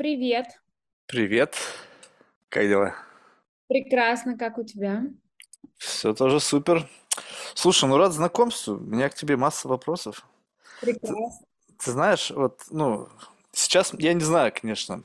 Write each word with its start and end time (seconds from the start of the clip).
Привет. 0.00 0.58
Привет. 1.04 1.56
Как 2.48 2.66
дела? 2.66 2.94
Прекрасно, 3.68 4.38
как 4.38 4.56
у 4.56 4.64
тебя? 4.64 5.02
Все 5.76 6.14
тоже 6.14 6.40
супер. 6.40 6.88
Слушай, 7.52 7.86
ну 7.86 7.98
рад 7.98 8.14
знакомству. 8.14 8.76
У 8.76 8.80
меня 8.80 9.10
к 9.10 9.14
тебе 9.14 9.36
масса 9.36 9.68
вопросов. 9.68 10.26
Ты, 10.80 10.94
Прекрасно. 10.94 11.46
ты 11.84 11.90
знаешь, 11.90 12.30
вот, 12.30 12.62
ну, 12.70 13.10
сейчас 13.52 13.92
я 13.98 14.14
не 14.14 14.24
знаю, 14.24 14.54
конечно, 14.58 15.02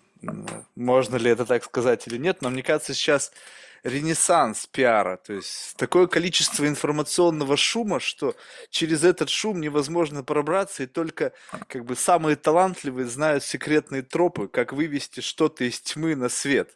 можно 0.75 1.18
ли 1.18 1.30
это 1.30 1.46
так 1.46 1.66
сказать 1.66 2.07
или 2.07 2.16
нет, 2.16 2.41
но 2.41 2.50
мне 2.50 2.64
кажется, 2.64 2.93
сейчас 2.93 3.34
ренессанс 3.86 4.65
пиара, 4.65 5.18
то 5.18 5.33
есть 5.33 5.75
такое 5.77 6.07
количество 6.07 6.68
информационного 6.68 7.55
шума, 7.55 8.00
что 8.00 8.36
через 8.71 9.04
этот 9.04 9.29
шум 9.29 9.61
невозможно 9.61 10.23
пробраться, 10.23 10.83
и 10.83 10.88
только 10.88 11.33
как 11.68 11.86
бы 11.86 11.95
самые 11.95 12.36
талантливые 12.36 13.05
знают 13.05 13.43
секретные 13.43 14.01
тропы, 14.01 14.47
как 14.47 14.73
вывести 14.73 15.19
что-то 15.19 15.65
из 15.65 15.79
тьмы 15.82 16.15
на 16.15 16.29
свет. 16.29 16.75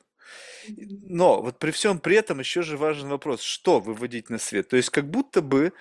Но 0.68 1.42
вот 1.42 1.58
при 1.58 1.72
всем 1.72 1.98
при 1.98 2.16
этом 2.16 2.40
еще 2.40 2.62
же 2.62 2.78
важен 2.78 3.10
вопрос, 3.10 3.42
что 3.42 3.80
выводить 3.80 4.30
на 4.30 4.38
свет. 4.38 4.70
То 4.70 4.78
есть 4.78 4.92
как 4.92 5.10
будто 5.10 5.42
бы, 5.42 5.74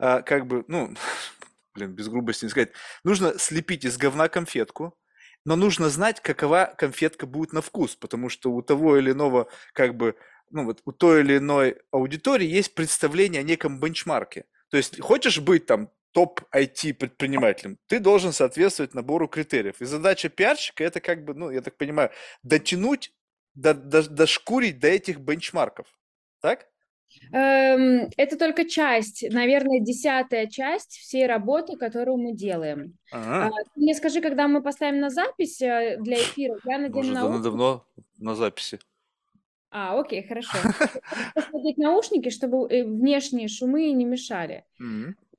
а, 0.00 0.20
как 0.22 0.48
бы, 0.48 0.64
ну, 0.66 0.92
блин, 1.76 1.92
без 1.92 2.08
грубости 2.08 2.46
не 2.46 2.50
сказать, 2.50 2.72
нужно 3.04 3.38
слепить 3.38 3.84
из 3.84 3.96
говна 3.98 4.28
конфетку, 4.28 4.98
но 5.44 5.54
нужно 5.54 5.90
знать, 5.90 6.20
какова 6.20 6.74
конфетка 6.76 7.26
будет 7.26 7.52
на 7.52 7.62
вкус, 7.62 7.94
потому 7.94 8.28
что 8.28 8.50
у 8.50 8.62
того 8.62 8.96
или 8.96 9.12
иного, 9.12 9.48
как 9.74 9.96
бы, 9.96 10.16
ну 10.52 10.64
вот 10.64 10.80
у 10.84 10.92
той 10.92 11.20
или 11.20 11.38
иной 11.38 11.76
аудитории 11.90 12.46
есть 12.46 12.74
представление 12.74 13.40
о 13.40 13.44
неком 13.44 13.80
бенчмарке. 13.80 14.44
То 14.70 14.76
есть 14.76 15.00
хочешь 15.00 15.40
быть 15.40 15.66
там 15.66 15.90
топ 16.12 16.40
IT 16.54 16.94
предпринимателем, 16.94 17.78
ты 17.86 17.98
должен 17.98 18.32
соответствовать 18.32 18.94
набору 18.94 19.28
критериев. 19.28 19.80
И 19.80 19.84
задача 19.86 20.28
пиарщика 20.28 20.84
это 20.84 21.00
как 21.00 21.24
бы, 21.24 21.34
ну, 21.34 21.50
я 21.50 21.62
так 21.62 21.76
понимаю, 21.76 22.10
дотянуть, 22.42 23.12
до, 23.54 23.72
до- 23.74 24.08
дошкурить 24.08 24.78
до 24.78 24.88
этих 24.88 25.18
бенчмарков. 25.20 25.86
Так? 26.40 26.66
Эм, 27.32 28.08
это 28.16 28.38
только 28.38 28.64
часть, 28.68 29.24
наверное, 29.30 29.80
десятая 29.80 30.46
часть 30.46 30.92
всей 30.98 31.26
работы, 31.26 31.76
которую 31.76 32.16
мы 32.18 32.32
делаем. 32.34 32.98
А, 33.12 33.46
Ага. 33.46 33.56
ты 33.74 33.80
мне 33.80 33.94
скажи, 33.94 34.20
когда 34.20 34.48
мы 34.48 34.62
поставим 34.62 35.00
на 35.00 35.10
запись 35.10 35.60
э, 35.62 35.96
для 36.00 36.16
эфира, 36.16 36.56
я 36.64 36.78
надену 36.78 37.00
уже 37.00 37.12
наушники. 37.12 37.42
давно 37.42 37.86
на 38.18 38.34
записи. 38.34 38.78
А, 39.74 39.98
окей, 39.98 40.22
хорошо. 40.28 40.52
Посмотреть 41.34 41.78
наушники, 41.78 42.28
чтобы 42.28 42.68
э, 42.68 42.84
внешние 42.84 43.48
шумы 43.48 43.90
не 43.92 44.04
мешали. 44.04 44.64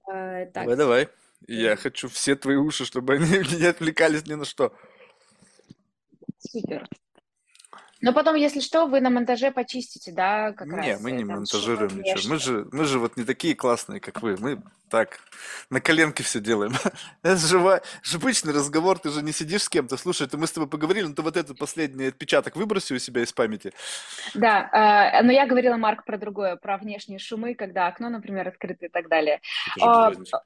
Так, 0.06 0.54
Давай, 0.54 0.76
давай. 0.76 1.08
Я 1.48 1.76
хочу 1.76 2.10
все 2.10 2.36
твои 2.36 2.56
уши, 2.56 2.84
чтобы 2.86 3.14
они 3.14 3.28
не 3.60 3.66
отвлекались 3.66 4.26
ни 4.26 4.34
на 4.34 4.46
что. 4.46 4.74
Супер. 6.40 6.88
Но 8.04 8.12
потом, 8.12 8.36
если 8.36 8.60
что, 8.60 8.86
вы 8.86 9.00
на 9.00 9.10
монтаже 9.10 9.52
почистите, 9.52 10.12
да, 10.12 10.52
как 10.52 10.68
Не, 10.68 10.76
раз 10.76 11.02
мы 11.02 11.12
не 11.12 11.20
там 11.20 11.28
шумы 11.30 11.36
монтажируем 11.38 12.00
ничего. 12.00 12.34
Мы 12.34 12.38
же, 12.38 12.68
мы 12.74 12.84
же 12.84 13.00
вот 13.00 13.16
не 13.16 13.24
такие 13.24 13.56
классные, 13.56 14.02
как 14.02 14.22
вы. 14.22 14.36
Мы 14.38 14.62
так, 14.90 15.20
на 15.70 15.80
коленке 15.80 16.22
все 16.22 16.42
делаем. 16.42 16.74
Это 17.24 17.38
же 17.38 17.60
же 18.02 18.18
обычный 18.18 18.52
разговор, 18.52 19.00
ты 19.00 19.10
же 19.10 19.22
не 19.22 19.32
сидишь 19.32 19.64
с 19.64 19.70
кем-то. 19.70 19.96
Слушай, 19.96 20.28
ты 20.28 20.36
мы 20.36 20.48
с 20.48 20.52
тобой 20.52 20.68
поговорили, 20.68 21.06
но 21.06 21.14
ты 21.14 21.22
вот 21.22 21.38
этот 21.38 21.58
последний 21.58 22.08
отпечаток 22.08 22.58
выброси 22.58 22.92
у 22.92 23.00
себя 23.00 23.22
из 23.22 23.32
памяти. 23.32 23.72
Да, 24.34 24.70
э, 24.74 25.24
но 25.24 25.32
я 25.32 25.48
говорила, 25.48 25.78
Марк, 25.78 26.04
про 26.04 26.18
другое, 26.18 26.58
про 26.58 26.78
внешние 26.78 27.20
шумы, 27.20 27.56
когда 27.56 27.88
окно, 27.88 28.10
например, 28.10 28.50
открыто 28.50 28.88
и 28.88 28.90
так 28.90 29.08
далее. 29.08 29.40
Это 29.78 29.86
же 29.86 30.28
А. 30.34 30.44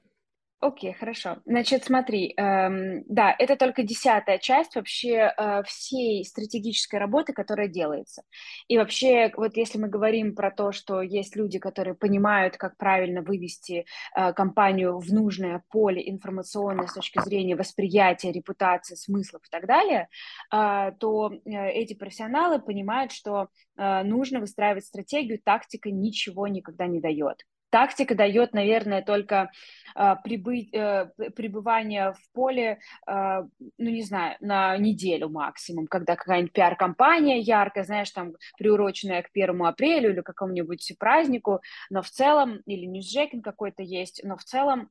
Окей, 0.59 0.91
хорошо. 0.93 1.37
Значит, 1.45 1.83
смотри, 1.83 2.33
эм, 2.35 3.03
да, 3.07 3.35
это 3.37 3.55
только 3.57 3.83
десятая 3.83 4.39
часть 4.39 4.75
вообще 4.75 5.31
э, 5.37 5.61
всей 5.67 6.25
стратегической 6.25 6.99
работы, 6.99 7.31
которая 7.31 7.67
делается. 7.67 8.23
И 8.67 8.79
вообще, 8.79 9.31
вот 9.37 9.55
если 9.55 9.77
мы 9.77 9.87
говорим 9.87 10.33
про 10.33 10.49
то, 10.49 10.71
что 10.71 11.03
есть 11.03 11.35
люди, 11.35 11.59
которые 11.59 11.93
понимают, 11.93 12.57
как 12.57 12.75
правильно 12.75 13.21
вывести 13.21 13.85
э, 14.15 14.33
компанию 14.33 14.97
в 14.97 15.13
нужное 15.13 15.63
поле 15.69 16.09
информационное 16.09 16.87
с 16.87 16.93
точки 16.93 17.21
зрения 17.23 17.55
восприятия, 17.55 18.31
репутации, 18.31 18.95
смыслов 18.95 19.43
и 19.45 19.49
так 19.51 19.67
далее, 19.67 20.09
э, 20.51 20.91
то 20.99 21.33
э, 21.33 21.69
эти 21.69 21.93
профессионалы 21.93 22.59
понимают, 22.59 23.11
что 23.11 23.49
э, 23.77 24.01
нужно 24.01 24.39
выстраивать 24.39 24.85
стратегию, 24.85 25.39
тактика 25.39 25.91
ничего 25.91 26.47
никогда 26.47 26.87
не 26.87 26.99
дает. 26.99 27.43
Тактика 27.69 28.15
дает, 28.15 28.53
наверное, 28.53 29.01
только 29.01 29.51
а, 29.93 30.15
э, 30.15 31.05
пребывание 31.35 32.13
в 32.13 32.31
поле, 32.33 32.79
а, 33.05 33.41
ну, 33.77 33.89
не 33.89 34.03
знаю, 34.03 34.37
на 34.39 34.77
неделю 34.77 35.29
максимум, 35.29 35.87
когда 35.87 36.15
какая-нибудь 36.15 36.53
пиар-компания 36.53 37.39
яркая, 37.39 37.83
знаешь, 37.83 38.11
там, 38.11 38.33
приуроченная 38.57 39.21
к 39.21 39.31
первому 39.31 39.65
апрелю 39.65 40.11
или 40.11 40.21
какому-нибудь 40.21 40.93
празднику, 40.97 41.59
но 41.89 42.01
в 42.01 42.09
целом, 42.09 42.61
или 42.65 42.85
ньюсджекинг 42.85 43.43
какой-то 43.43 43.83
есть, 43.83 44.21
но 44.23 44.37
в 44.37 44.43
целом 44.43 44.89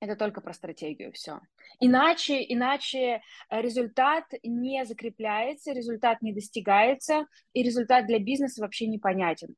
это 0.00 0.16
только 0.16 0.40
про 0.40 0.54
стратегию 0.54 1.12
все. 1.12 1.40
Иначе, 1.78 2.42
иначе 2.42 3.22
результат 3.50 4.24
не 4.42 4.84
закрепляется, 4.84 5.72
результат 5.72 6.22
не 6.22 6.32
достигается, 6.32 7.26
и 7.52 7.62
результат 7.62 8.06
для 8.06 8.18
бизнеса 8.18 8.62
вообще 8.62 8.86
непонятен. 8.86 9.54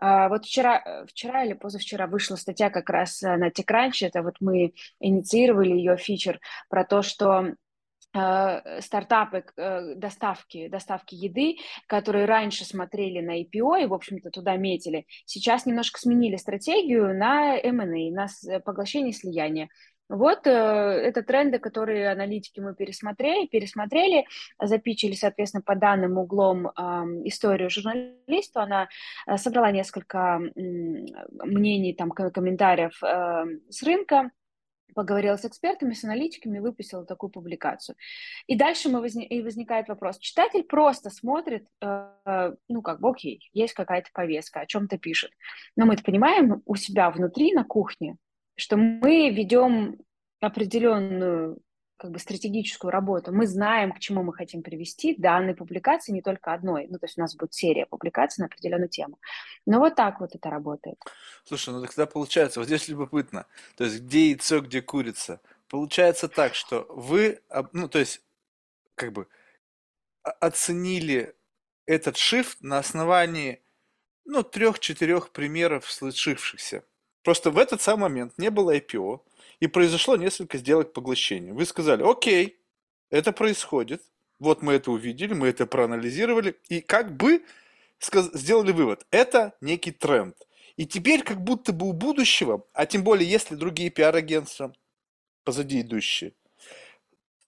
А, 0.00 0.28
Вот 0.28 0.46
вчера, 0.46 0.82
э, 0.84 1.06
вчера 1.06 1.44
или 1.44 1.52
позавчера 1.52 2.06
вышла 2.06 2.36
статья 2.36 2.70
как 2.70 2.88
раз 2.88 3.22
э, 3.22 3.36
на 3.36 3.50
TechCrunch, 3.50 4.06
это 4.06 4.22
вот 4.22 4.36
мы 4.40 4.72
инициировали 4.98 5.72
ее 5.72 5.96
фичер 5.98 6.40
про 6.70 6.84
то, 6.84 7.02
что 7.02 7.54
э, 8.14 8.80
стартапы 8.80 9.44
доставки, 9.96 10.68
доставки 10.68 11.14
еды, 11.14 11.58
которые 11.86 12.24
раньше 12.24 12.64
смотрели 12.64 13.20
на 13.20 13.42
IPO 13.42 13.82
и, 13.82 13.86
в 13.86 13.94
общем-то, 13.94 14.30
туда 14.30 14.56
метили, 14.56 15.04
сейчас 15.26 15.66
немножко 15.66 16.00
сменили 16.00 16.36
стратегию 16.36 17.14
на 17.16 17.56
M&A, 17.58 18.10
на 18.10 18.60
поглощение 18.60 19.10
и 19.10 19.14
слияние. 19.14 19.68
Вот 20.10 20.44
э, 20.44 20.50
это 20.50 21.22
тренды, 21.22 21.60
которые 21.60 22.10
аналитики 22.10 22.58
мы 22.58 22.74
пересмотрели, 22.74 23.46
пересмотрели, 23.46 24.26
запичили, 24.60 25.12
соответственно, 25.14 25.62
по 25.62 25.76
данным 25.76 26.18
углом 26.18 26.72
ам, 26.74 27.26
историю 27.28 27.70
журналисту. 27.70 28.58
Она 28.60 28.88
э, 29.28 29.36
собрала 29.36 29.70
несколько 29.70 30.40
м, 30.56 31.06
мнений, 31.44 31.94
там, 31.94 32.10
ко- 32.10 32.30
комментариев 32.32 33.00
э, 33.04 33.44
с 33.68 33.84
рынка, 33.84 34.32
поговорила 34.96 35.36
с 35.36 35.44
экспертами, 35.44 35.94
с 35.94 36.02
аналитиками, 36.02 36.58
выпустила 36.58 37.06
такую 37.06 37.30
публикацию. 37.30 37.94
И 38.48 38.56
дальше 38.56 38.88
мы 38.88 38.98
возни- 39.00 39.26
и 39.26 39.42
возникает 39.42 39.86
вопрос. 39.88 40.18
Читатель 40.18 40.64
просто 40.64 41.10
смотрит, 41.10 41.66
э, 41.80 42.52
ну, 42.68 42.82
как 42.82 42.98
бы, 42.98 43.10
окей, 43.10 43.48
есть 43.52 43.74
какая-то 43.74 44.08
повестка, 44.12 44.58
о 44.58 44.66
чем-то 44.66 44.98
пишет. 44.98 45.30
Но 45.76 45.86
мы 45.86 45.96
понимаем 45.96 46.62
у 46.66 46.74
себя 46.74 47.10
внутри, 47.10 47.52
на 47.52 47.62
кухне, 47.62 48.16
что 48.60 48.76
мы 48.76 49.30
ведем 49.30 49.98
определенную 50.40 51.58
как 51.96 52.12
бы 52.12 52.18
стратегическую 52.18 52.90
работу. 52.90 53.30
Мы 53.30 53.46
знаем, 53.46 53.92
к 53.92 53.98
чему 53.98 54.22
мы 54.22 54.32
хотим 54.32 54.62
привести 54.62 55.14
данной 55.14 55.54
публикации, 55.54 56.12
не 56.12 56.22
только 56.22 56.54
одной. 56.54 56.86
Ну, 56.88 56.98
то 56.98 57.04
есть 57.04 57.18
у 57.18 57.20
нас 57.20 57.36
будет 57.36 57.52
серия 57.52 57.84
публикаций 57.84 58.40
на 58.40 58.46
определенную 58.46 58.88
тему. 58.88 59.18
Но 59.66 59.80
вот 59.80 59.96
так 59.96 60.18
вот 60.20 60.34
это 60.34 60.48
работает. 60.48 60.96
Слушай, 61.44 61.74
ну 61.74 61.84
тогда 61.84 62.06
получается, 62.06 62.60
вот 62.60 62.66
здесь 62.66 62.88
любопытно, 62.88 63.46
то 63.76 63.84
есть 63.84 64.00
где 64.00 64.30
яйцо, 64.30 64.60
где 64.60 64.80
курица. 64.80 65.42
Получается 65.68 66.28
так, 66.28 66.54
что 66.54 66.86
вы, 66.88 67.40
ну 67.72 67.86
то 67.86 67.98
есть 67.98 68.22
как 68.94 69.12
бы 69.12 69.28
оценили 70.22 71.34
этот 71.84 72.16
shift 72.16 72.56
на 72.60 72.78
основании 72.78 73.60
ну, 74.24 74.42
трех-четырех 74.42 75.30
примеров 75.30 75.90
случившихся. 75.90 76.84
Просто 77.22 77.50
в 77.50 77.58
этот 77.58 77.82
самый 77.82 78.02
момент 78.02 78.34
не 78.38 78.50
было 78.50 78.76
IPO, 78.76 79.20
и 79.60 79.66
произошло 79.66 80.16
несколько 80.16 80.58
сделок 80.58 80.92
поглощения. 80.92 81.52
Вы 81.52 81.66
сказали, 81.66 82.02
окей, 82.02 82.58
это 83.10 83.32
происходит, 83.32 84.02
вот 84.38 84.62
мы 84.62 84.74
это 84.74 84.90
увидели, 84.90 85.34
мы 85.34 85.48
это 85.48 85.66
проанализировали, 85.66 86.56
и 86.68 86.80
как 86.80 87.16
бы 87.16 87.44
сделали 88.00 88.72
вывод, 88.72 89.06
это 89.10 89.54
некий 89.60 89.92
тренд. 89.92 90.36
И 90.76 90.86
теперь 90.86 91.22
как 91.22 91.42
будто 91.42 91.72
бы 91.72 91.88
у 91.88 91.92
будущего, 91.92 92.64
а 92.72 92.86
тем 92.86 93.04
более 93.04 93.28
если 93.28 93.54
другие 93.54 93.90
пиар-агентства 93.90 94.74
позади 95.44 95.82
идущие, 95.82 96.32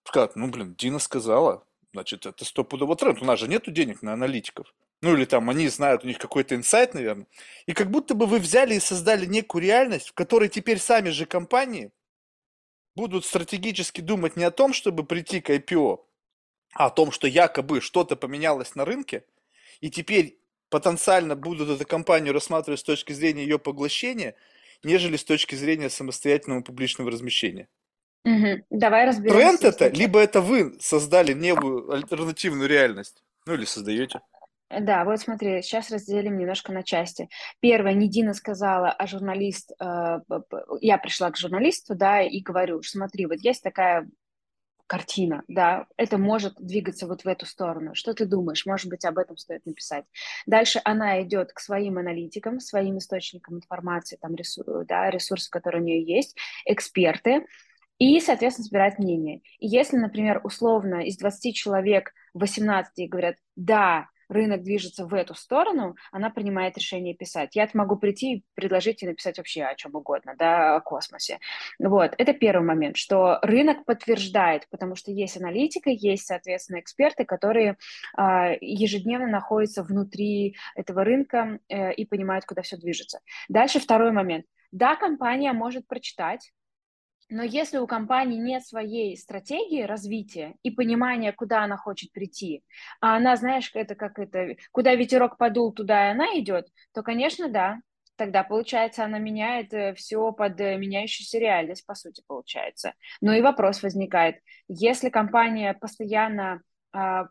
Скажут, 0.04 0.36
ну, 0.36 0.48
блин, 0.48 0.74
Дина 0.74 0.98
сказала, 0.98 1.64
значит, 1.92 2.26
это 2.26 2.44
стопудово 2.44 2.96
тренд. 2.96 3.22
У 3.22 3.24
нас 3.24 3.38
же 3.38 3.48
нету 3.48 3.70
денег 3.70 4.02
на 4.02 4.12
аналитиков. 4.12 4.74
Ну, 5.02 5.16
или 5.16 5.24
там 5.24 5.50
они 5.50 5.68
знают, 5.68 6.04
у 6.04 6.06
них 6.06 6.18
какой-то 6.18 6.54
инсайт, 6.54 6.94
наверное. 6.94 7.26
И 7.66 7.72
как 7.72 7.90
будто 7.90 8.14
бы 8.14 8.26
вы 8.26 8.38
взяли 8.38 8.76
и 8.76 8.80
создали 8.80 9.26
некую 9.26 9.62
реальность, 9.62 10.10
в 10.10 10.14
которой 10.14 10.48
теперь 10.48 10.78
сами 10.78 11.10
же 11.10 11.26
компании 11.26 11.90
будут 12.94 13.24
стратегически 13.24 14.00
думать 14.00 14.36
не 14.36 14.44
о 14.44 14.52
том, 14.52 14.72
чтобы 14.72 15.04
прийти 15.04 15.40
к 15.40 15.50
IPO, 15.50 15.98
а 16.74 16.86
о 16.86 16.90
том, 16.90 17.10
что 17.10 17.26
якобы 17.26 17.80
что-то 17.80 18.14
поменялось 18.14 18.76
на 18.76 18.84
рынке, 18.84 19.24
и 19.80 19.90
теперь 19.90 20.38
потенциально 20.70 21.34
будут 21.34 21.68
эту 21.68 21.86
компанию 21.86 22.32
рассматривать 22.32 22.80
с 22.80 22.84
точки 22.84 23.12
зрения 23.12 23.42
ее 23.42 23.58
поглощения, 23.58 24.36
нежели 24.84 25.16
с 25.16 25.24
точки 25.24 25.56
зрения 25.56 25.90
самостоятельного 25.90 26.62
публичного 26.62 27.10
размещения. 27.10 27.68
Мгм. 28.24 28.64
Давай 28.70 29.04
Тренд 29.04 29.16
разберемся, 29.16 29.66
это, 29.66 29.84
если 29.84 29.96
чё. 29.96 30.02
либо 30.02 30.20
это 30.20 30.40
вы 30.40 30.78
создали 30.80 31.32
некую 31.32 31.90
альтернативную 31.90 32.68
реальность. 32.68 33.24
Ну 33.46 33.54
или 33.54 33.64
создаете. 33.64 34.20
Да, 34.80 35.04
вот 35.04 35.20
смотри, 35.20 35.60
сейчас 35.62 35.90
разделим 35.90 36.38
немножко 36.38 36.72
на 36.72 36.82
части. 36.82 37.28
Первое, 37.60 37.92
не 37.92 38.08
Дина 38.08 38.32
сказала, 38.32 38.90
а 38.90 39.06
журналист, 39.06 39.72
э, 39.78 40.20
я 40.80 40.98
пришла 40.98 41.30
к 41.30 41.36
журналисту, 41.36 41.94
да, 41.94 42.22
и 42.22 42.40
говорю, 42.40 42.82
смотри, 42.82 43.26
вот 43.26 43.40
есть 43.40 43.62
такая 43.62 44.08
картина, 44.86 45.42
да, 45.48 45.86
это 45.96 46.18
может 46.18 46.54
двигаться 46.58 47.06
вот 47.06 47.24
в 47.24 47.28
эту 47.28 47.46
сторону. 47.46 47.94
Что 47.94 48.14
ты 48.14 48.26
думаешь? 48.26 48.66
Может 48.66 48.88
быть, 48.88 49.04
об 49.04 49.18
этом 49.18 49.36
стоит 49.36 49.64
написать. 49.66 50.04
Дальше 50.46 50.80
она 50.84 51.22
идет 51.22 51.52
к 51.52 51.60
своим 51.60 51.98
аналитикам, 51.98 52.60
своим 52.60 52.98
источникам 52.98 53.56
информации, 53.56 54.18
там, 54.20 54.34
ресурсы, 54.34 54.84
да, 54.86 55.10
ресурсы, 55.10 55.50
которые 55.50 55.82
у 55.82 55.84
нее 55.84 56.02
есть, 56.02 56.36
эксперты, 56.66 57.46
и, 57.98 58.20
соответственно, 58.20 58.66
собирать 58.66 58.98
мнение. 58.98 59.42
И 59.60 59.68
если, 59.68 59.96
например, 59.96 60.40
условно 60.44 61.06
из 61.06 61.16
20 61.18 61.54
человек 61.54 62.12
18 62.34 63.08
говорят, 63.08 63.36
да, 63.54 64.08
рынок 64.32 64.62
движется 64.62 65.06
в 65.06 65.14
эту 65.14 65.34
сторону, 65.34 65.96
она 66.10 66.30
принимает 66.30 66.76
решение 66.76 67.14
писать. 67.14 67.54
Я 67.54 67.68
могу 67.74 67.96
прийти 67.96 68.34
и 68.34 68.44
предложить 68.54 69.02
и 69.02 69.06
написать 69.06 69.38
вообще 69.38 69.64
о 69.64 69.74
чем 69.74 69.94
угодно, 69.94 70.34
да, 70.38 70.76
о 70.76 70.80
космосе. 70.80 71.38
Вот, 71.78 72.14
это 72.18 72.32
первый 72.32 72.64
момент, 72.64 72.96
что 72.96 73.38
рынок 73.42 73.84
подтверждает, 73.84 74.66
потому 74.70 74.96
что 74.96 75.10
есть 75.10 75.36
аналитика, 75.36 75.90
есть, 75.90 76.26
соответственно, 76.26 76.80
эксперты, 76.80 77.24
которые 77.24 77.76
э, 78.18 78.56
ежедневно 78.60 79.26
находятся 79.26 79.82
внутри 79.82 80.56
этого 80.74 81.04
рынка 81.04 81.58
э, 81.68 81.92
и 81.94 82.04
понимают, 82.04 82.44
куда 82.44 82.62
все 82.62 82.76
движется. 82.76 83.20
Дальше 83.48 83.80
второй 83.80 84.12
момент. 84.12 84.46
Да, 84.72 84.96
компания 84.96 85.52
может 85.52 85.86
прочитать, 85.86 86.50
но 87.32 87.42
если 87.42 87.78
у 87.78 87.86
компании 87.86 88.38
нет 88.38 88.64
своей 88.66 89.16
стратегии 89.16 89.82
развития 89.82 90.54
и 90.62 90.70
понимания, 90.70 91.32
куда 91.32 91.64
она 91.64 91.78
хочет 91.78 92.12
прийти, 92.12 92.62
а 93.00 93.16
она, 93.16 93.36
знаешь, 93.36 93.70
это 93.74 93.94
как 93.94 94.18
это, 94.18 94.56
куда 94.70 94.94
ветерок 94.94 95.38
подул, 95.38 95.72
туда 95.72 96.08
и 96.08 96.10
она 96.12 96.26
идет, 96.38 96.68
то, 96.92 97.02
конечно, 97.02 97.48
да, 97.48 97.80
тогда, 98.16 98.44
получается, 98.44 99.04
она 99.04 99.18
меняет 99.18 99.72
э, 99.72 99.94
все 99.94 100.30
под 100.32 100.60
э, 100.60 100.76
меняющуюся 100.76 101.38
реальность, 101.38 101.86
по 101.86 101.94
сути, 101.94 102.22
получается. 102.26 102.92
Но 103.22 103.32
и 103.32 103.40
вопрос 103.40 103.82
возникает, 103.82 104.36
если 104.68 105.08
компания 105.08 105.72
постоянно 105.72 106.60
а, 106.92 107.28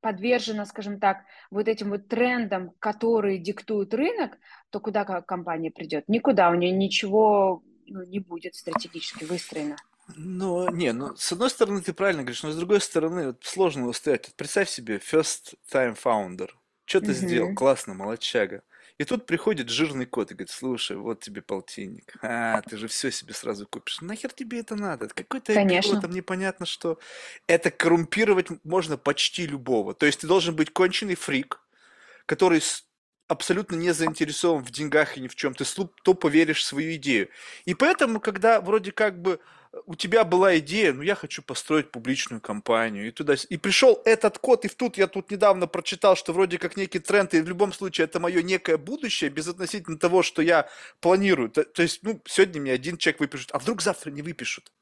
подвержена, 0.00 0.64
скажем 0.66 0.98
так, 0.98 1.24
вот 1.50 1.68
этим 1.68 1.90
вот 1.90 2.08
трендам, 2.08 2.72
которые 2.80 3.38
диктуют 3.38 3.94
рынок, 3.94 4.36
то 4.70 4.80
куда 4.80 5.04
компания 5.04 5.70
придет? 5.70 6.08
Никуда, 6.08 6.50
у 6.50 6.54
нее 6.54 6.72
ничего 6.72 7.62
ну, 7.86 8.04
не 8.04 8.18
будет 8.18 8.54
стратегически 8.54 9.24
выстроено. 9.24 9.76
Ну, 10.14 10.70
не, 10.70 10.92
ну, 10.92 11.16
с 11.16 11.32
одной 11.32 11.50
стороны, 11.50 11.82
ты 11.82 11.92
правильно 11.92 12.22
говоришь, 12.22 12.42
но 12.42 12.52
с 12.52 12.56
другой 12.56 12.80
стороны, 12.80 13.28
вот, 13.28 13.44
сложно 13.44 13.88
устоять. 13.88 14.26
Вот 14.26 14.36
представь 14.36 14.68
себе, 14.68 14.98
first 14.98 15.54
time 15.72 15.98
founder. 16.00 16.50
Что 16.84 17.00
ты 17.00 17.12
сделал? 17.12 17.54
Классно, 17.54 17.94
молодчага. 17.94 18.62
И 18.98 19.04
тут 19.04 19.26
приходит 19.26 19.68
жирный 19.68 20.06
кот 20.06 20.30
и 20.30 20.34
говорит, 20.34 20.50
слушай, 20.50 20.96
вот 20.96 21.20
тебе 21.20 21.42
полтинник. 21.42 22.14
А, 22.22 22.62
ты 22.62 22.78
же 22.78 22.88
все 22.88 23.10
себе 23.10 23.34
сразу 23.34 23.66
купишь. 23.66 24.00
Нахер 24.00 24.32
тебе 24.32 24.60
это 24.60 24.74
надо? 24.74 25.08
Какой-то 25.08 25.52
IPO, 25.52 26.00
там 26.00 26.12
непонятно 26.12 26.64
что. 26.64 26.98
Это 27.46 27.70
коррумпировать 27.70 28.46
можно 28.64 28.96
почти 28.96 29.46
любого. 29.46 29.92
То 29.92 30.06
есть 30.06 30.20
ты 30.20 30.26
должен 30.26 30.56
быть 30.56 30.72
конченый 30.72 31.14
фрик, 31.14 31.60
который 32.24 32.62
абсолютно 33.28 33.76
не 33.76 33.92
заинтересован 33.92 34.64
в 34.64 34.70
деньгах 34.70 35.16
и 35.16 35.20
ни 35.20 35.28
в 35.28 35.34
чем. 35.34 35.54
Ты 35.54 35.64
тупо 36.02 36.28
веришь 36.28 36.60
в 36.60 36.64
свою 36.64 36.94
идею. 36.94 37.28
И 37.64 37.74
поэтому, 37.74 38.20
когда 38.20 38.60
вроде 38.60 38.92
как 38.92 39.20
бы 39.20 39.40
у 39.84 39.94
тебя 39.94 40.24
была 40.24 40.58
идея, 40.58 40.92
ну 40.92 41.02
я 41.02 41.14
хочу 41.14 41.42
построить 41.42 41.90
публичную 41.90 42.40
компанию, 42.40 43.08
и 43.08 43.10
туда, 43.10 43.34
и 43.48 43.56
пришел 43.56 44.00
этот 44.04 44.38
код, 44.38 44.64
и 44.64 44.68
тут 44.68 44.96
я 44.96 45.06
тут 45.06 45.30
недавно 45.30 45.66
прочитал, 45.66 46.16
что 46.16 46.32
вроде 46.32 46.58
как 46.58 46.76
некий 46.76 46.98
тренд, 46.98 47.34
и 47.34 47.40
в 47.40 47.48
любом 47.48 47.72
случае 47.72 48.06
это 48.06 48.20
мое 48.20 48.42
некое 48.42 48.78
будущее, 48.78 49.30
без 49.30 49.48
относительно 49.48 49.98
того, 49.98 50.22
что 50.22 50.40
я 50.40 50.68
планирую. 51.00 51.50
То, 51.50 51.64
то 51.64 51.82
есть, 51.82 52.02
ну, 52.02 52.22
сегодня 52.26 52.60
мне 52.60 52.72
один 52.72 52.96
человек 52.96 53.20
выпишут, 53.20 53.50
а 53.52 53.58
вдруг 53.58 53.82
завтра 53.82 54.10
не 54.10 54.22
выпишут. 54.22 54.72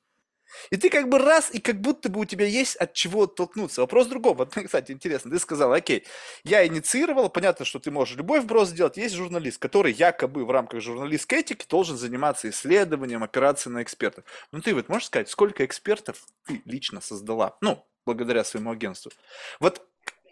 И 0.71 0.77
ты 0.77 0.91
как 0.91 1.09
бы 1.09 1.19
раз, 1.19 1.51
и 1.53 1.61
как 1.61 1.81
будто 1.81 2.09
бы 2.09 2.21
у 2.21 2.25
тебя 2.25 2.47
есть 2.47 2.77
от 2.77 2.93
чего 2.95 3.27
толкнуться. 3.27 3.81
Вопрос 3.81 4.07
другого. 4.07 4.35
Вот, 4.45 4.53
кстати, 4.67 4.93
интересно, 4.93 5.31
ты 5.31 5.39
сказал, 5.39 5.73
окей, 5.73 6.05
я 6.45 6.67
инициировал, 6.67 7.31
понятно, 7.31 7.65
что 7.65 7.79
ты 7.79 7.91
можешь 7.91 8.17
любой 8.17 8.41
вброс 8.41 8.69
сделать. 8.69 8.97
Есть 8.97 9.15
журналист, 9.15 9.59
который 9.59 9.93
якобы 9.93 10.45
в 10.45 10.51
рамках 10.51 10.81
журналистской 10.81 11.41
этики 11.41 11.65
должен 11.69 11.97
заниматься 11.97 12.49
исследованием, 12.51 13.23
операцией 13.23 13.73
на 13.75 13.83
экспертов. 13.83 14.25
Ну 14.53 14.61
ты 14.61 14.75
вот 14.75 14.89
можешь 14.89 15.07
сказать, 15.07 15.29
сколько 15.29 15.65
экспертов 15.65 16.25
ты 16.47 16.63
лично 16.65 17.01
создала? 17.01 17.57
Ну, 17.61 17.85
благодаря 18.05 18.45
своему 18.45 18.71
агентству. 18.71 19.13
Вот 19.61 19.87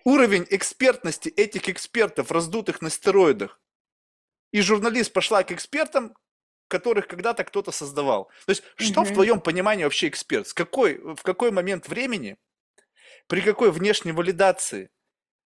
уровень 0.05 0.47
экспертности 0.51 1.29
этих 1.29 1.69
экспертов, 1.69 2.31
раздутых 2.31 2.83
на 2.83 2.91
стероидах, 2.91 3.61
и 4.53 4.61
журналист 4.61 5.13
пошла 5.13 5.43
к 5.43 5.53
экспертам, 5.53 6.15
которых 6.73 7.07
когда-то 7.07 7.45
кто-то 7.45 7.71
создавал. 7.71 8.31
То 8.47 8.51
есть, 8.51 8.63
что 8.77 9.03
угу. 9.03 9.11
в 9.11 9.13
твоем 9.13 9.41
понимании 9.41 9.85
вообще 9.85 10.09
эксперт? 10.09 10.49
С 10.49 10.55
какой, 10.55 10.99
в 10.99 11.23
какой 11.23 11.51
момент 11.51 11.89
времени, 11.89 12.39
при 13.27 13.43
какой 13.43 13.71
внешней 13.71 14.13
валидации 14.13 14.91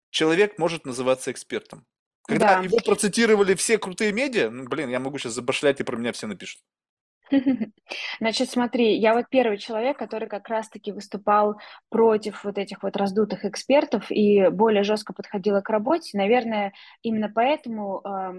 человек 0.09 0.57
может 0.57 0.85
называться 0.85 1.31
экспертом? 1.31 1.85
Когда 2.23 2.57
да. 2.57 2.63
его 2.63 2.77
процитировали 2.79 3.55
все 3.55 3.77
крутые 3.77 4.13
медиа, 4.13 4.49
ну, 4.49 4.63
блин, 4.63 4.89
я 4.89 4.99
могу 4.99 5.17
сейчас 5.17 5.33
забашлять, 5.33 5.79
и 5.81 5.83
про 5.83 5.97
меня 5.97 6.11
все 6.11 6.27
напишут. 6.27 6.61
Значит, 8.19 8.49
смотри, 8.49 8.97
я 8.97 9.13
вот 9.13 9.25
первый 9.29 9.57
человек, 9.57 9.97
который 9.97 10.27
как 10.27 10.47
раз-таки 10.49 10.91
выступал 10.91 11.59
против 11.89 12.43
вот 12.43 12.57
этих 12.57 12.83
вот 12.83 12.95
раздутых 12.95 13.45
экспертов 13.45 14.11
и 14.11 14.49
более 14.49 14.83
жестко 14.83 15.13
подходила 15.13 15.61
к 15.61 15.69
работе. 15.69 16.17
Наверное, 16.17 16.73
именно 17.01 17.29
поэтому 17.33 18.01
э, 18.03 18.33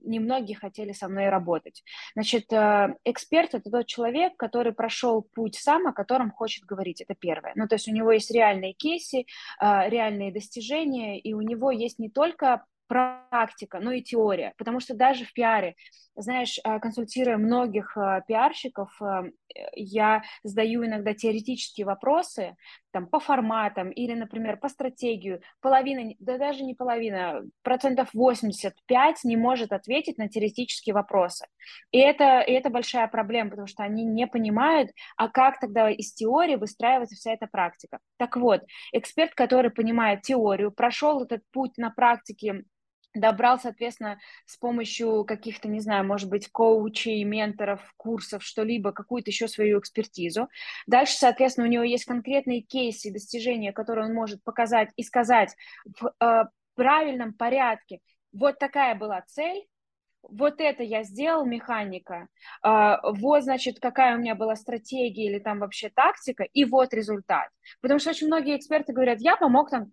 немногие 0.00 0.56
хотели 0.56 0.92
со 0.92 1.08
мной 1.08 1.28
работать. 1.28 1.82
Значит, 2.14 2.52
э, 2.52 2.94
эксперт– 3.04 3.50
это 3.54 3.70
тот 3.70 3.86
человек, 3.86 4.36
который 4.36 4.72
прошел 4.72 5.22
путь 5.22 5.56
сам, 5.56 5.86
о 5.86 5.92
котором 5.92 6.30
хочет 6.30 6.64
говорить. 6.64 7.00
Это 7.00 7.14
первое. 7.14 7.52
Ну, 7.56 7.66
то 7.66 7.74
есть 7.74 7.88
у 7.88 7.92
него 7.92 8.12
есть 8.12 8.30
реальные 8.30 8.72
кейсы, 8.74 9.20
э, 9.60 9.88
реальные 9.88 10.32
достижения, 10.32 11.18
и 11.18 11.32
у 11.34 11.40
него 11.40 11.70
есть 11.70 11.98
не 11.98 12.08
только 12.08 12.64
практика, 12.92 13.80
но 13.80 13.92
и 13.92 14.02
теория. 14.02 14.52
Потому 14.58 14.80
что 14.80 14.94
даже 14.94 15.24
в 15.24 15.32
пиаре 15.32 15.74
знаешь, 16.14 16.58
а, 16.64 16.78
консультируя 16.78 17.38
многих 17.38 17.96
а, 17.96 18.20
пиарщиков, 18.20 18.90
а, 19.00 19.24
я 19.74 20.22
задаю 20.42 20.84
иногда 20.84 21.14
теоретические 21.14 21.86
вопросы 21.86 22.56
там, 22.90 23.06
по 23.06 23.18
форматам 23.18 23.90
или, 23.90 24.14
например, 24.14 24.58
по 24.58 24.68
стратегию. 24.68 25.40
Половина, 25.60 26.14
да 26.18 26.38
даже 26.38 26.64
не 26.64 26.74
половина, 26.74 27.42
процентов 27.62 28.10
85 28.12 29.24
не 29.24 29.36
может 29.36 29.72
ответить 29.72 30.18
на 30.18 30.28
теоретические 30.28 30.94
вопросы. 30.94 31.46
И 31.90 31.98
это, 31.98 32.40
и 32.40 32.52
это 32.52 32.68
большая 32.70 33.08
проблема, 33.08 33.50
потому 33.50 33.66
что 33.66 33.82
они 33.82 34.04
не 34.04 34.26
понимают, 34.26 34.90
а 35.16 35.28
как 35.28 35.60
тогда 35.60 35.90
из 35.90 36.12
теории 36.12 36.56
выстраивается 36.56 37.16
вся 37.16 37.32
эта 37.32 37.46
практика. 37.46 37.98
Так 38.18 38.36
вот, 38.36 38.62
эксперт, 38.92 39.34
который 39.34 39.70
понимает 39.70 40.22
теорию, 40.22 40.72
прошел 40.72 41.22
этот 41.22 41.42
путь 41.52 41.78
на 41.78 41.90
практике 41.90 42.64
добрал, 43.14 43.58
соответственно, 43.58 44.18
с 44.46 44.56
помощью 44.56 45.24
каких-то, 45.24 45.68
не 45.68 45.80
знаю, 45.80 46.04
может 46.06 46.28
быть, 46.28 46.48
коучей, 46.50 47.22
менторов, 47.24 47.80
курсов, 47.96 48.42
что-либо, 48.42 48.92
какую-то 48.92 49.30
еще 49.30 49.48
свою 49.48 49.78
экспертизу. 49.78 50.48
Дальше, 50.86 51.14
соответственно, 51.14 51.66
у 51.66 51.70
него 51.70 51.82
есть 51.82 52.04
конкретные 52.04 52.62
кейсы 52.62 53.12
достижения, 53.12 53.72
которые 53.72 54.06
он 54.06 54.14
может 54.14 54.42
показать 54.42 54.90
и 54.96 55.02
сказать 55.02 55.54
в 55.84 56.12
э, 56.20 56.44
правильном 56.74 57.34
порядке. 57.34 58.00
Вот 58.32 58.58
такая 58.58 58.94
была 58.94 59.22
цель, 59.26 59.66
вот 60.22 60.60
это 60.60 60.82
я 60.82 61.02
сделал, 61.02 61.44
механика, 61.44 62.28
э, 62.64 62.96
вот, 63.02 63.42
значит, 63.42 63.80
какая 63.80 64.16
у 64.16 64.20
меня 64.20 64.34
была 64.34 64.56
стратегия 64.56 65.26
или 65.26 65.38
там 65.38 65.58
вообще 65.58 65.90
тактика, 65.90 66.44
и 66.44 66.64
вот 66.64 66.94
результат. 66.94 67.48
Потому 67.80 67.98
что 68.00 68.10
очень 68.10 68.28
многие 68.28 68.56
эксперты 68.56 68.92
говорят, 68.92 69.20
я 69.20 69.36
помог 69.36 69.70
там 69.70 69.92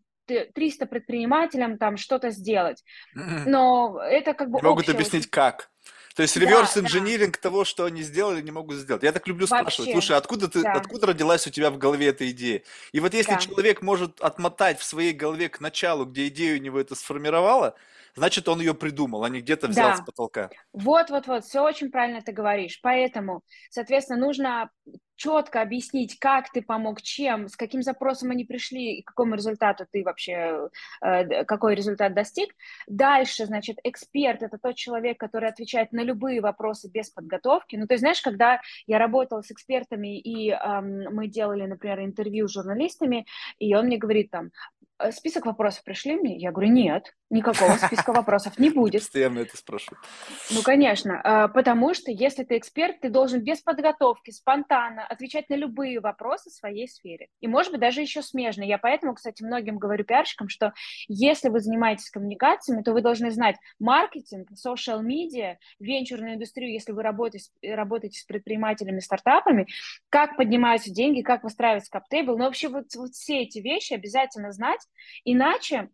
300 0.53 0.85
предпринимателям 0.85 1.77
там 1.77 1.97
что-то 1.97 2.31
сделать. 2.31 2.83
Но 3.13 3.99
это 4.01 4.33
как 4.33 4.49
бы... 4.49 4.59
Не 4.59 4.67
могут 4.67 4.89
объяснить, 4.89 5.29
как. 5.29 5.69
То 6.15 6.23
есть 6.23 6.35
реверс-инжиниринг 6.35 7.35
да, 7.35 7.39
того, 7.41 7.63
что 7.63 7.85
они 7.85 8.01
сделали, 8.01 8.41
не 8.41 8.51
могут 8.51 8.75
сделать. 8.75 9.03
Я 9.03 9.13
так 9.13 9.25
люблю 9.25 9.47
Вообще. 9.47 9.61
спрашивать, 9.61 9.91
слушай, 9.93 10.17
откуда, 10.17 10.49
ты, 10.49 10.63
да. 10.63 10.73
откуда 10.73 11.07
родилась 11.07 11.47
у 11.47 11.49
тебя 11.49 11.71
в 11.71 11.77
голове 11.77 12.07
эта 12.07 12.29
идея? 12.31 12.61
И 12.91 12.99
вот 12.99 13.13
если 13.13 13.31
да. 13.31 13.37
человек 13.37 13.81
может 13.81 14.19
отмотать 14.19 14.79
в 14.79 14.83
своей 14.83 15.13
голове 15.13 15.47
к 15.47 15.61
началу, 15.61 16.05
где 16.05 16.27
идея 16.27 16.57
у 16.57 16.61
него 16.61 16.77
это 16.77 16.95
сформировала, 16.95 17.75
значит, 18.15 18.49
он 18.49 18.59
ее 18.59 18.73
придумал, 18.73 19.23
а 19.23 19.29
не 19.29 19.39
где-то 19.39 19.67
взял 19.67 19.91
да. 19.91 19.95
с 19.95 20.01
потолка. 20.01 20.49
Вот-вот-вот, 20.73 21.45
все 21.45 21.61
очень 21.61 21.89
правильно 21.89 22.21
ты 22.21 22.33
говоришь. 22.33 22.81
Поэтому, 22.81 23.41
соответственно, 23.69 24.19
нужно 24.19 24.71
четко 25.19 25.61
объяснить, 25.61 26.17
как 26.17 26.49
ты 26.49 26.61
помог, 26.61 27.01
чем, 27.01 27.49
с 27.49 27.57
каким 27.57 27.81
запросом 27.81 28.31
они 28.31 28.45
пришли 28.45 28.99
и 28.99 29.03
какому 29.03 29.35
результату 29.35 29.85
ты 29.91 30.01
вообще, 30.03 30.69
э, 31.01 31.43
какой 31.43 31.75
результат 31.75 32.13
достиг. 32.13 32.55
Дальше, 32.87 33.45
значит, 33.45 33.79
эксперт– 33.83 34.41
это 34.43 34.57
тот 34.57 34.75
человек, 34.75 35.19
который 35.19 35.49
отвечает 35.49 35.91
на 35.91 36.03
любые 36.03 36.39
вопросы 36.39 36.89
без 36.89 37.09
подготовки. 37.09 37.75
Ну, 37.75 37.85
то 37.85 37.95
есть, 37.95 38.01
знаешь, 38.01 38.21
когда 38.21 38.61
я 38.87 38.97
работала 38.97 39.41
с 39.41 39.51
экспертами, 39.51 40.17
и 40.19 40.51
эм, 40.51 41.13
мы 41.13 41.27
делали, 41.27 41.65
например, 41.65 41.99
интервью 41.99 42.47
с 42.47 42.53
журналистами, 42.53 43.25
и 43.59 43.75
он 43.75 43.87
мне 43.87 43.97
говорит 43.97 44.31
там, 44.31 44.45
«Э, 44.45 44.78
список 45.11 45.45
вопросов 45.45 45.83
пришли 45.83 46.15
мне? 46.15 46.37
Я 46.37 46.51
говорю, 46.51 46.71
нет, 46.71 47.13
никакого 47.29 47.73
списка 47.73 48.11
вопросов 48.11 48.57
не 48.57 48.69
будет. 48.69 49.01
Постоянно 49.01 49.39
это 49.39 49.55
спрашивают. 49.57 49.99
Ну, 50.51 50.61
конечно, 50.61 51.21
а, 51.23 51.47
потому 51.47 51.93
что 51.93 52.11
если 52.11 52.43
ты 52.43 52.57
эксперт, 52.57 52.99
ты 53.01 53.09
должен 53.09 53.41
без 53.41 53.61
подготовки, 53.61 54.31
спонтанно 54.31 55.05
отвечать 55.05 55.49
на 55.49 55.55
любые 55.55 55.99
вопросы 55.99 56.49
в 56.49 56.53
своей 56.53 56.87
сфере. 56.87 57.27
И, 57.39 57.47
может 57.47 57.71
быть, 57.71 57.81
даже 57.81 58.01
еще 58.01 58.21
смежно. 58.21 58.63
Я 58.63 58.77
поэтому, 58.77 59.13
кстати, 59.13 59.43
многим 59.43 59.77
говорю 59.77 60.03
пиарщикам, 60.03 60.49
что 60.49 60.73
если 61.07 61.49
вы 61.49 61.59
занимаетесь 61.59 62.09
коммуникациями, 62.09 62.81
то 62.81 62.93
вы 62.93 63.01
должны 63.01 63.31
знать 63.31 63.57
маркетинг, 63.79 64.49
social 64.53 65.01
media, 65.01 65.55
венчурную 65.79 66.35
индустрию, 66.35 66.71
если 66.71 66.91
вы 66.91 67.03
работаете, 67.03 67.49
работаете 67.63 68.19
с 68.19 68.23
предпринимателями, 68.25 68.99
стартапами, 68.99 69.67
как 70.09 70.35
поднимаются 70.35 70.91
деньги, 70.91 71.21
как 71.21 71.43
выстраивать 71.43 71.89
каптейбл. 71.89 72.37
Но 72.37 72.45
вообще 72.45 72.69
вот, 72.69 72.85
вот 72.95 73.11
все 73.11 73.41
эти 73.41 73.59
вещи 73.59 73.93
обязательно 73.93 74.51
знать, 74.51 74.81
Иначе 75.25 75.89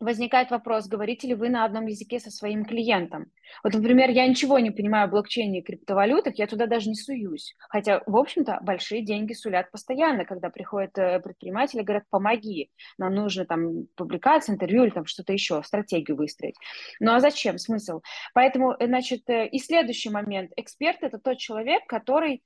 возникает 0.00 0.50
вопрос, 0.50 0.86
говорите 0.86 1.26
ли 1.26 1.34
вы 1.34 1.48
на 1.48 1.64
одном 1.64 1.86
языке 1.86 2.20
со 2.20 2.30
своим 2.30 2.64
клиентом. 2.64 3.32
Вот, 3.64 3.74
например, 3.74 4.10
я 4.10 4.26
ничего 4.28 4.58
не 4.58 4.70
понимаю 4.70 5.04
о 5.04 5.08
блокчейне 5.08 5.60
и 5.60 5.62
криптовалютах, 5.62 6.38
я 6.38 6.46
туда 6.46 6.66
даже 6.66 6.88
не 6.88 6.94
суюсь. 6.94 7.54
Хотя, 7.68 8.02
в 8.06 8.16
общем-то, 8.16 8.60
большие 8.62 9.04
деньги 9.04 9.32
сулят 9.32 9.70
постоянно, 9.70 10.24
когда 10.24 10.50
приходят 10.50 10.96
э, 10.98 11.18
предприниматели 11.20 11.80
и 11.80 11.84
говорят, 11.84 12.04
помоги, 12.10 12.70
нам 12.96 13.14
нужно 13.14 13.44
там 13.44 13.86
публикация, 13.96 14.54
интервью 14.54 14.84
или 14.84 14.90
там 14.90 15.06
что-то 15.06 15.32
еще, 15.32 15.62
стратегию 15.64 16.16
выстроить. 16.16 16.56
Ну 17.00 17.12
а 17.12 17.20
зачем? 17.20 17.58
Смысл? 17.58 18.00
Поэтому, 18.34 18.72
э, 18.78 18.86
значит, 18.86 19.28
э, 19.28 19.48
и 19.48 19.58
следующий 19.58 20.10
момент. 20.10 20.52
Эксперт– 20.56 20.98
это 21.02 21.18
тот 21.18 21.38
человек, 21.38 21.86
который 21.86 22.42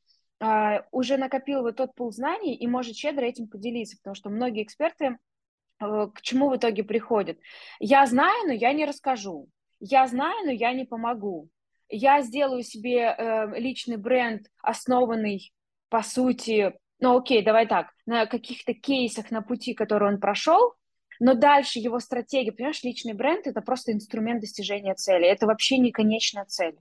уже 0.90 1.18
накопил 1.18 1.62
вот 1.62 1.76
тот 1.76 1.94
пул 1.94 2.10
знаний 2.10 2.56
и 2.56 2.66
может 2.66 2.96
щедро 2.96 3.22
этим 3.22 3.46
поделиться, 3.46 3.96
потому 3.98 4.16
что 4.16 4.28
многие 4.28 4.64
эксперты 4.64 5.18
к 6.14 6.22
чему 6.22 6.48
в 6.48 6.56
итоге 6.56 6.84
приходит? 6.84 7.38
Я 7.80 8.06
знаю, 8.06 8.46
но 8.46 8.52
я 8.52 8.72
не 8.72 8.84
расскажу. 8.84 9.48
Я 9.80 10.06
знаю, 10.06 10.44
но 10.44 10.52
я 10.52 10.72
не 10.72 10.84
помогу. 10.84 11.48
Я 11.88 12.22
сделаю 12.22 12.62
себе 12.62 13.14
э, 13.16 13.58
личный 13.58 13.96
бренд, 13.96 14.46
основанный, 14.62 15.52
по 15.88 16.02
сути, 16.02 16.72
ну 17.00 17.18
окей, 17.18 17.42
давай 17.42 17.66
так, 17.66 17.90
на 18.06 18.26
каких-то 18.26 18.74
кейсах 18.74 19.30
на 19.30 19.42
пути, 19.42 19.74
который 19.74 20.08
он 20.08 20.20
прошел, 20.20 20.74
но 21.18 21.34
дальше 21.34 21.78
его 21.78 22.00
стратегия, 22.00 22.52
понимаешь, 22.52 22.82
личный 22.82 23.12
бренд– 23.12 23.46
это 23.48 23.60
просто 23.60 23.92
инструмент 23.92 24.40
достижения 24.40 24.94
цели, 24.94 25.26
это 25.26 25.46
вообще 25.46 25.78
не 25.78 25.92
конечная 25.92 26.44
цель. 26.46 26.76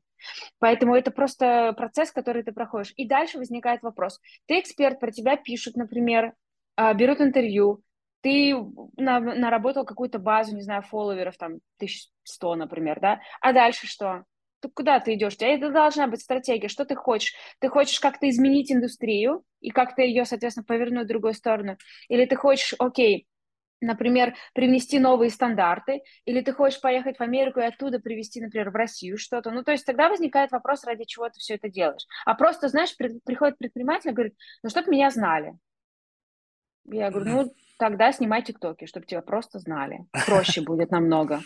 Поэтому 0.60 0.96
это 0.96 1.12
просто 1.12 1.74
процесс, 1.78 2.12
который 2.12 2.44
ты 2.44 2.52
проходишь. 2.52 2.94
И 2.96 3.08
дальше 3.08 3.38
возникает 3.38 3.82
вопрос. 3.82 4.20
Ты 4.48 4.60
эксперт, 4.60 5.00
про 5.00 5.12
тебя 5.12 5.38
пишут, 5.38 5.76
например, 5.76 6.34
а, 6.76 6.94
берут 6.94 7.22
интервью, 7.22 7.84
ты 8.22 8.56
на, 8.98 9.20
наработал 9.20 9.86
какую-то 9.86 10.20
базу, 10.20 10.56
не 10.56 10.62
знаю, 10.62 10.84
фолловеров, 10.84 11.38
там, 11.38 11.54
1100, 11.78 12.56
например, 12.56 13.00
да, 13.00 13.20
а 13.42 13.54
дальше 13.54 13.88
что? 13.88 14.24
Ты 14.62 14.70
куда 14.70 15.00
ты 15.00 15.16
идешь? 15.16 15.34
У 15.34 15.38
тебя 15.38 15.56
это 15.56 15.72
должна 15.72 16.08
быть 16.08 16.22
стратегия. 16.22 16.68
Что 16.68 16.86
ты 16.86 16.96
хочешь? 16.96 17.34
Ты 17.60 17.68
хочешь 17.68 18.00
как-то 18.00 18.30
изменить 18.30 18.72
индустрию 18.72 19.44
и 19.60 19.72
как-то 19.72 20.04
ее, 20.04 20.24
соответственно, 20.24 20.66
повернуть 20.66 21.06
в 21.06 21.10
другую 21.10 21.34
сторону? 21.34 21.78
Или 22.10 22.26
ты 22.26 22.36
хочешь, 22.36 22.76
окей, 22.78 23.28
например, 23.82 24.36
привнести 24.54 25.00
новые 25.00 25.32
стандарты, 25.32 26.02
или 26.26 26.42
ты 26.42 26.54
хочешь 26.54 26.80
поехать 26.80 27.18
в 27.18 27.22
Америку 27.22 27.60
и 27.60 27.66
оттуда 27.66 28.00
привезти, 28.00 28.40
например, 28.40 28.70
в 28.70 28.76
Россию 28.76 29.18
что-то. 29.18 29.50
Ну, 29.52 29.64
то 29.64 29.72
есть 29.72 29.86
тогда 29.86 30.08
возникает 30.08 30.52
вопрос, 30.52 30.84
ради 30.86 31.04
чего 31.06 31.28
ты 31.30 31.40
все 31.40 31.56
это 31.56 31.68
делаешь. 31.68 32.06
А 32.26 32.36
просто, 32.36 32.70
знаешь, 32.70 32.96
приходит 32.96 33.58
предприниматель 33.58 34.12
и 34.12 34.14
говорит, 34.14 34.36
ну, 34.64 34.70
чтобы 34.70 34.92
меня 34.92 35.10
знали. 35.10 35.54
Я 36.86 37.10
говорю, 37.10 37.32
ну, 37.32 37.54
тогда 37.82 38.14
снимай 38.14 38.44
тиктоки, 38.44 38.86
чтобы 38.86 39.08
тебя 39.08 39.24
просто 39.24 39.58
знали. 39.58 40.06
Проще 40.28 40.62
будет 40.62 40.92
намного. 40.92 41.42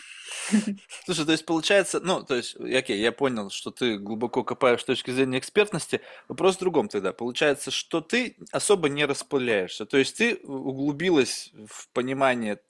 Слушай, 1.06 1.24
то 1.24 1.32
есть 1.32 1.46
получается, 1.46 1.98
ну, 1.98 2.22
то 2.22 2.34
есть, 2.34 2.56
окей, 2.56 3.00
я 3.00 3.10
понял, 3.10 3.48
что 3.48 3.70
ты 3.70 3.96
глубоко 3.96 4.44
копаешь 4.44 4.82
с 4.82 4.84
точки 4.84 5.10
зрения 5.12 5.38
экспертности. 5.38 6.02
Вопрос 6.28 6.56
в 6.56 6.58
другом 6.58 6.88
тогда. 6.88 7.14
Получается, 7.14 7.70
что 7.70 8.02
ты 8.02 8.36
особо 8.52 8.90
не 8.90 9.06
распыляешься. 9.06 9.86
То 9.86 9.96
есть 9.96 10.18
ты 10.18 10.36
углубилась 10.44 11.52
в 11.68 11.88
понимание, 11.94 12.60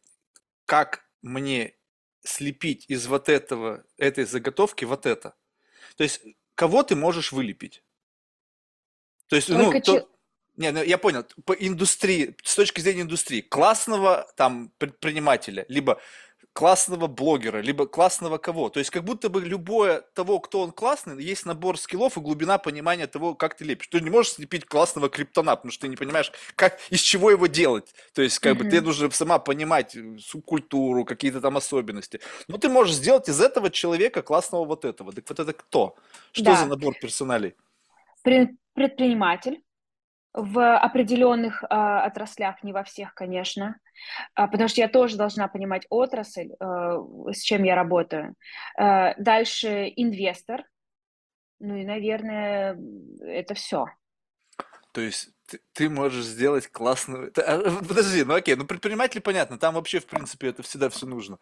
как 0.65 1.05
мне 1.23 1.75
слепить 2.23 2.85
из 2.87 3.09
вот 3.09 3.29
этого, 3.29 3.83
этой 3.99 4.27
заготовки 4.27 4.85
вот 4.85 5.07
это. 5.07 5.35
То 5.97 6.05
есть 6.05 6.21
кого 6.55 6.85
ты 6.85 6.95
можешь 6.95 7.33
вылепить? 7.33 7.83
То 9.27 9.35
есть, 9.35 9.49
ну, 9.49 9.59
Только 9.59 9.79
ну, 9.79 9.99
то, 9.99 10.09
не, 10.57 10.73
ну 10.73 10.83
я 10.83 10.99
понял, 10.99 11.25
по 11.45 11.53
индустрии, 11.53 12.37
с 12.43 12.55
точки 12.55 12.81
зрения 12.81 13.03
индустрии, 13.03 13.41
классного 13.41 14.27
там 14.37 14.71
предпринимателя, 14.79 15.67
либо 15.69 16.01
классного 16.57 17.07
блогера, 17.07 17.59
либо 17.59 17.87
классного 17.87 18.39
кого. 18.39 18.71
То 18.71 18.79
есть 18.79 18.91
как 18.91 19.05
будто 19.05 19.29
бы 19.29 19.43
любое 19.43 20.01
того, 20.15 20.41
кто 20.41 20.63
он 20.63 20.73
классный, 20.73 21.23
есть 21.23 21.45
набор 21.45 21.79
скиллов 21.79 22.17
и 22.17 22.21
глубина 22.21 22.57
понимания 22.57 23.07
того, 23.07 23.35
как 23.35 23.57
ты 23.57 23.65
лепишь. 23.65 23.89
Ты 23.89 24.01
не 24.01 24.09
можешь 24.09 24.33
слепить 24.33 24.65
классного 24.65 25.11
криптона, 25.11 25.55
потому 25.55 25.71
что 25.71 25.83
ты 25.83 25.89
не 25.89 25.97
понимаешь, 25.97 26.33
как, 26.55 26.79
из 26.89 27.01
чего 27.01 27.31
его 27.31 27.47
делать. 27.47 27.95
То 28.15 28.23
есть 28.23 28.39
как 28.39 28.55
mm-hmm. 28.55 28.65
бы 28.65 28.71
ты 28.71 28.81
нужно 28.81 29.11
сама 29.11 29.39
понимать 29.39 29.95
э, 29.97 30.17
субкультуру, 30.19 31.05
какие-то 31.05 31.43
там 31.43 31.59
особенности. 31.59 32.21
Но 32.49 32.57
ты 32.57 32.71
можешь 32.71 32.95
сделать 32.95 33.29
из 33.29 33.39
этого 33.39 33.69
человека 33.69 34.23
классного 34.23 34.65
вот 34.65 34.87
этого. 34.87 35.13
Так 35.13 35.29
вот 35.29 35.39
это 35.39 35.53
кто? 35.53 35.97
Что 36.33 36.45
да. 36.45 36.57
за 36.57 36.67
набор 36.67 36.95
персоналей? 36.99 37.55
Предприниматель 38.23 39.61
в 40.37 40.77
определенных 40.77 41.63
э, 41.63 41.67
отраслях, 41.67 42.63
не 42.63 42.73
во 42.73 42.85
всех, 42.85 43.15
конечно, 43.15 43.79
э, 44.37 44.47
потому 44.47 44.69
что 44.69 44.83
я 44.83 44.89
тоже 44.89 45.17
должна 45.17 45.49
понимать 45.49 45.87
отрасль, 45.89 46.51
э, 46.53 46.99
с 47.33 47.41
чем 47.41 47.65
я 47.65 47.75
работаю. 47.75 48.35
Э, 48.79 49.15
дальше 49.17 49.93
инвестор, 49.97 50.65
ну 51.59 51.75
и, 51.75 51.85
наверное, 51.85 52.79
это 53.23 53.55
все. 53.55 53.87
То 54.93 55.01
есть 55.01 55.31
ты, 55.47 55.61
ты 55.73 55.89
можешь 55.89 56.25
сделать 56.25 56.69
классную... 56.69 57.33
Подожди, 57.33 58.25
ну 58.25 58.35
окей, 58.35 58.57
ну 58.57 58.67
предприниматели 58.67 59.21
понятно, 59.21 59.59
там 59.59 59.75
вообще, 59.75 60.01
в 60.01 60.07
принципе, 60.07 60.49
это 60.49 60.63
всегда 60.63 60.91
все 60.91 61.07
нужно. 61.07 61.39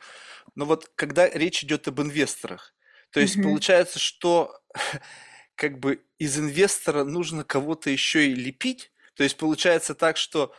Но 0.54 0.66
вот 0.66 0.90
когда 0.94 1.28
речь 1.28 1.64
идет 1.64 1.88
об 1.88 2.00
инвесторах, 2.00 2.74
то 3.10 3.20
есть 3.20 3.36
mm-hmm. 3.36 3.42
получается, 3.42 3.98
что 3.98 4.56
как 5.56 5.78
бы 5.78 6.02
из 6.18 6.38
инвестора 6.38 7.04
нужно 7.04 7.44
кого-то 7.44 7.90
еще 7.90 8.28
и 8.28 8.34
лепить. 8.34 8.92
То 9.14 9.23
есть 9.23 9.37
получается 9.37 9.94
так, 9.94 10.16
что 10.16 10.52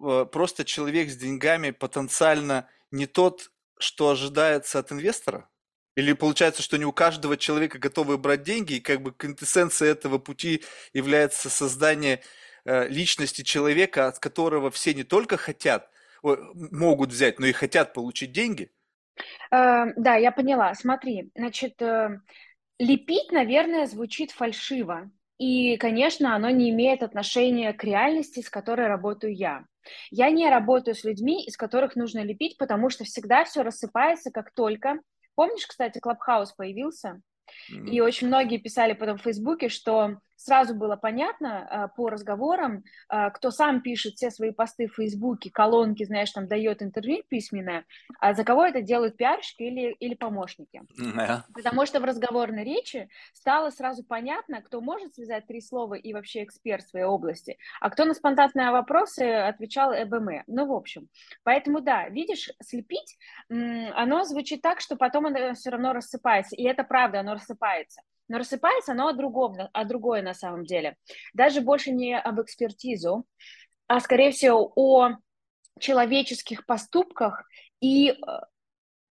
э, 0.00 0.26
просто 0.30 0.64
человек 0.64 1.10
с 1.10 1.16
деньгами 1.16 1.70
потенциально 1.70 2.68
не 2.90 3.06
тот, 3.06 3.50
что 3.78 4.10
ожидается 4.10 4.78
от 4.78 4.92
инвестора? 4.92 5.48
Или 5.96 6.12
получается, 6.12 6.62
что 6.62 6.76
не 6.76 6.84
у 6.84 6.92
каждого 6.92 7.36
человека 7.36 7.78
готовы 7.78 8.18
брать 8.18 8.42
деньги, 8.42 8.74
и 8.74 8.80
как 8.80 9.00
бы 9.00 9.12
квинтэссенцией 9.12 9.90
этого 9.90 10.18
пути 10.18 10.62
является 10.92 11.48
создание 11.48 12.20
э, 12.64 12.86
личности 12.88 13.42
человека, 13.42 14.06
от 14.06 14.18
которого 14.18 14.70
все 14.70 14.94
не 14.94 15.04
только 15.04 15.36
хотят, 15.36 15.90
могут 16.22 17.10
взять, 17.10 17.38
но 17.38 17.46
и 17.46 17.52
хотят 17.52 17.94
получить 17.94 18.32
деньги? 18.32 18.70
Э, 19.50 19.86
да, 19.96 20.16
я 20.16 20.32
поняла. 20.32 20.74
Смотри, 20.74 21.30
значит, 21.34 21.80
Лепить, 22.78 23.32
наверное, 23.32 23.86
звучит 23.86 24.30
фальшиво. 24.30 25.10
И, 25.38 25.76
конечно, 25.76 26.34
оно 26.34 26.50
не 26.50 26.70
имеет 26.70 27.02
отношения 27.02 27.72
к 27.72 27.84
реальности, 27.84 28.40
с 28.40 28.48
которой 28.48 28.86
работаю 28.86 29.34
я. 29.34 29.64
Я 30.10 30.30
не 30.30 30.48
работаю 30.48 30.94
с 30.94 31.04
людьми, 31.04 31.44
из 31.44 31.56
которых 31.56 31.94
нужно 31.94 32.24
лепить, 32.24 32.56
потому 32.58 32.90
что 32.90 33.04
всегда 33.04 33.44
все 33.44 33.62
рассыпается, 33.62 34.30
как 34.30 34.52
только. 34.52 35.00
Помнишь, 35.34 35.66
кстати, 35.66 35.98
Клабхаус 35.98 36.52
появился? 36.52 37.20
И 37.70 38.00
очень 38.00 38.26
многие 38.26 38.56
писали 38.56 38.94
потом 38.94 39.18
в 39.18 39.22
Фейсбуке, 39.22 39.68
что 39.68 40.18
сразу 40.36 40.74
было 40.74 40.96
понятно 40.96 41.66
а, 41.68 41.88
по 41.88 42.08
разговорам, 42.08 42.84
а, 43.08 43.30
кто 43.30 43.50
сам 43.50 43.80
пишет 43.80 44.14
все 44.14 44.30
свои 44.30 44.52
посты 44.52 44.86
в 44.86 44.94
Фейсбуке, 44.94 45.50
колонки, 45.50 46.04
знаешь, 46.04 46.30
там 46.30 46.46
дает 46.46 46.82
интервью 46.82 47.22
письменное, 47.28 47.84
а 48.20 48.34
за 48.34 48.44
кого 48.44 48.64
это 48.64 48.82
делают 48.82 49.16
пиарщики 49.16 49.62
или, 49.62 49.92
или 49.98 50.14
помощники. 50.14 50.82
Yeah. 50.98 51.42
Потому 51.54 51.86
что 51.86 52.00
в 52.00 52.04
разговорной 52.04 52.64
речи 52.64 53.08
стало 53.32 53.70
сразу 53.70 54.04
понятно, 54.04 54.62
кто 54.62 54.80
может 54.80 55.14
связать 55.14 55.46
три 55.46 55.60
слова 55.60 55.94
и 55.94 56.12
вообще 56.12 56.44
эксперт 56.44 56.86
своей 56.86 57.06
области, 57.06 57.58
а 57.80 57.90
кто 57.90 58.04
на 58.04 58.14
спонтанные 58.14 58.70
вопросы 58.70 59.22
отвечал 59.22 59.92
ЭБМ. 59.92 60.42
Ну, 60.46 60.66
в 60.66 60.72
общем, 60.72 61.08
поэтому 61.42 61.80
да, 61.80 62.08
видишь, 62.08 62.50
слепить, 62.62 63.16
оно 63.48 64.24
звучит 64.24 64.62
так, 64.62 64.80
что 64.80 64.96
потом 64.96 65.26
оно 65.26 65.54
все 65.54 65.70
равно 65.70 65.92
рассыпается, 65.92 66.54
и 66.56 66.64
это 66.64 66.84
правда, 66.84 67.20
оно 67.20 67.34
рассыпается. 67.34 68.02
Но 68.28 68.38
рассыпается 68.38 68.92
оно 68.92 69.08
о 69.08 69.12
другом, 69.12 69.56
о 69.72 69.84
другое 69.84 70.22
на 70.22 70.34
самом 70.34 70.64
деле. 70.64 70.96
Даже 71.34 71.60
больше 71.60 71.90
не 71.90 72.18
об 72.18 72.40
экспертизу, 72.40 73.26
а 73.86 74.00
скорее 74.00 74.30
всего 74.32 74.72
о 74.74 75.16
человеческих 75.78 76.66
поступках 76.66 77.44
и 77.80 78.10
э, 78.10 78.14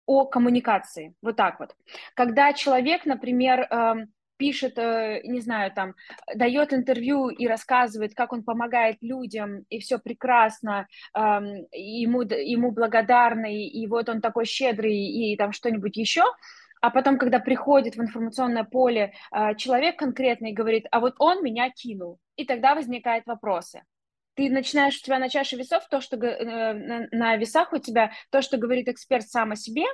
о 0.05 0.25
коммуникации. 0.25 1.13
Вот 1.21 1.35
так 1.35 1.59
вот. 1.59 1.75
Когда 2.15 2.53
человек, 2.53 3.05
например, 3.05 3.61
эм, 3.69 4.07
пишет, 4.37 4.77
э, 4.77 5.21
не 5.23 5.41
знаю, 5.41 5.71
там, 5.73 5.93
дает 6.33 6.73
интервью 6.73 7.29
и 7.29 7.47
рассказывает, 7.47 8.15
как 8.15 8.33
он 8.33 8.43
помогает 8.43 8.97
людям, 9.01 9.65
и 9.69 9.79
все 9.79 9.99
прекрасно, 9.99 10.87
эм, 11.13 11.67
ему, 11.71 12.21
ему 12.21 12.71
благодарны, 12.71 13.65
и 13.67 13.87
вот 13.87 14.09
он 14.09 14.21
такой 14.21 14.45
щедрый, 14.45 14.95
и 14.95 15.35
там 15.35 15.51
что-нибудь 15.51 15.97
еще, 15.97 16.23
а 16.81 16.89
потом, 16.89 17.17
когда 17.17 17.39
приходит 17.39 17.95
в 17.95 18.01
информационное 18.01 18.63
поле 18.63 19.13
э, 19.31 19.55
человек 19.55 19.97
конкретный 19.97 20.51
и 20.51 20.55
говорит, 20.55 20.85
а 20.91 20.99
вот 20.99 21.15
он 21.19 21.43
меня 21.43 21.69
кинул, 21.69 22.19
и 22.35 22.45
тогда 22.45 22.75
возникают 22.75 23.25
вопросы 23.25 23.83
ты 24.37 24.51
начинаешь, 24.51 24.95
у 24.97 25.03
тебя 25.03 25.17
на 25.17 25.29
чаше 25.29 25.55
весов 25.55 25.87
то, 25.89 25.99
что 25.99 26.15
э, 26.15 26.73
на, 26.73 27.07
на 27.11 27.35
весах 27.37 27.73
у 27.73 27.79
тебя 27.79 28.11
то, 28.29 28.43
что 28.43 28.57
говорит 28.57 28.87
эксперт 28.87 29.27
сам 29.27 29.51
о 29.51 29.55
себе, 29.55 29.85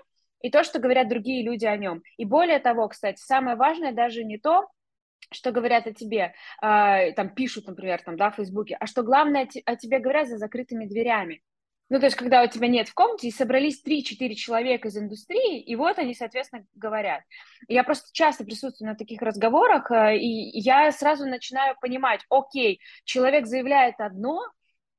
и 0.42 0.52
то, 0.52 0.64
что 0.64 0.80
говорят 0.80 1.08
другие 1.08 1.44
люди 1.44 1.66
о 1.66 1.78
нем. 1.78 2.04
И 2.18 2.26
более 2.26 2.60
того, 2.60 2.90
кстати, 2.90 3.20
самое 3.22 3.56
важное 3.56 3.94
даже 3.94 4.26
не 4.26 4.38
то, 4.38 4.68
что 5.32 5.52
говорят 5.52 5.88
о 5.88 5.94
тебе, 5.94 6.34
э, 6.62 7.14
там 7.14 7.30
пишут, 7.34 7.68
например, 7.68 8.02
там, 8.04 8.18
да, 8.18 8.32
в 8.32 8.36
Фейсбуке, 8.36 8.76
а 8.78 8.86
что 8.86 9.04
главное 9.04 9.48
о 9.66 9.76
тебе 9.78 10.00
говорят 10.00 10.28
за 10.28 10.38
закрытыми 10.38 10.86
дверями. 10.86 11.42
Ну, 11.94 12.00
то 12.00 12.08
есть, 12.08 12.18
когда 12.18 12.42
у 12.42 12.48
тебя 12.48 12.68
нет 12.68 12.90
в 12.90 12.96
комнате, 12.96 13.28
и 13.28 13.32
собрались 13.32 13.84
3-4 13.86 14.34
человека 14.34 14.88
из 14.88 14.98
индустрии, 14.98 15.62
и 15.62 15.76
вот 15.76 16.00
они, 16.00 16.16
соответственно, 16.16 16.66
говорят. 16.74 17.22
Я 17.68 17.84
просто 17.84 18.10
часто 18.14 18.44
присутствую 18.44 18.90
на 18.90 18.96
таких 18.96 19.22
разговорах, 19.22 19.92
э, 19.92 20.18
и 20.18 20.60
я 20.60 20.92
сразу 20.92 21.28
начинаю 21.28 21.76
понимать, 21.80 22.22
окей, 22.30 22.80
человек 23.04 23.46
заявляет 23.46 24.00
одно, 24.00 24.42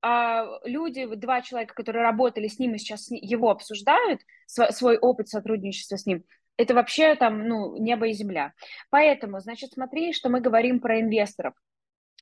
а 0.03 0.47
люди, 0.63 1.05
два 1.17 1.43
человека, 1.43 1.75
которые 1.75 2.05
работали 2.05 2.47
с 2.47 2.61
ним 2.61 2.77
и 2.77 2.79
сейчас 2.79 3.11
его 3.11 3.51
обсуждают, 3.51 4.21
свой 4.47 4.97
опыт 4.97 5.29
сотрудничества 5.29 5.97
с 5.97 6.07
ним, 6.07 6.23
это 6.57 6.75
вообще 6.75 7.17
там, 7.17 7.49
ну, 7.49 7.77
небо 7.77 8.07
и 8.07 8.13
земля. 8.13 8.53
Поэтому, 8.91 9.41
значит, 9.41 9.73
смотри, 9.73 10.13
что 10.13 10.29
мы 10.29 10.41
говорим 10.41 10.79
про 10.79 11.01
инвесторов. 11.01 11.55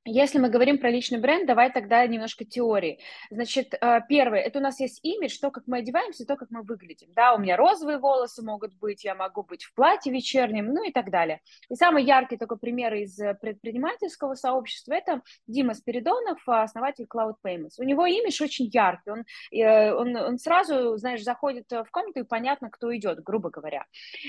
Если 0.04 0.38
мы 0.38 0.48
говорим 0.48 0.78
про 0.78 0.90
личный 0.90 1.20
бренд, 1.20 1.46
давай 1.46 1.70
тогда 1.70 2.04
немножко 2.04 2.44
теории. 2.44 2.98
Значит, 3.30 3.74
э, 3.80 4.00
первое, 4.08 4.40
это 4.40 4.58
у 4.58 4.62
нас 4.62 4.80
есть 4.80 4.98
имидж, 5.04 5.38
то, 5.40 5.52
как 5.52 5.68
мы 5.68 5.78
одеваемся, 5.78 6.26
то, 6.26 6.34
как 6.34 6.50
мы 6.50 6.62
выглядим. 6.62 7.12
Да, 7.14 7.34
у 7.34 7.38
меня 7.38 7.56
розовые 7.56 7.98
волосы 7.98 8.42
могут 8.42 8.74
быть, 8.74 9.04
я 9.04 9.14
могу 9.14 9.44
быть 9.44 9.62
в 9.62 9.72
платье 9.74 10.12
вечернем, 10.12 10.74
ну 10.74 10.82
и 10.82 10.90
так 10.90 11.10
далее. 11.10 11.40
И 11.68 11.76
самый 11.76 12.02
яркий 12.02 12.36
такой 12.36 12.58
пример 12.58 12.92
из 12.94 13.16
э, 13.20 13.34
предпринимательского 13.34 14.34
сообщества– 14.34 14.92
это 14.94 15.22
Дима 15.46 15.74
Спиридонов, 15.74 16.40
основатель 16.48 17.06
Cloud 17.08 17.34
Payments. 17.46 17.74
У 17.78 17.84
него 17.84 18.04
имидж 18.04 18.42
очень 18.42 18.68
яркий, 18.72 19.10
он, 19.10 19.24
э, 19.52 19.92
он, 19.92 20.16
он 20.16 20.38
сразу, 20.38 20.96
знаешь, 20.96 21.22
заходит 21.22 21.70
в 21.70 21.86
комнату 21.92 22.18
и 22.18 22.24
понятно, 22.24 22.70
кто 22.70 22.94
идет, 22.96 23.22
грубо 23.22 23.50
говоря. 23.50 23.84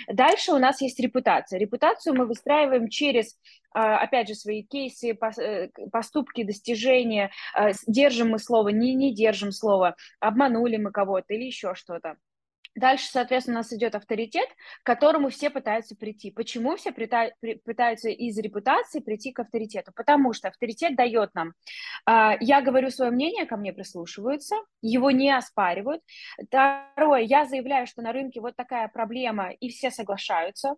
Дальше 0.07 0.51
у 0.51 0.59
нас 0.59 0.81
есть 0.81 0.99
репутация. 0.99 1.57
Репутацию 1.57 2.15
мы 2.15 2.27
выстраиваем 2.27 2.89
через 2.89 3.39
опять 3.73 4.27
же, 4.27 4.35
свои 4.35 4.61
кейсы, 4.61 5.17
э, 5.37 5.62
поступки, 5.91 6.43
достижения, 6.43 7.32
а, 7.53 7.72
держим 7.88 8.29
мы 8.29 8.39
слово, 8.39 8.70
не, 8.70 8.93
не 8.93 9.13
держим 9.13 9.51
слово, 9.51 9.96
обманули 10.20 10.77
мы 10.77 10.91
кого-то 10.91 11.34
или 11.34 11.46
еще 11.46 11.75
что-то. 11.75 12.17
Дальше, 12.75 13.05
соответственно, 13.05 13.58
у 13.58 13.60
нас 13.60 13.72
идет 13.72 13.93
авторитет, 13.93 14.50
к 14.82 14.86
которому 14.86 15.29
все 15.29 15.51
пытаются 15.51 15.96
прийти. 15.96 16.32
Почему 16.32 16.75
все 16.75 16.91
пытаются 16.91 18.10
из 18.10 18.38
репутации 18.39 19.00
прийти 19.00 19.32
к 19.32 19.39
авторитету? 19.39 19.91
Потому 19.96 20.34
что 20.34 20.48
авторитет 20.48 20.96
дает 20.96 21.29
нам, 21.36 21.53
э, 22.10 22.38
я 22.39 22.62
говорю 22.62 22.89
свое 22.89 23.12
мнение, 23.12 23.46
ко 23.46 23.58
мне 23.58 23.74
прислушиваются, 23.74 24.55
его 24.82 25.12
не 25.12 25.29
оспаривают. 25.29 26.01
Второе, 26.48 27.22
я 27.22 27.46
заявляю, 27.46 27.86
что 27.86 28.01
на 28.01 28.12
рынке 28.12 28.41
вот 28.41 28.55
такая 28.55 28.88
проблема, 28.88 29.51
и 29.51 29.70
все 29.70 29.91
соглашаются. 29.91 30.75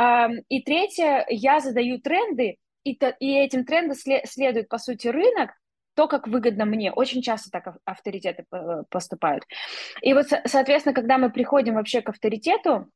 Э, 0.00 0.28
и 0.48 0.62
третье, 0.62 1.26
я 1.28 1.58
задаю 1.58 1.98
тренды, 2.00 2.58
и, 2.84 2.98
и 3.20 3.38
этим 3.38 3.64
трендом 3.64 3.96
следует, 3.96 4.68
по 4.68 4.78
сути, 4.78 5.08
рынок, 5.08 5.50
то, 5.94 6.08
как 6.08 6.26
выгодно 6.26 6.64
мне. 6.64 6.92
Очень 6.92 7.22
часто 7.22 7.50
так 7.50 7.76
авторитеты 7.84 8.46
поступают. 8.90 9.44
И 10.00 10.14
вот, 10.14 10.26
соответственно, 10.46 10.94
когда 10.94 11.18
мы 11.18 11.30
приходим 11.30 11.74
вообще 11.74 12.00
к 12.00 12.08
авторитету, 12.08 12.88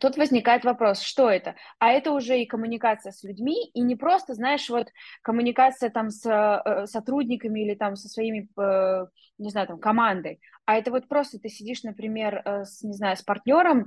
Тут 0.00 0.16
возникает 0.16 0.64
вопрос, 0.64 1.00
что 1.00 1.30
это? 1.30 1.54
А 1.78 1.90
это 1.92 2.10
уже 2.10 2.40
и 2.40 2.46
коммуникация 2.46 3.12
с 3.12 3.22
людьми, 3.22 3.70
и 3.74 3.80
не 3.80 3.94
просто, 3.94 4.34
знаешь, 4.34 4.68
вот 4.68 4.88
коммуникация 5.22 5.88
там 5.88 6.10
с 6.10 6.26
э, 6.26 6.86
сотрудниками 6.86 7.60
или 7.60 7.74
там 7.74 7.94
со 7.94 8.08
своими, 8.08 8.48
э, 8.58 9.06
не 9.38 9.50
знаю, 9.50 9.68
там 9.68 9.78
командой, 9.78 10.40
а 10.66 10.76
это 10.76 10.90
вот 10.90 11.06
просто 11.06 11.38
ты 11.38 11.48
сидишь, 11.48 11.84
например, 11.84 12.42
э, 12.44 12.64
с, 12.64 12.82
не 12.82 12.94
знаю, 12.94 13.16
с 13.16 13.22
партнером, 13.22 13.86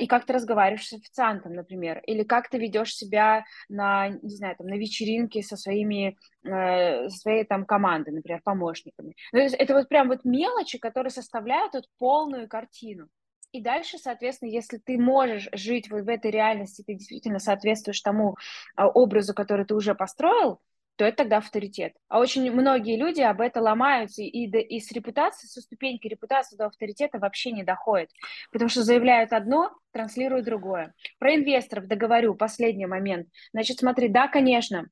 и 0.00 0.06
как 0.06 0.24
ты 0.24 0.32
разговариваешь 0.32 0.88
с 0.88 0.94
официантом, 0.94 1.52
например, 1.52 2.00
или 2.06 2.22
как 2.22 2.48
ты 2.48 2.56
ведешь 2.56 2.94
себя 2.94 3.44
на, 3.68 4.08
не 4.08 4.34
знаю, 4.34 4.56
там, 4.56 4.66
на 4.66 4.78
вечеринке 4.78 5.42
со 5.42 5.58
своими, 5.58 6.16
со 6.42 7.10
своей 7.10 7.44
там 7.44 7.66
командой, 7.66 8.14
например, 8.14 8.40
помощниками. 8.42 9.14
Ну, 9.30 9.40
это 9.40 9.74
вот 9.74 9.90
прям 9.90 10.08
вот 10.08 10.24
мелочи, 10.24 10.78
которые 10.78 11.10
составляют 11.10 11.74
вот 11.74 11.84
полную 11.98 12.48
картину. 12.48 13.08
И 13.52 13.62
дальше, 13.62 13.98
соответственно, 13.98 14.50
если 14.50 14.78
ты 14.78 14.98
можешь 14.98 15.48
жить 15.52 15.90
в, 15.90 16.02
в 16.02 16.08
этой 16.08 16.30
реальности, 16.30 16.82
ты 16.86 16.94
действительно 16.94 17.38
соответствуешь 17.38 18.00
тому 18.00 18.36
а, 18.76 18.88
образу, 18.88 19.34
который 19.34 19.64
ты 19.64 19.74
уже 19.74 19.94
построил, 19.94 20.60
то 20.98 21.04
это 21.04 21.18
тогда 21.18 21.36
авторитет. 21.38 21.94
А 22.08 22.18
очень 22.18 22.50
многие 22.50 22.98
люди 22.98 23.20
об 23.20 23.40
этом 23.40 23.62
ломаются, 23.62 24.20
и, 24.20 24.46
и 24.46 24.80
с 24.80 24.90
репутации, 24.90 25.46
со 25.46 25.60
ступеньки 25.60 26.08
репутации 26.08 26.56
до 26.56 26.66
авторитета 26.66 27.18
вообще 27.20 27.52
не 27.52 27.62
доходят, 27.62 28.10
потому 28.50 28.68
что 28.68 28.82
заявляют 28.82 29.32
одно, 29.32 29.70
транслируют 29.92 30.44
другое. 30.44 30.92
Про 31.20 31.36
инвесторов 31.36 31.86
договорю, 31.86 32.34
последний 32.34 32.86
момент. 32.86 33.28
Значит, 33.52 33.78
смотри, 33.78 34.08
да, 34.08 34.26
конечно, 34.26 34.88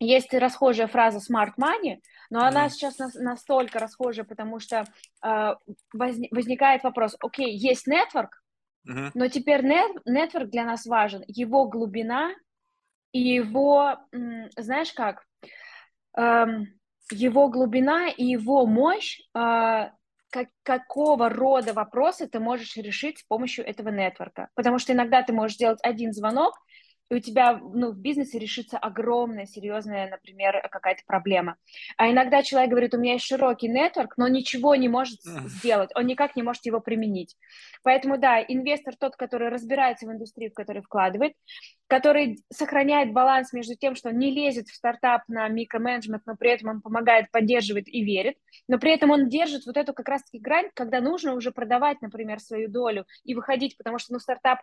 есть 0.00 0.32
расхожая 0.34 0.86
фраза 0.86 1.18
smart 1.18 1.52
money, 1.58 2.00
но 2.30 2.44
она 2.44 2.66
mm. 2.66 2.70
сейчас 2.70 2.98
на, 2.98 3.08
настолько 3.14 3.78
расхожая, 3.78 4.24
потому 4.24 4.58
что 4.58 4.84
э, 5.24 5.54
возник, 5.92 6.32
возникает 6.32 6.82
вопрос, 6.82 7.16
окей, 7.20 7.56
есть 7.56 7.86
нетворк, 7.86 8.42
mm-hmm. 8.88 9.10
но 9.14 9.28
теперь 9.28 9.62
нетворк 9.62 10.50
для 10.50 10.64
нас 10.64 10.86
важен, 10.86 11.22
его 11.26 11.68
глубина 11.68 12.32
и 13.12 13.20
его, 13.20 13.96
знаешь 14.56 14.92
как, 14.92 15.24
эм, 16.16 16.66
его 17.12 17.48
глубина 17.48 18.08
и 18.08 18.24
его 18.24 18.66
мощь, 18.66 19.20
э, 19.34 19.90
как, 20.30 20.48
какого 20.64 21.28
рода 21.28 21.72
вопросы 21.72 22.26
ты 22.26 22.40
можешь 22.40 22.76
решить 22.76 23.20
с 23.20 23.22
помощью 23.22 23.64
этого 23.64 23.90
нетворка. 23.90 24.48
Потому 24.54 24.80
что 24.80 24.92
иногда 24.92 25.22
ты 25.22 25.32
можешь 25.32 25.54
сделать 25.54 25.78
один 25.82 26.12
звонок, 26.12 26.58
и 27.10 27.14
у 27.14 27.20
тебя 27.20 27.58
ну, 27.58 27.92
в 27.92 27.98
бизнесе 27.98 28.38
решится 28.38 28.78
огромная, 28.78 29.46
серьезная, 29.46 30.10
например, 30.10 30.66
какая-то 30.70 31.02
проблема. 31.06 31.56
А 31.96 32.10
иногда 32.10 32.42
человек 32.42 32.70
говорит, 32.70 32.94
у 32.94 32.98
меня 32.98 33.14
есть 33.14 33.26
широкий 33.26 33.68
нетворк, 33.68 34.16
но 34.16 34.28
ничего 34.28 34.74
не 34.74 34.88
может 34.88 35.20
сделать, 35.22 35.90
он 35.94 36.06
никак 36.06 36.36
не 36.36 36.42
может 36.42 36.64
его 36.66 36.80
применить. 36.80 37.36
Поэтому, 37.82 38.18
да, 38.18 38.42
инвестор 38.42 38.96
тот, 38.96 39.16
который 39.16 39.48
разбирается 39.48 40.06
в 40.06 40.12
индустрии, 40.12 40.48
в 40.48 40.54
которой 40.54 40.82
вкладывает, 40.82 41.34
который 41.86 42.42
сохраняет 42.52 43.12
баланс 43.12 43.52
между 43.52 43.74
тем, 43.76 43.94
что 43.94 44.08
он 44.08 44.18
не 44.18 44.30
лезет 44.30 44.68
в 44.68 44.74
стартап 44.74 45.22
на 45.28 45.48
микроменеджмент, 45.48 46.22
но 46.26 46.36
при 46.36 46.50
этом 46.50 46.70
он 46.70 46.80
помогает, 46.80 47.30
поддерживает 47.30 47.88
и 47.88 48.02
верит, 48.02 48.36
но 48.68 48.78
при 48.78 48.92
этом 48.92 49.10
он 49.10 49.28
держит 49.28 49.66
вот 49.66 49.76
эту 49.76 49.92
как 49.92 50.08
раз-таки 50.08 50.38
грань, 50.38 50.70
когда 50.74 51.00
нужно 51.00 51.34
уже 51.34 51.52
продавать, 51.52 52.00
например, 52.00 52.40
свою 52.40 52.68
долю 52.68 53.04
и 53.24 53.34
выходить, 53.34 53.76
потому 53.76 53.98
что, 53.98 54.14
ну, 54.14 54.18
стартап 54.18 54.60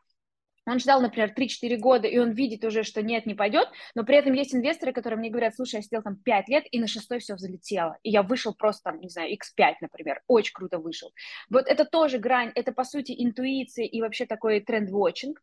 он 0.65 0.79
ждал, 0.79 1.01
например, 1.01 1.33
3-4 1.35 1.77
года, 1.77 2.07
и 2.07 2.17
он 2.17 2.31
видит 2.31 2.63
уже, 2.63 2.83
что 2.83 3.01
нет, 3.01 3.25
не 3.25 3.33
пойдет, 3.33 3.67
но 3.95 4.03
при 4.03 4.17
этом 4.17 4.33
есть 4.33 4.53
инвесторы, 4.53 4.93
которые 4.93 5.17
мне 5.19 5.29
говорят, 5.29 5.55
слушай, 5.55 5.75
я 5.75 5.81
сидел 5.81 6.01
там 6.03 6.15
5 6.15 6.47
лет, 6.49 6.65
и 6.71 6.79
на 6.79 6.87
шестой 6.87 7.19
все 7.19 7.35
взлетело, 7.35 7.97
и 8.03 8.11
я 8.11 8.23
вышел 8.23 8.53
просто 8.53 8.91
там, 8.91 8.99
не 8.99 9.09
знаю, 9.09 9.31
x5, 9.33 9.75
например, 9.81 10.21
очень 10.27 10.53
круто 10.53 10.77
вышел. 10.77 11.11
Вот 11.49 11.67
это 11.67 11.85
тоже 11.85 12.19
грань, 12.19 12.51
это, 12.55 12.71
по 12.71 12.83
сути, 12.83 13.15
интуиция 13.17 13.85
и 13.85 14.01
вообще 14.01 14.25
такой 14.25 14.59
тренд-вотчинг, 14.59 15.41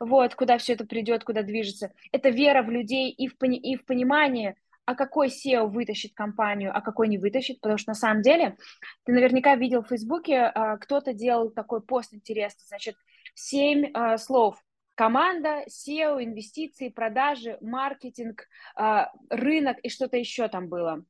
вот, 0.00 0.34
куда 0.34 0.58
все 0.58 0.74
это 0.74 0.86
придет, 0.86 1.24
куда 1.24 1.42
движется. 1.42 1.92
Это 2.12 2.30
вера 2.30 2.62
в 2.62 2.70
людей 2.70 3.10
и 3.10 3.28
в, 3.28 3.36
пони- 3.36 3.58
и 3.58 3.76
в 3.76 3.84
понимание, 3.84 4.56
а 4.84 4.94
какой 4.94 5.28
SEO 5.28 5.66
вытащит 5.66 6.14
компанию, 6.14 6.70
а 6.74 6.80
какой 6.80 7.08
не 7.08 7.18
вытащит, 7.18 7.60
потому 7.60 7.76
что 7.76 7.90
на 7.90 7.94
самом 7.94 8.22
деле 8.22 8.56
ты 9.04 9.12
наверняка 9.12 9.56
видел 9.56 9.82
в 9.82 9.88
Фейсбуке, 9.88 10.42
а, 10.42 10.76
кто-то 10.76 11.12
делал 11.12 11.50
такой 11.50 11.82
пост 11.82 12.14
интересный, 12.14 12.64
значит, 12.68 12.94
семь 13.36 13.92
э, 13.94 14.18
слов. 14.18 14.56
Команда, 14.96 15.62
SEO, 15.68 16.24
инвестиции, 16.24 16.88
продажи, 16.88 17.58
маркетинг, 17.60 18.48
э, 18.80 19.04
рынок 19.28 19.78
и 19.82 19.90
что-то 19.90 20.16
еще 20.16 20.48
там 20.48 20.68
было. 20.68 21.04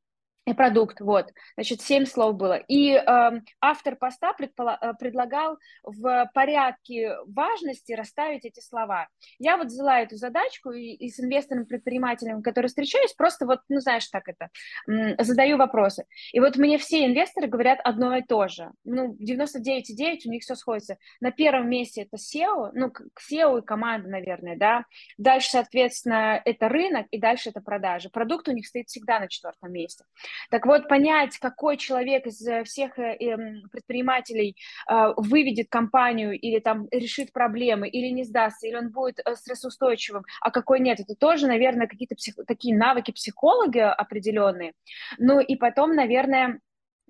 И 0.47 0.55
продукт, 0.55 1.01
вот. 1.01 1.33
Значит, 1.57 1.81
семь 1.81 2.07
слов 2.07 2.37
было. 2.37 2.55
И 2.69 2.93
э, 2.93 3.31
автор 3.61 3.97
поста 3.97 4.33
предпола- 4.39 4.79
э, 4.81 4.95
предлагал 4.95 5.59
в 5.83 6.31
порядке 6.35 7.17
важности 7.27 7.93
расставить 7.95 8.45
эти 8.45 8.61
слова. 8.61 9.09
Я 9.41 9.57
вот 9.57 9.67
взяла 9.67 10.01
эту 10.01 10.15
задачку 10.15 10.71
и, 10.71 10.93
и 10.93 11.11
с 11.11 11.19
инвестором-предпринимателем, 11.19 12.43
который 12.43 12.69
встречаюсь, 12.69 13.13
просто 13.15 13.45
вот, 13.45 13.59
ну, 13.69 13.81
знаешь, 13.81 14.07
так 14.07 14.29
это, 14.29 14.51
м- 14.89 15.17
задаю 15.19 15.57
вопросы. 15.57 16.05
И 16.33 16.39
вот 16.39 16.57
мне 16.57 16.79
все 16.79 17.05
инвесторы 17.07 17.49
говорят 17.49 17.81
одно 17.83 18.17
и 18.17 18.23
то 18.23 18.47
же. 18.47 18.71
Ну, 18.85 19.17
99,9 19.17 20.27
у 20.27 20.31
них 20.31 20.43
все 20.43 20.55
сходится. 20.55 20.97
На 21.21 21.33
первом 21.33 21.69
месте 21.69 22.03
это 22.03 22.19
SEO, 22.19 22.71
ну, 22.73 22.93
SEO 23.19 23.59
и 23.59 23.65
команда, 23.65 24.11
наверное, 24.11 24.57
да. 24.57 24.85
Дальше, 25.19 25.49
соответственно, 25.51 26.41
это 26.45 26.69
рынок, 26.69 27.09
и 27.11 27.19
дальше 27.19 27.49
это 27.49 27.61
продажи. 27.61 28.11
Продукт 28.11 28.47
у 28.47 28.53
них 28.53 28.69
стоит 28.69 28.87
всегда 28.87 29.19
на 29.19 29.27
четвертом 29.27 29.73
месте. 29.73 30.05
Так 30.51 30.67
вот, 30.67 30.89
понять, 30.89 31.39
какой 31.39 31.77
человек 31.77 32.27
из 32.27 32.47
э, 32.47 32.65
всех 32.65 32.99
э, 32.99 33.17
эм, 33.21 33.69
предпринимателей 33.71 34.57
э, 34.91 35.13
выведет 35.17 35.69
компанию 35.69 36.39
или 36.39 36.59
там 36.59 36.87
решит 36.91 37.33
проблемы, 37.33 37.89
или 37.89 38.09
не 38.09 38.25
сдастся, 38.25 38.67
или 38.67 38.77
он 38.77 38.91
будет 38.91 39.21
стрессоустойчивым, 39.35 40.25
а 40.41 40.51
какой 40.51 40.81
нет, 40.81 41.01
это 41.01 41.15
тоже, 41.15 41.47
наверное, 41.47 41.87
какие-то 41.87 42.15
псих... 42.15 42.35
такие 42.47 42.77
навыки 42.77 43.11
психолога 43.11 43.93
определенные. 43.93 44.73
Ну 45.19 45.41
и 45.41 45.57
потом, 45.57 45.95
наверное, 45.95 46.61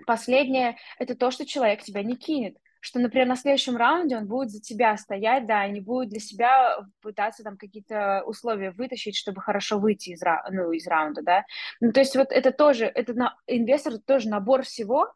последнее– 0.07 0.77
это 0.99 1.15
то, 1.15 1.31
что 1.31 1.47
человек 1.47 1.83
тебя 1.83 2.03
не 2.03 2.17
кинет 2.17 2.57
что, 2.87 3.01
например, 3.01 3.27
на 3.27 3.35
следующем 3.35 3.77
раунде 3.77 4.17
он 4.17 4.29
будет 4.29 4.53
за 4.53 4.61
тебя 4.61 4.97
стоять, 4.97 5.45
да, 5.45 5.67
и 5.67 5.73
не 5.73 5.81
будет 5.81 6.09
для 6.09 6.21
себя 6.21 6.79
пытаться 7.03 7.43
там 7.43 7.57
какие-то 7.57 8.23
условия 8.25 8.71
вытащить, 8.71 9.17
чтобы 9.17 9.41
хорошо 9.41 9.81
выйти 9.81 10.11
из, 10.11 10.21
ну, 10.53 10.71
из 10.71 10.87
раунда, 10.87 11.21
да. 11.23 11.45
Ну, 11.81 11.91
то 11.91 11.99
есть 11.99 12.15
вот 12.15 12.29
это 12.31 12.53
тоже, 12.53 12.85
это 12.85 13.13
на, 13.15 13.37
инвестор 13.49 13.99
тоже 13.99 14.29
набор 14.29 14.63
всего, 14.63 15.13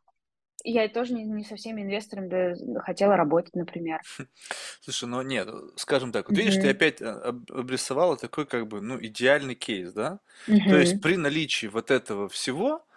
я 0.65 0.89
тоже 0.89 1.15
не, 1.15 1.23
не 1.23 1.45
со 1.45 1.55
всеми 1.55 1.83
инвесторами 1.83 2.27
бы 2.27 2.81
хотела 2.81 3.15
работать, 3.15 3.55
например. 3.55 4.01
Слушай, 4.81 5.09
ну 5.09 5.23
нет, 5.23 5.49
скажем 5.77 6.11
так, 6.11 6.29
вот 6.29 6.37
видишь, 6.37 6.57
ты 6.57 6.71
опять 6.71 7.01
э, 7.01 7.07
обрисовала 7.51 8.17
такой 8.17 8.47
как 8.47 8.67
бы, 8.67 8.81
ну, 8.81 8.99
идеальный 9.01 9.55
кейс, 9.55 9.93
да? 9.93 10.19
То 10.47 10.77
есть 10.77 11.01
при 11.01 11.17
наличии 11.17 11.69
вот 11.69 11.93
этого 11.93 12.29
всего, 12.29 12.75
а, 12.75 12.90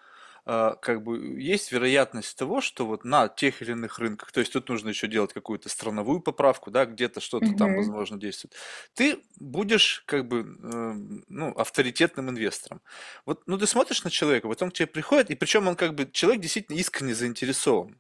как 0.46 1.04
бы 1.04 1.40
есть 1.42 1.72
вероятность 1.72 2.38
того, 2.38 2.62
что 2.62 2.86
вот 2.86 3.06
на 3.06 3.28
тех 3.30 3.62
или 3.62 3.72
иных 3.72 4.00
рынках, 4.00 4.32
то 4.32 4.40
есть 4.42 4.52
тут 4.54 4.70
нужно 4.70 4.90
еще 4.90 5.08
делать 5.08 5.34
какую-то 5.34 5.70
страновую 5.70 6.22
поправку, 6.22 6.72
да, 6.72 6.86
где-то 6.86 7.22
что-то 7.22 7.54
там, 7.54 7.76
возможно, 7.76 8.18
действует, 8.20 8.54
ты 8.94 9.24
будешь 9.40 10.04
как 10.06 10.28
бы, 10.28 10.40
эм, 10.42 11.24
ну, 11.30 11.52
авторитетным 11.58 12.30
инвестором. 12.30 12.82
Вот, 13.26 13.44
ну, 13.48 13.58
ты 13.58 13.68
смотришь 13.68 14.04
на 14.04 14.10
человека, 14.12 14.48
вот 14.48 14.62
он 14.62 14.72
к 14.72 14.74
тебе 14.74 14.88
приходит, 14.88 15.30
и 15.32 15.36
причем 15.36 15.68
он 15.68 15.76
как 15.76 15.96
бы, 15.96 16.10
человек 16.12 16.42
действительно 16.42 16.78
искренне 16.78 17.16
заинтересован. 17.16 18.00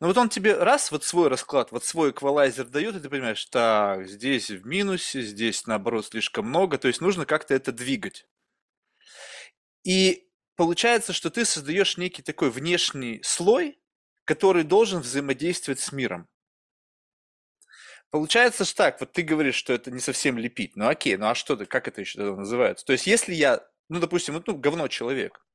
Но 0.00 0.08
вот 0.08 0.18
он 0.18 0.28
тебе 0.28 0.54
раз, 0.56 0.90
вот 0.92 1.04
свой 1.04 1.28
расклад, 1.28 1.72
вот 1.72 1.84
свой 1.84 2.10
эквалайзер 2.10 2.66
дает, 2.66 2.96
и 2.96 3.00
ты 3.00 3.08
понимаешь, 3.10 3.44
так, 3.46 4.08
здесь 4.08 4.50
в 4.50 4.66
минусе, 4.66 5.22
здесь 5.22 5.66
наоборот 5.66 6.06
слишком 6.06 6.48
много, 6.48 6.78
то 6.78 6.88
есть 6.88 7.00
нужно 7.00 7.26
как-то 7.26 7.54
это 7.54 7.72
двигать. 7.72 8.26
И 9.84 10.27
получается, 10.58 11.12
что 11.12 11.30
ты 11.30 11.44
создаешь 11.44 11.96
некий 11.96 12.20
такой 12.20 12.50
внешний 12.50 13.22
слой, 13.22 13.78
который 14.24 14.64
должен 14.64 15.00
взаимодействовать 15.00 15.78
с 15.78 15.92
миром. 15.92 16.28
Получается 18.10 18.64
что 18.64 18.76
так, 18.76 19.00
вот 19.00 19.12
ты 19.12 19.22
говоришь, 19.22 19.54
что 19.54 19.72
это 19.72 19.92
не 19.92 20.00
совсем 20.00 20.36
лепить. 20.36 20.74
Ну 20.74 20.88
окей, 20.88 21.16
ну 21.16 21.26
а 21.28 21.36
что 21.36 21.54
ты, 21.56 21.64
как 21.64 21.86
это 21.86 22.00
еще 22.00 22.34
называется? 22.34 22.84
То 22.84 22.92
есть 22.92 23.06
если 23.06 23.34
я, 23.34 23.64
ну 23.88 24.00
допустим, 24.00 24.42
ну 24.46 24.56
говно 24.56 24.88
человек, 24.88 25.46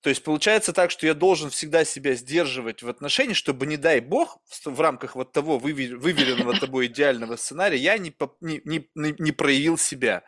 то 0.00 0.08
есть 0.08 0.24
получается 0.24 0.72
так, 0.72 0.90
что 0.90 1.06
я 1.06 1.12
должен 1.12 1.50
всегда 1.50 1.84
себя 1.84 2.14
сдерживать 2.14 2.82
в 2.82 2.88
отношении, 2.88 3.34
чтобы, 3.34 3.66
не 3.66 3.76
дай 3.76 4.00
бог, 4.00 4.38
в 4.64 4.80
рамках 4.80 5.14
вот 5.14 5.32
того 5.32 5.58
выверенного 5.58 6.58
тобой 6.58 6.86
идеального 6.86 7.36
сценария 7.36 7.76
я 7.76 7.98
не, 7.98 8.14
не, 8.40 8.62
не, 8.64 9.14
не 9.18 9.32
проявил 9.32 9.76
себя. 9.76 10.22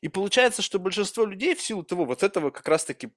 И 0.00 0.08
получается, 0.08 0.62
что 0.62 0.78
большинство 0.78 1.24
людей 1.24 1.56
в 1.56 1.60
силу 1.60 1.82
того 1.82 2.04
вот 2.04 2.22
этого 2.22 2.50
как 2.50 2.68
раз-таки 2.68 3.10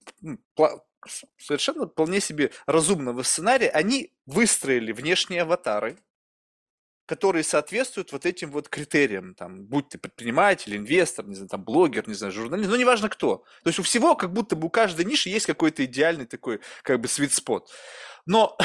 совершенно 1.37 1.87
вполне 1.87 2.19
себе 2.19 2.51
разумного 2.65 3.21
сценария, 3.21 3.69
они 3.69 4.11
выстроили 4.25 4.91
внешние 4.91 5.43
аватары, 5.43 5.97
которые 7.11 7.43
соответствуют 7.43 8.13
вот 8.13 8.25
этим 8.25 8.51
вот 8.51 8.69
критериям, 8.69 9.35
там, 9.35 9.65
будь 9.65 9.89
ты 9.89 9.97
предприниматель, 9.97 10.77
инвестор, 10.77 11.27
не 11.27 11.35
знаю, 11.35 11.49
там, 11.49 11.61
блогер, 11.61 12.07
не 12.07 12.13
знаю, 12.13 12.31
журналист, 12.31 12.69
ну, 12.69 12.77
неважно 12.77 13.09
кто. 13.09 13.43
То 13.63 13.67
есть 13.67 13.79
у 13.79 13.83
всего, 13.83 14.15
как 14.15 14.31
будто 14.31 14.55
бы 14.55 14.67
у 14.67 14.69
каждой 14.69 15.03
ниши 15.03 15.27
есть 15.27 15.45
какой-то 15.45 15.83
идеальный 15.83 16.25
такой, 16.25 16.61
как 16.83 17.01
бы, 17.01 17.09
свит-спот. 17.09 17.69
Но 18.25 18.57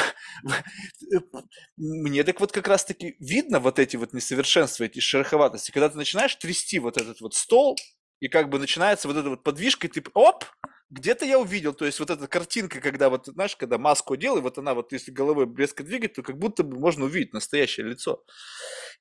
мне 1.75 2.23
так 2.23 2.39
вот 2.39 2.53
как 2.53 2.69
раз-таки 2.69 3.17
видно 3.19 3.59
вот 3.59 3.79
эти 3.79 3.97
вот 3.97 4.13
несовершенства, 4.13 4.85
эти 4.85 5.01
шероховатости, 5.01 5.71
когда 5.71 5.89
ты 5.89 5.97
начинаешь 5.97 6.33
трясти 6.37 6.79
вот 6.79 6.95
этот 6.95 7.19
вот 7.19 7.33
стол, 7.33 7.75
и 8.21 8.29
как 8.29 8.47
бы 8.47 8.59
начинается 8.59 9.09
вот 9.09 9.17
эта 9.17 9.29
вот 9.29 9.43
подвижка, 9.43 9.87
и 9.87 9.89
ты, 9.89 10.01
оп, 10.13 10.45
где-то 10.89 11.25
я 11.25 11.39
увидел, 11.39 11.73
то 11.73 11.85
есть 11.85 11.99
вот 11.99 12.09
эта 12.09 12.27
картинка, 12.27 12.79
когда 12.79 13.09
вот, 13.09 13.25
знаешь, 13.25 13.55
когда 13.55 13.77
маску 13.77 14.13
и 14.13 14.27
вот 14.27 14.57
она 14.57 14.73
вот, 14.73 14.93
если 14.93 15.11
головой 15.11 15.47
резко 15.57 15.83
двигать, 15.83 16.13
то 16.13 16.23
как 16.23 16.37
будто 16.37 16.63
бы 16.63 16.79
можно 16.79 17.05
увидеть 17.05 17.33
настоящее 17.33 17.87
лицо. 17.87 18.23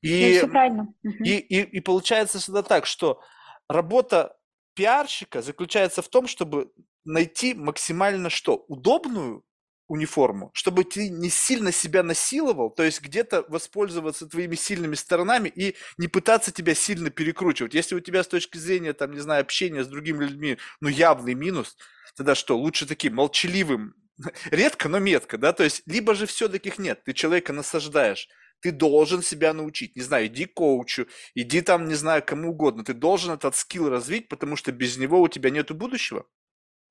И, 0.03 0.43
правильно. 0.51 0.93
И, 1.03 1.37
и, 1.37 1.61
и 1.63 1.81
получается 1.81 2.39
всегда 2.39 2.63
так, 2.63 2.87
что 2.87 3.21
работа 3.69 4.37
пиарщика 4.75 5.43
заключается 5.43 6.03
в 6.03 6.09
том, 6.09 6.27
чтобы 6.27 6.73
найти 7.05 7.55
максимально 7.55 8.31
что? 8.31 8.65
Удобную 8.69 9.45
униформу, 9.89 10.51
чтобы 10.53 10.85
ты 10.85 11.09
не 11.09 11.31
сильно 11.31 11.73
себя 11.73 12.03
насиловал, 12.03 12.71
то 12.71 12.83
есть 12.83 13.01
где-то 13.01 13.45
воспользоваться 13.49 14.27
твоими 14.27 14.55
сильными 14.55 14.95
сторонами 14.95 15.49
и 15.49 15.77
не 15.99 16.09
пытаться 16.09 16.53
тебя 16.53 16.75
сильно 16.75 17.11
перекручивать. 17.11 17.75
Если 17.75 17.95
у 17.95 18.01
тебя 18.01 18.23
с 18.23 18.29
точки 18.29 18.59
зрения, 18.59 18.93
там, 18.93 19.13
не 19.13 19.21
знаю, 19.21 19.43
общения 19.43 19.85
с 19.85 19.89
другими 19.89 20.25
людьми, 20.25 20.59
ну, 20.81 20.89
явный 20.89 21.35
минус, 21.35 21.77
тогда 22.17 22.35
что, 22.35 22.59
лучше 22.59 22.87
таким 22.87 23.15
молчаливым, 23.15 23.95
редко, 24.51 24.89
но 24.89 24.99
метко, 24.99 25.39
да, 25.39 25.53
то 25.53 25.65
есть, 25.65 25.83
либо 25.87 26.15
же 26.15 26.27
все-таки 26.27 26.73
нет, 26.79 27.05
ты 27.05 27.13
человека 27.13 27.53
насаждаешь, 27.53 28.29
ты 28.61 28.73
должен 28.73 29.23
себя 29.23 29.53
научить, 29.53 29.97
не 29.97 30.03
знаю, 30.03 30.27
иди 30.27 30.47
коучу, 30.47 31.07
иди 31.35 31.61
там, 31.61 31.87
не 31.87 31.95
знаю, 31.95 32.23
кому 32.25 32.51
угодно, 32.51 32.85
ты 32.85 32.95
должен 32.95 33.33
этот 33.33 33.55
скилл 33.55 33.89
развить, 33.89 34.29
потому 34.29 34.57
что 34.57 34.73
без 34.73 34.97
него 34.97 35.21
у 35.21 35.29
тебя 35.29 35.51
нету 35.51 35.75
будущего. 35.75 36.27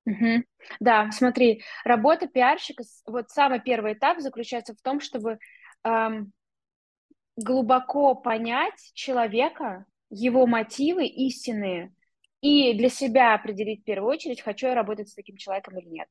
Угу. 0.06 0.44
Да, 0.80 1.10
смотри, 1.10 1.62
работа 1.84 2.28
пиарщика, 2.28 2.84
вот 3.06 3.30
самый 3.30 3.60
первый 3.60 3.94
этап 3.94 4.20
заключается 4.20 4.74
в 4.74 4.80
том, 4.82 5.00
чтобы 5.00 5.38
эм, 5.84 6.32
глубоко 7.36 8.14
понять 8.14 8.90
человека, 8.94 9.86
его 10.10 10.46
мотивы 10.46 11.06
истинные, 11.06 11.92
и 12.40 12.74
для 12.74 12.88
себя 12.88 13.34
определить 13.34 13.82
в 13.82 13.84
первую 13.84 14.12
очередь, 14.12 14.40
хочу 14.42 14.66
я 14.68 14.74
работать 14.74 15.08
с 15.08 15.14
таким 15.14 15.36
человеком 15.36 15.78
или 15.78 15.88
нет. 15.88 16.08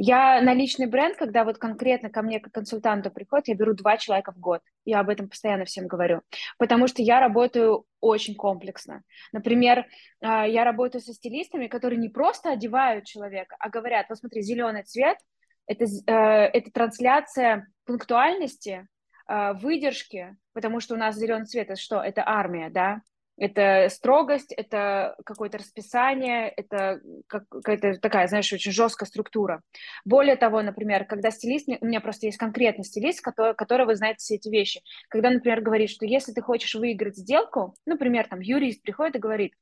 Я 0.00 0.40
на 0.42 0.54
личный 0.54 0.86
бренд, 0.86 1.16
когда 1.16 1.42
вот 1.42 1.58
конкретно 1.58 2.08
ко 2.08 2.22
мне 2.22 2.38
как 2.38 2.52
консультанту 2.52 3.10
приходит, 3.10 3.48
я 3.48 3.56
беру 3.56 3.74
два 3.74 3.96
человека 3.96 4.30
в 4.30 4.38
год. 4.38 4.60
Я 4.84 5.00
об 5.00 5.08
этом 5.08 5.28
постоянно 5.28 5.64
всем 5.64 5.88
говорю. 5.88 6.20
Потому 6.56 6.86
что 6.86 7.02
я 7.02 7.18
работаю 7.18 7.84
очень 7.98 8.36
комплексно. 8.36 9.02
Например, 9.32 9.86
а, 10.20 10.46
я 10.46 10.62
работаю 10.62 11.02
со 11.02 11.12
стилистами, 11.12 11.66
которые 11.66 11.98
не 11.98 12.08
просто 12.08 12.52
одевают 12.52 13.06
человека, 13.06 13.56
а 13.58 13.70
говорят, 13.70 14.06
вот 14.08 14.18
смотри, 14.18 14.40
зеленый 14.42 14.84
цвет 14.84 15.18
это, 15.66 15.84
э, 15.84 16.12
это 16.12 16.70
трансляция 16.70 17.66
пунктуальности, 17.84 18.86
а, 19.26 19.54
выдержки, 19.54 20.36
потому 20.52 20.78
что 20.78 20.94
у 20.94 20.96
нас 20.96 21.16
зеленый 21.16 21.46
цвет 21.46 21.70
это 21.70 21.80
что? 21.80 22.00
Это 22.00 22.22
армия, 22.24 22.70
да? 22.70 23.00
Это 23.38 23.88
строгость, 23.88 24.52
это 24.52 25.14
какое-то 25.24 25.58
расписание, 25.58 26.48
это 26.48 27.00
какая-то 27.28 27.98
такая, 28.00 28.26
знаешь, 28.26 28.52
очень 28.52 28.72
жесткая 28.72 29.06
структура. 29.06 29.62
Более 30.04 30.36
того, 30.36 30.60
например, 30.62 31.04
когда 31.04 31.30
стилист, 31.30 31.68
у 31.80 31.86
меня 31.86 32.00
просто 32.00 32.26
есть 32.26 32.38
конкретный 32.38 32.84
стилист, 32.84 33.20
который, 33.20 33.54
которого 33.54 33.94
знает 33.94 34.18
все 34.18 34.34
эти 34.34 34.48
вещи. 34.48 34.82
Когда, 35.08 35.30
например, 35.30 35.60
говорит, 35.60 35.90
что 35.90 36.04
если 36.04 36.32
ты 36.32 36.42
хочешь 36.42 36.74
выиграть 36.74 37.16
сделку, 37.16 37.74
например, 37.86 38.26
там 38.28 38.40
юрист 38.40 38.82
приходит 38.82 39.16
и 39.16 39.20
говорит, 39.20 39.54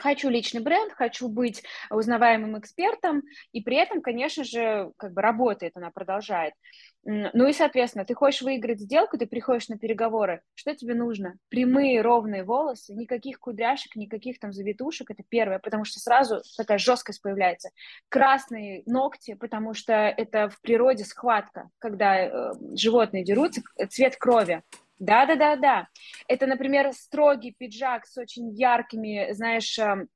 хочу 0.00 0.28
личный 0.28 0.60
бренд, 0.60 0.92
хочу 0.92 1.28
быть 1.28 1.62
узнаваемым 1.90 2.58
экспертом, 2.58 3.22
и 3.52 3.62
при 3.62 3.76
этом, 3.76 4.02
конечно 4.02 4.44
же, 4.44 4.92
как 4.96 5.12
бы 5.12 5.22
работает, 5.22 5.76
она 5.76 5.90
продолжает. 5.90 6.54
Ну 7.02 7.48
и, 7.48 7.52
соответственно, 7.52 8.04
ты 8.04 8.14
хочешь 8.14 8.42
выиграть 8.42 8.80
сделку, 8.80 9.16
ты 9.16 9.26
приходишь 9.26 9.68
на 9.68 9.78
переговоры. 9.78 10.42
Что 10.54 10.74
тебе 10.74 10.94
нужно? 10.94 11.36
Прямые, 11.48 12.02
ровные 12.02 12.44
волосы, 12.44 12.94
никаких 12.94 13.40
кудряшек, 13.40 13.96
никаких 13.96 14.38
там 14.38 14.52
завитушек, 14.52 15.10
это 15.10 15.22
первое, 15.28 15.58
потому 15.60 15.84
что 15.84 15.98
сразу 15.98 16.42
такая 16.58 16.78
жесткость 16.78 17.22
появляется. 17.22 17.70
Красные 18.10 18.82
ногти, 18.84 19.34
потому 19.34 19.72
что 19.72 19.92
это 19.94 20.50
в 20.50 20.60
природе 20.60 21.04
схватка, 21.04 21.70
когда 21.78 22.18
э, 22.18 22.52
животные 22.74 23.24
дерутся, 23.24 23.62
цвет 23.88 24.16
крови. 24.16 24.62
Да, 25.00 25.24
да, 25.26 25.34
да, 25.34 25.56
да. 25.56 25.88
Это, 26.28 26.46
например, 26.46 26.92
строгий 26.92 27.54
пиджак 27.58 28.06
с 28.06 28.18
очень 28.18 28.50
яркими, 28.54 29.32
знаешь, 29.32 29.78
эм, 29.78 30.08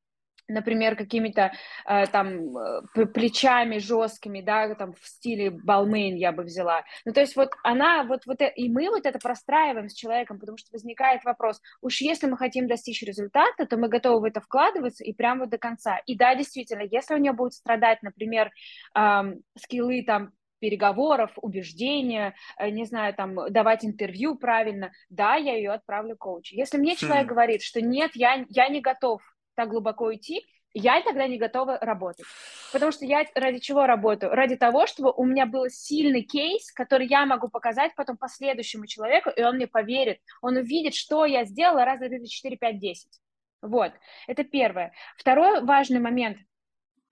например, 0.47 0.95
какими-то 0.95 1.53
э, 1.87 2.07
там 2.09 2.57
э, 2.59 3.07
плечами 3.07 3.79
жесткими, 3.79 4.43
да, 4.43 4.75
там 4.75 4.93
в 4.93 5.07
стиле 5.09 5.51
Балмейн 5.51 6.17
я 6.17 6.33
бы 6.33 6.43
взяла. 6.43 6.85
Ну, 7.07 7.15
то 7.15 7.21
есть 7.21 7.35
вот 7.35 7.51
она, 7.63 8.05
вот, 8.05 8.27
вот, 8.27 8.43
и 8.43 8.69
мы 8.69 8.91
вот 8.91 9.07
это 9.07 9.19
простраиваем 9.19 9.89
с 9.89 9.95
человеком, 9.95 10.39
потому 10.39 10.59
что 10.59 10.69
возникает 10.71 11.25
вопрос, 11.25 11.63
уж 11.81 12.03
если 12.03 12.27
мы 12.27 12.37
хотим 12.37 12.69
достичь 12.69 13.03
результата, 13.03 13.67
то 13.67 13.79
мы 13.79 13.89
готовы 13.89 14.21
в 14.21 14.25
это 14.25 14.43
вкладываться 14.43 15.03
и 15.03 15.15
прямо 15.15 15.41
вот 15.41 15.51
до 15.51 15.59
конца. 15.59 15.99
И 16.07 16.15
да, 16.15 16.35
действительно, 16.35 16.83
если 16.83 17.15
у 17.15 17.19
нее 17.19 17.33
будет 17.33 17.55
страдать, 17.55 18.03
например, 18.03 18.51
эм, 18.95 19.41
скиллы 19.59 20.03
там 20.07 20.33
переговоров, 20.65 21.31
убеждения, 21.43 22.35
э, 22.57 22.71
не 22.71 22.87
знаю, 22.87 23.13
там, 23.13 23.53
давать 23.53 23.85
интервью 23.85 24.35
правильно, 24.37 24.93
да, 25.11 25.35
я 25.35 25.55
ее 25.57 25.73
отправлю 25.73 26.17
коучу. 26.17 26.57
Если 26.57 26.79
мне 26.79 26.97
человек 26.97 27.27
хм. 27.27 27.29
говорит, 27.29 27.61
что 27.61 27.83
нет, 27.83 28.13
я, 28.15 28.47
я 28.49 28.69
не 28.69 28.81
готов 28.81 29.21
так 29.57 29.69
глубоко 29.69 30.15
идти, 30.15 30.47
я 30.73 31.03
тогда 31.03 31.27
не 31.27 31.37
готова 31.37 31.79
работать. 31.83 32.25
Потому 32.73 32.93
что 32.93 33.05
я 33.05 33.27
ради 33.35 33.59
чего 33.59 33.85
работаю? 33.85 34.33
Ради 34.33 34.57
того, 34.57 34.87
чтобы 34.87 35.13
у 35.13 35.25
меня 35.27 35.45
был 35.45 35.67
сильный 35.69 36.23
кейс, 36.23 36.73
который 36.73 37.07
я 37.09 37.27
могу 37.27 37.49
показать 37.49 37.95
потом 37.95 38.17
последующему 38.17 38.87
человеку, 38.87 39.29
и 39.29 39.43
он 39.43 39.57
мне 39.57 39.67
поверит. 39.67 40.19
Он 40.41 40.57
увидит, 40.57 40.95
что 40.95 41.27
я 41.27 41.45
сделала 41.45 41.85
раз, 41.85 41.99
два, 41.99 42.09
три, 42.09 42.27
четыре, 42.27 42.57
пять, 42.57 42.81
десять. 42.81 43.21
Вот, 43.61 43.93
это 44.27 44.45
первое. 44.45 44.93
Второй 45.19 45.63
важный 45.63 46.01
момент. 46.01 46.39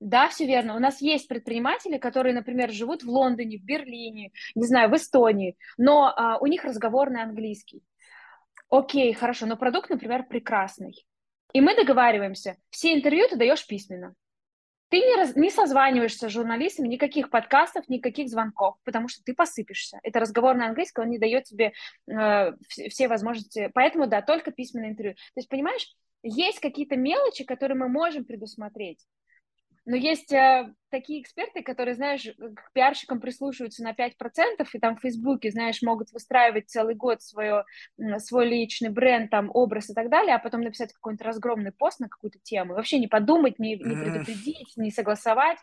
Да, 0.03 0.29
все 0.29 0.47
верно. 0.47 0.75
У 0.75 0.81
нас 0.81 1.01
есть 1.01 1.29
предприниматели, 1.29 1.97
которые, 1.97 2.35
например, 2.35 2.73
живут 2.73 3.05
в 3.05 3.09
Лондоне, 3.09 3.59
в 3.59 3.65
Берлине, 3.65 4.33
не 4.57 4.67
знаю, 4.67 4.91
в 4.91 4.97
Эстонии, 4.97 5.57
но 5.79 6.13
а, 6.17 6.39
у 6.39 6.47
них 6.47 6.65
разговорный 6.65 7.23
английский. 7.23 7.85
Окей, 8.69 9.13
хорошо, 9.13 9.47
но 9.47 9.57
продукт, 9.57 9.91
например, 9.91 10.25
прекрасный. 10.25 11.07
И 11.53 11.61
мы 11.61 11.77
договариваемся, 11.77 12.57
все 12.71 12.95
интервью 12.95 13.29
ты 13.29 13.37
даешь 13.37 13.65
письменно. 13.65 14.17
Ты 14.89 14.99
не, 14.99 15.15
раз, 15.15 15.37
не 15.37 15.51
созваниваешься 15.51 16.29
с 16.29 16.33
журналистами, 16.33 16.89
никаких 16.89 17.31
подкастов, 17.31 17.89
никаких 17.89 18.29
звонков, 18.29 18.75
потому 18.83 19.07
что 19.07 19.23
ты 19.23 19.35
посыпешься. 19.35 20.01
Это 20.03 20.19
разговор 20.19 20.57
на 20.57 20.67
английском, 20.67 21.05
он 21.05 21.11
не 21.11 21.19
дает 21.19 21.45
тебе 21.45 21.75
э, 22.11 22.53
все 22.89 23.07
возможности. 23.07 23.71
Поэтому, 23.73 24.09
да, 24.09 24.21
только 24.21 24.51
письменное 24.51 24.91
интервью. 24.91 25.15
То 25.15 25.39
есть, 25.39 25.49
понимаешь, 25.49 25.87
есть 26.25 26.59
какие-то 26.59 26.97
мелочи, 26.97 27.45
которые 27.45 27.79
мы 27.79 27.89
можем 27.89 28.25
предусмотреть. 28.25 28.99
Но 29.85 29.97
есть 29.97 30.33
э, 30.33 30.73
такие 30.91 31.21
эксперты, 31.21 31.63
которые, 31.63 31.97
знаешь, 31.97 32.23
к 32.25 32.73
пиарщикам 32.73 33.21
прислушиваются 33.21 33.83
на 33.83 33.95
5%, 33.95 34.73
и 34.73 34.79
там 34.79 34.97
в 34.97 35.01
Фейсбуке, 35.01 35.51
знаешь, 35.51 35.83
могут 35.83 36.13
выстраивать 36.13 36.69
целый 36.71 36.95
год 36.95 37.21
свое, 37.21 37.65
свой 38.19 38.49
личный 38.49 38.91
бренд, 38.91 39.31
там, 39.31 39.51
образ 39.53 39.91
и 39.91 39.95
так 39.95 40.09
далее, 40.09 40.37
а 40.37 40.39
потом 40.39 40.61
написать 40.61 40.93
какой-нибудь 40.93 41.27
разгромный 41.27 41.73
пост 41.73 41.99
на 41.99 42.09
какую-то 42.09 42.39
тему, 42.43 42.75
вообще 42.75 43.01
не 43.01 43.09
подумать, 43.09 43.59
не, 43.59 43.73
не 43.75 43.97
предупредить, 43.97 44.77
не 44.77 44.93
согласовать. 44.93 45.59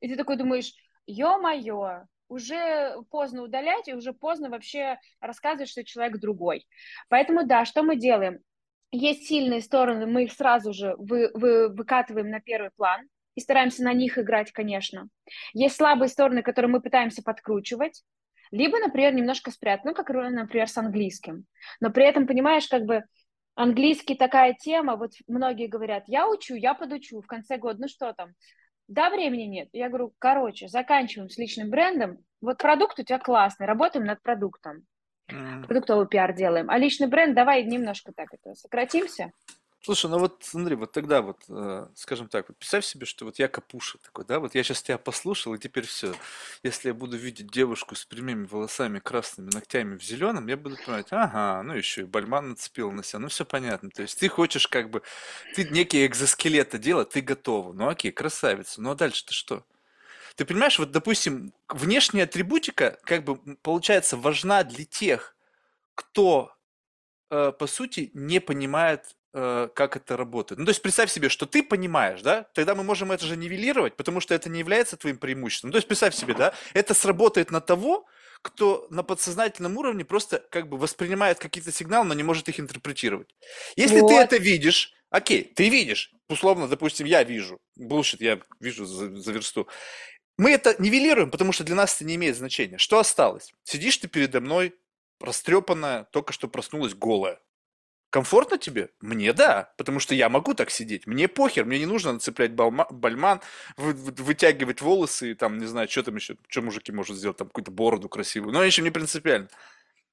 И 0.00 0.08
ты 0.08 0.16
такой 0.16 0.36
думаешь, 0.36 0.72
ё-моё, 1.06 2.04
уже 2.28 2.96
поздно 3.10 3.42
удалять, 3.42 3.88
и 3.88 3.94
уже 3.94 4.14
поздно 4.14 4.48
вообще 4.48 4.98
рассказывать, 5.20 5.68
что 5.68 5.84
человек 5.84 6.18
другой. 6.18 6.66
Поэтому, 7.10 7.46
да, 7.46 7.66
что 7.66 7.82
мы 7.82 7.96
делаем? 7.96 8.38
Есть 8.92 9.28
сильные 9.28 9.60
стороны, 9.60 10.06
мы 10.06 10.24
их 10.24 10.32
сразу 10.32 10.72
же 10.72 10.94
вы, 10.96 11.30
вы, 11.34 11.68
выкатываем 11.68 12.30
на 12.30 12.40
первый 12.40 12.70
план, 12.70 13.06
и 13.38 13.40
стараемся 13.40 13.84
на 13.84 13.92
них 13.92 14.18
играть, 14.18 14.50
конечно. 14.50 15.08
Есть 15.54 15.76
слабые 15.76 16.08
стороны, 16.08 16.42
которые 16.42 16.72
мы 16.72 16.80
пытаемся 16.80 17.22
подкручивать, 17.22 18.02
либо, 18.50 18.80
например, 18.80 19.14
немножко 19.14 19.52
спрятать, 19.52 19.84
ну, 19.84 19.94
как, 19.94 20.08
например, 20.08 20.68
с 20.68 20.76
английским. 20.76 21.44
Но 21.80 21.90
при 21.90 22.04
этом, 22.04 22.26
понимаешь, 22.26 22.66
как 22.66 22.82
бы 22.82 23.04
английский 23.54 24.16
такая 24.16 24.54
тема, 24.54 24.96
вот 24.96 25.12
многие 25.28 25.68
говорят, 25.68 26.02
я 26.08 26.28
учу, 26.28 26.56
я 26.56 26.74
подучу 26.74 27.20
в 27.20 27.26
конце 27.26 27.58
года, 27.58 27.82
ну 27.82 27.88
что 27.88 28.12
там, 28.12 28.32
да, 28.88 29.08
времени 29.08 29.44
нет. 29.44 29.68
Я 29.72 29.88
говорю, 29.88 30.12
короче, 30.18 30.66
заканчиваем 30.66 31.28
с 31.28 31.38
личным 31.38 31.70
брендом, 31.70 32.18
вот 32.40 32.58
продукт 32.58 32.98
у 32.98 33.04
тебя 33.04 33.20
классный, 33.20 33.66
работаем 33.66 34.04
над 34.04 34.20
продуктом. 34.20 34.82
Mm. 35.30 35.66
Продуктовый 35.66 36.08
пиар 36.08 36.34
делаем. 36.34 36.70
А 36.70 36.78
личный 36.78 37.06
бренд, 37.06 37.36
давай 37.36 37.62
немножко 37.62 38.12
так 38.16 38.28
это 38.32 38.54
сократимся. 38.54 39.30
Слушай, 39.88 40.10
ну 40.10 40.18
вот 40.18 40.42
смотри, 40.42 40.74
вот 40.74 40.92
тогда 40.92 41.22
вот, 41.22 41.38
э, 41.48 41.86
скажем 41.94 42.28
так, 42.28 42.46
вот 42.46 42.58
представь 42.58 42.84
себе, 42.84 43.06
что 43.06 43.24
вот 43.24 43.38
я 43.38 43.48
капуша 43.48 43.96
такой, 43.96 44.26
да, 44.26 44.38
вот 44.38 44.54
я 44.54 44.62
сейчас 44.62 44.82
тебя 44.82 44.98
послушал, 44.98 45.54
и 45.54 45.58
теперь 45.58 45.86
все. 45.86 46.14
Если 46.62 46.88
я 46.88 46.94
буду 46.94 47.16
видеть 47.16 47.50
девушку 47.50 47.94
с 47.94 48.04
прямыми 48.04 48.44
волосами, 48.44 48.98
красными 48.98 49.48
ногтями 49.48 49.96
в 49.96 50.02
зеленом, 50.02 50.46
я 50.46 50.58
буду 50.58 50.76
понимать, 50.76 51.06
ага, 51.10 51.62
ну 51.62 51.72
еще 51.72 52.02
и 52.02 52.04
бальман 52.04 52.50
нацепил 52.50 52.92
на 52.92 53.02
себя, 53.02 53.20
ну 53.20 53.28
все 53.28 53.46
понятно. 53.46 53.88
То 53.88 54.02
есть 54.02 54.18
ты 54.20 54.28
хочешь 54.28 54.68
как 54.68 54.90
бы, 54.90 55.00
ты 55.54 55.64
некий 55.64 56.04
экзоскелет 56.04 56.78
делать, 56.78 57.08
ты 57.08 57.22
готова. 57.22 57.72
Ну 57.72 57.88
окей, 57.88 58.12
красавица, 58.12 58.82
ну 58.82 58.90
а 58.90 58.94
дальше-то 58.94 59.32
что? 59.32 59.64
Ты 60.36 60.44
понимаешь, 60.44 60.78
вот, 60.78 60.90
допустим, 60.90 61.54
внешняя 61.70 62.24
атрибутика, 62.24 62.98
как 63.04 63.24
бы, 63.24 63.38
получается, 63.62 64.18
важна 64.18 64.64
для 64.64 64.84
тех, 64.84 65.34
кто, 65.94 66.54
э, 67.30 67.52
по 67.52 67.66
сути, 67.66 68.10
не 68.14 68.40
понимает 68.40 69.17
как 69.74 69.96
это 69.96 70.16
работает. 70.16 70.58
Ну, 70.58 70.64
то 70.64 70.70
есть 70.70 70.82
представь 70.82 71.10
себе, 71.10 71.28
что 71.28 71.46
ты 71.46 71.62
понимаешь, 71.62 72.22
да, 72.22 72.46
тогда 72.54 72.74
мы 72.74 72.82
можем 72.82 73.12
это 73.12 73.24
же 73.24 73.36
нивелировать, 73.36 73.96
потому 73.96 74.20
что 74.20 74.34
это 74.34 74.48
не 74.48 74.58
является 74.58 74.96
твоим 74.96 75.18
преимуществом. 75.18 75.68
Ну, 75.68 75.72
то 75.72 75.78
есть 75.78 75.88
представь 75.88 76.14
себе, 76.14 76.34
да, 76.34 76.54
это 76.74 76.94
сработает 76.94 77.50
на 77.50 77.60
того, 77.60 78.06
кто 78.42 78.86
на 78.90 79.02
подсознательном 79.02 79.76
уровне 79.76 80.04
просто 80.04 80.44
как 80.50 80.68
бы 80.68 80.76
воспринимает 80.76 81.38
какие-то 81.38 81.72
сигналы, 81.72 82.06
но 82.06 82.14
не 82.14 82.22
может 82.22 82.48
их 82.48 82.60
интерпретировать. 82.60 83.34
Если 83.76 84.00
вот. 84.00 84.08
ты 84.08 84.14
это 84.14 84.36
видишь, 84.36 84.92
окей, 85.10 85.44
ты 85.44 85.68
видишь, 85.68 86.12
условно, 86.28 86.68
допустим, 86.68 87.06
я 87.06 87.22
вижу, 87.24 87.58
булшит, 87.76 88.20
я 88.20 88.40
вижу 88.60 88.84
за, 88.84 89.14
за 89.16 89.32
версту, 89.32 89.68
мы 90.36 90.52
это 90.52 90.76
нивелируем, 90.78 91.30
потому 91.30 91.52
что 91.52 91.64
для 91.64 91.74
нас 91.74 91.96
это 91.96 92.04
не 92.04 92.14
имеет 92.14 92.36
значения. 92.36 92.78
Что 92.78 93.00
осталось? 93.00 93.52
Сидишь 93.64 93.96
ты 93.96 94.06
передо 94.06 94.40
мной, 94.40 94.74
растрепанная, 95.20 96.04
только 96.04 96.32
что 96.32 96.46
проснулась 96.46 96.94
голая. 96.94 97.40
Комфортно 98.10 98.56
тебе? 98.56 98.88
Мне 99.00 99.34
да, 99.34 99.74
потому 99.76 100.00
что 100.00 100.14
я 100.14 100.30
могу 100.30 100.54
так 100.54 100.70
сидеть. 100.70 101.06
Мне 101.06 101.28
похер, 101.28 101.66
мне 101.66 101.78
не 101.78 101.86
нужно 101.86 102.14
нацеплять 102.14 102.52
балма, 102.52 102.86
бальман, 102.90 103.42
вы, 103.76 103.92
вытягивать 103.92 104.80
волосы, 104.80 105.32
и 105.32 105.34
там, 105.34 105.58
не 105.58 105.66
знаю, 105.66 105.88
что 105.88 106.02
там 106.04 106.16
еще, 106.16 106.36
что 106.48 106.62
мужики 106.62 106.90
могут 106.90 107.16
сделать, 107.16 107.36
там 107.36 107.48
какую-то 107.48 107.70
бороду 107.70 108.08
красивую. 108.08 108.54
Но 108.54 108.64
еще 108.64 108.80
не 108.80 108.90
принципиально. 108.90 109.48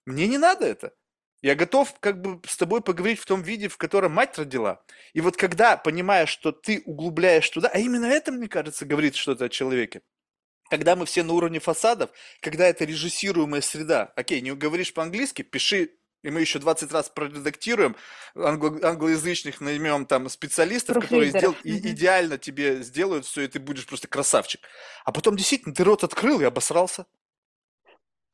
Мне 0.06 0.28
не 0.28 0.38
надо 0.38 0.66
это. 0.66 0.94
Я 1.42 1.56
готов 1.56 1.98
как 2.02 2.22
бы 2.22 2.42
с 2.46 2.58
тобой 2.58 2.82
поговорить 2.82 3.20
в 3.20 3.26
том 3.26 3.42
виде, 3.42 3.70
в 3.70 3.78
котором 3.78 4.12
мать 4.14 4.38
родила. 4.38 4.84
И 5.14 5.22
вот 5.22 5.38
когда 5.38 5.78
понимаешь, 5.78 6.30
что 6.30 6.52
ты 6.52 6.82
углубляешь 6.86 7.50
туда, 7.50 7.70
а 7.70 7.80
именно 7.80 8.08
это, 8.08 8.32
мне 8.32 8.50
кажется, 8.50 8.86
говорит 8.86 9.16
что-то 9.16 9.46
о 9.46 9.50
человеке. 9.50 10.02
Когда 10.70 10.96
мы 10.96 11.06
все 11.06 11.24
на 11.24 11.34
уровне 11.34 11.60
фасадов, 11.60 12.10
когда 12.42 12.68
это 12.68 12.84
режиссируемая 12.84 13.62
среда. 13.62 14.12
Окей, 14.16 14.42
не 14.42 14.54
говоришь 14.56 14.94
по-английски, 14.94 15.44
пиши 15.44 15.92
и 16.26 16.32
мы 16.32 16.42
еще 16.42 16.58
20 16.58 16.92
раз 16.92 17.10
проредактируем, 17.10 17.96
англо- 18.36 18.84
англоязычных 18.84 19.62
наймем 19.62 20.08
там 20.08 20.28
специалистов, 20.28 20.96
которые 21.00 21.30
сдел- 21.30 21.56
и 21.64 21.78
идеально 21.78 22.40
тебе 22.40 22.82
сделают 22.82 23.26
все, 23.26 23.42
и 23.42 23.48
ты 23.48 23.60
будешь 23.60 23.86
просто 23.86 24.08
красавчик. 24.08 24.62
А 25.06 25.12
потом 25.12 25.36
действительно 25.36 25.76
ты 25.76 25.84
рот 25.84 26.04
открыл 26.04 26.42
и 26.42 26.46
обосрался. 26.46 27.06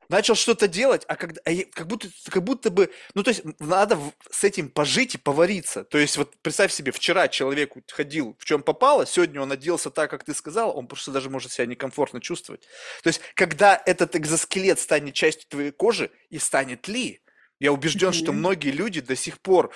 Начал 0.07 0.35
что-то 0.35 0.67
делать, 0.67 1.05
а, 1.07 1.15
когда, 1.15 1.39
а 1.45 1.51
как, 1.71 1.87
будто, 1.87 2.09
как 2.29 2.43
будто 2.43 2.69
бы, 2.69 2.91
ну 3.13 3.23
то 3.23 3.29
есть 3.29 3.43
надо 3.59 3.97
с 4.29 4.43
этим 4.43 4.69
пожить 4.69 5.15
и 5.15 5.17
повариться. 5.17 5.85
То 5.85 5.97
есть 5.97 6.17
вот 6.17 6.35
представь 6.41 6.73
себе, 6.73 6.91
вчера 6.91 7.29
человек 7.29 7.73
ходил 7.89 8.35
в 8.37 8.43
чем 8.43 8.61
попало, 8.61 9.05
сегодня 9.05 9.41
он 9.41 9.51
оделся 9.51 9.89
так, 9.89 10.09
как 10.09 10.25
ты 10.25 10.33
сказал, 10.33 10.77
он 10.77 10.87
просто 10.87 11.11
даже 11.11 11.29
может 11.29 11.53
себя 11.53 11.65
некомфортно 11.65 12.19
чувствовать. 12.19 12.67
То 13.03 13.07
есть 13.07 13.21
когда 13.35 13.81
этот 13.85 14.15
экзоскелет 14.17 14.79
станет 14.79 15.13
частью 15.13 15.47
твоей 15.49 15.71
кожи, 15.71 16.11
и 16.29 16.39
станет 16.39 16.89
ли, 16.89 17.21
я 17.61 17.71
убежден, 17.71 18.09
mm-hmm. 18.09 18.13
что 18.13 18.33
многие 18.33 18.71
люди 18.71 19.01
до 19.01 19.15
сих 19.15 19.39
пор 19.39 19.71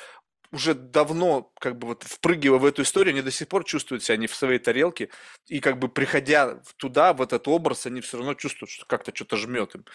уже 0.51 0.73
давно, 0.73 1.51
как 1.59 1.77
бы 1.77 1.87
вот 1.87 2.03
впрыгивая 2.03 2.57
в 2.57 2.65
эту 2.65 2.81
историю, 2.81 3.13
они 3.13 3.21
до 3.21 3.31
сих 3.31 3.47
пор 3.47 3.63
чувствуют 3.63 4.03
себя 4.03 4.17
не 4.17 4.25
в 4.25 4.33
своей 4.33 4.57
тарелке, 4.57 5.09
и 5.47 5.59
как 5.59 5.77
бы 5.77 5.87
приходя 5.87 6.61
туда, 6.77 7.13
в 7.13 7.21
этот 7.21 7.47
образ, 7.47 7.85
они 7.85 8.01
все 8.01 8.17
равно 8.17 8.33
чувствуют, 8.33 8.71
что 8.71 8.85
как-то 8.85 9.13
что-то 9.13 9.37
жмет 9.37 9.75
им. 9.75 9.85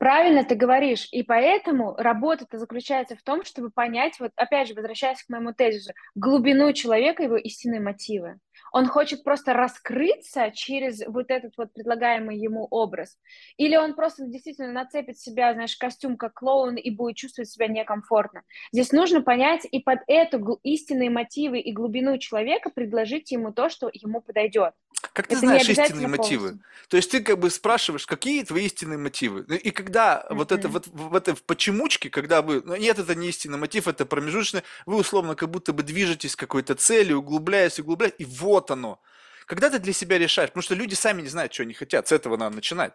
Правильно 0.00 0.44
ты 0.44 0.54
говоришь, 0.54 1.08
и 1.12 1.22
поэтому 1.22 1.94
работа-то 1.98 2.56
заключается 2.56 3.16
в 3.16 3.22
том, 3.22 3.44
чтобы 3.44 3.70
понять, 3.70 4.18
вот 4.18 4.32
опять 4.34 4.66
же, 4.66 4.72
возвращаясь 4.72 5.22
к 5.22 5.28
моему 5.28 5.52
тезису, 5.52 5.92
глубину 6.14 6.72
человека, 6.72 7.22
его 7.22 7.36
истинные 7.36 7.82
мотивы. 7.82 8.38
Он 8.72 8.86
хочет 8.86 9.24
просто 9.24 9.52
раскрыться 9.52 10.52
через 10.52 11.06
вот 11.06 11.30
этот 11.30 11.52
вот 11.58 11.74
предлагаемый 11.74 12.38
ему 12.38 12.66
образ. 12.70 13.18
Или 13.58 13.76
он 13.76 13.94
просто 13.94 14.24
действительно 14.24 14.72
нацепит 14.72 15.18
себя, 15.18 15.52
знаешь, 15.52 15.76
костюм 15.76 16.16
как 16.16 16.32
клоун 16.32 16.76
и 16.76 16.90
будет 16.90 17.16
чувствовать 17.16 17.50
себя 17.50 17.66
некомфортно. 17.66 18.42
Здесь 18.72 18.92
нужно 18.92 19.20
понять 19.20 19.66
и 19.70 19.80
под 19.80 19.98
эту 20.06 20.60
истинные 20.62 21.10
мотивы 21.10 21.60
и 21.60 21.72
глубину 21.72 22.16
человека 22.16 22.70
предложить 22.70 23.32
ему 23.32 23.52
то, 23.52 23.68
что 23.68 23.90
ему 23.92 24.22
подойдет. 24.22 24.72
Как 25.12 25.26
ты 25.26 25.34
Это 25.34 25.40
знаешь 25.40 25.68
истинные 25.68 26.08
мотивы? 26.08 26.48
полностью. 26.48 26.70
То 26.88 26.96
есть 26.96 27.10
ты 27.10 27.22
как 27.22 27.38
бы 27.38 27.50
спрашиваешь, 27.50 28.06
какие 28.06 28.42
твои 28.42 28.66
истинные 28.66 28.98
мотивы? 28.98 29.44
Ну, 29.46 29.54
И 29.54 29.70
когда 29.70 30.26
вот 30.28 30.50
это 30.52 30.68
вот 30.68 30.88
в 30.88 31.14
этой 31.14 31.34
в 31.34 31.42
почемучке, 31.44 32.10
когда 32.10 32.42
вы, 32.42 32.62
ну 32.64 32.74
нет, 32.76 32.98
это 32.98 33.14
не 33.14 33.28
истинный 33.28 33.58
мотив, 33.58 33.86
это 33.86 34.04
промежуточный, 34.04 34.62
вы 34.86 34.96
условно 34.96 35.34
как 35.36 35.50
будто 35.50 35.72
бы 35.72 35.82
движетесь 35.82 36.34
к 36.34 36.40
какой-то 36.40 36.74
цели, 36.74 37.12
углубляясь, 37.12 37.78
углубляясь, 37.78 38.14
и 38.18 38.24
вот 38.24 38.70
оно. 38.70 39.00
Когда 39.46 39.70
ты 39.70 39.78
для 39.78 39.92
себя 39.92 40.18
решаешь, 40.18 40.50
потому 40.50 40.62
что 40.62 40.74
люди 40.74 40.94
сами 40.94 41.22
не 41.22 41.28
знают, 41.28 41.52
что 41.54 41.62
они 41.62 41.74
хотят, 41.74 42.08
с 42.08 42.12
этого 42.12 42.36
надо 42.36 42.56
начинать. 42.56 42.94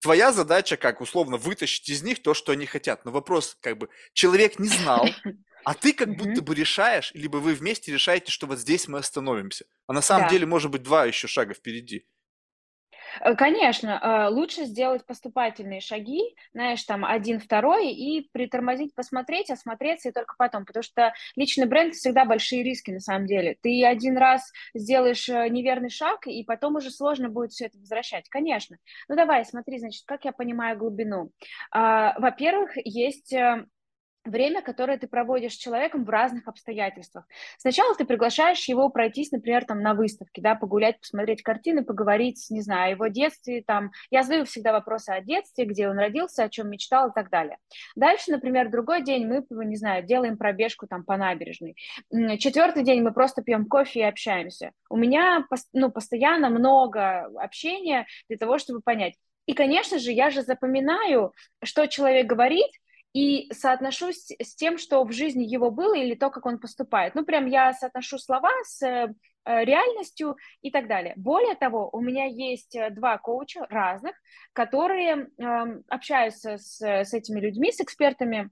Твоя 0.00 0.32
задача, 0.32 0.76
как 0.78 1.00
условно, 1.02 1.36
вытащить 1.36 1.88
из 1.90 2.02
них 2.02 2.22
то, 2.22 2.32
что 2.32 2.52
они 2.52 2.64
хотят. 2.64 3.04
Но 3.04 3.10
вопрос, 3.10 3.56
как 3.60 3.76
бы, 3.76 3.90
человек 4.14 4.58
не 4.58 4.68
знал, 4.68 5.08
а 5.64 5.74
ты 5.74 5.92
как 5.92 6.16
будто 6.16 6.40
бы 6.42 6.54
решаешь, 6.54 7.12
либо 7.14 7.36
вы 7.36 7.54
вместе 7.54 7.92
решаете, 7.92 8.32
что 8.32 8.46
вот 8.46 8.58
здесь 8.58 8.88
мы 8.88 8.98
остановимся. 8.98 9.66
А 9.90 9.92
на 9.92 10.02
самом 10.02 10.26
Да. 10.26 10.30
деле, 10.30 10.46
может 10.46 10.70
быть, 10.70 10.84
два 10.84 11.04
еще 11.04 11.26
шага 11.26 11.52
впереди. 11.52 12.06
Э, 13.20 13.34
Конечно, 13.34 13.98
э, 14.00 14.28
лучше 14.32 14.66
сделать 14.66 15.04
поступательные 15.04 15.80
шаги, 15.80 16.20
знаешь, 16.52 16.84
там 16.84 17.04
один, 17.04 17.40
второй, 17.40 17.90
и 17.92 18.28
притормозить, 18.30 18.94
посмотреть, 18.94 19.50
осмотреться, 19.50 20.10
и 20.10 20.12
только 20.12 20.36
потом, 20.38 20.64
потому 20.64 20.84
что 20.84 21.12
личный 21.34 21.66
бренд 21.66 21.94
всегда 21.96 22.24
большие 22.24 22.62
риски 22.62 22.92
на 22.92 23.00
самом 23.00 23.26
деле. 23.26 23.56
Ты 23.62 23.84
один 23.84 24.16
раз 24.16 24.52
сделаешь 24.74 25.28
э, 25.28 25.48
неверный 25.48 25.90
шаг, 25.90 26.24
и 26.28 26.44
потом 26.44 26.76
уже 26.76 26.92
сложно 26.92 27.28
будет 27.28 27.50
все 27.50 27.66
это 27.66 27.78
возвращать, 27.78 28.28
конечно. 28.28 28.76
Ну 29.08 29.16
давай, 29.16 29.44
смотри, 29.44 29.80
значит, 29.80 30.04
как 30.06 30.24
я 30.24 30.30
понимаю 30.30 30.78
глубину. 30.78 31.32
А, 31.72 32.16
Во-первых, 32.16 32.70
есть 32.76 33.32
э, 33.32 33.66
время, 34.24 34.62
которое 34.62 34.98
ты 34.98 35.06
проводишь 35.06 35.54
с 35.54 35.58
человеком 35.58 36.04
в 36.04 36.10
разных 36.10 36.46
обстоятельствах. 36.48 37.26
Сначала 37.58 37.94
ты 37.94 38.04
приглашаешь 38.04 38.68
его 38.68 38.88
пройтись, 38.90 39.32
например, 39.32 39.64
там 39.64 39.80
на 39.80 39.94
выставке, 39.94 40.42
да, 40.42 40.54
погулять, 40.54 41.00
посмотреть 41.00 41.42
картины, 41.42 41.84
поговорить, 41.84 42.46
не 42.50 42.60
знаю, 42.60 42.88
о 42.88 42.90
его 42.90 43.06
детстве, 43.06 43.62
там. 43.66 43.92
Я 44.10 44.22
задаю 44.22 44.44
всегда 44.44 44.72
вопросы 44.72 45.10
о 45.10 45.20
детстве, 45.20 45.64
где 45.64 45.88
он 45.88 45.98
родился, 45.98 46.44
о 46.44 46.48
чем 46.48 46.70
мечтал 46.70 47.08
и 47.08 47.12
так 47.14 47.30
далее. 47.30 47.56
Дальше, 47.96 48.30
например, 48.30 48.70
другой 48.70 49.02
день 49.02 49.26
мы, 49.26 49.44
не 49.64 49.76
знаю, 49.76 50.04
делаем 50.04 50.36
пробежку 50.36 50.86
там 50.86 51.04
по 51.04 51.16
набережной. 51.16 51.76
Четвертый 52.38 52.82
день 52.82 53.02
мы 53.02 53.12
просто 53.12 53.42
пьем 53.42 53.66
кофе 53.66 54.00
и 54.00 54.04
общаемся. 54.04 54.72
У 54.88 54.96
меня, 54.96 55.46
ну, 55.72 55.90
постоянно 55.90 56.50
много 56.50 57.24
общения 57.40 58.06
для 58.28 58.36
того, 58.36 58.58
чтобы 58.58 58.80
понять. 58.80 59.14
И, 59.46 59.54
конечно 59.54 59.98
же, 59.98 60.12
я 60.12 60.30
же 60.30 60.42
запоминаю, 60.42 61.32
что 61.64 61.86
человек 61.86 62.26
говорит, 62.26 62.70
и 63.12 63.52
соотношу 63.52 64.12
с, 64.12 64.30
с 64.40 64.54
тем, 64.54 64.78
что 64.78 65.02
в 65.04 65.12
жизни 65.12 65.44
его 65.44 65.70
было, 65.70 65.94
или 65.94 66.14
то, 66.14 66.30
как 66.30 66.46
он 66.46 66.58
поступает. 66.58 67.14
Ну, 67.14 67.24
прям 67.24 67.46
я 67.46 67.72
соотношу 67.72 68.18
слова 68.18 68.50
с 68.64 68.82
э, 68.82 69.12
э, 69.44 69.64
реальностью 69.64 70.36
и 70.62 70.70
так 70.70 70.86
далее. 70.86 71.14
Более 71.16 71.56
того, 71.56 71.90
у 71.92 72.00
меня 72.00 72.26
есть 72.26 72.76
э, 72.76 72.90
два 72.90 73.18
коуча 73.18 73.66
разных, 73.68 74.14
которые 74.52 75.28
эм, 75.38 75.82
общаются 75.88 76.56
с, 76.56 76.80
с 76.80 77.12
этими 77.12 77.40
людьми, 77.40 77.72
с 77.72 77.80
экспертами, 77.80 78.50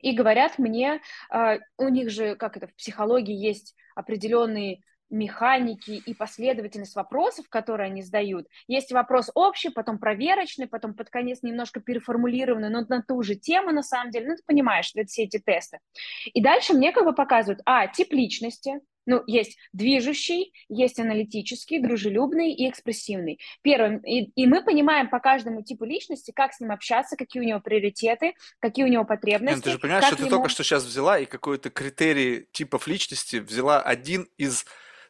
и 0.00 0.12
говорят 0.12 0.58
мне, 0.58 1.00
э, 1.32 1.58
у 1.76 1.88
них 1.88 2.10
же, 2.10 2.36
как 2.36 2.56
это, 2.56 2.68
в 2.68 2.74
психологии 2.76 3.34
есть 3.34 3.74
определенные 3.96 4.82
механики 5.10 5.90
и 5.90 6.14
последовательность 6.14 6.96
вопросов, 6.96 7.48
которые 7.48 7.86
они 7.86 8.02
задают. 8.02 8.46
Есть 8.66 8.92
вопрос 8.92 9.30
общий, 9.34 9.70
потом 9.70 9.98
проверочный, 9.98 10.66
потом 10.66 10.94
под 10.94 11.10
конец 11.10 11.42
немножко 11.42 11.80
переформулированный, 11.80 12.70
но 12.70 12.84
на 12.88 13.02
ту 13.02 13.22
же 13.22 13.34
тему 13.34 13.72
на 13.72 13.82
самом 13.82 14.10
деле. 14.10 14.28
Ну, 14.28 14.36
ты 14.36 14.42
понимаешь, 14.46 14.86
что 14.86 15.00
это 15.00 15.08
все 15.08 15.24
эти 15.24 15.38
тесты. 15.38 15.78
И 16.26 16.42
дальше 16.42 16.74
мне 16.74 16.92
как 16.92 17.04
бы 17.04 17.14
показывают, 17.14 17.60
а, 17.64 17.86
тип 17.86 18.12
личности, 18.12 18.80
ну, 19.08 19.22
есть 19.26 19.56
движущий, 19.72 20.52
есть 20.68 21.00
аналитический, 21.00 21.80
дружелюбный 21.80 22.52
и 22.52 22.68
экспрессивный. 22.68 23.40
Первым, 23.62 23.98
и, 24.00 24.24
и 24.36 24.46
мы 24.46 24.62
понимаем 24.62 25.08
по 25.08 25.18
каждому 25.18 25.62
типу 25.62 25.86
личности, 25.86 26.30
как 26.30 26.52
с 26.52 26.60
ним 26.60 26.72
общаться, 26.72 27.16
какие 27.16 27.42
у 27.42 27.46
него 27.46 27.58
приоритеты, 27.58 28.34
какие 28.60 28.84
у 28.84 28.88
него 28.88 29.04
Не, 29.04 29.08
ну 29.08 29.14
ты 29.14 29.16
потребности, 29.16 29.68
же 29.70 29.78
понимаешь, 29.78 30.04
что 30.04 30.16
ты 30.16 30.22
ему... 30.24 30.30
только 30.30 30.50
что 30.50 30.62
сейчас 30.62 30.84
взяла 30.84 31.18
и 31.18 31.24
какой-то 31.24 31.70
критерий 31.70 32.48
типов 32.52 32.86
личности 32.86 33.36
взяла 33.36 33.80
один 33.80 34.28
из 34.36 34.66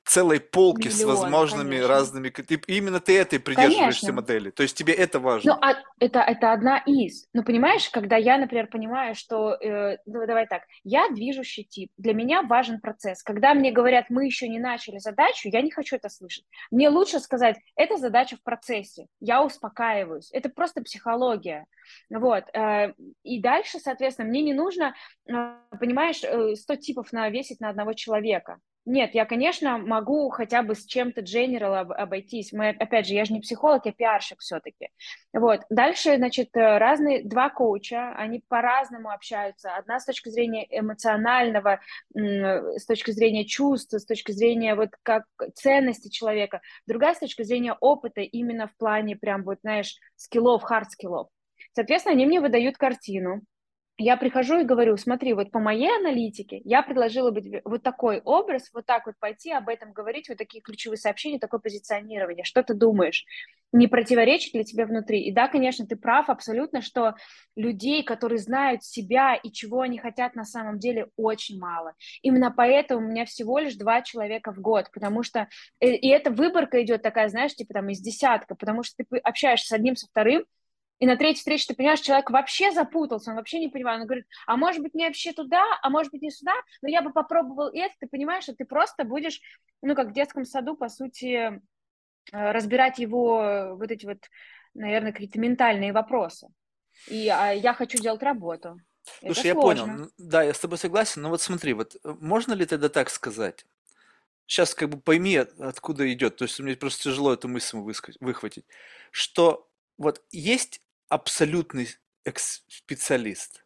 целой 0.09 0.41
полки 0.41 0.89
с 0.89 1.01
Миллион, 1.01 1.17
возможными 1.17 1.71
конечно. 1.71 1.89
разными... 1.89 2.29
Ты, 2.31 2.61
именно 2.67 2.99
ты 2.99 3.19
этой 3.19 3.39
придерживаешься 3.39 4.07
Конечно. 4.07 4.13
модели. 4.13 4.51
То 4.51 4.63
есть 4.63 4.77
тебе 4.77 4.95
это 4.95 5.19
Ну, 5.19 5.25
важно. 5.25 5.59
а 5.61 5.75
это, 6.01 6.21
это 6.21 6.53
одна 6.53 6.79
из. 6.79 7.27
Ну, 7.35 7.45
понимаешь, 7.45 7.89
когда 7.91 8.17
я, 8.17 8.39
например, 8.39 8.69
понимаю, 8.69 9.15
что, 9.15 9.55
э, 9.55 9.99
ну, 10.07 10.27
давай 10.27 10.47
так, 10.47 10.63
я 10.83 11.09
движущий 11.11 11.65
тип, 11.65 11.91
для 11.99 12.15
меня 12.15 12.43
важен 12.43 12.81
процесс. 12.81 13.23
Когда 13.23 13.53
мне 13.53 13.71
говорят, 13.71 14.07
мы 14.09 14.25
еще 14.25 14.49
не 14.49 14.59
начали 14.59 14.99
задачу, 14.99 15.49
я 15.53 15.61
не 15.61 15.71
хочу 15.71 15.97
это 15.97 16.09
слышать. 16.09 16.45
Мне 16.71 16.89
лучше 16.89 17.21
сказать, 17.21 17.57
это 17.77 17.97
задача 17.99 18.37
в 18.37 18.43
процессе, 18.43 19.07
я 19.21 19.45
успокаиваюсь. 19.45 20.31
Это 20.33 20.49
просто 20.49 20.83
психология. 20.83 21.67
Вот. 22.11 22.45
э, 22.55 22.95
И 23.25 23.41
дальше, 23.43 23.79
соответственно, 23.79 24.29
мне 24.29 24.43
не 24.43 24.55
нужно, 24.55 24.95
э, 25.29 25.33
понимаешь, 25.79 26.23
э, 26.25 26.55
100 26.57 26.77
типов 26.77 27.13
навесить 27.13 27.61
на 27.61 27.69
одного 27.69 27.93
человека. 27.93 28.59
Нет, 28.91 29.15
я, 29.15 29.27
конечно, 29.27 29.77
могу 29.77 30.31
хотя 30.31 30.63
бы 30.63 30.75
с 30.75 30.87
чем-то 30.87 31.21
general 31.21 31.75
об- 31.75 31.93
обойтись. 31.93 32.53
Мы, 32.55 32.71
опять 32.71 33.07
же, 33.07 33.13
я 33.13 33.27
же 33.27 33.35
не 33.35 33.41
психолог, 33.41 33.85
я 33.85 33.93
пиарщик 33.93 34.41
все-таки. 34.41 34.89
Вот. 35.35 35.61
Дальше, 35.69 36.17
значит, 36.17 36.57
э, 36.57 36.79
разные 36.79 37.23
два 37.23 37.51
коуча, 37.51 38.15
они 38.17 38.43
по-разному 38.49 39.11
общаются. 39.11 39.77
Одна 39.77 40.01
с 40.01 40.07
точки 40.07 40.31
зрения 40.31 40.67
эмоционального, 40.71 41.81
с 42.15 42.87
точки 42.87 43.11
зрения 43.11 43.45
чувств, 43.45 43.93
с 43.93 44.07
точки 44.07 44.33
зрения 44.33 44.75
вот 44.75 44.89
как 45.03 45.25
ценности 45.55 46.09
человека. 46.09 46.63
Другая 46.87 47.15
с 47.15 47.19
точки 47.19 47.43
зрения 47.43 47.75
опыта 47.75 48.23
именно 48.23 48.69
в 48.69 48.77
плане 48.79 49.17
прям 49.17 49.45
вот, 49.45 49.59
знаешь, 49.61 49.97
skill 50.17 50.45
ов, 50.46 50.63
hard 50.63 50.85
skill 50.85 51.12
ов. 51.12 51.29
Соответственно, 51.75 52.15
они 52.15 52.25
мне 52.25 52.41
выдают 52.41 52.79
картину. 52.79 53.43
Я 54.01 54.17
прихожу 54.17 54.61
и 54.61 54.65
говорю, 54.65 54.97
смотри, 54.97 55.35
вот 55.35 55.51
по 55.51 55.59
моей 55.59 55.91
аналитике 55.91 56.61
я 56.65 56.83
предложила 56.83 57.33
бы 57.33 57.61
вот 57.65 57.83
такой 57.83 58.21
образ, 58.21 58.71
вот 58.73 58.87
так 58.87 59.07
вот 59.07 59.17
пойти, 59.19 59.51
об 59.51 59.69
этом 59.69 59.93
говорить, 59.93 60.29
вот 60.29 60.39
такие 60.39 60.63
ключевые 60.63 60.99
сообщения, 60.99 61.41
такое 61.41 61.59
позиционирование. 61.59 62.45
Что 62.45 62.63
ты 62.63 62.75
думаешь? 62.75 63.25
Не 63.73 63.89
противоречит 63.89 64.55
ли 64.55 64.65
тебе 64.65 64.87
внутри? 64.87 65.25
И 65.25 65.33
да, 65.33 65.49
конечно, 65.49 65.85
ты 65.85 65.97
прав 65.97 66.31
абсолютно, 66.31 66.81
что 66.81 67.17
людей, 67.57 68.05
которые 68.05 68.39
знают 68.39 68.85
себя 68.85 69.35
и 69.35 69.51
чего 69.51 69.81
они 69.81 69.99
хотят 69.99 70.37
на 70.37 70.45
самом 70.45 70.79
деле, 70.79 71.09
очень 71.17 71.59
мало. 71.59 71.95
Именно 72.23 72.53
поэтому 72.57 73.05
у 73.05 73.11
меня 73.11 73.25
всего 73.25 73.59
лишь 73.59 73.75
два 73.75 74.03
человека 74.03 74.53
в 74.53 74.61
год, 74.61 74.91
потому 74.93 75.25
что... 75.25 75.49
э, 75.81 75.91
И 75.97 76.09
эта 76.09 76.31
выборка 76.31 76.81
идет 76.85 77.03
такая, 77.03 77.29
знаешь, 77.29 77.57
типа 77.57 77.75
там 77.75 77.89
из 77.89 78.01
десятка, 78.01 78.55
потому 78.55 78.85
что 78.85 79.03
ты 79.05 79.19
общаешься 79.19 79.67
с 79.67 79.73
одним, 79.73 79.97
со 79.97 80.07
вторым, 80.07 80.45
и 80.99 81.07
на 81.07 81.17
третьей 81.17 81.39
встрече 81.39 81.67
ты 81.69 81.75
понимаешь, 81.75 82.01
человек 82.01 82.31
вообще 82.31 82.73
запутался, 82.73 83.31
он 83.31 83.37
вообще 83.37 83.61
не 83.61 83.69
понимает. 83.69 84.01
Он 84.01 84.07
говорит, 84.07 84.27
а 84.47 84.57
может 84.57 84.83
быть, 84.83 84.95
мне 84.95 85.07
вообще 85.07 85.33
туда, 85.33 85.63
а 85.83 85.91
может 85.91 86.11
быть, 86.11 86.23
не 86.23 86.31
сюда, 86.31 86.55
но 86.83 86.89
я 86.89 87.03
бы 87.03 87.13
попробовал 87.13 87.69
это. 87.73 87.95
Ты 88.01 88.09
понимаешь, 88.09 88.45
что 88.45 88.55
ты 88.55 88.65
просто 88.65 89.05
будешь, 89.05 89.41
ну, 89.81 89.95
как 89.95 90.09
в 90.09 90.13
детском 90.13 90.45
саду, 90.45 90.77
по 90.77 90.89
сути, 90.89 91.61
э, 92.33 92.53
разбирать 92.53 92.99
его 92.99 93.41
э, 93.43 93.75
вот 93.75 93.91
эти 93.91 94.07
вот, 94.07 94.19
наверное, 94.75 95.13
какие-то 95.13 95.39
ментальные 95.39 95.93
вопросы. 95.93 96.49
И 97.07 97.29
а 97.29 97.53
я 97.53 97.75
хочу 97.75 97.99
делать 97.99 98.23
работу. 98.23 98.77
Это 99.23 99.35
Слушай, 99.35 99.47
я 99.47 99.55
понял. 99.55 99.85
сложно. 99.85 100.11
Да, 100.19 100.43
я 100.43 100.53
с 100.53 100.59
тобой 100.59 100.79
согласен, 100.79 101.23
но 101.23 101.29
вот 101.29 101.41
смотри, 101.41 101.75
вот 101.75 101.95
э, 102.03 102.15
можно 102.21 102.55
ли 102.55 102.67
тогда 102.67 102.89
так 102.89 103.09
сказать? 103.09 103.65
Сейчас 104.47 104.75
как 104.75 104.89
бы 104.89 104.99
пойми, 105.01 105.37
от- 105.37 105.61
откуда 105.61 106.13
идет. 106.13 106.37
То 106.37 106.45
есть 106.45 106.59
мне 106.59 106.75
просто 106.75 107.05
тяжело 107.05 107.35
эту 107.35 107.47
мысль 107.47 107.77
выхватить. 108.21 108.65
Что 109.13 109.69
вот 109.97 110.23
есть 110.31 110.83
абсолютный 111.09 111.89
специалист. 112.69 113.65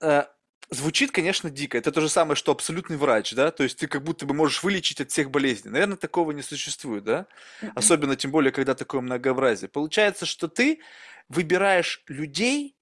Э, 0.00 0.24
Звучит, 0.72 1.10
конечно, 1.10 1.50
дико. 1.50 1.76
Это 1.76 1.90
то 1.90 2.00
же 2.00 2.08
самое, 2.08 2.36
что 2.36 2.52
абсолютный 2.52 2.96
врач, 2.96 3.32
да? 3.32 3.50
То 3.50 3.64
есть 3.64 3.76
ты 3.78 3.88
как 3.88 4.04
будто 4.04 4.24
бы 4.24 4.34
можешь 4.34 4.62
вылечить 4.62 5.00
от 5.00 5.10
всех 5.10 5.28
болезней. 5.32 5.72
Наверное, 5.72 5.96
такого 5.96 6.30
не 6.30 6.42
существует, 6.42 7.02
да? 7.02 7.26
Мгм. 7.60 7.72
Особенно, 7.74 8.14
тем 8.14 8.30
более, 8.30 8.52
когда 8.52 8.76
такое 8.76 9.00
многообразие. 9.00 9.68
Получается, 9.68 10.26
что 10.26 10.46
ты 10.46 10.80
выбираешь 11.28 12.04
людей, 12.06 12.76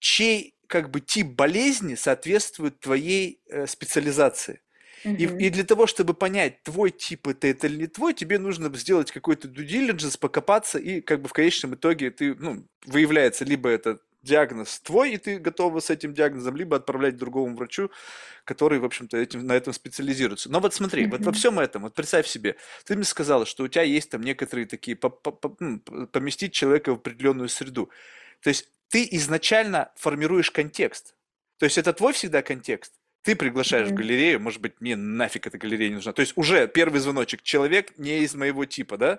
чей 0.00 0.56
как 0.66 0.90
бы 0.90 1.00
тип 1.00 1.28
болезни 1.28 1.94
соответствует 1.94 2.80
твоей 2.80 3.40
э, 3.46 3.68
специализации. 3.68 4.60
И, 5.16 5.24
и 5.24 5.50
для 5.50 5.64
того, 5.64 5.86
чтобы 5.86 6.14
понять, 6.14 6.62
твой 6.62 6.90
тип 6.90 7.28
это, 7.28 7.46
это 7.48 7.66
или 7.66 7.76
не 7.82 7.86
твой, 7.86 8.14
тебе 8.14 8.38
нужно 8.38 8.74
сделать 8.76 9.10
какой-то 9.12 9.48
due 9.48 9.66
diligence, 9.66 10.18
покопаться, 10.18 10.78
и 10.78 11.00
как 11.00 11.22
бы 11.22 11.28
в 11.28 11.32
конечном 11.32 11.74
итоге 11.74 12.10
ты, 12.10 12.34
ну, 12.34 12.66
выявляется 12.86 13.44
либо 13.44 13.68
это 13.68 14.00
диагноз 14.22 14.80
твой, 14.80 15.12
и 15.12 15.16
ты 15.18 15.38
готова 15.38 15.80
с 15.80 15.90
этим 15.90 16.12
диагнозом, 16.14 16.56
либо 16.56 16.76
отправлять 16.76 17.16
другому 17.16 17.56
врачу, 17.56 17.90
который, 18.44 18.78
в 18.78 18.84
общем-то, 18.84 19.16
этим, 19.16 19.46
на 19.46 19.52
этом 19.54 19.72
специализируется. 19.72 20.50
Но 20.50 20.60
вот 20.60 20.74
смотри, 20.74 21.06
вот 21.06 21.24
во 21.26 21.32
всем 21.32 21.58
этом, 21.58 21.82
вот 21.82 21.94
представь 21.94 22.26
себе, 22.26 22.56
ты 22.84 22.96
мне 22.96 23.04
сказала, 23.04 23.46
что 23.46 23.64
у 23.64 23.68
тебя 23.68 23.82
есть 23.82 24.10
там 24.10 24.22
некоторые 24.22 24.66
такие, 24.66 24.98
м, 25.60 25.80
поместить 26.12 26.52
человека 26.52 26.90
в 26.92 26.96
определенную 26.96 27.48
среду. 27.48 27.90
То 28.42 28.48
есть 28.48 28.68
ты 28.88 29.06
изначально 29.12 29.92
формируешь 29.96 30.50
контекст. 30.50 31.14
То 31.58 31.64
есть 31.64 31.78
это 31.78 31.92
твой 31.92 32.12
всегда 32.12 32.42
контекст. 32.42 32.99
Ты 33.22 33.36
приглашаешь 33.36 33.88
в 33.88 33.92
Мгм. 33.92 33.98
галерею, 33.98 34.40
может 34.40 34.60
быть, 34.60 34.80
мне 34.80 34.96
нафиг 34.96 35.46
эта 35.46 35.58
галерея 35.58 35.90
не 35.90 35.96
нужна. 35.96 36.12
То 36.12 36.20
есть 36.20 36.32
уже 36.36 36.66
первый 36.68 37.00
звоночек. 37.00 37.42
Человек 37.42 37.98
не 37.98 38.20
из 38.20 38.34
моего 38.34 38.64
типа, 38.64 38.96
да? 38.96 39.18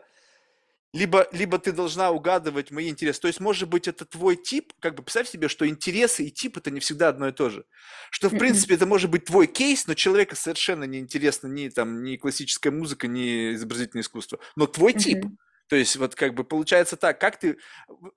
Либо, 0.94 1.28
либо 1.32 1.58
ты 1.58 1.72
должна 1.72 2.12
угадывать 2.12 2.70
мои 2.72 2.90
интересы. 2.90 3.22
То 3.22 3.28
есть, 3.28 3.40
может 3.40 3.70
быть, 3.70 3.88
это 3.88 4.04
твой 4.04 4.36
тип. 4.36 4.74
Как 4.82 4.96
бы 4.96 5.04
представь 5.04 5.30
себе, 5.30 5.48
что 5.48 5.66
интересы 5.66 6.26
и 6.26 6.32
тип 6.32 6.58
это 6.58 6.70
не 6.70 6.82
всегда 6.82 7.08
одно 7.10 7.30
и 7.30 7.32
то 7.32 7.50
же. 7.50 7.64
Что, 8.10 8.28
в 8.28 8.38
принципе, 8.38 8.74
это 8.76 8.86
может 8.86 9.10
быть 9.10 9.24
твой 9.26 9.48
кейс, 9.48 9.88
но 9.88 9.94
человека 9.94 10.36
совершенно 10.36 10.84
не 10.84 11.00
интересно 11.00 11.48
ни, 11.48 11.70
там, 11.70 12.04
ни 12.04 12.18
классическая 12.18 12.72
музыка, 12.72 13.08
ни 13.08 13.54
изобразительное 13.54 14.02
искусство. 14.04 14.40
Но 14.58 14.68
твой 14.68 14.92
тип. 14.94 15.26
То 15.68 15.78
есть, 15.78 15.96
вот 15.96 16.16
как 16.16 16.34
бы 16.34 16.44
получается 16.44 16.98
так, 16.98 17.22
как 17.22 17.40
ты 17.40 17.58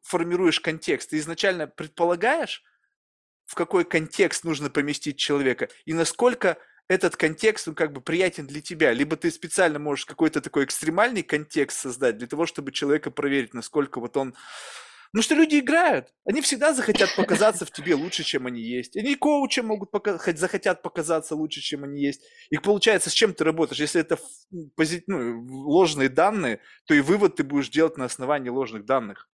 формируешь 0.03 0.59
контекст? 0.59 1.11
Ты 1.11 1.19
изначально 1.19 1.69
предполагаешь, 1.69 2.65
в 3.47 3.55
какой 3.55 3.85
контекст 3.85 4.45
нужно 4.45 4.71
поместить 4.71 5.17
человека, 5.17 5.69
и 5.85 5.93
насколько 5.95 6.59
этот 6.89 7.17
контекст, 7.17 7.69
он 7.69 7.75
как 7.75 7.93
бы 7.93 8.01
приятен 8.01 8.47
для 8.47 8.61
тебя. 8.61 8.93
Либо 8.93 9.17
ты 9.17 9.31
специально 9.31 9.79
можешь 9.79 10.05
какой-то 10.05 10.41
такой 10.41 10.65
экстремальный 10.65 11.23
контекст 11.23 11.81
создать 11.81 12.19
для 12.19 12.27
того, 12.27 12.47
чтобы 12.47 12.73
человека 12.73 13.11
проверить, 13.11 13.55
насколько 13.55 14.01
вот 14.01 14.17
он... 14.17 14.35
Ну 15.15 15.23
что 15.23 15.37
люди 15.37 15.61
играют, 15.61 16.13
они 16.25 16.41
всегда 16.41 16.75
захотят 16.75 17.15
показаться 17.15 17.65
в 17.65 17.71
тебе 17.71 17.95
лучше, 17.95 18.25
чем 18.25 18.49
они 18.49 18.61
есть. 18.61 18.97
Они 18.97 19.15
коучи 19.15 19.61
могут 19.61 19.93
пока... 19.93 20.19
захотят 20.19 20.83
показаться 20.83 21.37
лучше, 21.37 21.61
чем 21.61 21.85
они 21.85 22.03
есть. 22.03 22.23
И 22.51 22.59
получается, 22.59 23.11
с 23.11 23.13
чем 23.13 23.33
ты 23.33 23.45
работаешь? 23.45 23.81
Если 23.81 24.01
это 24.01 24.19
пози- 24.77 25.05
ну, 25.07 25.41
ложные 25.47 26.09
данные, 26.09 26.61
то 26.87 26.95
и 26.95 27.01
вывод 27.01 27.37
ты 27.37 27.45
будешь 27.45 27.69
делать 27.69 27.97
на 27.97 28.07
основании 28.07 28.51
ложных 28.51 28.87
данных. 28.87 29.29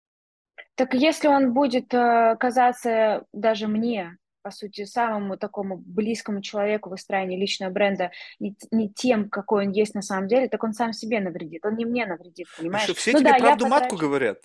Так 0.81 0.95
если 0.95 1.29
он 1.29 1.53
будет 1.53 1.93
э, 1.93 2.37
казаться 2.41 3.27
даже 3.35 3.69
мне, 3.69 4.17
по 4.41 4.51
сути, 4.51 4.87
самому 4.87 5.37
такому 5.37 5.77
близкому 5.77 6.41
человеку 6.41 6.89
в 6.89 6.93
выстраивании 6.93 7.39
личного 7.39 7.71
бренда, 7.71 8.13
не, 8.39 8.57
тем, 8.89 9.29
какой 9.29 9.67
он 9.67 9.73
есть 9.73 9.95
на 9.95 10.01
самом 10.01 10.27
деле, 10.27 10.49
так 10.49 10.65
он 10.65 10.73
сам 10.73 10.95
себе 10.95 11.21
навредит, 11.21 11.67
он 11.67 11.77
не 11.77 11.85
мне 11.85 12.07
навредит, 12.07 12.47
Ну 12.49 12.57
понимаешь? 12.63 12.87
что, 12.87 12.95
все 12.95 13.13
Ну 13.13 13.19
тебе 13.19 13.33
да, 13.33 13.39
правду 13.41 13.67
матку 13.67 13.97
потрачу. 13.97 14.07
говорят? 14.07 14.43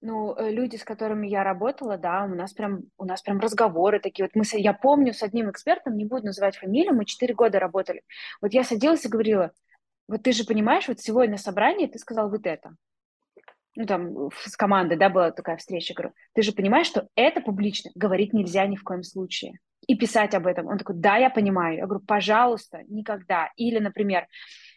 Ну, 0.00 0.34
э, 0.38 0.50
люди, 0.50 0.76
с 0.76 0.84
которыми 0.84 1.26
я 1.28 1.44
работала, 1.44 1.98
да, 1.98 2.24
у 2.24 2.34
нас 2.34 2.54
прям, 2.54 2.84
у 2.96 3.04
нас 3.04 3.20
прям 3.20 3.40
разговоры 3.40 4.00
такие. 4.00 4.24
Вот 4.24 4.34
мы, 4.34 4.46
с- 4.46 4.56
я 4.56 4.72
помню 4.72 5.12
с 5.12 5.22
одним 5.22 5.50
экспертом, 5.50 5.98
не 5.98 6.06
буду 6.06 6.24
называть 6.24 6.56
фамилию, 6.56 6.94
мы 6.94 7.04
четыре 7.04 7.34
года 7.34 7.60
работали. 7.60 8.04
Вот 8.40 8.54
я 8.54 8.64
садилась 8.64 9.04
и 9.04 9.08
говорила, 9.08 9.52
вот 10.08 10.22
ты 10.22 10.32
же 10.32 10.44
понимаешь, 10.44 10.88
вот 10.88 10.98
сегодня 11.00 11.36
собрание 11.36 11.88
ты 11.88 11.98
сказал 11.98 12.30
вот 12.30 12.46
это. 12.46 12.74
Ну, 13.74 13.86
там 13.86 14.30
с 14.44 14.56
командой, 14.56 14.96
да, 14.96 15.08
была 15.08 15.30
такая 15.30 15.56
встреча. 15.56 15.94
Говорю, 15.94 16.14
ты 16.34 16.42
же 16.42 16.52
понимаешь, 16.52 16.86
что 16.86 17.08
это 17.14 17.40
публично 17.40 17.90
говорить 17.94 18.32
нельзя 18.32 18.66
ни 18.66 18.76
в 18.76 18.82
коем 18.82 19.02
случае. 19.02 19.58
И 19.86 19.96
писать 19.96 20.34
об 20.34 20.46
этом. 20.46 20.66
Он 20.66 20.78
такой, 20.78 20.94
да, 20.96 21.16
я 21.16 21.30
понимаю. 21.30 21.78
Я 21.78 21.86
говорю, 21.86 22.04
пожалуйста, 22.04 22.82
никогда. 22.88 23.50
Или, 23.56 23.78
например, 23.78 24.26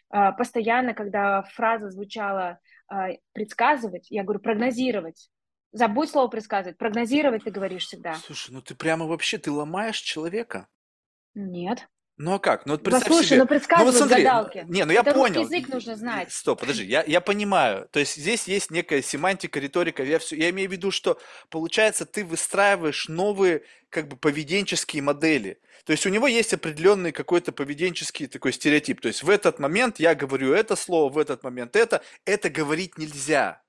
а, 0.08 0.32
постоянно, 0.32 0.94
когда 0.94 1.42
фраза 1.42 1.90
звучала 1.90 2.58
а, 2.88 3.10
предсказывать, 3.32 4.10
я 4.10 4.22
говорю, 4.24 4.40
прогнозировать. 4.40 5.30
Забудь 5.72 6.10
слово 6.10 6.28
предсказывать. 6.28 6.78
Прогнозировать 6.78 7.44
ты 7.44 7.50
говоришь 7.50 7.84
всегда. 7.84 8.14
Слушай, 8.14 8.52
ну 8.52 8.62
ты 8.62 8.74
прямо 8.74 9.06
вообще, 9.06 9.36
ты 9.36 9.50
ломаешь 9.50 9.98
человека. 9.98 10.68
Нет. 11.34 11.86
Ну 12.18 12.34
а 12.34 12.38
как? 12.38 12.64
Ну 12.64 12.72
вот 12.72 12.82
представь 12.82 13.08
Послушай, 13.08 13.28
себе. 13.28 13.44
ну 13.44 13.46
Ну 13.78 13.84
вот 13.84 13.94
смотри, 13.94 14.24
гадалки. 14.24 14.64
не, 14.68 14.84
ну 14.86 14.92
я 14.92 15.00
Это 15.00 15.12
понял. 15.12 15.42
язык 15.42 15.68
нужно 15.68 15.96
знать. 15.96 16.32
Стоп, 16.32 16.60
подожди, 16.60 16.84
я, 16.84 17.04
я 17.06 17.20
понимаю. 17.20 17.88
То 17.92 18.00
есть 18.00 18.16
здесь 18.16 18.44
есть 18.48 18.70
некая 18.70 19.02
семантика, 19.02 19.60
риторика. 19.60 20.02
Я, 20.02 20.18
все, 20.18 20.34
я 20.36 20.48
имею 20.48 20.68
в 20.70 20.72
виду, 20.72 20.90
что 20.90 21.20
получается 21.50 22.06
ты 22.06 22.24
выстраиваешь 22.24 23.08
новые 23.08 23.64
как 23.90 24.08
бы 24.08 24.16
поведенческие 24.16 25.02
модели. 25.02 25.60
То 25.84 25.92
есть 25.92 26.06
у 26.06 26.08
него 26.08 26.26
есть 26.26 26.54
определенный 26.54 27.12
какой-то 27.12 27.52
поведенческий 27.52 28.28
такой 28.28 28.54
стереотип. 28.54 29.00
То 29.02 29.08
есть 29.08 29.22
в 29.22 29.28
этот 29.28 29.58
момент 29.58 30.00
я 30.00 30.14
говорю 30.14 30.54
это 30.54 30.74
слово, 30.74 31.12
в 31.12 31.18
этот 31.18 31.42
момент 31.42 31.76
это. 31.76 32.00
Это 32.24 32.48
говорить 32.48 32.96
нельзя. 32.96 33.62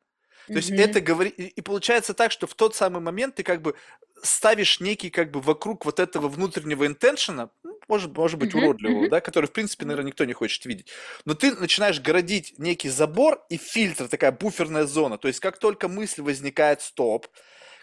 То 0.47 0.53
есть 0.53 0.71
Мгм. 0.71 0.79
это 0.79 1.01
говори... 1.01 1.29
И 1.31 1.61
получается 1.61 2.13
так, 2.13 2.31
что 2.31 2.47
в 2.47 2.55
тот 2.55 2.73
самый 2.73 3.01
момент 3.01 3.35
ты 3.35 3.43
как 3.43 3.61
бы 3.61 3.75
ставишь 4.23 4.79
некий 4.79 5.09
как 5.09 5.31
бы 5.31 5.41
вокруг 5.41 5.83
вот 5.85 5.99
этого 5.99 6.29
внутреннего 6.29 6.87
интеншена, 6.87 7.49
может, 7.87 8.15
может 8.15 8.39
быть 8.39 8.53
уродливого, 8.53 9.09
да, 9.09 9.21
который 9.21 9.45
в 9.45 9.51
принципе, 9.51 9.85
наверное, 9.85 10.07
никто 10.07 10.25
не 10.25 10.33
хочет 10.33 10.65
видеть. 10.65 10.87
Но 11.25 11.33
ты 11.33 11.53
начинаешь 11.55 11.99
городить 11.99 12.55
некий 12.57 12.89
забор 12.89 13.43
и 13.49 13.57
фильтр, 13.57 14.07
такая 14.07 14.31
буферная 14.31 14.85
зона. 14.85 15.17
То 15.17 15.27
есть 15.27 15.39
как 15.39 15.57
только 15.57 15.87
мысль 15.87 16.21
возникает, 16.21 16.81
стоп, 16.81 17.27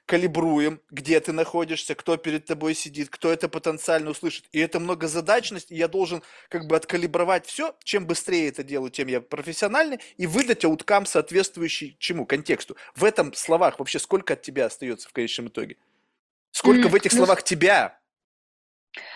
калибруем, 0.07 0.81
где 0.91 1.19
ты 1.21 1.33
находишься, 1.33 1.95
кто 1.95 2.17
перед 2.17 2.45
тобой 2.45 2.75
сидит, 2.75 3.09
кто 3.09 3.33
это 3.33 3.49
потенциально 3.49 4.11
услышит. 4.11 4.45
И 4.53 4.59
это 4.59 4.79
многозадачность, 4.79 5.71
и 5.71 5.77
я 5.77 5.89
должен 5.89 6.23
как 6.49 6.67
бы 6.67 6.77
откалибровать 6.77 7.47
все. 7.47 7.75
Чем 7.83 8.07
быстрее 8.07 8.49
это 8.49 8.63
делаю, 8.63 8.91
тем 8.91 9.09
я 9.09 9.21
профессиональный, 9.21 10.01
и 10.17 10.27
выдать 10.27 10.65
ауткам, 10.65 11.07
соответствующий 11.07 11.97
чему? 11.99 12.27
Контексту. 12.27 12.77
В 12.95 13.05
этом 13.05 13.33
словах 13.35 13.79
вообще 13.79 13.99
сколько 13.99 14.35
от 14.35 14.43
тебя 14.43 14.67
остается 14.67 15.09
в 15.09 15.13
конечном 15.13 15.49
итоге? 15.49 15.77
Сколько 16.51 16.87
М, 16.87 16.91
в 16.91 16.95
этих 16.95 17.13
ну, 17.13 17.19
словах 17.19 17.43
тебя? 17.43 17.99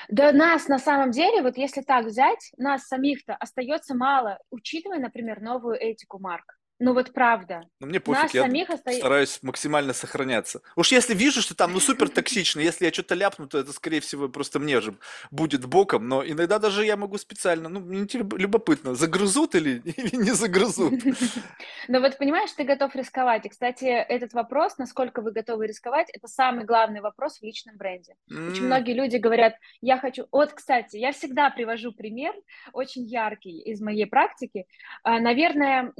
Да 0.09 0.33
нас 0.33 0.68
на 0.68 0.79
самом 0.79 1.11
деле, 1.11 1.43
вот 1.43 1.57
если 1.57 1.83
так 1.83 2.07
взять, 2.07 2.53
нас 2.57 2.87
самих-то 2.87 3.35
остается 3.35 3.95
мало, 3.95 4.39
учитывая, 4.51 4.99
например, 4.99 5.41
новую 5.41 5.76
этику, 5.76 6.18
Марк. 6.18 6.57
Ну 6.81 6.95
вот 6.95 7.12
правда. 7.12 7.68
Ну, 7.81 7.89
мне 7.89 7.99
Нас 7.99 8.05
пофиг, 8.05 8.35
я 8.35 8.43
самих 8.43 8.70
остается... 8.70 9.01
стараюсь 9.01 9.43
максимально 9.43 9.93
сохраняться. 9.93 10.61
Уж 10.76 10.93
если 10.93 11.14
вижу, 11.14 11.43
что 11.43 11.57
там, 11.57 11.72
ну, 11.72 11.81
супер 11.81 12.09
токсично, 12.09 12.61
если 12.61 12.85
я 12.85 12.93
что-то 12.93 13.14
ляпну, 13.14 13.49
то 13.49 13.59
это, 13.59 13.72
скорее 13.72 14.01
всего, 14.01 14.29
просто 14.29 14.61
мне 14.61 14.81
же 14.81 14.95
будет 15.33 15.64
боком, 15.64 16.09
но 16.09 16.24
иногда 16.24 16.59
даже 16.59 16.85
я 16.85 16.97
могу 16.97 17.18
специально, 17.18 17.68
ну, 17.68 17.81
мне 17.81 18.07
любопытно, 18.12 18.95
загрызут 18.95 19.55
или, 19.55 19.79
или 19.85 20.16
не 20.16 20.31
загрызут. 20.31 20.95
Но 21.89 22.01
вот 22.01 22.18
понимаешь, 22.18 22.51
ты 22.53 22.64
готов 22.64 22.95
рисковать. 22.95 23.47
И, 23.47 23.49
кстати, 23.49 23.85
этот 23.85 24.33
вопрос, 24.33 24.79
насколько 24.79 25.20
вы 25.20 25.33
готовы 25.33 25.66
рисковать, 25.66 26.09
это 26.12 26.29
самый 26.29 26.64
главный 26.64 27.01
вопрос 27.01 27.39
в 27.39 27.43
личном 27.43 27.76
бренде. 27.76 28.14
Очень 28.31 28.66
многие 28.66 28.93
люди 28.93 29.16
говорят, 29.16 29.55
я 29.81 29.99
хочу... 29.99 30.26
Вот, 30.31 30.53
кстати, 30.53 30.97
я 30.97 31.12
всегда 31.12 31.51
привожу 31.51 31.93
пример, 31.93 32.35
очень 32.72 33.05
яркий 33.05 33.61
из 33.61 33.81
моей 33.81 34.07
практики. 34.07 34.66
А, 35.03 35.18
Наверное, 35.18 35.93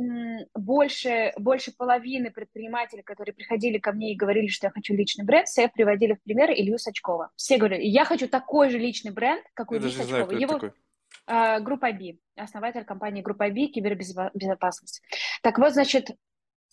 больше, 0.68 1.32
больше 1.38 1.72
половины 1.74 2.30
предпринимателей, 2.30 3.02
которые 3.02 3.34
приходили 3.34 3.78
ко 3.78 3.92
мне 3.92 4.12
и 4.12 4.16
говорили, 4.16 4.48
что 4.48 4.66
я 4.66 4.70
хочу 4.70 4.92
личный 4.92 5.24
бренд, 5.24 5.48
все 5.48 5.66
приводили 5.68 6.12
в 6.12 6.22
пример 6.22 6.50
Илью 6.50 6.76
Сачкова. 6.76 7.30
Все 7.36 7.56
говорили, 7.56 7.86
я 7.86 8.04
хочу 8.04 8.28
такой 8.28 8.68
же 8.68 8.76
личный 8.76 9.10
бренд, 9.10 9.42
как 9.54 9.72
у 9.72 9.76
Ильи 9.76 9.90
Сачкова. 9.90 10.30
Его 10.30 10.52
такой. 10.52 10.72
а, 11.26 11.60
Группа 11.60 11.90
Би, 11.92 12.20
основатель 12.36 12.84
компании 12.84 13.22
Группа 13.22 13.48
Би, 13.48 13.68
кибербезопасность. 13.68 15.00
Так 15.42 15.58
вот, 15.58 15.72
значит, 15.72 16.10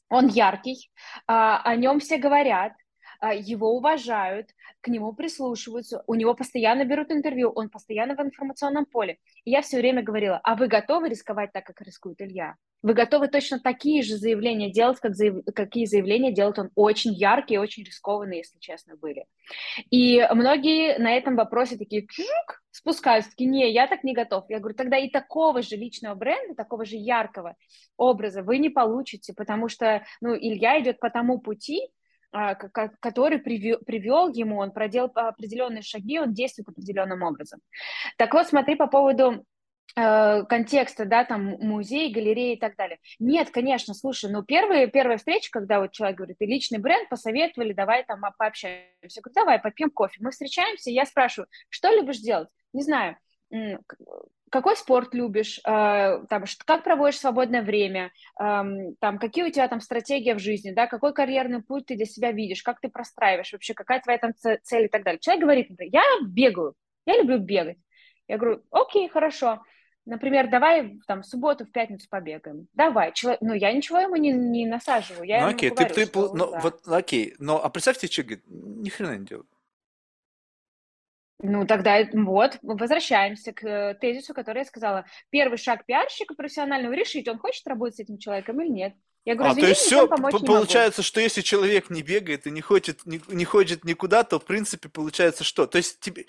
он 0.09 0.27
яркий, 0.27 0.91
а, 1.25 1.61
о 1.61 1.77
нем 1.77 2.01
все 2.01 2.17
говорят, 2.17 2.73
его 3.21 3.75
уважают, 3.75 4.49
к 4.81 4.87
нему 4.87 5.13
прислушиваются, 5.13 6.03
у 6.07 6.15
него 6.15 6.33
постоянно 6.33 6.85
берут 6.85 7.11
интервью, 7.11 7.49
он 7.49 7.69
постоянно 7.69 8.15
в 8.15 8.19
информационном 8.19 8.85
поле. 8.85 9.17
И 9.43 9.51
я 9.51 9.61
все 9.61 9.77
время 9.77 10.03
говорила, 10.03 10.39
а 10.43 10.55
вы 10.55 10.67
готовы 10.67 11.09
рисковать 11.09 11.51
так, 11.53 11.65
как 11.65 11.81
рискует 11.81 12.21
Илья? 12.21 12.55
Вы 12.85 12.93
готовы 12.93 13.29
точно 13.29 13.59
такие 13.59 14.03
же 14.03 14.15
заявления 14.15 14.71
делать, 14.71 14.99
как 14.99 15.15
заяв... 15.15 15.37
какие 15.55 15.85
заявления 15.85 16.31
делает 16.31 16.59
он? 16.59 16.69
Очень 16.75 17.13
яркие, 17.13 17.59
очень 17.59 17.83
рискованные, 17.83 18.39
если 18.39 18.59
честно, 18.59 18.95
были. 18.95 19.25
И 19.89 20.23
многие 20.31 20.99
на 20.99 21.11
этом 21.11 21.35
вопросе 21.35 21.77
такие 21.77 22.05
спускаются, 22.69 23.31
такие, 23.31 23.49
не, 23.49 23.71
я 23.71 23.87
так 23.87 24.03
не 24.03 24.13
готов. 24.13 24.45
Я 24.49 24.59
говорю, 24.59 24.75
тогда 24.75 24.97
и 24.97 25.09
такого 25.09 25.63
же 25.63 25.77
личного 25.77 26.13
бренда, 26.13 26.53
такого 26.53 26.85
же 26.85 26.95
яркого 26.95 27.55
образа 27.97 28.43
вы 28.43 28.59
не 28.59 28.69
получите, 28.69 29.33
потому 29.33 29.67
что, 29.67 30.03
ну, 30.21 30.35
Илья 30.35 30.79
идет 30.79 30.99
по 30.99 31.09
тому 31.09 31.39
пути, 31.39 31.81
а, 31.81 31.89
который 32.31 33.39
привел, 33.39 34.29
ему, 34.29 34.59
он 34.59 34.71
проделал 34.71 35.11
определенные 35.13 35.81
шаги, 35.81 36.19
он 36.19 36.33
действует 36.33 36.69
определенным 36.69 37.23
образом. 37.23 37.59
Так 38.17 38.33
вот, 38.33 38.47
смотри 38.47 38.75
по 38.75 38.87
поводу 38.87 39.45
э, 39.95 40.43
контекста, 40.43 41.05
да, 41.05 41.23
там 41.25 41.57
музей, 41.59 42.11
галереи 42.11 42.55
и 42.55 42.59
так 42.59 42.75
далее. 42.75 42.99
Нет, 43.19 43.49
конечно, 43.51 43.93
слушай, 43.93 44.31
ну 44.31 44.43
первая, 44.43 44.87
первая 44.87 45.17
встреча, 45.17 45.49
когда 45.51 45.79
вот 45.79 45.91
человек 45.91 46.17
говорит, 46.17 46.37
ты 46.37 46.45
личный 46.45 46.79
бренд, 46.79 47.09
посоветовали, 47.09 47.73
давай 47.73 48.03
там 48.03 48.23
а, 48.25 48.31
пообщаемся. 48.31 48.87
Я 49.01 49.21
говорю, 49.21 49.35
давай, 49.35 49.59
попьем 49.59 49.89
кофе. 49.89 50.17
Мы 50.19 50.31
встречаемся, 50.31 50.91
я 50.91 51.05
спрашиваю, 51.05 51.47
что 51.69 51.89
любишь 51.89 52.19
делать? 52.19 52.49
Не 52.73 52.81
знаю, 52.81 53.17
какой 54.55 54.75
спорт 54.77 55.13
любишь, 55.13 55.59
э, 55.65 56.25
там, 56.29 56.45
как 56.65 56.83
проводишь 56.83 57.19
свободное 57.19 57.61
время, 57.61 58.11
там, 58.37 59.17
какие 59.19 59.43
у 59.43 59.51
тебя 59.51 59.67
там 59.67 59.81
стратегии 59.81 60.33
в 60.33 60.39
жизни, 60.39 60.71
да, 60.71 60.87
какой 60.87 61.13
карьерный 61.13 61.61
путь 61.61 61.87
ты 61.87 61.95
для 61.95 62.05
себя 62.05 62.31
видишь, 62.31 62.63
как 62.63 62.79
ты 62.79 62.89
простраиваешь 62.89 63.51
вообще, 63.51 63.73
какая 63.73 63.99
твоя 64.01 64.17
там 64.17 64.31
цель 64.63 64.85
и 64.85 64.87
так 64.87 65.03
далее. 65.03 65.19
Человек 65.19 65.43
говорит, 65.43 65.67
я 65.79 66.01
бегаю, 66.27 66.73
я 67.05 67.17
люблю 67.17 67.37
бегать. 67.39 67.77
Я 68.27 68.37
говорю, 68.37 68.63
окей, 68.71 69.07
хорошо. 69.09 69.61
Например, 70.05 70.47
давай 70.49 70.99
там 71.07 71.21
в 71.23 71.25
субботу, 71.25 71.65
в 71.65 71.71
пятницу 71.71 72.07
побегаем. 72.09 72.67
Давай. 72.73 73.11
Чело- 73.13 73.37
Ну, 73.41 73.53
я 73.53 73.71
ничего 73.71 73.99
ему 73.99 74.15
не, 74.15 74.31
не 74.31 74.67
насаживаю. 74.67 75.27
Я 75.27 75.41
Ну 75.41 75.47
ему 75.47 75.57
окей, 75.57 75.69
ты, 75.69 75.75
говорю, 75.75 75.95
ты, 75.95 76.03
что 76.05 76.11
пол- 76.13 76.35
ну 76.35 76.51
да. 76.51 76.59
вот, 76.59 76.87
окей, 76.87 77.33
но, 77.39 77.63
а 77.63 77.69
представьте, 77.69 78.07
человек 78.07 78.43
говорит, 78.45 78.81
ни 78.83 78.89
хрена 78.89 79.17
не 79.17 79.25
делает. 79.25 79.47
Ну, 81.41 81.65
тогда 81.65 81.97
вот, 82.13 82.57
возвращаемся 82.61 83.51
к 83.51 83.63
э, 83.63 83.95
тезису, 83.95 84.33
который 84.33 84.59
я 84.59 84.65
сказала. 84.65 85.05
Первый 85.29 85.57
шаг 85.57 85.85
пиарщика 85.85 86.33
профессионального 86.33 86.93
решить, 86.93 87.27
он 87.27 87.39
хочет 87.39 87.67
работать 87.67 87.97
с 87.97 87.99
этим 87.99 88.17
человеком 88.17 88.61
или 88.61 88.69
нет. 88.69 88.93
Я 89.25 89.33
говорю, 89.33 89.53
а, 89.53 89.55
то 89.55 89.67
есть 89.67 89.81
все, 89.81 90.07
получается, 90.07 91.01
что 91.01 91.19
если 91.19 91.41
человек 91.41 91.89
не 91.89 92.03
бегает 92.03 92.45
и 92.45 92.51
не 92.51 92.61
хочет, 92.61 93.05
не, 93.07 93.19
не 93.27 93.43
хочет 93.43 93.83
никуда, 93.83 94.23
то 94.23 94.39
в 94.39 94.45
принципе 94.45 94.87
получается 94.87 95.43
что? 95.43 95.65
То 95.65 95.79
есть 95.79 95.99
тебе, 95.99 96.27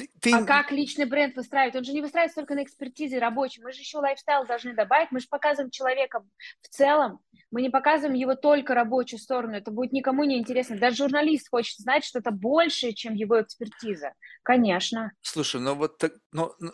ты, 0.00 0.10
ты... 0.20 0.32
А 0.32 0.44
как 0.44 0.72
личный 0.72 1.04
бренд 1.04 1.36
выстраивать? 1.36 1.76
Он 1.76 1.84
же 1.84 1.92
не 1.92 2.00
выстраивается 2.00 2.40
только 2.40 2.54
на 2.54 2.62
экспертизе 2.62 3.18
рабочей. 3.18 3.62
Мы 3.62 3.72
же 3.72 3.80
еще 3.80 3.98
лайфстайл 3.98 4.46
должны 4.46 4.74
добавить. 4.74 5.10
Мы 5.10 5.20
же 5.20 5.28
показываем 5.28 5.70
человека 5.70 6.24
в 6.62 6.68
целом. 6.68 7.20
Мы 7.50 7.62
не 7.62 7.70
показываем 7.70 8.14
его 8.14 8.34
только 8.34 8.74
рабочую 8.74 9.18
сторону. 9.18 9.56
Это 9.56 9.70
будет 9.70 9.92
никому 9.92 10.24
не 10.24 10.38
интересно. 10.38 10.78
Даже 10.78 10.96
журналист 10.96 11.48
хочет 11.50 11.78
знать 11.78 12.04
что-то 12.04 12.30
большее, 12.30 12.94
чем 12.94 13.14
его 13.14 13.40
экспертиза. 13.40 14.14
Конечно. 14.42 15.12
Слушай, 15.20 15.60
ну 15.60 15.74
вот 15.74 15.98
так, 15.98 16.12
ну, 16.32 16.52
ну 16.60 16.72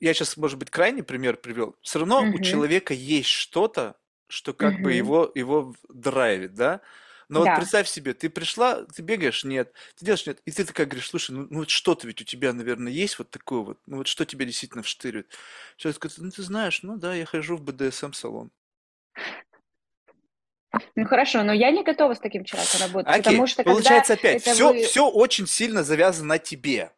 я 0.00 0.14
сейчас, 0.14 0.36
может 0.36 0.58
быть, 0.58 0.70
крайний 0.70 1.02
пример 1.02 1.36
привел. 1.36 1.76
Все 1.82 1.98
равно 1.98 2.22
угу. 2.22 2.36
у 2.36 2.38
человека 2.40 2.94
есть 2.94 3.28
что-то, 3.28 3.96
что 4.28 4.52
как 4.52 4.74
угу. 4.74 4.84
бы 4.84 4.92
его, 4.92 5.30
его 5.34 5.74
драйвит, 5.88 6.54
да? 6.54 6.80
Но 7.28 7.44
да. 7.44 7.50
вот 7.50 7.58
представь 7.58 7.88
себе, 7.88 8.14
ты 8.14 8.30
пришла, 8.30 8.84
ты 8.84 9.02
бегаешь, 9.02 9.44
нет, 9.44 9.72
ты 9.96 10.06
делаешь 10.06 10.26
нет, 10.26 10.40
и 10.46 10.50
ты 10.50 10.64
такая 10.64 10.86
говоришь, 10.86 11.08
слушай, 11.08 11.32
ну, 11.32 11.46
ну 11.50 11.58
вот 11.60 11.70
что-то 11.70 12.06
ведь 12.06 12.22
у 12.22 12.24
тебя, 12.24 12.52
наверное, 12.52 12.90
есть 12.90 13.18
вот 13.18 13.30
такое 13.30 13.60
вот, 13.60 13.78
ну 13.86 13.98
вот 13.98 14.06
что 14.06 14.24
тебя 14.24 14.46
действительно 14.46 14.82
вштыривает. 14.82 15.30
Человек 15.76 16.00
говорит, 16.00 16.18
ну 16.18 16.30
ты 16.30 16.42
знаешь, 16.42 16.82
ну 16.82 16.96
да, 16.96 17.14
я 17.14 17.26
хожу 17.26 17.56
в 17.56 17.62
БДСМ-салон. 17.62 18.50
Ну 20.96 21.06
хорошо, 21.06 21.42
но 21.42 21.52
я 21.52 21.70
не 21.70 21.82
готова 21.82 22.14
с 22.14 22.20
таким 22.20 22.44
человеком 22.44 22.80
работать, 22.80 23.08
Окей. 23.08 23.22
потому 23.22 23.46
что 23.46 23.62
получается 23.62 24.14
опять 24.14 24.42
все 24.42 24.72
вы... 24.72 24.82
все 24.82 25.08
очень 25.08 25.46
сильно 25.46 25.82
завязано 25.82 26.28
на 26.28 26.38
тебе. 26.38 26.92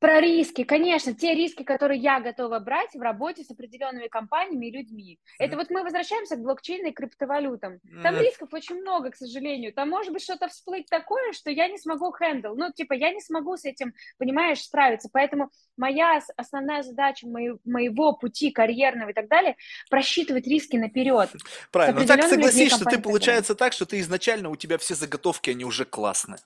Про 0.00 0.20
риски, 0.20 0.64
конечно, 0.64 1.14
те 1.14 1.34
риски, 1.34 1.62
которые 1.62 2.00
я 2.00 2.20
готова 2.20 2.58
брать 2.58 2.94
в 2.94 3.00
работе 3.00 3.44
с 3.44 3.50
определенными 3.50 4.08
компаниями 4.08 4.66
и 4.66 4.70
людьми. 4.70 5.18
Mm. 5.40 5.44
Это 5.46 5.56
вот 5.56 5.70
мы 5.70 5.82
возвращаемся 5.82 6.36
к 6.36 6.40
блокчейну 6.40 6.88
и 6.88 6.92
криптовалютам. 6.92 7.80
Там 8.02 8.14
mm. 8.14 8.22
рисков 8.22 8.52
очень 8.52 8.80
много, 8.80 9.10
к 9.10 9.16
сожалению. 9.16 9.72
Там 9.72 9.90
может 9.90 10.12
быть 10.12 10.22
что-то 10.22 10.48
всплыть 10.48 10.86
такое, 10.90 11.32
что 11.32 11.50
я 11.50 11.68
не 11.68 11.78
смогу 11.78 12.12
handle. 12.12 12.54
Ну, 12.54 12.72
типа, 12.72 12.94
я 12.94 13.12
не 13.12 13.20
смогу 13.20 13.56
с 13.56 13.64
этим, 13.64 13.94
понимаешь, 14.18 14.60
справиться. 14.60 15.08
Поэтому 15.12 15.50
моя 15.76 16.20
основная 16.36 16.82
задача 16.82 17.26
моего, 17.26 17.58
моего 17.64 18.12
пути 18.12 18.50
карьерного 18.50 19.10
и 19.10 19.12
так 19.12 19.28
далее 19.28 19.56
просчитывать 19.90 20.46
риски 20.46 20.76
наперед. 20.76 21.30
Правильно. 21.70 22.00
Ну 22.00 22.06
так 22.06 22.22
согласись, 22.24 22.72
что 22.74 22.84
ты 22.84 22.98
получается 22.98 23.54
так, 23.54 23.72
что 23.72 23.86
ты 23.86 24.00
изначально 24.00 24.50
у 24.50 24.56
тебя 24.56 24.78
все 24.78 24.94
заготовки, 24.94 25.50
они 25.50 25.64
уже 25.64 25.84
классные. 25.84 26.38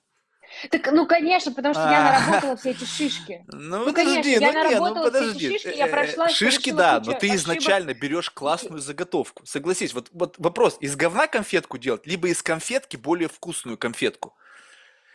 Так, 0.71 0.93
ну, 0.93 1.07
конечно, 1.07 1.53
потому 1.53 1.75
что 1.75 1.83
я 1.83 2.03
наработала 2.03 2.57
все 2.57 2.71
эти 2.71 2.85
шишки. 2.85 3.45
Ну, 3.53 3.87
ну 3.87 3.93
конечно, 3.93 4.29
я 4.29 4.53
ну, 4.53 4.53
наработала 4.53 5.11
все 5.11 5.31
эти 5.31 5.59
шишки, 5.59 5.77
я 5.77 5.87
прошла... 5.87 6.29
Шишки, 6.29 6.71
да, 6.71 7.01
но 7.05 7.13
ты 7.13 7.35
изначально 7.35 7.95
берешь 7.95 8.31
классную 8.31 8.81
заготовку. 8.81 9.45
Согласись, 9.47 9.95
вот, 9.95 10.09
вот 10.13 10.35
вопрос, 10.39 10.77
из 10.81 10.97
говна 10.97 11.27
конфетку 11.27 11.79
делать, 11.79 12.07
либо 12.07 12.29
из 12.29 12.43
конфетки 12.43 12.97
более 12.97 13.29
вкусную 13.29 13.79
конфетку? 13.79 14.35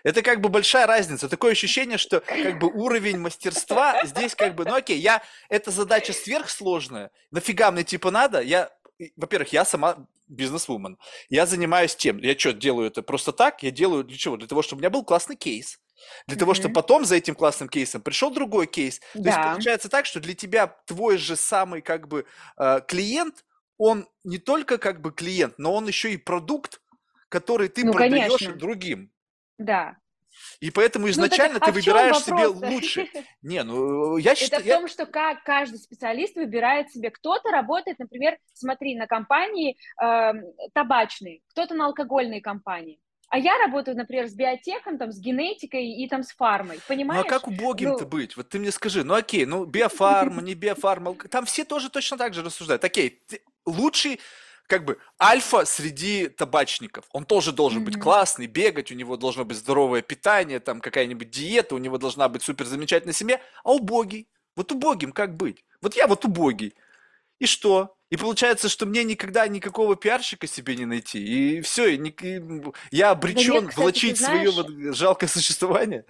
Это 0.06 0.22
как 0.22 0.40
бы 0.40 0.50
большая 0.50 0.86
разница. 0.86 1.28
Такое 1.28 1.54
ощущение, 1.54 1.98
что 1.98 2.20
как 2.20 2.60
бы 2.60 2.68
уровень 2.68 3.18
мастерства 3.18 4.06
здесь 4.06 4.36
как 4.36 4.54
бы, 4.54 4.64
ну 4.64 4.76
окей, 4.76 5.00
я, 5.00 5.24
эта 5.50 5.72
задача 5.72 6.14
сверхсложная, 6.14 7.10
нафига 7.32 7.72
мне 7.72 7.84
типа 7.84 8.12
надо, 8.12 8.40
я 8.40 8.70
во-первых, 9.16 9.54
я 9.54 9.66
сама 9.66 10.08
бизнес-вумен. 10.28 10.98
Я 11.30 11.46
занимаюсь 11.46 11.96
тем, 11.96 12.18
я 12.18 12.38
что, 12.38 12.54
делаю 12.54 12.88
это 12.88 13.02
просто 13.02 13.32
так? 13.32 13.64
Я 13.64 13.72
делаю 13.72 14.04
для 14.04 14.18
чего? 14.18 14.38
Для 14.38 14.48
того, 14.48 14.62
чтобы 14.62 14.80
у 14.80 14.82
меня 14.82 14.90
был 14.90 15.04
классный 15.04 15.36
кейс. 15.36 15.80
Для 16.28 16.36
mm-hmm. 16.36 16.40
того, 16.40 16.54
чтобы 16.54 16.74
потом 16.74 17.06
за 17.06 17.16
этим 17.16 17.36
классным 17.36 17.70
кейсом 17.70 18.02
пришел 18.02 18.32
другой 18.32 18.68
кейс. 18.68 19.00
То 19.14 19.20
есть 19.20 19.38
получается 19.38 19.90
так, 19.90 20.06
что 20.06 20.20
для 20.20 20.34
тебя 20.34 20.68
твой 20.86 21.18
же 21.18 21.36
самый 21.36 21.82
как 21.82 22.08
бы 22.08 22.26
э, 22.58 22.82
клиент, 22.88 23.46
он 23.78 24.08
не 24.24 24.38
только 24.38 24.78
как 24.78 25.02
бы 25.02 25.12
клиент, 25.12 25.58
но 25.58 25.74
он 25.74 25.88
еще 25.88 26.14
и 26.14 26.18
продукт, 26.18 26.82
который 27.30 27.70
ты 27.70 27.86
ну, 27.86 27.94
продаешь 27.94 28.32
конечно. 28.38 28.56
другим. 28.56 29.12
Да. 29.58 29.98
И 30.60 30.72
поэтому 30.72 31.06
ну, 31.06 31.12
изначально 31.12 31.60
ну, 31.60 31.66
ты 31.66 31.72
выбираешь 31.72 32.18
себе 32.20 32.48
лучше. 32.48 33.08
Не, 33.42 33.64
ну 33.64 34.18
я 34.18 34.36
считаю... 34.36 34.64
Это 34.64 34.76
в 34.76 34.80
том, 34.80 34.88
что 34.88 35.06
как 35.06 35.44
каждый 35.44 35.78
специалист 35.78 36.36
выбирает 36.36 36.92
себе. 36.92 37.10
Кто-то 37.10 37.50
работает, 37.52 38.00
например, 38.00 38.38
смотри, 38.54 38.96
на 38.96 39.08
компании 39.08 39.78
э, 40.02 40.34
табачной, 40.74 41.44
кто-то 41.52 41.76
на 41.76 41.88
алкогольной 41.88 42.42
компании. 42.42 43.00
А 43.30 43.40
я 43.40 43.58
работаю, 43.58 43.98
например, 43.98 44.28
с 44.28 44.34
биотехом, 44.34 44.98
там, 44.98 45.12
с 45.12 45.20
генетикой 45.20 45.88
и 45.88 46.08
там 46.08 46.24
с 46.24 46.32
фармой, 46.32 46.80
понимаешь? 46.88 47.24
Ну 47.24 47.28
а 47.28 47.30
как 47.30 47.48
убогим-то 47.48 48.04
ну... 48.04 48.10
быть? 48.10 48.38
Вот 48.38 48.50
ты 48.50 48.60
мне 48.60 48.72
скажи, 48.72 49.04
ну 49.04 49.14
окей, 49.16 49.46
ну 49.46 49.66
биофарма, 49.66 50.42
не 50.42 50.54
биофарма, 50.54 51.16
там 51.30 51.46
все 51.46 51.66
тоже 51.66 51.90
точно 51.90 52.18
так 52.18 52.34
же 52.34 52.44
рассуждают. 52.44 52.84
Окей, 52.84 53.24
лучший 53.66 54.20
как 54.68 54.86
бы 54.86 54.98
альфа 55.22 55.66
среди 55.66 56.28
табачников. 56.28 57.06
Он 57.12 57.26
тоже 57.26 57.52
должен 57.52 57.82
mm-hmm. 57.82 57.86
быть 57.86 58.00
классный, 58.00 58.48
бегать, 58.48 58.92
у 58.92 58.96
него 58.96 59.18
должно 59.18 59.46
быть 59.46 59.58
здоровое 59.58 60.02
питание, 60.02 60.60
там 60.60 60.82
какая-нибудь 60.82 61.30
диета, 61.30 61.76
у 61.76 61.80
него 61.80 61.98
должна 61.98 62.28
быть 62.30 62.44
супер 62.44 62.66
замечательная 62.66 63.14
семья. 63.14 63.40
А 63.64 63.72
убогий? 63.74 64.28
Вот 64.56 64.72
убогим 64.72 65.12
как 65.12 65.36
быть? 65.36 65.64
Вот 65.82 65.96
я 65.96 66.08
вот 66.08 66.26
убогий. 66.26 66.74
И 67.40 67.46
что? 67.46 67.95
И 68.12 68.18
получается, 68.18 68.70
что 68.70 68.86
мне 68.86 69.04
никогда 69.04 69.48
никакого 69.48 69.96
пиарщика 69.96 70.46
себе 70.46 70.76
не 70.76 70.86
найти. 70.86 71.20
И 71.20 71.62
все, 71.62 71.88
и, 71.88 71.98
и 71.98 72.42
я 72.92 73.12
обречен 73.12 73.54
да 73.54 73.60
нет, 73.62 73.70
кстати, 73.70 73.84
влачить 73.84 74.18
знаешь, 74.20 74.54
свое 74.54 74.94
жалкое 74.94 75.28
существование. 75.34 76.06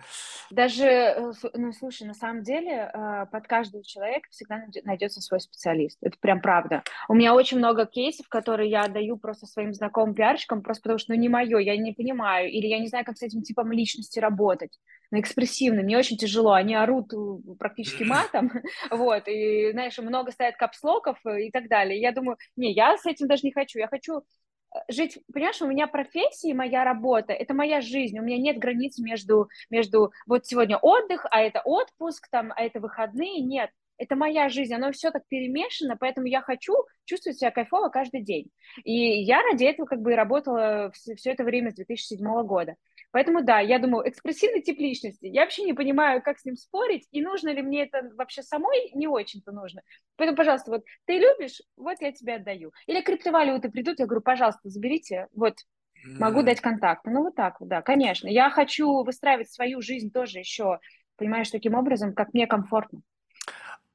Даже, 0.52 0.86
э, 0.86 1.32
ну 1.54 1.72
слушай, 1.72 2.06
на 2.06 2.14
самом 2.14 2.44
деле 2.44 2.92
э, 2.94 3.26
под 3.32 3.48
каждого 3.48 3.84
человека 3.84 4.28
всегда 4.30 4.64
найдется 4.84 5.22
свой 5.22 5.40
специалист. 5.40 5.98
Это 6.02 6.18
прям 6.20 6.42
правда. 6.42 6.84
У 7.08 7.14
меня 7.14 7.34
очень 7.34 7.58
много 7.58 7.86
кейсов, 7.86 8.28
которые 8.28 8.70
я 8.70 8.82
отдаю 8.82 9.18
просто 9.18 9.48
своим 9.48 9.74
знакомым 9.74 10.14
пиарщикам, 10.14 10.62
просто 10.62 10.84
потому 10.84 11.00
что 11.00 11.14
ну 11.14 11.20
не 11.20 11.30
мое, 11.30 11.58
я 11.60 11.78
не 11.78 11.94
понимаю, 11.94 12.52
или 12.52 12.68
я 12.68 12.80
не 12.80 12.88
знаю, 12.88 13.06
как 13.06 13.18
с 13.18 13.22
этим 13.22 13.42
типом 13.42 13.72
личности 13.72 14.20
работать 14.20 14.78
на 15.12 15.20
экспрессивный, 15.20 15.84
мне 15.84 15.98
очень 15.98 16.18
тяжело, 16.18 16.54
они 16.54 16.76
орут 16.76 17.14
э, 17.14 17.18
практически 17.58 18.04
матом, 18.04 18.52
вот, 18.90 19.28
и, 19.28 19.72
знаешь, 19.72 19.98
много 20.00 20.32
стоят 20.32 20.58
капслоков 20.58 21.18
и 21.26 21.52
так 21.52 21.68
далее, 21.70 21.76
далее. 21.76 22.02
Я 22.02 22.12
думаю, 22.12 22.38
не, 22.56 22.74
я 22.74 22.98
с 22.98 23.06
этим 23.06 23.28
даже 23.28 23.44
не 23.44 23.52
хочу. 23.52 23.80
Я 23.80 23.88
хочу 23.88 24.20
э, 24.20 24.80
жить, 24.90 25.20
понимаешь, 25.34 25.62
у 25.62 25.68
меня 25.68 25.88
профессия, 25.88 26.54
моя 26.54 26.84
работа, 26.84 27.34
это 27.34 27.54
моя 27.54 27.82
жизнь, 27.82 28.18
у 28.20 28.24
меня 28.24 28.38
нет 28.38 28.58
границ 28.58 28.98
между, 29.00 29.50
между 29.70 30.12
вот 30.28 30.46
сегодня 30.46 30.78
отдых, 30.78 31.26
а 31.30 31.42
это 31.42 31.62
отпуск, 31.62 32.28
там, 32.30 32.52
а 32.56 32.62
это 32.64 32.80
выходные, 32.80 33.42
нет. 33.42 33.70
Это 33.98 34.18
моя 34.18 34.50
жизнь, 34.50 34.74
оно 34.74 34.92
все 34.92 35.10
так 35.10 35.24
перемешано, 35.30 35.96
поэтому 35.98 36.28
я 36.28 36.42
хочу 36.42 36.74
чувствовать 37.06 37.40
себя 37.40 37.52
кайфово 37.52 37.88
каждый 37.88 38.22
день. 38.24 38.50
И 38.84 39.24
я 39.24 39.42
ради 39.42 39.64
этого 39.64 39.86
как 39.86 40.02
бы 40.02 40.12
и 40.12 40.16
работала 40.16 40.92
все, 40.94 41.16
все 41.16 41.32
это 41.32 41.46
время 41.46 41.72
с 41.72 41.76
2007 41.76 42.20
года. 42.44 42.76
Поэтому 43.16 43.46
да, 43.46 43.62
я 43.62 43.80
думаю, 43.80 44.10
экспрессивный 44.10 44.62
тип 44.62 44.78
личности. 44.78 45.26
Я 45.28 45.44
вообще 45.44 45.64
не 45.64 45.72
понимаю, 45.72 46.22
как 46.22 46.38
с 46.38 46.44
ним 46.44 46.58
спорить, 46.58 47.08
и 47.12 47.22
нужно 47.22 47.48
ли 47.48 47.62
мне 47.62 47.84
это 47.84 48.12
вообще 48.18 48.44
самой, 48.44 48.92
не 48.94 49.08
очень-то 49.08 49.54
нужно. 49.54 49.84
Поэтому, 50.18 50.36
пожалуйста, 50.36 50.70
вот 50.70 50.84
ты 51.06 51.14
любишь, 51.14 51.62
вот 51.78 51.96
я 52.02 52.12
тебе 52.12 52.36
отдаю. 52.36 52.74
Или 52.88 53.00
криптовалюты 53.00 53.72
придут, 53.72 54.00
я 54.00 54.06
говорю, 54.06 54.22
пожалуйста, 54.22 54.68
заберите, 54.68 55.30
вот 55.32 55.56
могу 56.04 56.44
дать 56.44 56.60
контакты. 56.60 57.10
Ну 57.10 57.24
вот 57.24 57.36
так, 57.36 57.56
да, 57.62 57.82
конечно. 57.82 58.28
Я 58.28 58.50
хочу 58.50 59.06
выстраивать 59.06 59.50
свою 59.50 59.82
жизнь 59.82 60.12
тоже 60.12 60.40
еще, 60.40 60.82
понимаешь, 61.16 61.50
таким 61.50 61.76
образом, 61.76 62.14
как 62.14 62.34
мне 62.34 62.48
комфортно. 62.48 63.00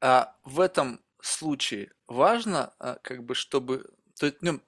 А 0.01 0.35
в 0.45 0.61
этом 0.61 0.99
случае 1.21 1.93
важно, 2.09 2.73
а, 2.79 2.97
как 3.03 3.23
бы, 3.25 3.35
чтобы, 3.35 3.85
то, 4.19 4.33
ну, 4.41 4.63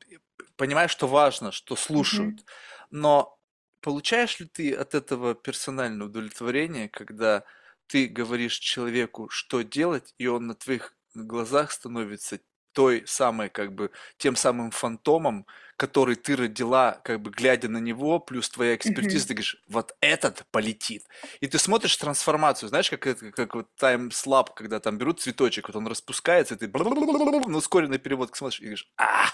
понимаешь, 0.56 0.90
что 0.90 1.06
важно, 1.06 1.52
что 1.52 1.74
слушают, 1.74 2.40
mm-hmm. 2.40 2.88
но 2.90 3.38
Получаешь 3.82 4.38
ли 4.40 4.46
ты 4.46 4.72
от 4.72 4.94
этого 4.94 5.34
персональное 5.34 6.06
удовлетворение, 6.06 6.88
когда 6.88 7.44
ты 7.88 8.06
говоришь 8.06 8.58
человеку, 8.58 9.28
что 9.28 9.62
делать, 9.62 10.14
и 10.18 10.28
он 10.28 10.46
на 10.46 10.54
твоих 10.54 10.94
глазах 11.14 11.72
становится 11.72 12.38
той 12.72 13.02
самой, 13.06 13.50
как 13.50 13.74
бы, 13.74 13.90
тем 14.16 14.36
самым 14.36 14.70
фантомом, 14.70 15.46
который 15.76 16.14
ты 16.14 16.36
родила, 16.36 17.00
как 17.04 17.20
бы, 17.20 17.30
глядя 17.30 17.68
на 17.68 17.78
него, 17.78 18.20
плюс 18.20 18.48
твоя 18.48 18.76
экспертиза, 18.76 19.26
ты 19.28 19.34
говоришь, 19.34 19.62
вот 19.68 19.94
этот 20.00 20.46
полетит. 20.52 21.04
И 21.40 21.48
ты 21.48 21.58
смотришь 21.58 21.96
трансформацию, 21.96 22.68
знаешь, 22.68 22.88
как 22.88 23.06
это, 23.06 23.32
как 23.32 23.54
вот 23.56 23.66
таймслап, 23.76 24.54
когда 24.54 24.80
там 24.80 24.96
берут 24.96 25.20
цветочек, 25.20 25.68
вот 25.68 25.76
он 25.76 25.88
распускается, 25.88 26.54
и 26.54 26.58
ты, 26.58 26.72
ну, 26.72 27.58
ускоренный 27.58 27.98
перевод 27.98 28.34
смотришь, 28.34 28.60
и 28.60 28.64
говоришь, 28.64 28.90
а, 28.96 29.26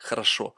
хорошо. 0.00 0.54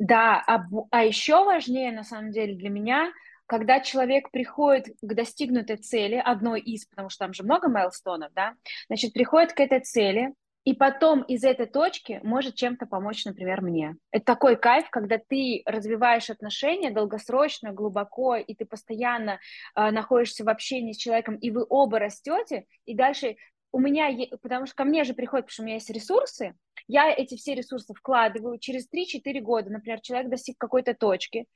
Да, 0.00 0.42
а, 0.46 0.64
а 0.90 1.04
еще 1.04 1.44
важнее, 1.44 1.92
на 1.92 2.04
самом 2.04 2.30
деле, 2.32 2.54
для 2.54 2.70
меня, 2.70 3.12
когда 3.44 3.80
человек 3.80 4.30
приходит 4.30 4.86
к 5.02 5.14
достигнутой 5.14 5.76
цели, 5.76 6.14
одной 6.14 6.62
из, 6.62 6.86
потому 6.86 7.10
что 7.10 7.26
там 7.26 7.34
же 7.34 7.42
много 7.42 7.68
мейлстонов, 7.68 8.32
да, 8.32 8.54
значит, 8.88 9.12
приходит 9.12 9.52
к 9.52 9.60
этой 9.60 9.80
цели, 9.80 10.32
и 10.64 10.74
потом 10.74 11.20
из 11.22 11.44
этой 11.44 11.66
точки 11.66 12.18
может 12.22 12.54
чем-то 12.54 12.86
помочь, 12.86 13.26
например, 13.26 13.60
мне. 13.60 13.96
Это 14.10 14.24
такой 14.24 14.56
кайф, 14.56 14.88
когда 14.88 15.18
ты 15.18 15.62
развиваешь 15.66 16.30
отношения 16.30 16.90
долгосрочно, 16.90 17.72
глубоко, 17.72 18.36
и 18.36 18.54
ты 18.54 18.64
постоянно 18.64 19.38
э, 19.76 19.90
находишься 19.90 20.44
в 20.44 20.48
общении 20.48 20.92
с 20.92 20.98
человеком, 20.98 21.36
и 21.36 21.50
вы 21.50 21.66
оба 21.68 21.98
растете, 21.98 22.64
и 22.86 22.94
дальше 22.94 23.36
у 23.72 23.78
меня, 23.78 24.10
потому 24.42 24.66
что 24.66 24.74
ко 24.76 24.84
мне 24.84 25.04
же 25.04 25.12
приходит, 25.12 25.46
потому 25.46 25.52
что 25.52 25.62
у 25.62 25.66
меня 25.66 25.74
есть 25.74 25.90
ресурсы, 25.90 26.54
я 26.90 27.12
эти 27.12 27.36
все 27.36 27.54
ресурсы 27.54 27.94
вкладываю, 27.94 28.58
через 28.58 28.88
3-4 28.88 29.40
года, 29.40 29.70
например, 29.70 30.00
человек 30.00 30.30
достиг 30.30 30.56
какой-то 30.58 30.94
точки, 30.94 31.46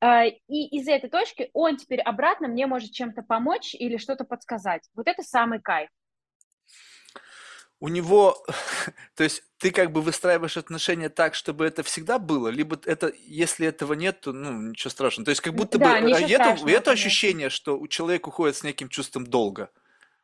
э, 0.00 0.28
и 0.48 0.78
из 0.78 0.88
этой 0.88 1.10
точки 1.10 1.50
он 1.52 1.76
теперь 1.76 2.00
обратно 2.00 2.48
мне 2.48 2.66
может 2.66 2.92
чем-то 2.92 3.22
помочь 3.22 3.74
или 3.74 3.96
что-то 3.96 4.24
подсказать. 4.24 4.82
Вот 4.94 5.08
это 5.08 5.22
самый 5.22 5.60
кайф 5.60 5.88
у 7.80 7.88
него, 7.88 8.42
то 9.16 9.24
есть 9.24 9.42
ты 9.58 9.70
как 9.70 9.92
бы 9.92 10.00
выстраиваешь 10.00 10.56
отношения 10.56 11.10
так, 11.10 11.34
чтобы 11.34 11.66
это 11.66 11.82
всегда 11.82 12.18
было, 12.18 12.48
либо 12.48 12.80
это, 12.86 13.12
если 13.26 13.66
этого 13.66 13.92
нет, 13.92 14.20
то, 14.20 14.32
ну, 14.32 14.70
ничего 14.70 14.90
страшного. 14.90 15.26
То 15.26 15.30
есть 15.30 15.42
как 15.42 15.54
будто 15.54 15.76
да, 15.78 16.00
бы 16.00 16.12
а 16.14 16.20
это, 16.20 16.56
это 16.66 16.90
ощущение, 16.92 17.50
что 17.50 17.78
у 17.78 17.86
человека 17.86 18.28
уходит 18.28 18.56
с 18.56 18.62
неким 18.62 18.88
чувством 18.88 19.26
долга, 19.26 19.70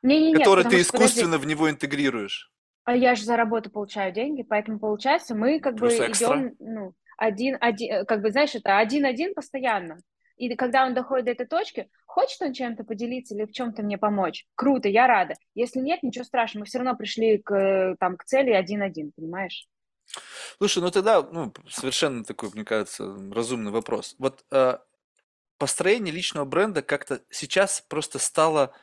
не, 0.03 0.29
не, 0.29 0.35
которое 0.35 0.65
ты 0.65 0.81
искусственно 0.81 1.33
подожди. 1.33 1.47
в 1.47 1.49
него 1.49 1.71
интегрируешь. 1.71 2.51
А 2.91 2.97
я 2.97 3.15
же 3.15 3.23
за 3.23 3.37
работу 3.37 3.71
получаю 3.71 4.13
деньги, 4.13 4.43
поэтому 4.43 4.81
получается 4.81 5.37
мы 5.37 5.61
как 5.61 5.77
Плюс 5.77 5.97
бы 5.97 6.09
экстра. 6.09 6.37
идем, 6.37 6.57
ну, 6.59 6.95
один, 7.17 7.57
один, 7.61 8.05
как 8.05 8.21
бы, 8.21 8.33
знаешь, 8.33 8.57
это 8.57 8.79
один-один 8.79 9.33
постоянно. 9.33 10.01
И 10.37 10.53
когда 10.57 10.85
он 10.85 10.93
доходит 10.93 11.27
до 11.27 11.31
этой 11.31 11.47
точки, 11.47 11.89
хочет 12.05 12.43
он 12.43 12.53
чем-то 12.53 12.83
поделиться 12.83 13.37
или 13.37 13.45
в 13.45 13.53
чем-то 13.53 13.85
мне 13.85 13.97
помочь, 13.97 14.45
круто, 14.57 14.89
я 14.89 15.07
рада. 15.07 15.35
Если 15.55 15.79
нет, 15.79 16.03
ничего 16.03 16.25
страшного, 16.25 16.63
мы 16.63 16.67
все 16.67 16.79
равно 16.79 16.97
пришли 16.97 17.39
к, 17.39 17.95
там, 18.01 18.17
к 18.17 18.25
цели 18.25 18.51
один-один, 18.51 19.13
понимаешь? 19.15 19.69
Слушай, 20.59 20.83
ну 20.83 20.91
тогда 20.91 21.23
ну, 21.23 21.53
совершенно 21.69 22.25
такой, 22.25 22.51
мне 22.55 22.65
кажется, 22.65 23.05
разумный 23.33 23.71
вопрос. 23.71 24.17
Вот 24.19 24.45
э, 24.51 24.79
построение 25.59 26.13
личного 26.13 26.45
бренда 26.45 26.83
как-то 26.83 27.21
сейчас 27.31 27.85
просто 27.89 28.19
стало 28.19 28.75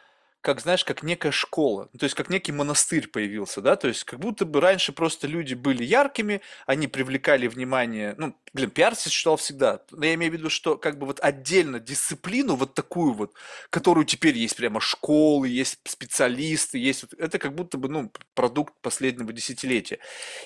как, 0.47 0.61
знаешь, 0.61 0.85
как 0.85 1.03
некая 1.03 1.33
школа, 1.33 1.89
то 1.99 2.05
есть 2.05 2.15
как 2.15 2.29
некий 2.29 2.53
монастырь 2.53 3.09
появился, 3.09 3.59
да, 3.59 3.75
то 3.75 3.89
есть 3.89 4.05
как 4.05 4.19
будто 4.19 4.45
бы 4.45 4.61
раньше 4.61 4.93
просто 4.93 5.27
люди 5.27 5.55
были 5.55 5.83
яркими, 5.83 6.39
они 6.65 6.87
привлекали 6.87 7.47
внимание, 7.47 8.15
ну, 8.17 8.33
блин, 8.53 8.69
пиар 8.69 8.95
существовал 8.95 9.35
всегда, 9.37 9.81
но 9.91 10.05
я 10.05 10.13
имею 10.13 10.31
в 10.31 10.35
виду, 10.35 10.49
что 10.49 10.77
как 10.77 10.97
бы 10.97 11.05
вот 11.05 11.19
отдельно 11.19 11.79
дисциплину 11.79 12.55
вот 12.55 12.73
такую 12.73 13.13
вот, 13.13 13.33
которую 13.69 14.05
теперь 14.05 14.37
есть 14.37 14.55
прямо 14.55 14.79
школы, 14.79 15.49
есть 15.49 15.79
специалисты, 15.83 16.77
есть, 16.77 17.03
вот, 17.03 17.13
это 17.19 17.39
как 17.39 17.53
будто 17.53 17.77
бы, 17.77 17.89
ну, 17.89 18.09
продукт 18.33 18.73
последнего 18.81 19.33
десятилетия. 19.33 19.99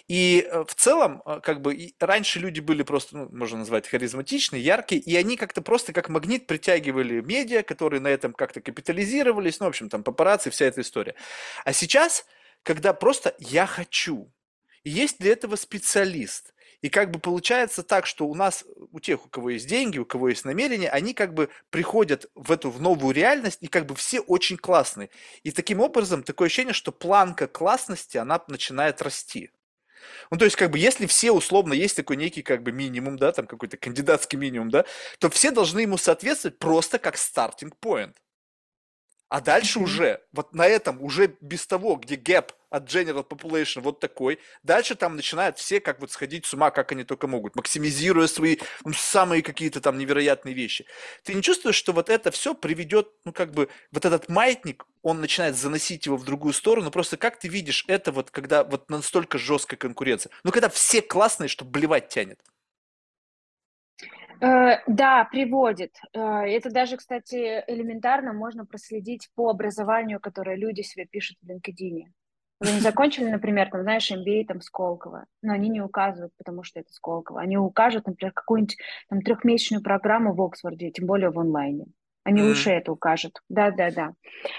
И 0.07 0.47
э, 0.49 0.63
в 0.67 0.73
целом, 0.73 1.21
э, 1.25 1.39
как 1.43 1.61
бы, 1.61 1.93
раньше 1.99 2.39
люди 2.39 2.59
были 2.59 2.81
просто, 2.81 3.17
ну, 3.17 3.29
можно 3.31 3.59
назвать 3.59 3.87
харизматичные, 3.87 4.63
яркие, 4.63 4.99
и 4.99 5.15
они 5.15 5.37
как-то 5.37 5.61
просто 5.61 5.93
как 5.93 6.09
магнит 6.09 6.47
притягивали 6.47 7.21
медиа, 7.21 7.61
которые 7.61 8.01
на 8.01 8.07
этом 8.07 8.33
как-то 8.33 8.61
капитализировались, 8.61 9.59
ну, 9.59 9.67
в 9.67 9.69
общем, 9.69 9.89
там 9.91 10.03
папарацци, 10.03 10.49
вся 10.49 10.65
эта 10.65 10.81
история. 10.81 11.15
А 11.65 11.73
сейчас, 11.73 12.25
когда 12.63 12.93
просто 12.93 13.35
я 13.39 13.65
хочу, 13.65 14.31
и 14.83 14.89
есть 14.89 15.19
для 15.19 15.33
этого 15.33 15.55
специалист, 15.55 16.53
и 16.81 16.89
как 16.89 17.11
бы 17.11 17.19
получается 17.19 17.83
так, 17.83 18.07
что 18.07 18.25
у 18.25 18.33
нас, 18.33 18.65
у 18.91 18.99
тех, 18.99 19.25
у 19.25 19.29
кого 19.29 19.51
есть 19.51 19.67
деньги, 19.67 19.99
у 19.99 20.05
кого 20.05 20.29
есть 20.29 20.45
намерения, 20.45 20.89
они 20.89 21.13
как 21.13 21.33
бы 21.33 21.49
приходят 21.69 22.25
в 22.33 22.51
эту 22.51 22.71
в 22.71 22.81
новую 22.81 23.13
реальность, 23.13 23.59
и 23.61 23.67
как 23.67 23.85
бы 23.85 23.95
все 23.95 24.19
очень 24.19 24.57
классные. 24.57 25.11
И 25.43 25.51
таким 25.51 25.79
образом, 25.79 26.23
такое 26.23 26.47
ощущение, 26.47 26.73
что 26.73 26.91
планка 26.91 27.47
классности, 27.47 28.17
она 28.17 28.41
начинает 28.47 29.01
расти. 29.01 29.51
Ну, 30.31 30.37
то 30.37 30.45
есть, 30.45 30.57
как 30.57 30.71
бы, 30.71 30.79
если 30.79 31.05
все 31.05 31.31
условно 31.31 31.73
есть 31.73 31.95
такой 31.95 32.15
некий, 32.15 32.41
как 32.41 32.63
бы, 32.63 32.71
минимум, 32.71 33.17
да, 33.17 33.31
там 33.31 33.45
какой-то 33.45 33.77
кандидатский 33.77 34.39
минимум, 34.39 34.71
да, 34.71 34.85
то 35.19 35.29
все 35.29 35.51
должны 35.51 35.81
ему 35.81 35.97
соответствовать 35.97 36.57
просто 36.57 36.97
как 36.97 37.17
стартинг 37.17 37.75
point. 37.79 38.15
А 39.31 39.39
дальше 39.39 39.79
уже, 39.79 40.19
вот 40.33 40.53
на 40.53 40.67
этом, 40.67 41.01
уже 41.01 41.37
без 41.39 41.65
того, 41.65 41.95
где 41.95 42.17
гэп 42.17 42.51
от 42.69 42.83
general 42.93 43.25
population 43.25 43.79
вот 43.79 44.01
такой, 44.01 44.39
дальше 44.61 44.93
там 44.95 45.15
начинают 45.15 45.57
все 45.57 45.79
как 45.79 46.01
вот 46.01 46.11
сходить 46.11 46.45
с 46.45 46.53
ума, 46.53 46.69
как 46.69 46.91
они 46.91 47.05
только 47.05 47.27
могут, 47.27 47.55
максимизируя 47.55 48.27
свои 48.27 48.57
ну, 48.83 48.91
самые 48.91 49.41
какие-то 49.41 49.79
там 49.79 49.97
невероятные 49.97 50.53
вещи. 50.53 50.85
Ты 51.23 51.33
не 51.33 51.41
чувствуешь, 51.41 51.77
что 51.77 51.93
вот 51.93 52.09
это 52.09 52.29
все 52.29 52.53
приведет, 52.53 53.07
ну 53.23 53.31
как 53.31 53.53
бы, 53.53 53.69
вот 53.93 54.03
этот 54.03 54.27
маятник, 54.27 54.85
он 55.01 55.21
начинает 55.21 55.55
заносить 55.55 56.07
его 56.07 56.17
в 56.17 56.25
другую 56.25 56.51
сторону, 56.51 56.91
просто 56.91 57.15
как 57.15 57.39
ты 57.39 57.47
видишь 57.47 57.85
это 57.87 58.11
вот, 58.11 58.31
когда 58.31 58.65
вот 58.65 58.89
настолько 58.89 59.37
жесткая 59.37 59.77
конкуренция? 59.77 60.29
Ну 60.43 60.51
когда 60.51 60.67
все 60.67 61.01
классные, 61.01 61.47
что 61.47 61.63
блевать 61.63 62.09
тянет. 62.09 62.41
Э, 64.41 64.79
да, 64.87 65.25
приводит. 65.25 65.95
Э, 66.13 66.43
это 66.45 66.71
даже, 66.71 66.97
кстати, 66.97 67.63
элементарно 67.67 68.33
можно 68.33 68.65
проследить 68.65 69.29
по 69.35 69.49
образованию, 69.49 70.19
которое 70.19 70.55
люди 70.55 70.81
себе 70.81 71.05
пишут 71.05 71.37
в 71.41 71.49
LinkedIn. 71.49 72.05
Они 72.59 72.79
закончили, 72.79 73.29
например, 73.29 73.69
там, 73.71 73.81
знаешь, 73.81 74.11
MBA 74.11 74.45
там 74.45 74.61
Сколково, 74.61 75.25
но 75.41 75.53
они 75.53 75.69
не 75.69 75.81
указывают, 75.81 76.33
потому 76.37 76.63
что 76.63 76.79
это 76.79 76.93
Сколково. 76.93 77.41
Они 77.41 77.57
укажут, 77.57 78.05
например, 78.05 78.33
какую-нибудь 78.33 78.77
там 79.09 79.21
трехмесячную 79.21 79.83
программу 79.83 80.33
в 80.33 80.41
Оксфорде, 80.41 80.91
тем 80.91 81.07
более 81.07 81.31
в 81.31 81.39
онлайне. 81.39 81.85
Они 82.23 82.41
mm-hmm. 82.41 82.47
лучше 82.47 82.69
это 82.69 82.91
укажут. 82.91 83.39
Да, 83.49 83.71
да, 83.71 83.89
да. 83.89 84.13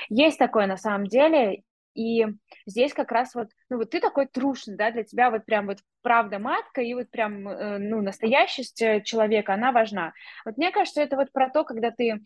Есть 0.09 0.39
такое 0.39 0.67
на 0.67 0.77
самом 0.77 1.07
деле, 1.07 1.63
и 1.95 2.27
здесь 2.67 2.93
как 2.93 3.13
раз 3.13 3.35
вот, 3.35 3.49
ну 3.69 3.79
вот 3.79 3.91
ты 3.91 4.01
такой 4.01 4.27
трушный, 4.27 4.77
да, 4.77 4.91
для 4.91 5.05
тебя 5.05 5.31
вот 5.31 5.45
прям 5.45 5.67
вот 5.67 5.79
правда 6.03 6.39
матка 6.39 6.81
и 6.81 6.95
вот 6.95 7.11
прям, 7.11 7.49
э, 7.49 7.79
ну, 7.79 8.03
настоящесть 8.03 8.81
э, 8.83 9.03
человека, 9.03 9.55
она 9.55 9.73
важна. 9.73 10.13
Вот 10.45 10.57
мне 10.57 10.71
кажется, 10.71 11.03
это 11.03 11.17
вот 11.17 11.33
про 11.33 11.51
то, 11.51 11.65
когда 11.65 11.91
ты 11.91 12.21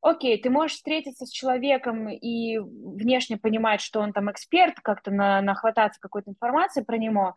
окей, 0.00 0.40
ты 0.40 0.50
можешь 0.50 0.76
встретиться 0.76 1.26
с 1.26 1.30
человеком 1.30 2.08
и 2.08 2.58
внешне 2.58 3.36
понимать, 3.36 3.80
что 3.80 4.00
он 4.00 4.12
там 4.12 4.30
эксперт, 4.30 4.78
как-то 4.80 5.10
на, 5.10 5.42
нахвататься 5.42 6.00
какой-то 6.00 6.30
информации 6.30 6.82
про 6.82 6.96
него, 6.96 7.36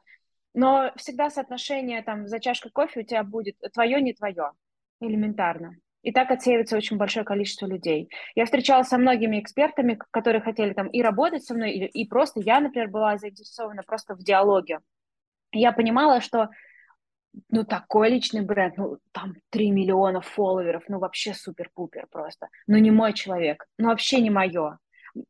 но 0.54 0.92
всегда 0.96 1.30
соотношение 1.30 2.04
там 2.04 2.28
за 2.28 2.40
чашкой 2.40 2.72
кофе 2.72 3.02
у 3.02 3.04
тебя 3.04 3.24
будет 3.24 3.56
твое, 3.74 4.02
не 4.02 4.14
твое, 4.14 4.52
элементарно. 5.00 5.76
И 6.02 6.12
так 6.12 6.32
отсеивается 6.32 6.78
очень 6.78 6.98
большое 6.98 7.26
количество 7.26 7.66
людей. 7.66 8.10
Я 8.36 8.46
встречалась 8.46 8.88
со 8.88 8.98
многими 8.98 9.40
экспертами, 9.40 10.00
которые 10.12 10.42
хотели 10.42 10.74
там 10.74 10.88
и 10.88 11.02
работать 11.02 11.44
со 11.44 11.54
мной, 11.54 11.72
и, 11.72 11.86
и 11.86 12.08
просто 12.08 12.40
я, 12.40 12.60
например, 12.60 12.90
была 12.90 13.18
заинтересована 13.18 13.84
просто 13.84 14.16
в 14.16 14.24
диалоге. 14.24 14.80
Я 15.52 15.72
понимала, 15.72 16.22
что 16.22 16.50
ну, 17.50 17.64
такой 17.64 18.10
личный 18.10 18.42
бренд, 18.42 18.78
ну, 18.78 18.98
там 19.12 19.36
3 19.50 19.72
миллиона 19.72 20.22
фолловеров, 20.22 20.84
ну, 20.88 21.00
вообще 21.00 21.34
супер-пупер 21.34 22.08
просто. 22.10 22.48
Ну, 22.68 22.78
не 22.78 22.92
мой 22.92 23.14
человек, 23.14 23.66
ну, 23.78 23.90
вообще 23.90 24.22
не 24.22 24.30
мое. 24.30 24.80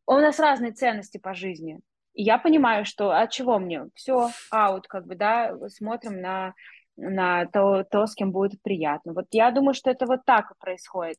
У 0.05 0.13
нас 0.13 0.39
разные 0.39 0.71
ценности 0.71 1.17
по 1.17 1.33
жизни. 1.33 1.79
И 2.13 2.23
я 2.23 2.37
понимаю, 2.37 2.85
что 2.85 3.11
от 3.11 3.31
чего 3.31 3.59
мне? 3.59 3.87
Все, 3.95 4.29
аут, 4.51 4.87
как 4.87 5.05
бы, 5.05 5.15
да, 5.15 5.55
смотрим 5.69 6.21
на 6.21 6.53
на 6.99 7.45
то, 7.45 7.83
то, 7.83 8.05
с 8.05 8.15
кем 8.15 8.31
будет 8.31 8.61
приятно. 8.61 9.13
Вот 9.13 9.25
я 9.31 9.51
думаю, 9.51 9.73
что 9.73 9.89
это 9.89 10.05
вот 10.05 10.25
так 10.25 10.57
происходит. 10.59 11.17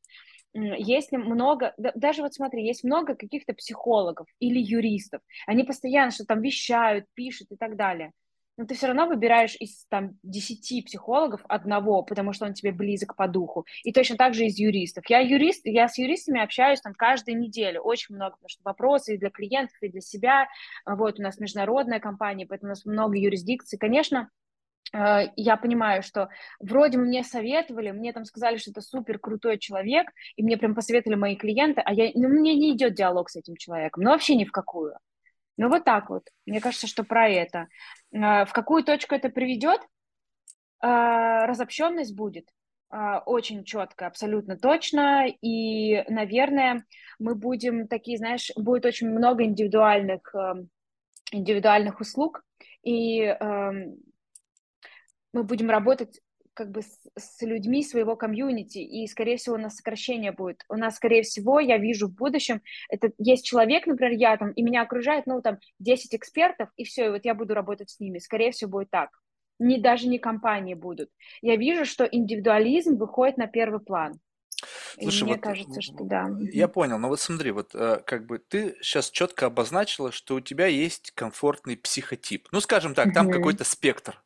Если 0.52 1.16
много, 1.16 1.74
даже 1.76 2.22
вот 2.22 2.34
смотри, 2.34 2.66
есть 2.66 2.82
много 2.82 3.14
каких-то 3.14 3.54
психологов 3.54 4.26
или 4.40 4.58
юристов, 4.58 5.22
они 5.46 5.62
постоянно 5.64 6.10
что 6.10 6.24
там 6.24 6.40
вещают, 6.42 7.06
пишут 7.14 7.52
и 7.52 7.56
так 7.56 7.76
далее. 7.76 8.12
Но 8.56 8.66
ты 8.66 8.74
все 8.74 8.88
равно 8.88 9.06
выбираешь 9.06 9.56
из 9.58 9.86
там 9.86 10.18
десяти 10.22 10.82
психологов 10.82 11.40
одного, 11.48 12.02
потому 12.02 12.34
что 12.34 12.44
он 12.44 12.52
тебе 12.52 12.72
близок 12.72 13.16
по 13.16 13.26
духу. 13.26 13.64
И 13.84 13.92
точно 13.92 14.18
так 14.18 14.34
же 14.34 14.44
из 14.44 14.58
юристов. 14.58 15.04
Я 15.08 15.20
юрист, 15.20 15.62
я 15.64 15.88
с 15.88 15.96
юристами 15.96 16.42
общаюсь 16.42 16.80
там 16.82 16.92
каждую 16.92 17.38
неделю, 17.38 17.80
очень 17.80 18.16
много, 18.16 18.32
потому 18.32 18.48
что 18.50 18.62
вопросы 18.64 19.14
и 19.14 19.18
для 19.18 19.30
клиентов, 19.30 19.78
и 19.80 19.88
для 19.88 20.02
себя. 20.02 20.46
Вот 20.84 21.18
у 21.18 21.22
нас 21.22 21.38
международная 21.38 22.00
компания, 22.00 22.44
поэтому 22.44 22.70
у 22.70 22.72
нас 22.72 22.84
много 22.84 23.16
юрисдикций. 23.16 23.78
Конечно, 23.78 24.28
я 24.92 25.56
понимаю, 25.56 26.02
что 26.02 26.28
вроде 26.58 26.98
мне 26.98 27.22
советовали, 27.22 27.90
мне 27.92 28.12
там 28.12 28.24
сказали, 28.24 28.56
что 28.56 28.72
это 28.72 28.80
супер 28.80 29.18
крутой 29.18 29.58
человек, 29.58 30.08
и 30.36 30.42
мне 30.42 30.56
прям 30.56 30.74
посоветовали 30.74 31.16
мои 31.16 31.36
клиенты, 31.36 31.80
а 31.84 31.92
я, 31.92 32.10
ну, 32.14 32.28
мне 32.28 32.54
не 32.54 32.72
идет 32.72 32.94
диалог 32.94 33.30
с 33.30 33.36
этим 33.36 33.56
человеком, 33.56 34.02
ну, 34.02 34.10
вообще 34.10 34.34
ни 34.34 34.44
в 34.44 34.52
какую. 34.52 34.94
Ну, 35.56 35.68
вот 35.68 35.84
так 35.84 36.10
вот. 36.10 36.28
Мне 36.46 36.60
кажется, 36.60 36.86
что 36.86 37.04
про 37.04 37.28
это. 37.28 37.68
Э, 38.12 38.44
в 38.46 38.52
какую 38.52 38.82
точку 38.82 39.14
это 39.14 39.28
приведет? 39.28 39.80
Э, 40.82 41.44
разобщенность 41.46 42.14
будет 42.14 42.48
очень 42.92 43.62
четко, 43.62 44.08
абсолютно 44.08 44.58
точно, 44.58 45.28
и, 45.28 46.02
наверное, 46.08 46.84
мы 47.20 47.36
будем 47.36 47.86
такие, 47.86 48.18
знаешь, 48.18 48.50
будет 48.56 48.84
очень 48.84 49.08
много 49.08 49.44
индивидуальных, 49.44 50.34
индивидуальных 51.30 52.00
услуг, 52.00 52.42
и 52.82 53.20
эм, 53.20 53.96
мы 55.32 55.44
будем 55.44 55.70
работать 55.70 56.20
как 56.54 56.70
бы 56.70 56.82
с, 56.82 56.98
с 57.16 57.42
людьми 57.42 57.82
своего 57.82 58.16
комьюнити, 58.16 58.78
и, 58.78 59.06
скорее 59.06 59.36
всего, 59.36 59.54
у 59.54 59.58
нас 59.58 59.76
сокращение 59.76 60.32
будет. 60.32 60.64
У 60.68 60.74
нас, 60.74 60.96
скорее 60.96 61.22
всего, 61.22 61.60
я 61.60 61.78
вижу 61.78 62.08
в 62.08 62.14
будущем, 62.14 62.60
это 62.88 63.12
есть 63.18 63.46
человек, 63.46 63.86
например, 63.86 64.12
я 64.12 64.36
там, 64.36 64.50
и 64.52 64.62
меня 64.62 64.82
окружает, 64.82 65.26
ну, 65.26 65.40
там, 65.40 65.58
10 65.78 66.14
экспертов, 66.14 66.68
и 66.76 66.84
все, 66.84 67.06
и 67.06 67.08
вот 67.10 67.24
я 67.24 67.34
буду 67.34 67.54
работать 67.54 67.90
с 67.90 68.00
ними. 68.00 68.18
Скорее 68.18 68.50
всего, 68.50 68.70
будет 68.70 68.90
так. 68.90 69.10
Не, 69.58 69.78
даже 69.78 70.08
не 70.08 70.18
компании 70.18 70.74
будут. 70.74 71.10
Я 71.42 71.56
вижу, 71.56 71.84
что 71.84 72.04
индивидуализм 72.04 72.96
выходит 72.96 73.36
на 73.36 73.46
первый 73.46 73.80
план. 73.80 74.20
Слушай, 75.00 75.24
мне 75.24 75.32
вот 75.34 75.42
кажется, 75.42 75.80
что 75.80 76.04
да. 76.04 76.30
Я 76.52 76.68
понял, 76.68 76.98
но 76.98 77.08
вот 77.08 77.20
смотри, 77.20 77.50
вот 77.50 77.74
э, 77.74 78.02
как 78.04 78.26
бы 78.26 78.38
ты 78.38 78.76
сейчас 78.82 79.10
четко 79.10 79.46
обозначила, 79.46 80.12
что 80.12 80.34
у 80.34 80.40
тебя 80.40 80.66
есть 80.66 81.12
комфортный 81.12 81.76
психотип. 81.76 82.48
Ну, 82.52 82.60
скажем 82.60 82.94
так, 82.94 83.14
там 83.14 83.30
какой-то 83.30 83.64
спектр. 83.64 84.22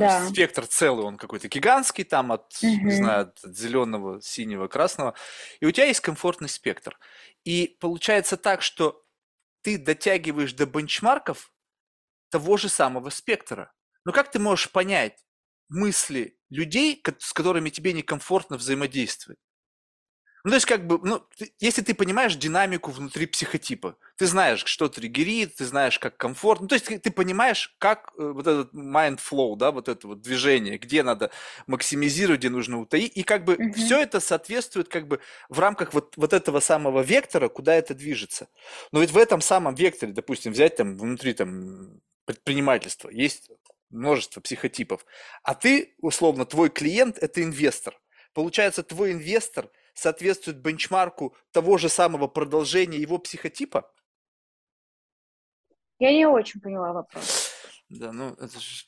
Да. 0.00 0.26
Спектр 0.28 0.66
целый, 0.66 1.04
он 1.04 1.16
какой-то 1.16 1.48
гигантский, 1.48 2.04
там 2.04 2.32
от, 2.32 2.52
не 2.62 2.90
знаю, 2.90 3.22
от 3.22 3.40
зеленого, 3.56 4.20
синего, 4.20 4.68
красного. 4.68 5.14
И 5.60 5.66
у 5.66 5.70
тебя 5.70 5.86
есть 5.86 6.00
комфортный 6.00 6.48
спектр. 6.48 6.98
И 7.44 7.76
получается 7.80 8.36
так, 8.36 8.62
что 8.62 9.04
ты 9.62 9.78
дотягиваешь 9.78 10.52
до 10.52 10.66
бенчмарков 10.66 11.52
того 12.30 12.56
же 12.56 12.68
самого 12.68 13.10
спектра. 13.10 13.72
Но 14.04 14.12
как 14.12 14.30
ты 14.30 14.38
можешь 14.38 14.70
понять 14.70 15.24
мысли 15.68 16.38
людей, 16.50 17.02
с 17.18 17.32
которыми 17.32 17.70
тебе 17.70 17.92
некомфортно 17.92 18.56
взаимодействовать? 18.56 19.38
Ну, 20.44 20.50
то 20.50 20.56
есть, 20.56 20.66
как 20.66 20.86
бы, 20.86 21.00
ну, 21.02 21.22
ты, 21.38 21.54
если 21.58 21.80
ты 21.80 21.94
понимаешь 21.94 22.36
динамику 22.36 22.90
внутри 22.90 23.24
психотипа, 23.24 23.96
ты 24.18 24.26
знаешь, 24.26 24.62
что 24.66 24.90
триггерит, 24.90 25.56
ты 25.56 25.64
знаешь, 25.64 25.98
как 25.98 26.18
комфортно, 26.18 26.64
ну, 26.64 26.68
то 26.68 26.74
есть, 26.74 26.84
ты, 26.84 26.98
ты 26.98 27.10
понимаешь, 27.10 27.74
как 27.78 28.12
э, 28.18 28.22
вот 28.22 28.46
этот 28.46 28.74
mind 28.74 29.18
flow, 29.18 29.56
да, 29.56 29.70
вот 29.70 29.88
это 29.88 30.06
вот 30.06 30.20
движение, 30.20 30.76
где 30.76 31.02
надо 31.02 31.30
максимизировать, 31.66 32.40
где 32.40 32.50
нужно 32.50 32.78
утаить, 32.78 33.16
и 33.16 33.22
как 33.22 33.46
бы 33.46 33.54
mm-hmm. 33.54 33.72
все 33.72 34.02
это 34.02 34.20
соответствует 34.20 34.88
как 34.88 35.08
бы 35.08 35.20
в 35.48 35.58
рамках 35.60 35.94
вот, 35.94 36.14
вот 36.18 36.34
этого 36.34 36.60
самого 36.60 37.00
вектора, 37.00 37.48
куда 37.48 37.74
это 37.74 37.94
движется. 37.94 38.48
Но 38.92 39.00
ведь 39.00 39.12
в 39.12 39.16
этом 39.16 39.40
самом 39.40 39.74
векторе, 39.74 40.12
допустим, 40.12 40.52
взять 40.52 40.76
там 40.76 40.98
внутри 40.98 41.32
там 41.32 42.02
предпринимательства, 42.26 43.08
есть 43.08 43.50
множество 43.88 44.42
психотипов, 44.42 45.06
а 45.42 45.54
ты, 45.54 45.94
условно, 46.02 46.44
твой 46.44 46.68
клиент– 46.68 47.16
это 47.20 47.42
инвестор. 47.42 47.98
Получается, 48.34 48.82
твой 48.82 49.12
инвестор– 49.12 49.70
соответствует 49.94 50.58
бенчмарку 50.58 51.36
того 51.52 51.78
же 51.78 51.88
самого 51.88 52.26
продолжения 52.26 52.98
его 52.98 53.18
психотипа? 53.18 53.90
Я 55.98 56.12
не 56.12 56.26
очень 56.26 56.60
поняла 56.60 56.92
вопрос. 56.92 57.52
Да, 57.88 58.12
ну, 58.12 58.34
это 58.34 58.58
же 58.58 58.84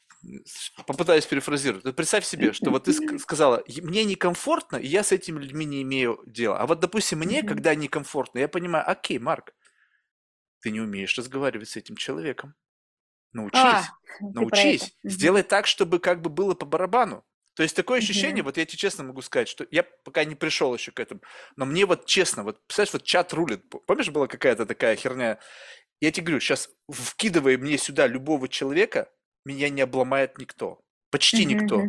попытаюсь 0.86 1.26
перефразировать. 1.26 1.94
Представь 1.94 2.24
себе, 2.24 2.52
что 2.52 2.70
вот 2.70 2.84
ты 2.84 2.92
сказала, 3.18 3.62
мне 3.82 4.04
некомфортно, 4.04 4.76
и 4.76 4.86
я 4.86 5.02
с 5.02 5.12
этими 5.12 5.38
людьми 5.38 5.64
не 5.64 5.82
имею 5.82 6.22
дела. 6.26 6.58
А 6.58 6.66
вот, 6.66 6.80
допустим, 6.80 7.18
мне, 7.20 7.40
mm-hmm. 7.40 7.48
когда 7.48 7.74
некомфортно, 7.74 8.38
я 8.38 8.48
понимаю, 8.48 8.88
окей, 8.88 9.18
Марк, 9.18 9.54
ты 10.60 10.70
не 10.70 10.80
умеешь 10.80 11.16
разговаривать 11.16 11.68
с 11.68 11.76
этим 11.76 11.96
человеком. 11.96 12.54
Научись, 13.32 13.60
а, 13.60 13.84
научись. 14.20 14.96
Сделай 15.04 15.42
так, 15.42 15.66
чтобы 15.66 15.98
как 15.98 16.22
бы 16.22 16.30
было 16.30 16.54
по 16.54 16.64
барабану. 16.64 17.24
То 17.56 17.62
есть 17.62 17.74
такое 17.74 18.00
ощущение, 18.00 18.42
mm-hmm. 18.42 18.44
вот 18.44 18.58
я 18.58 18.66
тебе 18.66 18.76
честно 18.76 19.04
могу 19.04 19.22
сказать, 19.22 19.48
что 19.48 19.66
я 19.70 19.82
пока 19.82 20.24
не 20.24 20.34
пришел 20.34 20.74
еще 20.74 20.92
к 20.92 21.00
этому, 21.00 21.22
но 21.56 21.64
мне 21.64 21.86
вот 21.86 22.04
честно, 22.04 22.44
вот 22.44 22.60
представляешь, 22.66 22.92
вот 22.92 23.04
чат 23.04 23.32
рулит. 23.32 23.64
Помнишь, 23.86 24.10
была 24.10 24.26
какая-то 24.26 24.66
такая 24.66 24.94
херня? 24.94 25.38
Я 25.98 26.12
тебе 26.12 26.26
говорю, 26.26 26.40
сейчас 26.40 26.68
вкидывая 26.90 27.56
мне 27.56 27.78
сюда 27.78 28.06
любого 28.06 28.46
человека, 28.46 29.10
меня 29.46 29.70
не 29.70 29.80
обломает 29.80 30.36
никто. 30.36 30.82
Почти 31.10 31.44
mm-hmm. 31.44 31.62
никто. 31.62 31.82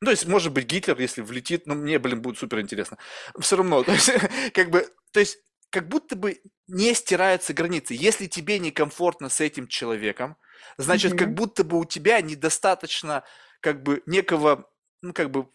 Ну, 0.00 0.06
то 0.06 0.10
есть, 0.10 0.26
может 0.26 0.54
быть, 0.54 0.64
Гитлер, 0.64 0.98
если 0.98 1.20
влетит, 1.20 1.66
но 1.66 1.74
мне, 1.74 1.98
блин, 1.98 2.22
будет 2.22 2.38
супер 2.38 2.60
интересно. 2.60 2.96
Все 3.38 3.56
равно, 3.56 3.82
то 3.84 3.92
есть, 3.92 4.10
как 4.54 4.70
бы, 4.70 4.88
то 5.12 5.20
есть, 5.20 5.36
как 5.68 5.86
будто 5.86 6.16
бы 6.16 6.40
не 6.66 6.94
стираются 6.94 7.52
границы. 7.52 7.92
Если 7.92 8.26
тебе 8.26 8.58
некомфортно 8.58 9.28
с 9.28 9.42
этим 9.42 9.68
человеком, 9.68 10.38
значит, 10.78 11.12
mm-hmm. 11.12 11.18
как 11.18 11.34
будто 11.34 11.62
бы 11.62 11.78
у 11.78 11.84
тебя 11.84 12.22
недостаточно, 12.22 13.22
как 13.60 13.82
бы, 13.82 14.02
некого 14.06 14.70
ну, 15.02 15.12
как 15.12 15.30
бы, 15.30 15.48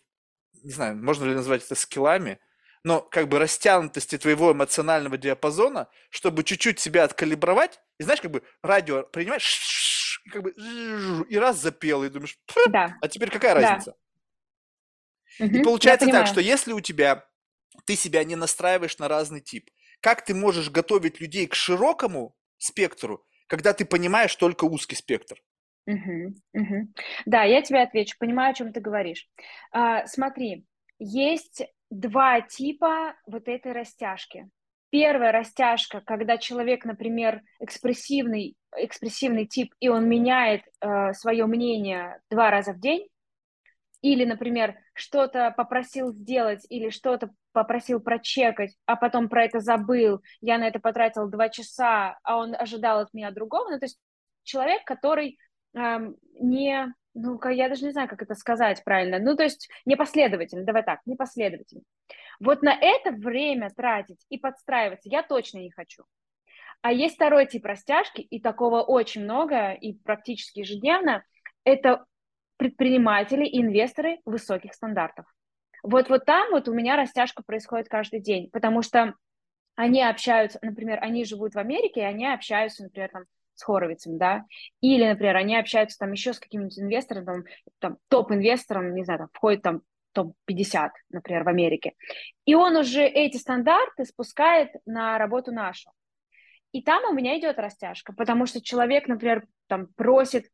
не 0.63 0.71
знаю, 0.71 0.97
можно 0.97 1.25
ли 1.25 1.35
назвать 1.35 1.63
это 1.63 1.75
скиллами, 1.75 2.39
но 2.83 3.01
как 3.01 3.27
бы 3.27 3.39
растянутости 3.39 4.17
твоего 4.17 4.51
эмоционального 4.51 5.17
диапазона, 5.17 5.89
чтобы 6.11 6.43
чуть-чуть 6.43 6.79
себя 6.79 7.03
откалибровать, 7.03 7.79
и 7.97 8.03
знаешь, 8.03 8.21
как 8.21 8.31
бы 8.31 8.43
радио 8.61 9.03
принимаешь, 9.03 10.21
и 10.25 10.29
как 10.29 10.43
бы 10.43 10.51
и 10.51 11.37
раз 11.37 11.57
запел, 11.57 12.03
и 12.03 12.09
думаешь, 12.09 12.37
да. 12.69 12.95
а 13.01 13.07
теперь 13.07 13.31
какая 13.31 13.55
разница? 13.55 13.95
Да. 15.39 15.45
И 15.45 15.63
получается 15.63 16.07
так, 16.07 16.27
что 16.27 16.41
если 16.41 16.73
у 16.73 16.79
тебя, 16.79 17.27
ты 17.85 17.95
себя 17.95 18.23
не 18.23 18.35
настраиваешь 18.35 18.97
на 18.99 19.07
разный 19.07 19.41
тип, 19.41 19.69
как 19.99 20.23
ты 20.23 20.35
можешь 20.35 20.69
готовить 20.69 21.19
людей 21.19 21.47
к 21.47 21.55
широкому 21.55 22.37
спектру, 22.57 23.25
когда 23.47 23.73
ты 23.73 23.85
понимаешь 23.85 24.35
только 24.35 24.65
узкий 24.65 24.95
спектр? 24.95 25.41
Угу, 25.87 26.33
угу. 26.53 26.87
Да, 27.25 27.43
я 27.43 27.61
тебе 27.61 27.81
отвечу, 27.81 28.15
понимаю, 28.19 28.51
о 28.51 28.53
чем 28.55 28.73
ты 28.73 28.79
говоришь. 28.79 29.27
А, 29.71 30.05
смотри, 30.07 30.65
есть 30.97 31.63
два 31.89 32.41
типа 32.41 33.15
вот 33.27 33.47
этой 33.47 33.71
растяжки. 33.71 34.49
Первая 34.89 35.31
растяжка, 35.31 36.01
когда 36.01 36.37
человек, 36.37 36.85
например, 36.85 37.41
экспрессивный, 37.59 38.55
экспрессивный 38.75 39.45
тип, 39.45 39.73
и 39.79 39.89
он 39.89 40.07
меняет 40.07 40.61
э, 40.81 41.13
свое 41.13 41.45
мнение 41.45 42.19
два 42.29 42.49
раза 42.49 42.73
в 42.73 42.79
день, 42.79 43.07
или, 44.01 44.23
например, 44.23 44.75
что-то 44.93 45.51
попросил 45.57 46.13
сделать 46.13 46.65
или 46.69 46.89
что-то 46.89 47.31
попросил 47.53 47.99
прочекать, 47.99 48.75
а 48.85 48.95
потом 48.95 49.29
про 49.29 49.45
это 49.45 49.59
забыл, 49.59 50.21
я 50.41 50.57
на 50.57 50.67
это 50.67 50.79
потратил 50.79 51.27
два 51.27 51.49
часа, 51.49 52.19
а 52.23 52.37
он 52.37 52.55
ожидал 52.55 52.99
от 52.99 53.13
меня 53.13 53.31
другого. 53.31 53.71
Ну, 53.71 53.79
то 53.79 53.85
есть 53.85 53.97
человек, 54.43 54.83
который 54.85 55.37
не, 55.75 56.93
ну, 57.13 57.39
я 57.49 57.69
даже 57.69 57.85
не 57.85 57.91
знаю, 57.91 58.07
как 58.07 58.21
это 58.21 58.35
сказать 58.35 58.83
правильно, 58.83 59.19
ну, 59.19 59.35
то 59.35 59.43
есть 59.43 59.69
непоследовательно, 59.85 60.63
давай 60.63 60.83
так, 60.83 61.01
непоследовательно. 61.05 61.83
Вот 62.39 62.61
на 62.61 62.73
это 62.73 63.11
время 63.11 63.69
тратить 63.69 64.25
и 64.29 64.37
подстраиваться 64.37 65.09
я 65.09 65.23
точно 65.23 65.59
не 65.59 65.71
хочу. 65.71 66.03
А 66.81 66.91
есть 66.91 67.15
второй 67.15 67.47
тип 67.47 67.65
растяжки, 67.65 68.21
и 68.21 68.39
такого 68.39 68.81
очень 68.81 69.23
много, 69.23 69.71
и 69.71 69.93
практически 69.93 70.59
ежедневно, 70.59 71.23
это 71.63 72.05
предприниматели 72.57 73.45
и 73.45 73.61
инвесторы 73.61 74.19
высоких 74.25 74.73
стандартов. 74.73 75.25
Вот, 75.83 76.09
вот 76.09 76.25
там 76.25 76.51
вот 76.51 76.67
у 76.67 76.73
меня 76.73 76.95
растяжка 76.95 77.43
происходит 77.43 77.89
каждый 77.89 78.19
день, 78.19 78.49
потому 78.51 78.81
что 78.81 79.13
они 79.75 80.01
общаются, 80.01 80.59
например, 80.61 80.99
они 81.01 81.25
живут 81.25 81.53
в 81.53 81.59
Америке, 81.59 82.01
и 82.01 82.03
они 82.05 82.27
общаются, 82.27 82.83
например, 82.83 83.09
там, 83.09 83.23
с 83.55 83.63
Хоровицем, 83.63 84.17
да, 84.17 84.45
или, 84.81 85.05
например, 85.05 85.37
они 85.37 85.57
общаются 85.57 85.97
там 85.97 86.11
еще 86.11 86.33
с 86.33 86.39
каким-нибудь 86.39 86.79
инвестором, 86.79 87.25
там, 87.25 87.43
там 87.79 87.97
топ-инвестором, 88.09 88.93
не 88.93 89.03
знаю, 89.03 89.19
там, 89.19 89.29
входит 89.33 89.61
там 89.61 89.81
топ-50, 90.13 90.89
например, 91.09 91.43
в 91.43 91.49
Америке. 91.49 91.93
И 92.45 92.55
он 92.55 92.77
уже 92.77 93.03
эти 93.03 93.37
стандарты 93.37 94.05
спускает 94.05 94.71
на 94.85 95.17
работу 95.17 95.51
нашу. 95.51 95.91
И 96.71 96.81
там 96.81 97.03
у 97.09 97.13
меня 97.13 97.37
идет 97.39 97.59
растяжка, 97.59 98.13
потому 98.13 98.45
что 98.45 98.61
человек, 98.61 99.07
например, 99.07 99.45
там 99.67 99.87
просит 99.95 100.45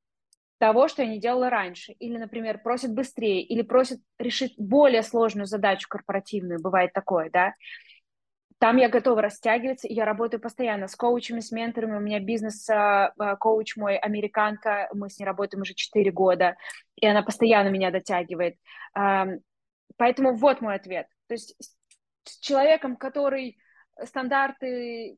того, 0.59 0.87
что 0.87 1.01
я 1.01 1.07
не 1.07 1.19
делала 1.19 1.49
раньше, 1.49 1.93
или, 1.93 2.17
например, 2.17 2.59
просит 2.61 2.93
быстрее, 2.93 3.41
или 3.41 3.63
просит 3.63 3.99
решить 4.19 4.53
более 4.57 5.01
сложную 5.01 5.47
задачу 5.47 5.87
корпоративную, 5.89 6.61
бывает 6.61 6.93
такое, 6.93 7.31
да, 7.31 7.55
там 8.61 8.77
я 8.77 8.89
готова 8.89 9.23
растягиваться, 9.23 9.87
я 9.89 10.05
работаю 10.05 10.39
постоянно 10.39 10.87
с 10.87 10.95
коучами, 10.95 11.39
с 11.39 11.51
менторами. 11.51 11.97
У 11.97 11.99
меня 11.99 12.19
бизнес-коуч 12.19 13.75
мой, 13.75 13.97
американка, 13.97 14.87
мы 14.93 15.09
с 15.09 15.17
ней 15.17 15.25
работаем 15.25 15.63
уже 15.63 15.73
4 15.73 16.11
года, 16.11 16.55
и 16.95 17.07
она 17.07 17.23
постоянно 17.23 17.69
меня 17.69 17.89
дотягивает. 17.89 18.57
Поэтому 19.97 20.35
вот 20.35 20.61
мой 20.61 20.75
ответ. 20.75 21.07
То 21.27 21.33
есть 21.33 21.55
с 22.23 22.39
человеком, 22.39 22.97
который 22.97 23.57
стандарты 24.03 25.17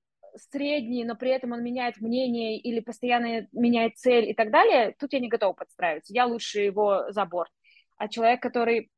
средние, 0.50 1.06
но 1.06 1.16
при 1.16 1.32
этом 1.32 1.52
он 1.52 1.62
меняет 1.64 2.00
мнение 2.00 2.58
или 2.58 2.80
постоянно 2.80 3.46
меняет 3.52 3.98
цель 3.98 4.30
и 4.30 4.34
так 4.34 4.52
далее, 4.52 4.96
тут 4.98 5.12
я 5.12 5.20
не 5.20 5.28
готова 5.28 5.52
подстраиваться. 5.52 6.14
Я 6.14 6.28
лучше 6.28 6.62
его 6.62 7.12
за 7.12 7.26
борт. 7.26 7.52
А 7.98 8.08
человек, 8.08 8.42
который 8.42 8.90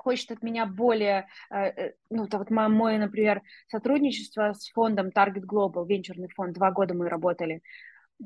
хочет 0.00 0.30
от 0.30 0.42
меня 0.42 0.66
более, 0.66 1.26
э, 1.50 1.56
э, 1.56 1.92
ну, 2.10 2.26
то 2.26 2.38
вот 2.38 2.50
мое, 2.50 2.98
например, 2.98 3.42
сотрудничество 3.68 4.52
с 4.52 4.70
фондом 4.70 5.08
Target 5.08 5.44
Global, 5.46 5.86
венчурный 5.86 6.28
фонд, 6.28 6.54
два 6.54 6.70
года 6.70 6.94
мы 6.94 7.08
работали, 7.08 7.62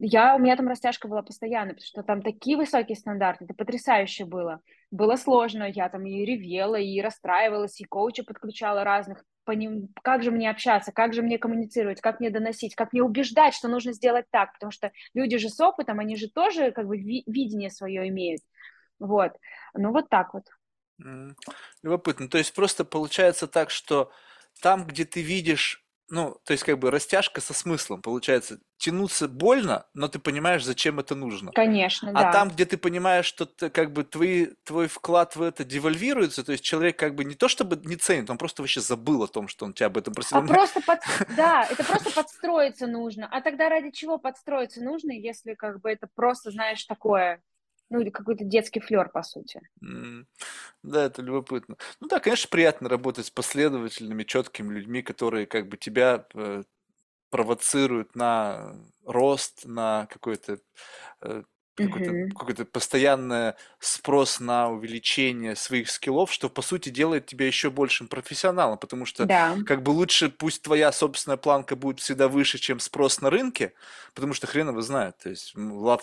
я, 0.00 0.34
у 0.34 0.38
меня 0.38 0.56
там 0.56 0.66
растяжка 0.68 1.06
была 1.06 1.22
постоянно, 1.22 1.70
потому 1.70 1.86
что 1.86 2.02
там 2.02 2.22
такие 2.22 2.56
высокие 2.56 2.96
стандарты, 2.96 3.44
это 3.44 3.54
потрясающе 3.54 4.24
было. 4.24 4.60
Было 4.90 5.16
сложно, 5.16 5.64
я 5.64 5.88
там 5.88 6.04
и 6.06 6.24
ревела, 6.24 6.76
и 6.76 7.00
расстраивалась, 7.00 7.80
и 7.80 7.84
коуча 7.84 8.24
подключала 8.24 8.82
разных, 8.82 9.24
по 9.44 9.52
ним, 9.52 9.88
как 10.02 10.22
же 10.22 10.30
мне 10.30 10.50
общаться, 10.50 10.90
как 10.90 11.12
же 11.12 11.22
мне 11.22 11.38
коммуницировать, 11.38 12.00
как 12.00 12.18
мне 12.18 12.30
доносить, 12.30 12.74
как 12.74 12.92
мне 12.92 13.02
убеждать, 13.02 13.54
что 13.54 13.68
нужно 13.68 13.92
сделать 13.92 14.26
так, 14.30 14.54
потому 14.54 14.72
что 14.72 14.90
люди 15.12 15.36
же 15.36 15.48
с 15.48 15.60
опытом, 15.60 16.00
они 16.00 16.16
же 16.16 16.28
тоже 16.28 16.72
как 16.72 16.86
бы 16.86 16.96
видение 16.98 17.70
свое 17.70 18.08
имеют. 18.08 18.40
Вот. 18.98 19.32
Ну 19.74 19.92
вот 19.92 20.08
так 20.08 20.34
вот. 20.34 20.44
Любопытно. 21.82 22.28
То 22.28 22.38
есть 22.38 22.52
просто 22.54 22.84
получается 22.84 23.46
так, 23.46 23.70
что 23.70 24.10
там, 24.60 24.86
где 24.86 25.04
ты 25.04 25.22
видишь, 25.22 25.84
ну, 26.08 26.38
то 26.44 26.52
есть 26.52 26.64
как 26.64 26.78
бы 26.78 26.90
растяжка 26.90 27.40
со 27.40 27.54
смыслом, 27.54 28.02
получается, 28.02 28.60
тянуться 28.76 29.26
больно, 29.26 29.86
но 29.94 30.08
ты 30.08 30.18
понимаешь, 30.18 30.64
зачем 30.64 31.00
это 31.00 31.14
нужно. 31.14 31.50
Конечно, 31.52 32.10
А 32.10 32.24
да. 32.24 32.32
там, 32.32 32.50
где 32.50 32.66
ты 32.66 32.76
понимаешь, 32.76 33.24
что 33.24 33.46
ты, 33.46 33.70
как 33.70 33.92
бы 33.92 34.04
твои, 34.04 34.48
твой 34.64 34.86
вклад 34.86 35.34
в 35.36 35.42
это 35.42 35.64
девальвируется, 35.64 36.44
то 36.44 36.52
есть 36.52 36.62
человек 36.62 36.98
как 36.98 37.14
бы 37.14 37.24
не 37.24 37.34
то 37.34 37.48
чтобы 37.48 37.80
не 37.84 37.96
ценит, 37.96 38.28
он 38.28 38.38
просто 38.38 38.62
вообще 38.62 38.80
забыл 38.80 39.22
о 39.22 39.28
том, 39.28 39.48
что 39.48 39.64
он 39.64 39.72
тебя 39.72 39.86
об 39.86 39.96
этом 39.96 40.12
просил. 40.12 40.38
А 40.38 40.42
просто 40.42 40.80
под... 40.82 41.00
Да, 41.36 41.66
это 41.70 41.82
просто 41.84 42.10
подстроиться 42.10 42.86
нужно. 42.86 43.26
А 43.30 43.40
тогда 43.40 43.68
ради 43.68 43.90
чего 43.90 44.18
подстроиться 44.18 44.82
нужно, 44.82 45.12
если 45.12 45.54
как 45.54 45.80
бы 45.80 45.90
это 45.90 46.06
просто, 46.14 46.50
знаешь, 46.50 46.84
такое, 46.84 47.42
ну, 47.90 48.00
или 48.00 48.10
какой-то 48.10 48.44
детский 48.44 48.80
флер, 48.80 49.08
по 49.08 49.22
сути. 49.22 49.60
М, 49.82 50.26
Да, 50.82 51.04
это 51.06 51.22
любопытно. 51.22 51.76
Ну 52.00 52.08
да, 52.08 52.20
конечно, 52.20 52.48
приятно 52.50 52.88
работать 52.88 53.26
с 53.26 53.30
последовательными, 53.30 54.24
четкими 54.24 54.72
людьми, 54.74 55.02
которые 55.02 55.46
как 55.46 55.68
бы 55.68 55.76
тебя 55.76 56.26
э, 56.34 56.62
провоцируют 57.30 58.16
на 58.16 58.76
рост, 59.06 59.66
на 59.66 60.06
какой-то 60.06 60.58
э, 61.22 61.44
какой-то 61.80 62.14
Мгм. 62.14 62.36
какой-то 62.36 62.64
постоянный 62.64 63.54
спрос 63.80 64.40
на 64.40 64.70
увеличение 64.70 65.56
своих 65.56 65.90
скиллов, 65.90 66.32
что 66.32 66.48
по 66.48 66.62
сути 66.62 66.88
делает 66.88 67.26
тебя 67.26 67.46
еще 67.46 67.70
большим 67.70 68.08
профессионалом, 68.08 68.78
потому 68.78 69.06
что 69.06 69.28
Да. 69.28 69.64
как 69.64 69.82
бы 69.82 69.90
лучше 69.90 70.28
пусть 70.30 70.62
твоя 70.62 70.92
собственная 70.92 71.36
планка 71.36 71.76
будет 71.76 72.00
всегда 72.00 72.28
выше, 72.28 72.58
чем 72.58 72.80
спрос 72.80 73.20
на 73.20 73.30
рынке, 73.30 73.74
потому 74.14 74.34
что 74.34 74.46
хрен 74.46 74.68
его 74.70 74.82
знает. 74.82 75.18
То 75.18 75.30
есть 75.30 75.54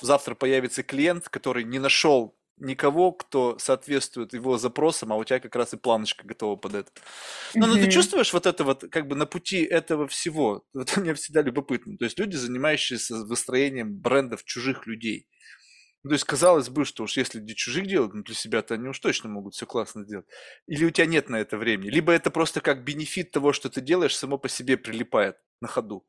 завтра 0.02 0.36
появится 0.36 0.84
клиент, 0.84 1.30
который 1.30 1.64
не 1.64 1.80
нашел 1.80 2.36
никого, 2.58 3.12
кто 3.12 3.58
соответствует 3.58 4.34
его 4.34 4.58
запросам, 4.58 5.12
а 5.14 5.16
у 5.16 5.24
тебя 5.24 5.40
как 5.40 5.56
раз 5.56 5.74
и 5.74 5.78
планочка 5.78 6.28
готова 6.28 6.56
под 6.58 6.76
это. 6.76 6.92
Ну, 7.60 7.68
но 7.68 7.78
ты 7.78 7.88
Мгм. 7.88 7.88
чувствуешь 7.88 8.34
вот 8.34 8.46
это 8.46 8.64
вот, 8.64 8.86
как 8.92 9.08
бы 9.08 9.16
на 9.16 9.26
пути 9.26 9.64
этого 9.64 10.08
всего? 10.08 10.64
Вот 10.74 10.96
мне 10.98 11.14
всегда 11.14 11.42
любопытно. 11.42 11.98
То 11.98 12.06
есть 12.06 12.20
люди, 12.20 12.36
занимающиеся 12.36 13.16
выстроением 13.26 13.96
брендов 13.98 14.44
чужих 14.44 14.88
людей. 14.88 15.28
Ну, 16.04 16.10
то 16.10 16.14
есть, 16.16 16.26
казалось 16.26 16.70
бы, 16.70 16.84
что 16.84 17.04
уж 17.04 17.16
если 17.18 17.40
для 17.40 17.54
чужих 17.54 17.86
делать, 17.86 18.14
ну, 18.14 18.24
для 18.24 18.34
себя-то 18.34 18.74
они 18.74 18.88
уж 18.88 19.00
точно 19.00 19.30
могут 19.30 19.54
все 19.54 19.66
классно 19.68 20.04
сделать. 20.04 20.26
Или 20.68 20.86
у 20.86 20.90
тебя 20.90 21.06
нет 21.06 21.30
на 21.30 21.36
это 21.36 21.58
времени. 21.58 21.90
Либо 21.90 22.12
это 22.12 22.32
просто 22.32 22.60
как 22.62 22.84
бенефит 22.84 23.32
того, 23.32 23.54
что 23.54 23.70
ты 23.70 23.82
делаешь, 23.82 24.18
само 24.18 24.38
по 24.38 24.50
себе 24.50 24.78
прилипает 24.78 25.38
на 25.62 25.68
ходу. 25.68 26.04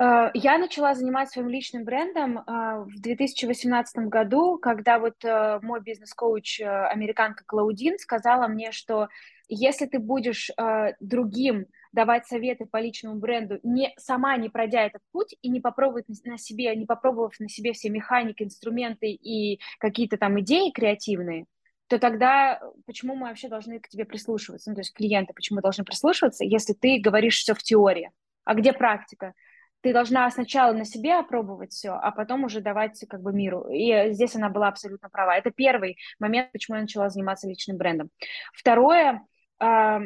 Э, 0.00 0.30
Я 0.32 0.56
начала 0.58 0.94
заниматься 0.94 1.34
своим 1.34 1.50
личным 1.50 1.84
брендом 1.84 2.42
а, 2.46 2.80
в 2.80 3.00
2018 3.00 4.08
году, 4.08 4.58
когда 4.58 4.98
вот 4.98 5.22
э, 5.24 5.58
мой 5.62 5.82
бизнес-коуч, 5.82 6.60
э, 6.60 6.64
американка 6.64 7.44
Клаудин, 7.46 7.98
сказала 7.98 8.48
мне, 8.48 8.72
что 8.72 9.08
если 9.48 9.86
ты 9.86 9.98
будешь 9.98 10.50
э, 10.56 10.94
другим 11.00 11.66
давать 11.92 12.26
советы 12.26 12.66
по 12.66 12.80
личному 12.80 13.18
бренду, 13.18 13.58
не, 13.62 13.92
сама 13.96 14.36
не 14.36 14.48
пройдя 14.48 14.82
этот 14.86 15.02
путь 15.12 15.34
и 15.42 15.48
не 15.48 15.60
попробовав 15.60 16.04
на 16.24 16.38
себе, 16.38 16.74
не 16.76 16.86
попробовав 16.86 17.38
на 17.40 17.48
себе 17.48 17.72
все 17.72 17.90
механики, 17.90 18.42
инструменты 18.42 19.10
и 19.10 19.60
какие-то 19.78 20.16
там 20.16 20.40
идеи 20.40 20.70
креативные, 20.70 21.46
то 21.88 21.98
тогда 21.98 22.60
почему 22.86 23.16
мы 23.16 23.28
вообще 23.28 23.48
должны 23.48 23.80
к 23.80 23.88
тебе 23.88 24.04
прислушиваться? 24.04 24.70
Ну, 24.70 24.76
то 24.76 24.80
есть 24.80 24.94
клиенты 24.94 25.32
почему 25.34 25.60
должны 25.60 25.84
прислушиваться, 25.84 26.44
если 26.44 26.72
ты 26.72 27.00
говоришь 27.00 27.38
все 27.38 27.54
в 27.54 27.62
теории? 27.62 28.10
А 28.44 28.54
где 28.54 28.72
практика? 28.72 29.34
ты 29.82 29.92
должна 29.92 30.30
сначала 30.30 30.72
на 30.72 30.84
себе 30.84 31.14
опробовать 31.14 31.72
все, 31.72 31.92
а 31.92 32.10
потом 32.10 32.44
уже 32.44 32.60
давать 32.60 33.02
как 33.08 33.22
бы 33.22 33.32
миру. 33.32 33.66
И 33.70 34.12
здесь 34.12 34.36
она 34.36 34.50
была 34.50 34.68
абсолютно 34.68 35.08
права. 35.08 35.36
Это 35.36 35.50
первый 35.50 35.96
момент, 36.18 36.52
почему 36.52 36.76
я 36.76 36.82
начала 36.82 37.08
заниматься 37.08 37.48
личным 37.48 37.78
брендом. 37.78 38.10
Второе, 38.52 39.26
а, 39.58 40.00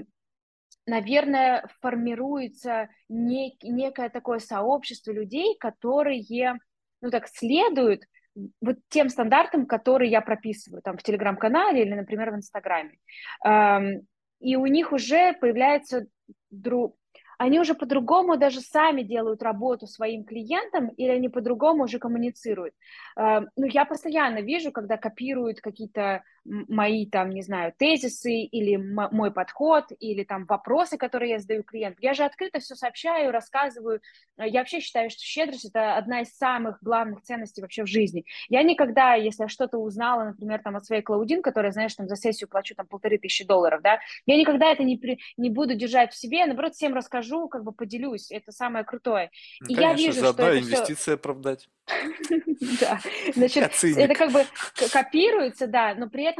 наверное, 0.86 1.68
формируется 1.80 2.88
нек- 3.10 3.62
некое 3.62 4.08
такое 4.08 4.38
сообщество 4.38 5.12
людей, 5.12 5.56
которые, 5.58 6.58
ну 7.00 7.10
так, 7.10 7.28
следуют 7.28 8.02
вот 8.60 8.76
тем 8.88 9.08
стандартам, 9.08 9.66
которые 9.66 10.10
я 10.10 10.20
прописываю 10.20 10.82
там 10.82 10.96
в 10.98 11.02
Телеграм-канале 11.02 11.82
или, 11.82 11.94
например, 11.94 12.32
в 12.32 12.36
Инстаграме. 12.36 12.98
Ам, 13.44 14.00
И 14.40 14.56
у 14.56 14.66
них 14.66 14.92
уже 14.92 15.32
появляется 15.34 16.06
друг, 16.50 16.96
они 17.38 17.60
уже 17.60 17.74
по-другому 17.74 18.36
даже 18.36 18.60
сами 18.60 19.02
делают 19.02 19.42
работу 19.42 19.86
своим 19.86 20.24
клиентам, 20.24 20.88
или 20.88 21.08
они 21.10 21.28
по-другому 21.28 21.84
уже 21.84 21.98
коммуницируют. 21.98 22.74
Э, 23.16 23.40
Ну, 23.56 23.66
я 23.66 23.84
постоянно 23.84 24.40
вижу, 24.40 24.72
когда 24.72 24.96
копируют 24.96 25.60
какие-то 25.60 26.22
мои, 26.44 27.06
там, 27.06 27.30
не 27.30 27.42
знаю, 27.42 27.72
тезисы, 27.76 28.32
или 28.32 28.76
мой 28.76 29.32
подход, 29.32 29.84
или 29.98 30.24
там 30.24 30.44
вопросы, 30.46 30.98
которые 30.98 31.32
я 31.32 31.38
задаю 31.38 31.62
клиенту. 31.62 31.98
Я 32.02 32.14
же 32.14 32.24
открыто 32.24 32.60
все 32.60 32.74
сообщаю, 32.74 33.32
рассказываю. 33.32 34.00
Э, 34.36 34.48
Я 34.48 34.60
вообще 34.60 34.80
считаю, 34.80 35.10
что 35.10 35.20
щедрость– 35.22 35.64
это 35.66 35.96
одна 35.96 36.20
из 36.20 36.36
самых 36.36 36.78
главных 36.82 37.22
ценностей 37.22 37.62
вообще 37.62 37.84
в 37.84 37.86
жизни. 37.86 38.24
Я 38.48 38.62
никогда, 38.62 39.14
если 39.14 39.44
я 39.44 39.48
что-то 39.48 39.78
узнала, 39.78 40.24
например, 40.24 40.60
там 40.62 40.76
от 40.76 40.84
своей 40.84 41.02
Клаудин, 41.02 41.42
которая, 41.42 41.72
знаешь, 41.72 41.94
там 41.94 42.08
за 42.08 42.16
сессию 42.16 42.48
плачу 42.48 42.74
там 42.74 42.86
полторы 42.86 43.18
тысячи 43.18 43.44
долларов, 43.44 43.80
да, 43.82 44.00
я 44.26 44.36
никогда 44.36 44.70
это 44.70 44.82
не, 44.82 44.96
при, 44.96 45.18
не 45.36 45.50
буду 45.50 45.74
держать 45.74 46.12
в 46.12 46.16
себе, 46.16 46.44
наоборот, 46.46 46.74
всем 46.74 46.94
расскажу, 46.94 47.48
как 47.48 47.64
бы 47.64 47.72
поделюсь, 47.72 48.30
это 48.30 48.52
самое 48.52 48.84
крутое. 48.84 49.30
Ну, 49.60 49.68
И 49.68 49.74
я 49.74 49.88
конечно, 49.88 50.06
вижу, 50.06 50.20
заодно 50.20 50.44
что 50.44 50.52
это 50.52 50.60
все... 50.62 50.74
инвестиции 50.74 51.14
оправдать. 51.14 51.68
Да, 52.80 52.98
значит, 53.34 53.72
Я 53.82 54.04
это 54.04 54.14
как 54.14 54.32
бы 54.32 54.44
копируется, 54.92 55.66
да, 55.66 55.94
но 55.94 56.08
при 56.08 56.24
этом 56.24 56.33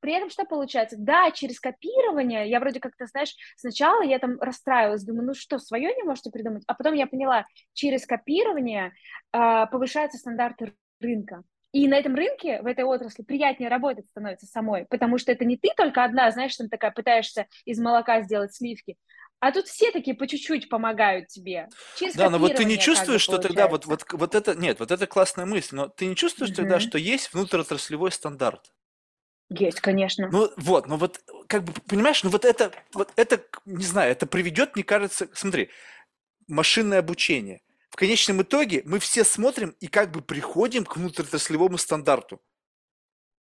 при 0.00 0.12
этом 0.14 0.30
что 0.30 0.44
получается? 0.44 0.96
Да, 0.98 1.30
через 1.32 1.58
копирование, 1.60 2.48
я 2.48 2.60
вроде 2.60 2.80
как-то, 2.80 3.06
знаешь, 3.06 3.34
сначала 3.56 4.02
я 4.02 4.18
там 4.18 4.38
расстраивалась, 4.40 5.04
думаю, 5.04 5.26
ну 5.26 5.34
что, 5.34 5.58
свое 5.58 5.94
не 5.94 6.04
можете 6.04 6.30
придумать? 6.30 6.62
А 6.66 6.74
потом 6.74 6.94
я 6.94 7.06
поняла, 7.06 7.46
через 7.72 8.06
копирование 8.06 8.92
а, 9.32 9.66
повышаются 9.66 10.18
стандарты 10.18 10.74
рынка. 11.00 11.42
И 11.72 11.86
на 11.86 11.96
этом 11.96 12.14
рынке, 12.14 12.62
в 12.62 12.66
этой 12.66 12.84
отрасли, 12.84 13.22
приятнее 13.22 13.68
работать 13.68 14.08
становится 14.08 14.46
самой, 14.46 14.86
потому 14.88 15.18
что 15.18 15.32
это 15.32 15.44
не 15.44 15.56
ты 15.58 15.68
только 15.76 16.02
одна, 16.02 16.30
знаешь, 16.30 16.56
там 16.56 16.68
такая 16.68 16.92
пытаешься 16.92 17.46
из 17.66 17.78
молока 17.78 18.22
сделать 18.22 18.54
сливки, 18.54 18.96
а 19.40 19.52
тут 19.52 19.66
все 19.66 19.92
такие 19.92 20.16
по 20.16 20.26
чуть-чуть 20.26 20.68
помогают 20.68 21.28
тебе. 21.28 21.68
Через 21.96 22.14
Да, 22.14 22.30
но 22.30 22.38
вот 22.38 22.54
ты 22.54 22.64
не 22.64 22.78
чувствуешь, 22.78 23.20
что 23.20 23.38
тогда 23.38 23.68
вот, 23.68 23.86
вот, 23.86 24.04
вот 24.12 24.34
это, 24.34 24.54
нет, 24.54 24.80
вот 24.80 24.90
это 24.90 25.06
классная 25.06 25.46
мысль, 25.46 25.76
но 25.76 25.88
ты 25.88 26.06
не 26.06 26.16
чувствуешь 26.16 26.50
тогда, 26.50 26.78
Мгм. 26.78 26.80
что 26.80 26.98
есть 26.98 27.32
внутриотраслевой 27.32 28.10
стандарт? 28.10 28.72
Есть, 29.50 29.80
конечно. 29.80 30.28
Ну 30.30 30.50
вот, 30.56 30.86
ну 30.88 30.96
вот, 30.96 31.20
как 31.46 31.64
бы, 31.64 31.72
понимаешь, 31.86 32.22
ну 32.22 32.30
вот 32.30 32.44
это, 32.44 32.72
вот 32.92 33.12
это, 33.16 33.42
не 33.64 33.84
знаю, 33.84 34.12
это 34.12 34.26
приведет, 34.26 34.74
мне 34.74 34.84
кажется, 34.84 35.28
смотри, 35.32 35.70
машинное 36.48 36.98
обучение. 36.98 37.62
В 37.90 37.96
конечном 37.96 38.42
итоге 38.42 38.82
мы 38.84 38.98
все 38.98 39.24
смотрим 39.24 39.74
и 39.80 39.86
как 39.86 40.10
бы 40.10 40.20
приходим 40.20 40.84
к 40.84 40.96
внутриотраслевому 40.96 41.78
стандарту. 41.78 42.40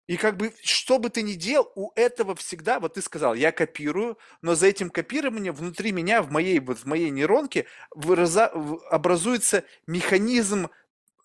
И 0.07 0.17
как 0.17 0.37
бы, 0.37 0.53
что 0.61 0.99
бы 0.99 1.09
ты 1.09 1.23
ни 1.23 1.33
делал, 1.33 1.71
у 1.75 1.91
этого 1.95 2.35
всегда, 2.35 2.79
вот 2.79 2.93
ты 2.93 3.01
сказал, 3.01 3.33
я 3.33 3.51
копирую, 3.51 4.19
но 4.41 4.53
за 4.53 4.67
этим 4.67 4.91
копированием 4.91 5.53
внутри 5.53 5.91
меня, 5.91 6.21
в 6.21 6.29
моей, 6.31 6.59
вот 6.59 6.79
в 6.79 6.85
моей 6.85 7.09
нейронке 7.09 7.65
выраза- 7.89 8.51
образуется 8.91 9.63
механизм 9.87 10.69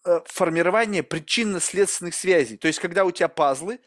э, 0.04 0.20
формирования 0.24 1.02
причинно-следственных 1.02 2.14
связей. 2.14 2.56
То 2.56 2.68
есть, 2.68 2.78
когда 2.80 3.04
у 3.04 3.10
тебя 3.10 3.28
пазлы, 3.28 3.80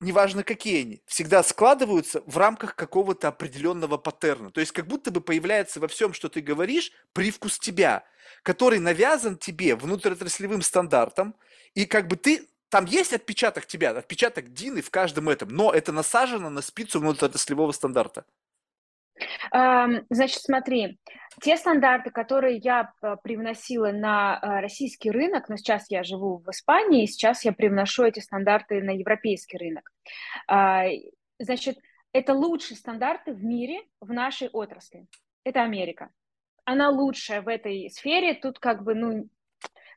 неважно 0.00 0.42
какие 0.42 0.82
они, 0.82 1.02
всегда 1.06 1.42
складываются 1.42 2.22
в 2.26 2.36
рамках 2.38 2.74
какого-то 2.74 3.28
определенного 3.28 3.98
паттерна. 3.98 4.50
То 4.50 4.60
есть 4.60 4.72
как 4.72 4.86
будто 4.86 5.10
бы 5.10 5.20
появляется 5.20 5.80
во 5.80 5.88
всем, 5.88 6.12
что 6.12 6.28
ты 6.28 6.40
говоришь, 6.40 6.92
привкус 7.12 7.58
тебя, 7.58 8.04
который 8.42 8.78
навязан 8.78 9.36
тебе 9.36 9.76
внутриотраслевым 9.76 10.62
стандартом, 10.62 11.34
и 11.74 11.84
как 11.84 12.08
бы 12.08 12.16
ты 12.16 12.48
там 12.70 12.84
есть 12.84 13.12
отпечаток 13.12 13.66
тебя, 13.66 13.90
отпечаток 13.90 14.52
Дины 14.52 14.80
в 14.80 14.90
каждом 14.90 15.28
этом, 15.28 15.48
но 15.48 15.72
это 15.72 15.92
насажено 15.92 16.50
на 16.50 16.62
спицу 16.62 17.00
внутриотраслевого 17.00 17.72
стандарта. 17.72 18.24
Значит, 19.52 20.40
смотри, 20.42 20.98
те 21.40 21.56
стандарты, 21.56 22.10
которые 22.10 22.56
я 22.58 22.92
п- 23.00 23.16
привносила 23.22 23.92
на 23.92 24.36
а, 24.38 24.60
российский 24.60 25.10
рынок, 25.10 25.48
но 25.48 25.56
сейчас 25.56 25.90
я 25.90 26.02
живу 26.02 26.38
в 26.44 26.50
Испании, 26.50 27.04
и 27.04 27.06
сейчас 27.06 27.44
я 27.44 27.52
привношу 27.52 28.04
эти 28.04 28.20
стандарты 28.20 28.82
на 28.82 28.90
европейский 28.90 29.56
рынок. 29.56 29.90
А, 30.48 30.84
Значит, 31.38 31.78
это 32.12 32.34
лучшие 32.34 32.76
стандарты 32.76 33.32
в 33.32 33.42
мире 33.42 33.80
в 34.00 34.12
нашей 34.12 34.48
отрасли. 34.50 35.06
Это 35.42 35.62
Америка. 35.62 36.10
Она 36.64 36.90
лучшая 36.90 37.40
в 37.40 37.48
этой 37.48 37.88
сфере, 37.88 38.34
тут 38.34 38.58
как 38.58 38.84
бы, 38.84 38.94
ну, 38.94 39.28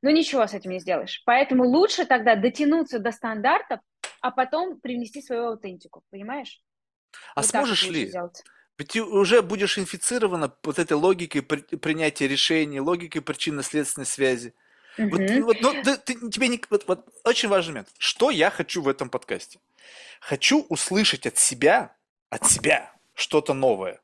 ну 0.02 0.10
ничего 0.10 0.48
с 0.48 0.54
этим 0.54 0.72
не 0.72 0.80
сделаешь. 0.80 1.22
Поэтому 1.26 1.66
лучше 1.66 2.06
тогда 2.06 2.38
дотянуться 2.38 3.00
до 3.00 3.12
стандартов, 3.12 3.82
а 4.22 4.32
потом 4.32 4.80
привнести 4.80 5.22
свою 5.22 5.48
аутентику, 5.48 6.04
понимаешь? 6.12 6.62
А 7.36 7.42
Вот 7.42 7.46
сможешь 7.50 7.90
ли? 7.90 8.06
сделать. 8.08 8.42
Ведь 8.78 8.90
ты 8.90 9.04
уже 9.04 9.42
будешь 9.42 9.78
инфицирована 9.78 10.52
вот 10.64 10.80
этой 10.80 10.94
логикой 10.94 11.42
при- 11.42 11.76
принятия 11.78 12.28
решений, 12.28 12.80
логикой 12.80 13.22
причинно-следственной 13.22 14.06
связи. 14.08 14.54
Вот, 14.98 15.20
Мгм. 15.22 15.44
вот, 15.44 15.58
ну, 15.62 15.74
ты- 15.84 15.98
ты- 15.98 16.30
тебе 16.30 16.48
не, 16.48 16.62
вот, 16.70 16.88
вот 16.88 17.08
очень 17.24 17.50
важный 17.50 17.74
момент. 17.74 17.90
Что 17.98 18.30
я 18.32 18.50
хочу 18.50 18.82
в 18.82 18.88
этом 18.88 19.10
подкасте? 19.10 19.60
Хочу 20.20 20.66
услышать 20.70 21.26
от 21.28 21.38
себя, 21.38 21.96
от 22.30 22.48
себя 22.50 22.92
что-то 23.14 23.54
новое. 23.54 24.00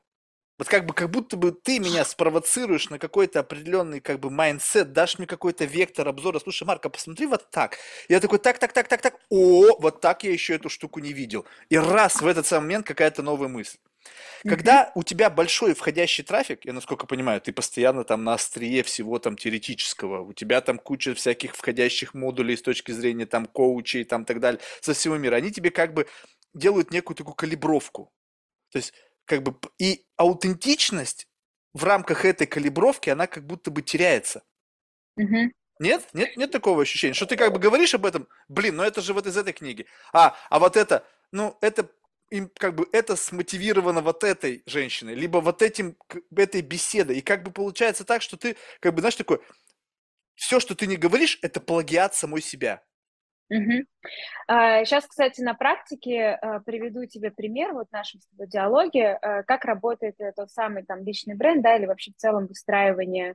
Вот 0.58 0.68
как 0.68 0.84
бы, 0.84 0.92
как 0.92 1.10
будто 1.10 1.36
бы 1.38 1.52
ты 1.52 1.78
меня 1.78 2.04
спровоцируешь 2.04 2.90
на 2.90 2.98
какой-то 2.98 3.40
определенный 3.40 4.00
как 4.00 4.20
бы 4.20 4.30
mindset, 4.30 4.92
дашь 4.92 5.16
мне 5.18 5.26
какой-то 5.26 5.64
вектор 5.64 6.06
обзора. 6.06 6.38
Слушай, 6.38 6.64
Марк, 6.64 6.83
а, 6.83 6.90
посмотри 6.90 7.26
вот 7.26 7.50
так. 7.50 7.78
Я 8.10 8.20
такой, 8.20 8.38
так, 8.38 8.58
так, 8.58 8.72
так, 8.72 8.86
так, 8.86 9.00
так. 9.00 9.14
О, 9.30 9.78
вот 9.78 10.00
так 10.02 10.22
я 10.22 10.30
еще 10.32 10.54
эту 10.56 10.68
штуку 10.68 11.00
не 11.00 11.12
видел. 11.14 11.46
И 11.70 11.78
раз 11.78 12.20
в 12.20 12.26
этот 12.26 12.46
самый 12.46 12.64
момент 12.66 12.86
какая-то 12.86 13.22
новая 13.22 13.48
мысль. 13.48 13.78
Когда 14.44 14.84
mm-hmm. 14.84 14.92
у 14.94 15.02
тебя 15.02 15.30
большой 15.30 15.74
входящий 15.74 16.24
трафик, 16.24 16.64
я 16.64 16.72
насколько 16.72 17.06
понимаю, 17.06 17.40
ты 17.40 17.52
постоянно 17.52 18.04
там 18.04 18.24
на 18.24 18.34
острие 18.34 18.82
всего 18.82 19.18
там 19.18 19.36
теоретического, 19.36 20.22
у 20.22 20.32
тебя 20.32 20.60
там 20.60 20.78
куча 20.78 21.14
всяких 21.14 21.54
входящих 21.54 22.14
модулей 22.14 22.56
с 22.56 22.62
точки 22.62 22.92
зрения 22.92 23.26
там 23.26 23.46
коучей 23.46 24.04
там 24.04 24.24
так 24.24 24.40
далее 24.40 24.60
со 24.80 24.94
всего 24.94 25.16
мира, 25.16 25.36
они 25.36 25.50
тебе 25.50 25.70
как 25.70 25.94
бы 25.94 26.06
делают 26.54 26.90
некую 26.90 27.16
такую 27.16 27.34
калибровку. 27.34 28.12
То 28.70 28.78
есть 28.78 28.94
как 29.24 29.42
бы 29.42 29.56
и 29.78 30.04
аутентичность 30.16 31.28
в 31.72 31.84
рамках 31.84 32.24
этой 32.24 32.46
калибровки, 32.46 33.10
она 33.10 33.26
как 33.26 33.46
будто 33.46 33.70
бы 33.70 33.82
теряется. 33.82 34.42
Нет? 35.78 36.08
Нет, 36.12 36.36
нет 36.36 36.50
такого 36.50 36.82
ощущения, 36.82 37.14
что 37.14 37.26
ты 37.26 37.36
как 37.36 37.52
бы 37.52 37.58
говоришь 37.58 37.94
об 37.94 38.04
этом, 38.04 38.28
блин, 38.48 38.76
ну 38.76 38.82
это 38.82 39.00
же 39.00 39.14
вот 39.14 39.26
из 39.26 39.36
этой 39.36 39.54
книги. 39.54 39.86
А, 40.12 40.36
а 40.50 40.58
вот 40.58 40.76
это, 40.76 41.06
ну 41.32 41.56
это 41.62 41.88
им 42.30 42.50
как 42.56 42.74
бы 42.74 42.88
это 42.92 43.16
смотивировано 43.16 44.00
вот 44.00 44.24
этой 44.24 44.62
женщиной, 44.66 45.14
либо 45.14 45.38
вот 45.38 45.62
этим, 45.62 45.96
этой 46.34 46.62
беседой. 46.62 47.18
И 47.18 47.22
как 47.22 47.42
бы 47.42 47.50
получается 47.50 48.04
так, 48.04 48.22
что 48.22 48.36
ты, 48.36 48.56
как 48.80 48.94
бы, 48.94 49.00
знаешь, 49.00 49.16
такой, 49.16 49.40
все, 50.34 50.60
что 50.60 50.74
ты 50.74 50.86
не 50.86 50.96
говоришь, 50.96 51.38
это 51.42 51.60
плагиат 51.60 52.14
самой 52.14 52.40
себя. 52.40 52.82
Угу. 53.50 53.84
Сейчас, 54.48 55.06
кстати, 55.06 55.40
на 55.40 55.54
практике 55.54 56.38
а, 56.40 56.60
приведу 56.60 57.04
тебе 57.06 57.32
пример 57.32 57.72
вот 57.72 57.88
в 57.88 57.92
нашем 57.92 58.20
диалоге, 58.30 59.14
а, 59.14 59.42
как 59.42 59.64
работает 59.64 60.14
тот 60.36 60.52
самый 60.52 60.84
там 60.84 61.04
личный 61.04 61.34
бренд, 61.34 61.60
да, 61.62 61.76
или 61.76 61.86
вообще 61.86 62.12
в 62.12 62.16
целом 62.16 62.46
выстраивание 62.46 63.34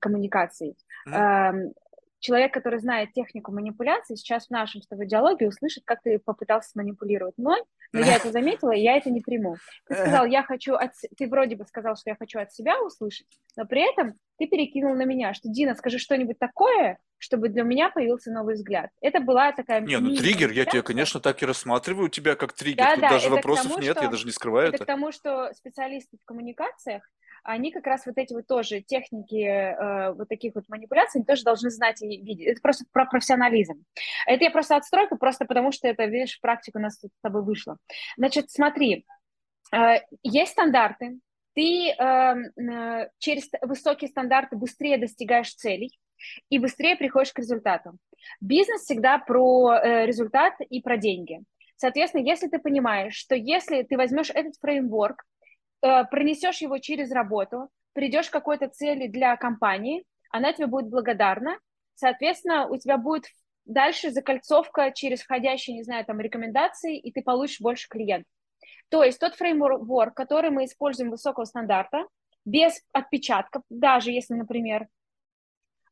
коммуникаций. 0.00 0.76
Mm-hmm 1.08 1.74
человек, 2.24 2.54
который 2.54 2.78
знает 2.78 3.12
технику 3.12 3.52
манипуляции, 3.52 4.14
сейчас 4.14 4.46
в 4.46 4.50
нашем 4.50 4.80
с 4.80 4.86
тобой 4.86 5.06
диалоге 5.06 5.46
услышит, 5.46 5.84
как 5.84 6.00
ты 6.02 6.18
попытался 6.18 6.70
манипулировать 6.74 7.36
мной, 7.36 7.62
но 7.94 8.04
я 8.04 8.16
это 8.16 8.30
заметила, 8.32 8.72
и 8.72 8.80
я 8.80 8.96
это 8.96 9.10
не 9.10 9.20
приму. 9.20 9.56
Ты 9.86 9.94
сказал, 9.94 10.26
я 10.26 10.42
хочу 10.42 10.74
от... 10.74 10.92
Ты 11.16 11.28
вроде 11.28 11.56
бы 11.56 11.64
сказал, 11.64 11.96
что 11.96 12.10
я 12.10 12.16
хочу 12.16 12.40
от 12.40 12.52
себя 12.52 12.80
услышать, 12.82 13.26
но 13.56 13.64
при 13.64 13.88
этом 13.88 14.14
ты 14.38 14.46
перекинул 14.46 14.94
на 14.94 15.04
меня, 15.04 15.32
что, 15.32 15.48
Дина, 15.48 15.74
скажи 15.74 15.98
что-нибудь 15.98 16.38
такое, 16.38 16.98
чтобы 17.18 17.48
для 17.48 17.62
меня 17.62 17.90
появился 17.90 18.32
новый 18.32 18.56
взгляд. 18.56 18.90
Это 19.00 19.20
была 19.20 19.52
такая... 19.52 19.80
Не, 19.80 19.98
ну 19.98 20.14
триггер, 20.14 20.50
я 20.50 20.64
тебя, 20.64 20.82
конечно, 20.82 21.20
так 21.20 21.42
и 21.42 21.46
рассматриваю 21.46 22.08
тебя 22.08 22.34
как 22.34 22.52
триггер. 22.52 22.84
Да, 22.84 22.92
Тут 22.94 23.00
да, 23.00 23.08
даже 23.10 23.30
вопросов 23.30 23.68
тому, 23.68 23.78
нет, 23.78 23.96
что... 23.96 24.04
я 24.04 24.10
даже 24.10 24.26
не 24.26 24.32
скрываю 24.32 24.68
это. 24.68 24.76
Это 24.76 24.84
к 24.84 24.86
тому, 24.86 25.12
что 25.12 25.52
специалисты 25.54 26.18
в 26.20 26.24
коммуникациях 26.24 27.08
они 27.44 27.70
как 27.70 27.86
раз 27.86 28.06
вот 28.06 28.18
эти 28.18 28.32
вот 28.32 28.46
тоже 28.46 28.80
техники 28.80 29.44
э, 29.44 30.12
вот 30.14 30.28
таких 30.28 30.54
вот 30.54 30.64
манипуляций, 30.68 31.20
они 31.20 31.26
тоже 31.26 31.44
должны 31.44 31.70
знать 31.70 32.02
и 32.02 32.08
видеть. 32.08 32.46
Это 32.46 32.60
просто 32.60 32.84
про 32.90 33.04
профессионализм. 33.06 33.84
Это 34.26 34.44
я 34.44 34.50
просто 34.50 34.76
отстройка, 34.76 35.16
просто 35.16 35.44
потому 35.44 35.70
что 35.70 35.86
это, 35.86 36.04
видишь, 36.06 36.38
в 36.38 36.40
практику 36.40 36.78
у 36.78 36.82
нас 36.82 36.94
с 36.94 37.08
тобой 37.22 37.42
вышло. 37.42 37.76
Значит, 38.16 38.50
смотри, 38.50 39.06
э, 39.72 40.00
есть 40.22 40.52
стандарты, 40.52 41.18
ты 41.54 41.90
э, 41.90 41.94
э, 41.96 43.08
через 43.18 43.48
высокие 43.62 44.08
стандарты 44.08 44.56
быстрее 44.56 44.98
достигаешь 44.98 45.54
целей 45.54 45.96
и 46.48 46.58
быстрее 46.58 46.96
приходишь 46.96 47.32
к 47.32 47.38
результату. 47.38 47.96
Бизнес 48.40 48.82
всегда 48.82 49.18
про 49.18 49.74
э, 49.74 50.06
результат 50.06 50.54
и 50.68 50.80
про 50.80 50.96
деньги. 50.96 51.40
Соответственно, 51.76 52.22
если 52.22 52.48
ты 52.48 52.58
понимаешь, 52.58 53.14
что 53.14 53.34
если 53.34 53.82
ты 53.82 53.96
возьмешь 53.96 54.30
этот 54.30 54.54
фреймворк, 54.60 55.24
пронесешь 56.10 56.62
его 56.62 56.78
через 56.78 57.10
работу, 57.12 57.68
придешь 57.92 58.28
к 58.28 58.32
какой-то 58.32 58.68
цели 58.68 59.06
для 59.06 59.36
компании, 59.36 60.04
она 60.30 60.52
тебе 60.52 60.66
будет 60.66 60.88
благодарна, 60.88 61.58
соответственно, 61.94 62.66
у 62.66 62.76
тебя 62.76 62.96
будет 62.96 63.24
дальше 63.64 64.10
закольцовка 64.10 64.92
через 64.92 65.22
входящие, 65.22 65.76
не 65.76 65.82
знаю, 65.82 66.04
там, 66.04 66.20
рекомендации, 66.20 66.98
и 66.98 67.12
ты 67.12 67.22
получишь 67.22 67.60
больше 67.60 67.88
клиентов. 67.88 68.30
То 68.88 69.02
есть 69.02 69.18
тот 69.18 69.34
фреймворк, 69.34 70.14
который 70.14 70.50
мы 70.50 70.64
используем 70.64 71.10
высокого 71.10 71.44
стандарта, 71.44 72.06
без 72.44 72.80
отпечатков, 72.92 73.62
даже 73.70 74.10
если, 74.10 74.34
например, 74.34 74.88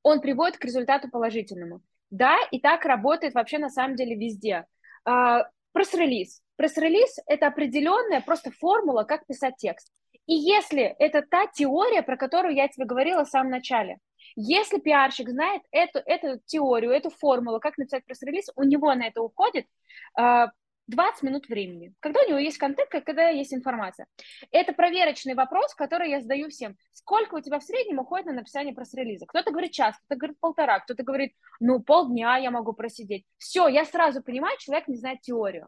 он 0.03 0.20
приводит 0.20 0.59
к 0.59 0.64
результату 0.64 1.09
положительному. 1.09 1.80
Да, 2.11 2.36
и 2.51 2.61
так 2.61 2.84
работает 2.84 3.34
вообще 3.34 3.59
на 3.59 3.70
самом 3.70 3.97
деле 3.97 4.16
везде. 4.16 4.66
А, 5.05 5.49
пресс-релиз. 5.72 6.43
Пресс-релиз– 6.62 7.18
это 7.26 7.48
определенная 7.48 8.20
просто 8.20 8.52
формула, 8.52 9.02
как 9.02 9.26
писать 9.26 9.56
текст. 9.56 9.88
И 10.26 10.34
если 10.34 10.94
это 11.00 11.20
та 11.22 11.48
теория, 11.48 12.02
про 12.02 12.16
которую 12.16 12.54
я 12.54 12.68
тебе 12.68 12.86
говорила 12.86 13.24
в 13.24 13.28
самом 13.28 13.50
начале, 13.50 13.98
если 14.36 14.78
пиарщик 14.78 15.28
знает 15.28 15.62
эту, 15.72 15.98
эту 15.98 16.40
теорию, 16.46 16.92
эту 16.92 17.10
формулу, 17.10 17.58
как 17.58 17.78
написать 17.78 18.04
пресс-релиз, 18.04 18.52
у 18.54 18.62
него 18.62 18.94
на 18.94 19.08
это 19.08 19.22
уходит 19.22 19.66
20 20.14 20.54
а, 20.94 21.26
минут 21.26 21.48
времени. 21.48 21.94
Когда 21.98 22.20
у 22.20 22.28
него 22.28 22.38
есть 22.38 22.58
контент, 22.58 22.88
когда 22.90 23.28
есть 23.30 23.52
информация. 23.52 24.06
Это 24.52 24.72
проверочный 24.72 25.34
вопрос, 25.34 25.74
который 25.74 26.10
я 26.10 26.20
задаю 26.20 26.48
всем. 26.48 26.76
Сколько 26.92 27.34
у 27.34 27.40
тебя 27.40 27.58
в 27.58 27.64
среднем 27.64 27.98
уходит 27.98 28.26
на 28.26 28.34
написание 28.34 28.72
пресс-релиза? 28.72 29.26
Кто-то 29.26 29.50
говорит 29.50 29.72
час, 29.72 29.96
кто-то 29.96 30.14
говорит 30.14 30.38
полтора, 30.38 30.78
кто-то 30.78 31.02
говорит, 31.02 31.32
ну, 31.58 31.80
полдня 31.80 32.36
я 32.36 32.52
могу 32.52 32.72
просидеть. 32.72 33.24
Все, 33.38 33.66
я 33.66 33.84
сразу 33.84 34.22
понимаю, 34.22 34.56
человек 34.60 34.86
не 34.86 34.96
знает 34.96 35.22
теорию. 35.22 35.66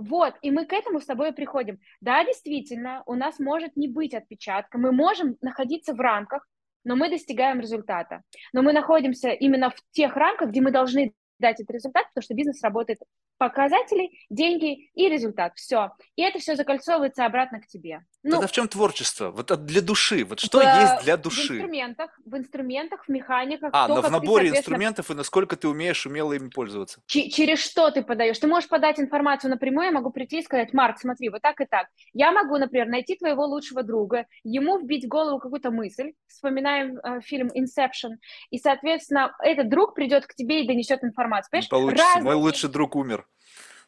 Вот, 0.00 0.34
и 0.40 0.50
мы 0.50 0.64
к 0.64 0.72
этому 0.72 1.00
с 1.00 1.04
тобой 1.04 1.32
приходим. 1.32 1.78
Да, 2.00 2.24
действительно, 2.24 3.02
у 3.04 3.14
нас 3.14 3.38
может 3.38 3.76
не 3.76 3.86
быть 3.86 4.14
отпечатка, 4.14 4.78
мы 4.78 4.92
можем 4.92 5.36
находиться 5.42 5.92
в 5.92 6.00
рамках, 6.00 6.48
но 6.84 6.96
мы 6.96 7.10
достигаем 7.10 7.60
результата. 7.60 8.22
Но 8.54 8.62
мы 8.62 8.72
находимся 8.72 9.28
именно 9.28 9.68
в 9.68 9.76
тех 9.90 10.16
рамках, 10.16 10.48
где 10.50 10.62
мы 10.62 10.70
должны 10.70 11.12
дать 11.38 11.60
этот 11.60 11.74
результат, 11.74 12.06
потому 12.08 12.22
что 12.22 12.34
бизнес 12.34 12.62
работает 12.62 13.00
показатели, 13.40 14.10
деньги 14.28 14.90
и 14.92 15.08
результат. 15.08 15.52
Все. 15.56 15.92
И 16.14 16.22
это 16.22 16.38
все 16.38 16.56
закольцовывается 16.56 17.24
обратно 17.24 17.58
к 17.60 17.66
тебе. 17.66 18.04
Ну, 18.22 18.32
Тогда 18.32 18.48
в 18.48 18.52
чем 18.52 18.68
творчество? 18.68 19.30
Вот 19.30 19.46
для 19.64 19.80
души. 19.80 20.26
Вот 20.26 20.40
что 20.40 20.58
в, 20.58 20.62
есть 20.62 21.04
для 21.04 21.16
души? 21.16 21.54
В 21.54 21.56
инструментах, 21.56 22.10
в 22.26 22.36
инструментах, 22.36 23.04
в 23.06 23.08
механиках. 23.08 23.70
А, 23.72 23.88
то, 23.88 23.94
но 23.94 24.02
в 24.02 24.10
наборе 24.10 24.50
ты, 24.50 24.58
инструментов 24.58 25.10
и 25.10 25.14
насколько 25.14 25.56
ты 25.56 25.68
умеешь 25.68 26.04
умело 26.04 26.34
ими 26.34 26.50
пользоваться. 26.50 27.00
Ч- 27.06 27.30
через 27.30 27.60
что 27.60 27.90
ты 27.90 28.02
подаешь? 28.02 28.38
Ты 28.38 28.46
можешь 28.46 28.68
подать 28.68 29.00
информацию 29.00 29.50
напрямую, 29.50 29.86
я 29.86 29.92
могу 29.92 30.10
прийти 30.10 30.40
и 30.40 30.42
сказать, 30.42 30.74
Марк, 30.74 30.98
смотри, 30.98 31.30
вот 31.30 31.40
так 31.40 31.62
и 31.62 31.64
так. 31.64 31.86
Я 32.12 32.32
могу, 32.32 32.58
например, 32.58 32.88
найти 32.88 33.16
твоего 33.16 33.46
лучшего 33.46 33.82
друга, 33.82 34.26
ему 34.44 34.78
вбить 34.78 35.06
в 35.06 35.08
голову 35.08 35.38
какую-то 35.38 35.70
мысль, 35.70 36.12
вспоминаем 36.26 36.98
э, 36.98 37.22
фильм 37.22 37.48
Inception, 37.48 38.16
и, 38.50 38.58
соответственно, 38.58 39.34
этот 39.42 39.70
друг 39.70 39.94
придет 39.94 40.26
к 40.26 40.34
тебе 40.34 40.62
и 40.62 40.66
донесет 40.66 41.02
информацию. 41.02 41.50
Понимаешь? 41.50 41.64
Не 41.64 41.70
получится. 41.70 42.04
Разные... 42.04 42.24
Мой 42.24 42.34
лучший 42.34 42.68
друг 42.68 42.96
умер. 42.96 43.26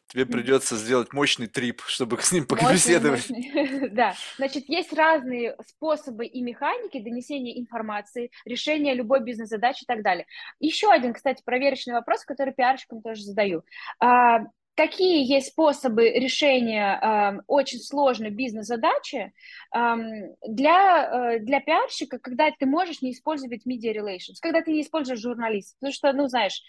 Тебе 0.07 0.27
придется 0.27 0.75
сделать 0.75 1.11
мощный 1.11 1.47
трип, 1.47 1.81
чтобы 1.87 2.21
с 2.21 2.31
ним 2.31 2.45
побеседовать. 2.45 3.27
Да, 3.91 4.13
значит, 4.37 4.65
есть 4.67 4.93
разные 4.93 5.55
способы 5.67 6.25
и 6.25 6.41
механики 6.41 6.99
донесения 6.99 7.59
информации, 7.59 8.29
решения 8.45 8.93
любой 8.93 9.23
бизнес-задачи 9.23 9.83
и 9.83 9.87
так 9.87 10.03
далее. 10.03 10.25
Еще 10.59 10.91
один, 10.91 11.13
кстати, 11.13 11.41
проверочный 11.43 11.95
вопрос, 11.95 12.25
который 12.25 12.53
пиарщикам 12.53 13.01
тоже 13.01 13.23
задаю. 13.23 13.63
А, 13.99 14.41
какие 14.75 15.25
есть 15.25 15.47
способы 15.47 16.09
решения 16.09 16.99
э, 16.99 17.41
очень 17.47 17.79
сложной 17.79 18.29
бизнес-задачи 18.29 19.31
э, 19.75 19.95
для, 20.47 21.35
э, 21.35 21.39
для 21.39 21.59
пиарщика, 21.59 22.19
когда 22.19 22.49
ты 22.51 22.65
можешь 22.65 23.01
не 23.01 23.11
использовать 23.11 23.65
media 23.67 23.93
relations, 23.93 24.35
когда 24.41 24.61
ты 24.61 24.71
не 24.71 24.81
используешь 24.81 25.21
журналистов, 25.21 25.77
потому 25.79 25.93
что, 25.93 26.13
ну, 26.13 26.27
знаешь, 26.27 26.61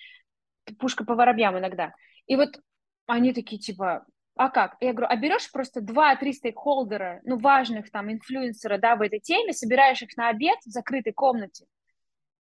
пушка 0.78 1.04
по 1.04 1.14
воробьям 1.14 1.58
иногда. 1.58 1.92
И 2.26 2.36
вот 2.36 2.60
они 3.06 3.32
такие, 3.32 3.60
типа, 3.60 4.06
а 4.36 4.50
как? 4.50 4.76
Я 4.80 4.92
говорю, 4.92 5.08
а 5.10 5.16
берешь 5.16 5.50
просто 5.52 5.80
два-три 5.80 6.32
стейкхолдера, 6.32 7.20
ну, 7.24 7.38
важных 7.38 7.90
там 7.90 8.10
инфлюенсера, 8.10 8.78
да, 8.78 8.96
в 8.96 9.02
этой 9.02 9.20
теме, 9.20 9.52
собираешь 9.52 10.02
их 10.02 10.16
на 10.16 10.28
обед 10.28 10.58
в 10.64 10.70
закрытой 10.70 11.12
комнате, 11.12 11.66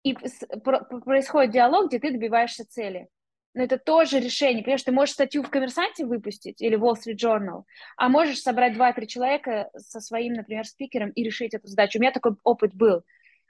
и 0.04 0.14
происходит 0.14 1.52
диалог, 1.52 1.88
где 1.88 2.00
ты 2.00 2.12
добиваешься 2.12 2.66
цели. 2.68 3.08
Но 3.54 3.64
это 3.64 3.78
тоже 3.78 4.20
решение. 4.20 4.64
Понимаешь, 4.64 4.84
ты 4.84 4.92
можешь 4.92 5.14
статью 5.14 5.42
в 5.44 5.50
«Коммерсанте» 5.50 6.06
выпустить 6.06 6.62
или 6.62 6.78
Wall 6.78 6.94
Street 6.94 7.16
Journal, 7.16 7.64
а 7.98 8.08
можешь 8.08 8.42
собрать 8.42 8.76
два-три 8.76 9.08
человека 9.08 9.70
со 9.76 10.00
своим, 10.02 10.34
например, 10.34 10.66
спикером 10.66 11.10
и 11.10 11.24
решить 11.24 11.54
эту 11.54 11.68
задачу. 11.68 11.98
У 11.98 12.02
меня 12.02 12.12
такой 12.12 12.34
опыт 12.44 12.74
был. 12.76 13.04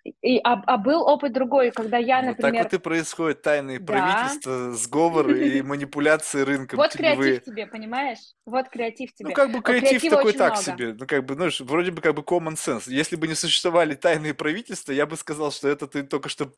И, 0.03 0.39
а, 0.43 0.61
а 0.65 0.77
был 0.77 1.01
опыт 1.01 1.33
другой, 1.33 1.71
когда 1.71 1.97
я, 1.97 2.21
например... 2.21 2.51
Вот 2.51 2.57
так 2.61 2.71
вот 2.71 2.79
и 2.79 2.81
происходит 2.81 3.41
тайные 3.41 3.79
да. 3.79 3.85
правительства, 3.85 4.71
сговоры 4.71 5.47
и 5.47 5.61
манипуляции 5.63 6.41
рынком. 6.41 6.77
Вот 6.77 6.91
креатив 6.91 7.43
тебе, 7.43 7.67
понимаешь? 7.67 8.19
Вот 8.45 8.69
креатив 8.69 9.13
тебе. 9.13 9.29
Ну, 9.29 9.35
как 9.35 9.51
бы 9.51 9.61
креатив 9.61 10.09
такой 10.09 10.33
так 10.33 10.57
себе. 10.57 10.95
Ну, 10.97 11.05
как 11.05 11.25
бы, 11.25 11.35
ну, 11.35 11.49
вроде 11.65 11.91
бы 11.91 12.01
как 12.01 12.15
бы 12.15 12.21
common 12.21 12.55
sense. 12.55 12.83
Если 12.87 13.15
бы 13.15 13.27
не 13.27 13.35
существовали 13.35 13.95
тайные 13.95 14.33
правительства, 14.33 14.91
я 14.91 15.05
бы 15.05 15.17
сказал, 15.17 15.51
что 15.51 15.67
это 15.67 15.87
ты 15.87 16.03
только 16.03 16.29
что 16.29 16.51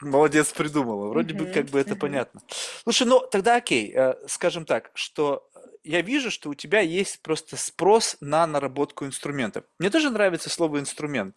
молодец 0.00 0.52
придумала. 0.52 1.08
Вроде 1.08 1.34
бы 1.34 1.46
как 1.46 1.66
бы 1.66 1.78
это 1.78 1.96
понятно. 1.96 2.40
Слушай, 2.82 3.06
ну, 3.06 3.20
тогда 3.30 3.56
окей, 3.56 3.92
э, 3.94 4.14
скажем 4.26 4.64
так, 4.64 4.90
что 4.94 5.48
я 5.84 6.00
вижу, 6.02 6.30
что 6.30 6.50
у 6.50 6.54
тебя 6.54 6.80
есть 6.80 7.20
просто 7.22 7.56
спрос 7.56 8.16
на 8.20 8.46
наработку 8.46 9.06
инструментов. 9.06 9.64
Мне 9.78 9.90
тоже 9.90 10.10
нравится 10.10 10.50
слово 10.50 10.80
инструмент. 10.80 11.36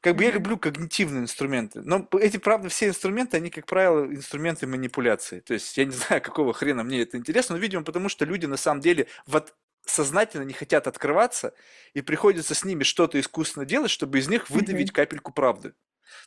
Как 0.00 0.16
бы 0.16 0.24
я 0.24 0.30
люблю 0.30 0.56
когнитивные 0.56 1.22
инструменты, 1.22 1.82
но 1.82 2.08
эти, 2.18 2.38
правда, 2.38 2.70
все 2.70 2.88
инструменты, 2.88 3.36
они, 3.36 3.50
как 3.50 3.66
правило, 3.66 4.06
инструменты 4.06 4.66
манипуляции. 4.66 5.40
То 5.40 5.54
есть 5.54 5.76
я 5.76 5.84
не 5.84 5.90
знаю, 5.92 6.22
какого 6.22 6.54
хрена 6.54 6.82
мне 6.82 7.02
это 7.02 7.18
интересно, 7.18 7.56
но, 7.56 7.60
видимо, 7.60 7.84
потому 7.84 8.08
что 8.08 8.24
люди 8.24 8.46
на 8.46 8.56
самом 8.56 8.80
деле 8.80 9.08
вот 9.26 9.54
сознательно 9.84 10.44
не 10.44 10.52
хотят 10.52 10.86
открываться, 10.86 11.54
и 11.94 12.00
приходится 12.02 12.54
с 12.54 12.64
ними 12.64 12.82
что-то 12.82 13.18
искусственно 13.18 13.64
делать, 13.66 13.90
чтобы 13.90 14.18
из 14.18 14.28
них 14.28 14.48
выдавить 14.50 14.92
капельку 14.92 15.32
правды. 15.32 15.74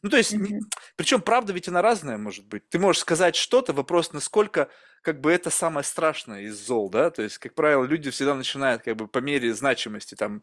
Ну, 0.02 0.10
то 0.10 0.18
есть, 0.18 0.34
mm-hmm. 0.34 0.60
причем 0.96 1.22
правда 1.22 1.54
ведь 1.54 1.68
она 1.68 1.82
разная 1.82 2.18
может 2.18 2.48
быть. 2.48 2.68
Ты 2.70 2.80
можешь 2.80 3.02
сказать 3.02 3.36
что-то, 3.36 3.74
вопрос, 3.74 4.14
насколько 4.14 4.70
как 5.02 5.20
бы 5.20 5.32
это 5.32 5.50
самое 5.50 5.84
страшное 5.84 6.44
из 6.44 6.56
зол, 6.56 6.90
да, 6.90 7.12
то 7.12 7.22
есть, 7.22 7.38
как 7.38 7.54
правило, 7.56 7.84
люди 7.84 8.10
всегда 8.10 8.36
начинают 8.36 8.84
как 8.84 8.96
бы 8.96 9.08
по 9.08 9.20
мере 9.20 9.54
значимости 9.54 10.16
там 10.16 10.42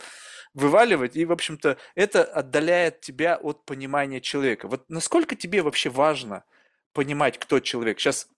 вываливать, 0.53 1.17
и, 1.17 1.25
в 1.25 1.33
общем-то, 1.33 1.79
это 1.95 2.25
отдаляет 2.25 3.01
тебя 3.01 3.37
от 3.37 3.65
понимания 3.65 4.21
человека. 4.21 4.69
Вот 4.69 4.89
насколько 4.89 5.35
тебе 5.35 5.63
вообще 5.63 5.89
важно 5.89 6.45
понимать, 6.93 7.39
кто 7.39 7.61
человек? 7.61 7.99
Сейчас 8.01 8.29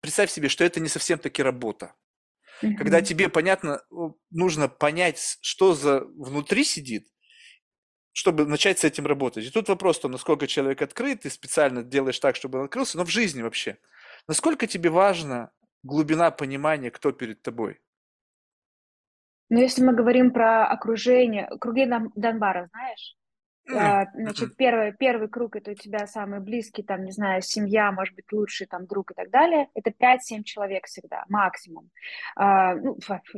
представь 0.00 0.30
себе, 0.30 0.48
что 0.48 0.62
это 0.62 0.78
не 0.78 0.88
совсем 0.88 1.18
таки 1.18 1.42
работа. 1.42 1.94
Mm-hmm. 2.62 2.74
Когда 2.74 3.00
тебе, 3.00 3.28
понятно, 3.28 3.82
нужно 4.30 4.68
понять, 4.68 5.38
что 5.40 5.74
за 5.74 6.00
внутри 6.00 6.64
сидит, 6.64 7.08
чтобы 8.16 8.46
начать 8.46 8.78
с 8.78 8.84
этим 8.84 9.06
работать. 9.06 9.44
И 9.44 9.50
тут 9.50 9.68
вопрос, 9.68 9.98
то, 9.98 10.08
насколько 10.08 10.46
человек 10.46 10.80
открыт, 10.80 11.20
ты 11.20 11.30
специально 11.30 11.82
делаешь 11.82 12.18
так, 12.18 12.34
чтобы 12.34 12.58
он 12.58 12.64
открылся, 12.64 12.96
но 12.96 13.04
в 13.04 13.10
жизни 13.10 13.42
вообще. 13.42 13.76
Насколько 14.26 14.66
тебе 14.66 14.88
важна 14.88 15.50
глубина 15.82 16.30
понимания, 16.30 16.90
кто 16.90 17.12
перед 17.12 17.42
тобой? 17.42 17.78
Ну, 19.50 19.60
если 19.60 19.84
мы 19.84 19.94
говорим 19.94 20.30
про 20.30 20.66
окружение, 20.66 21.46
круги 21.60 21.84
Донбара, 22.14 22.70
знаешь? 22.72 23.16
А, 23.74 24.04
значит, 24.14 24.56
первый, 24.56 24.92
первый 24.92 25.28
круг 25.28 25.56
это 25.56 25.72
у 25.72 25.74
тебя 25.74 26.06
самый 26.06 26.40
близкий, 26.40 26.82
там, 26.82 27.04
не 27.04 27.12
знаю, 27.12 27.42
семья, 27.42 27.90
может 27.90 28.14
быть, 28.14 28.30
лучший 28.32 28.66
там 28.66 28.86
друг 28.86 29.10
и 29.10 29.14
так 29.14 29.30
далее. 29.30 29.68
Это 29.74 29.90
5-7 29.90 30.44
человек 30.44 30.86
всегда, 30.86 31.24
максимум. 31.28 31.90
А, 32.36 32.74
ну, 32.74 32.96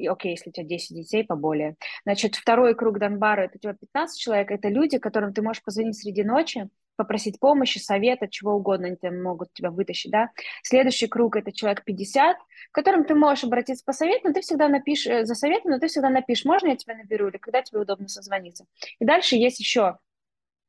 окей, 0.09 0.33
если 0.33 0.51
у 0.51 0.53
тебя 0.53 0.67
10 0.67 0.97
детей, 0.97 1.25
поболее. 1.25 1.77
Значит, 2.05 2.35
второй 2.37 2.75
круг 2.75 2.99
Донбара 2.99 3.43
это 3.43 3.57
у 3.57 3.59
тебя 3.59 3.75
15 3.75 4.21
человек, 4.21 4.51
это 4.51 4.69
люди, 4.69 4.99
которым 4.99 5.33
ты 5.33 5.43
можешь 5.43 5.63
позвонить 5.63 5.99
среди 5.99 6.25
ночи, 6.25 6.69
попросить 6.97 7.39
помощи, 7.39 7.79
совета, 7.79 8.29
чего 8.29 8.55
угодно, 8.55 8.89
они 8.89 8.97
там 8.97 9.23
могут 9.23 9.53
тебя 9.53 9.71
вытащить, 9.71 10.11
да. 10.11 10.31
Следующий 10.65 11.07
круг– 11.07 11.37
это 11.37 11.53
человек 11.53 11.85
50, 11.85 12.37
к 12.37 12.75
которым 12.75 13.05
ты 13.05 13.15
можешь 13.15 13.45
обратиться 13.45 13.85
по 13.85 13.93
совету, 13.93 14.29
но 14.29 14.35
ты 14.35 14.41
всегда 14.41 14.69
напишешь, 14.69 15.07
э, 15.07 15.25
за 15.25 15.35
советом, 15.37 15.71
но 15.71 15.79
ты 15.79 15.87
всегда 15.87 16.11
напишешь, 16.11 16.45
можно 16.45 16.69
я 16.69 16.77
тебя 16.77 16.97
наберу, 16.97 17.29
или 17.29 17.37
когда 17.37 17.63
тебе 17.63 17.79
удобно 17.79 18.09
созвониться. 18.09 18.67
И 18.99 19.05
дальше 19.05 19.37
есть 19.37 19.61
еще 19.61 19.99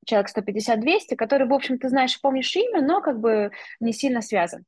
человек 0.05 0.29
150-200, 0.35 1.15
который, 1.15 1.47
в 1.47 1.53
общем, 1.53 1.77
ты 1.77 1.89
знаешь, 1.89 2.19
помнишь 2.21 2.55
имя, 2.55 2.81
но 2.81 3.01
как 3.01 3.19
бы 3.19 3.51
не 3.79 3.93
сильно 3.93 4.21
связан. 4.21 4.65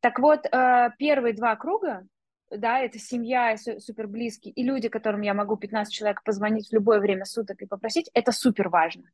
Так 0.00 0.18
вот, 0.18 0.46
э, 0.46 0.90
первые 0.98 1.34
два 1.34 1.56
круга, 1.56 2.06
да, 2.50 2.80
это 2.80 2.98
семья 2.98 3.56
супер 3.56 4.06
близкие, 4.06 4.52
и 4.52 4.62
люди, 4.62 4.88
которым 4.88 5.22
я 5.22 5.34
могу 5.34 5.56
15 5.56 5.92
человек 5.92 6.22
позвонить 6.22 6.68
в 6.68 6.72
любое 6.72 7.00
время 7.00 7.24
суток 7.24 7.62
и 7.62 7.66
попросить, 7.66 8.10
это 8.12 8.32
супер 8.32 8.68
важно. 8.68 9.04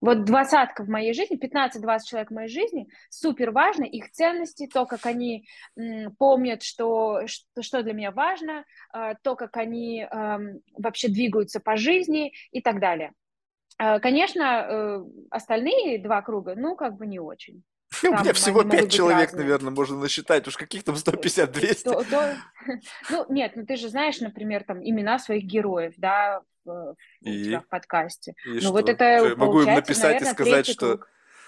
Вот 0.00 0.24
двадцатка 0.24 0.84
в 0.84 0.88
моей 0.88 1.14
жизни, 1.14 1.38
15-20 1.38 1.98
человек 2.04 2.30
в 2.30 2.34
моей 2.34 2.48
жизни, 2.48 2.88
супер 3.08 3.52
важно, 3.52 3.84
их 3.84 4.10
ценности, 4.10 4.66
то, 4.66 4.84
как 4.84 5.06
они 5.06 5.46
помнят, 6.18 6.62
что, 6.62 7.22
что, 7.26 7.82
для 7.82 7.94
меня 7.94 8.10
важно, 8.10 8.66
э, 8.92 9.14
то, 9.22 9.34
как 9.34 9.56
они 9.56 10.02
э, 10.02 10.38
вообще 10.76 11.08
двигаются 11.08 11.58
по 11.58 11.76
жизни 11.76 12.34
и 12.50 12.60
так 12.60 12.80
далее. 12.80 13.12
Э, 13.78 13.98
конечно, 14.00 14.66
э, 14.68 15.04
остальные 15.30 16.02
два 16.02 16.22
круга, 16.22 16.54
ну, 16.56 16.76
как 16.76 16.96
бы 16.96 17.06
не 17.06 17.18
очень. 17.18 17.62
У 18.02 18.06
меня 18.06 18.32
всего 18.32 18.64
пять 18.64 18.92
человек, 18.92 19.30
разные. 19.30 19.44
наверное, 19.44 19.70
можно 19.72 19.98
насчитать. 19.98 20.46
Уж 20.46 20.56
каких 20.56 20.84
там 20.84 20.94
150-200. 20.94 22.36
Ну, 23.10 23.26
нет, 23.28 23.52
ну 23.56 23.66
ты 23.66 23.76
же 23.76 23.88
знаешь, 23.88 24.20
например, 24.20 24.64
там 24.64 24.82
имена 24.82 25.18
своих 25.18 25.44
героев, 25.44 25.92
да, 25.96 26.40
в, 26.64 26.96
в 27.20 27.62
подкасте. 27.68 28.34
И 28.46 28.54
ну, 28.54 28.60
что? 28.60 28.72
вот 28.72 28.88
это 28.88 29.04
Я 29.04 29.36
могу 29.36 29.60
им 29.60 29.74
написать 29.74 30.20
наверное, 30.20 30.30
и 30.30 30.32
сказать, 30.32 30.66
что... 30.66 31.00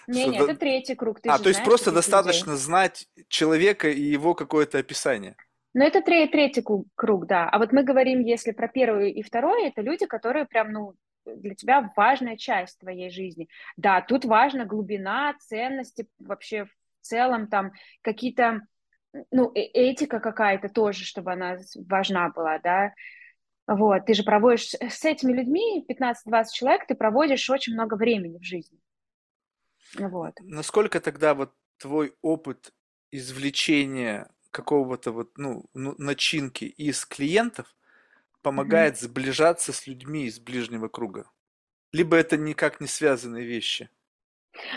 Не, 0.06 0.26
не, 0.26 0.38
это 0.38 0.54
третий 0.54 0.94
круг. 0.94 1.20
Ты 1.20 1.28
а, 1.30 1.38
то 1.38 1.48
есть 1.48 1.64
просто 1.64 1.90
достаточно 1.90 2.50
людей. 2.50 2.62
знать 2.62 3.08
человека 3.28 3.88
и 3.88 4.00
его 4.00 4.34
какое-то 4.34 4.78
описание. 4.78 5.34
Ну, 5.74 5.84
это 5.84 6.00
третий, 6.00 6.32
третий 6.32 6.64
круг, 6.94 7.26
да. 7.26 7.48
А 7.48 7.58
вот 7.58 7.72
мы 7.72 7.82
говорим, 7.82 8.20
если 8.20 8.52
про 8.52 8.68
первый 8.68 9.10
и 9.10 9.22
второй, 9.22 9.68
это 9.68 9.80
люди, 9.80 10.06
которые 10.06 10.46
прям, 10.46 10.70
ну, 10.70 10.94
для 11.26 11.54
тебя 11.54 11.92
важная 11.96 12.36
часть 12.36 12.78
твоей 12.78 13.10
жизни. 13.10 13.48
Да, 13.76 14.00
тут 14.00 14.24
важна 14.24 14.64
глубина, 14.64 15.34
ценности, 15.40 16.08
вообще 16.18 16.64
в 16.64 16.70
целом 17.00 17.48
там 17.48 17.72
какие-то, 18.02 18.66
ну, 19.30 19.50
э, 19.54 19.60
этика 19.60 20.20
какая-то 20.20 20.68
тоже, 20.68 21.04
чтобы 21.04 21.32
она 21.32 21.58
важна 21.88 22.30
была, 22.30 22.58
да. 22.58 22.94
Вот, 23.66 24.06
ты 24.06 24.14
же 24.14 24.22
проводишь 24.22 24.74
с 24.74 25.04
этими 25.04 25.32
людьми, 25.32 25.84
15-20 25.88 26.44
человек, 26.52 26.86
ты 26.86 26.94
проводишь 26.94 27.50
очень 27.50 27.74
много 27.74 27.94
времени 27.94 28.38
в 28.38 28.44
жизни. 28.44 28.78
Вот. 29.98 30.34
Насколько 30.40 31.00
тогда 31.00 31.34
вот 31.34 31.52
твой 31.78 32.14
опыт 32.22 32.72
извлечения 33.10 34.28
какого-то 34.50 35.12
вот, 35.12 35.36
ну, 35.36 35.66
ну 35.74 35.94
начинки 35.98 36.64
из 36.64 37.04
клиентов 37.04 37.74
помогает 38.46 38.94
mm-hmm. 38.94 39.08
сближаться 39.08 39.72
с 39.72 39.88
людьми 39.88 40.26
из 40.26 40.38
ближнего 40.38 40.86
круга? 40.86 41.28
Либо 41.92 42.16
это 42.16 42.36
никак 42.36 42.80
не 42.80 42.86
связанные 42.86 43.44
вещи? 43.44 43.90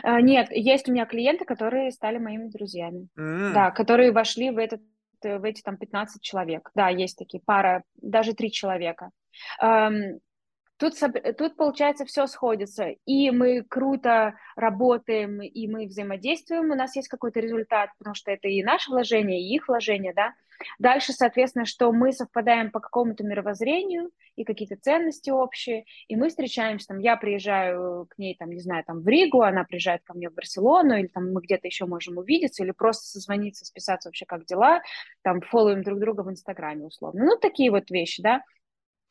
А, 0.01 0.19
нет, 0.21 0.47
есть 0.49 0.89
у 0.89 0.91
меня 0.91 1.05
клиенты, 1.05 1.45
которые 1.45 1.91
стали 1.91 2.17
моими 2.17 2.49
друзьями. 2.49 3.09
Mm-hmm. 3.15 3.53
Да, 3.53 3.69
которые 3.69 4.11
вошли 4.11 4.49
в 4.49 4.57
этот 4.57 4.81
в 5.21 5.43
эти 5.43 5.61
там 5.61 5.77
15 5.77 6.19
человек. 6.21 6.71
Да, 6.73 6.87
есть 6.87 7.17
такие 7.17 7.43
пара, 7.45 7.83
даже 8.01 8.33
три 8.33 8.51
человека. 8.51 9.11
Тут, 9.59 10.93
тут, 11.37 11.57
получается, 11.57 12.05
все 12.05 12.25
сходится. 12.25 12.95
И 13.05 13.29
мы 13.29 13.63
круто 13.63 14.35
работаем, 14.55 15.41
и 15.41 15.67
мы 15.67 15.87
взаимодействуем, 15.87 16.71
у 16.71 16.75
нас 16.75 16.95
есть 16.95 17.09
какой-то 17.09 17.41
результат, 17.41 17.89
потому 17.97 18.15
что 18.15 18.31
это 18.31 18.47
и 18.47 18.63
наше 18.63 18.89
вложение, 18.91 19.41
и 19.41 19.53
их 19.53 19.67
вложение, 19.67 20.13
да. 20.13 20.33
Дальше, 20.79 21.13
соответственно, 21.13 21.65
что 21.65 21.91
мы 21.91 22.11
совпадаем 22.11 22.71
по 22.71 22.79
какому-то 22.79 23.23
мировоззрению 23.23 24.11
и 24.35 24.43
какие-то 24.43 24.77
ценности 24.77 25.29
общие, 25.29 25.85
и 26.07 26.15
мы 26.15 26.29
встречаемся, 26.29 26.87
там, 26.87 26.99
я 26.99 27.17
приезжаю 27.17 28.07
к 28.09 28.17
ней, 28.17 28.35
там, 28.37 28.49
не 28.51 28.61
знаю, 28.61 28.83
там, 28.85 29.01
в 29.01 29.07
Ригу, 29.07 29.41
она 29.41 29.63
приезжает 29.63 30.01
ко 30.03 30.13
мне 30.13 30.29
в 30.29 30.33
Барселону, 30.33 30.97
или 30.97 31.07
там 31.07 31.33
мы 31.33 31.41
где-то 31.41 31.67
еще 31.67 31.85
можем 31.85 32.17
увидеться, 32.17 32.63
или 32.63 32.71
просто 32.71 33.05
созвониться, 33.07 33.65
списаться 33.65 34.09
вообще, 34.09 34.25
как 34.25 34.45
дела, 34.45 34.81
там, 35.21 35.41
фолловим 35.41 35.83
друг 35.83 35.99
друга 35.99 36.21
в 36.21 36.29
Инстаграме, 36.29 36.85
условно. 36.85 37.25
Ну, 37.25 37.37
такие 37.37 37.71
вот 37.71 37.89
вещи, 37.91 38.21
да. 38.21 38.41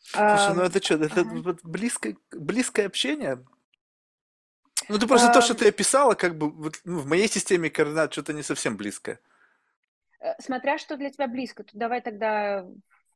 Слушай, 0.00 0.54
ну 0.54 0.62
это 0.62 0.82
что, 0.82 0.94
это 0.94 1.20
ага. 1.20 1.56
близкое, 1.62 2.16
близкое 2.32 2.86
общение? 2.86 3.44
Ну, 4.88 4.98
ты 4.98 5.06
просто 5.06 5.30
а... 5.30 5.32
то, 5.34 5.42
что 5.42 5.54
ты 5.54 5.68
описала, 5.68 6.14
как 6.14 6.38
бы 6.38 6.50
вот, 6.50 6.80
ну, 6.84 7.00
в 7.00 7.06
моей 7.06 7.28
системе 7.28 7.68
координат 7.68 8.12
что-то 8.12 8.32
не 8.32 8.42
совсем 8.42 8.76
близкое. 8.76 9.20
Э, 10.20 10.34
смотря 10.40 10.78
что 10.78 10.96
для 10.96 11.10
тебя 11.10 11.28
близко, 11.28 11.64
то 11.64 11.70
давай 11.74 12.00
тогда 12.00 12.66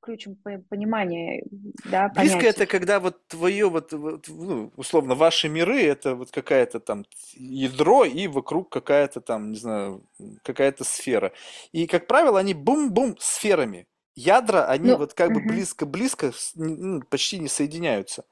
включим 0.02 0.36
понимание, 0.68 1.44
да, 1.84 2.08
Близко 2.08 2.38
понятие. 2.38 2.50
это 2.50 2.66
когда 2.66 2.98
вот 2.98 3.24
твое, 3.28 3.70
вот, 3.70 3.92
вот 3.92 4.26
ну, 4.26 4.72
условно, 4.74 5.14
ваши 5.14 5.48
миры, 5.48 5.80
это 5.80 6.16
вот 6.16 6.32
какая-то 6.32 6.80
там 6.80 7.04
ядро 7.34 8.04
и 8.04 8.26
вокруг 8.26 8.68
какая-то 8.68 9.20
там, 9.20 9.52
не 9.52 9.58
знаю, 9.58 10.04
какая-то 10.42 10.82
сфера. 10.82 11.32
И, 11.70 11.86
как 11.86 12.08
правило, 12.08 12.40
они 12.40 12.52
бум-бум 12.52 13.16
сферами 13.20 13.86
ядра, 14.16 14.66
они 14.66 14.90
ну, 14.90 14.96
вот 14.96 15.14
как 15.14 15.30
угу. 15.30 15.38
бы 15.38 15.46
близко-близко 15.46 16.32
ну, 16.56 17.00
почти 17.02 17.38
не 17.38 17.48
соединяются. 17.48 18.24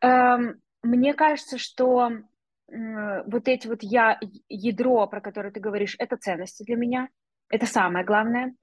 Эм, 0.00 0.60
мне 0.82 1.14
кажется, 1.14 1.58
что 1.58 2.10
э, 2.68 3.22
вот 3.26 3.48
эти 3.48 3.66
вот 3.66 3.82
я, 3.82 4.18
ядро, 4.48 5.08
про 5.08 5.20
которое 5.20 5.50
ты 5.50 5.58
говоришь, 5.58 5.96
это 5.98 6.16
ценности 6.16 6.62
для 6.62 6.76
меня. 6.76 7.08
Это 7.52 7.66
самое 7.66 8.04
главное. 8.04 8.54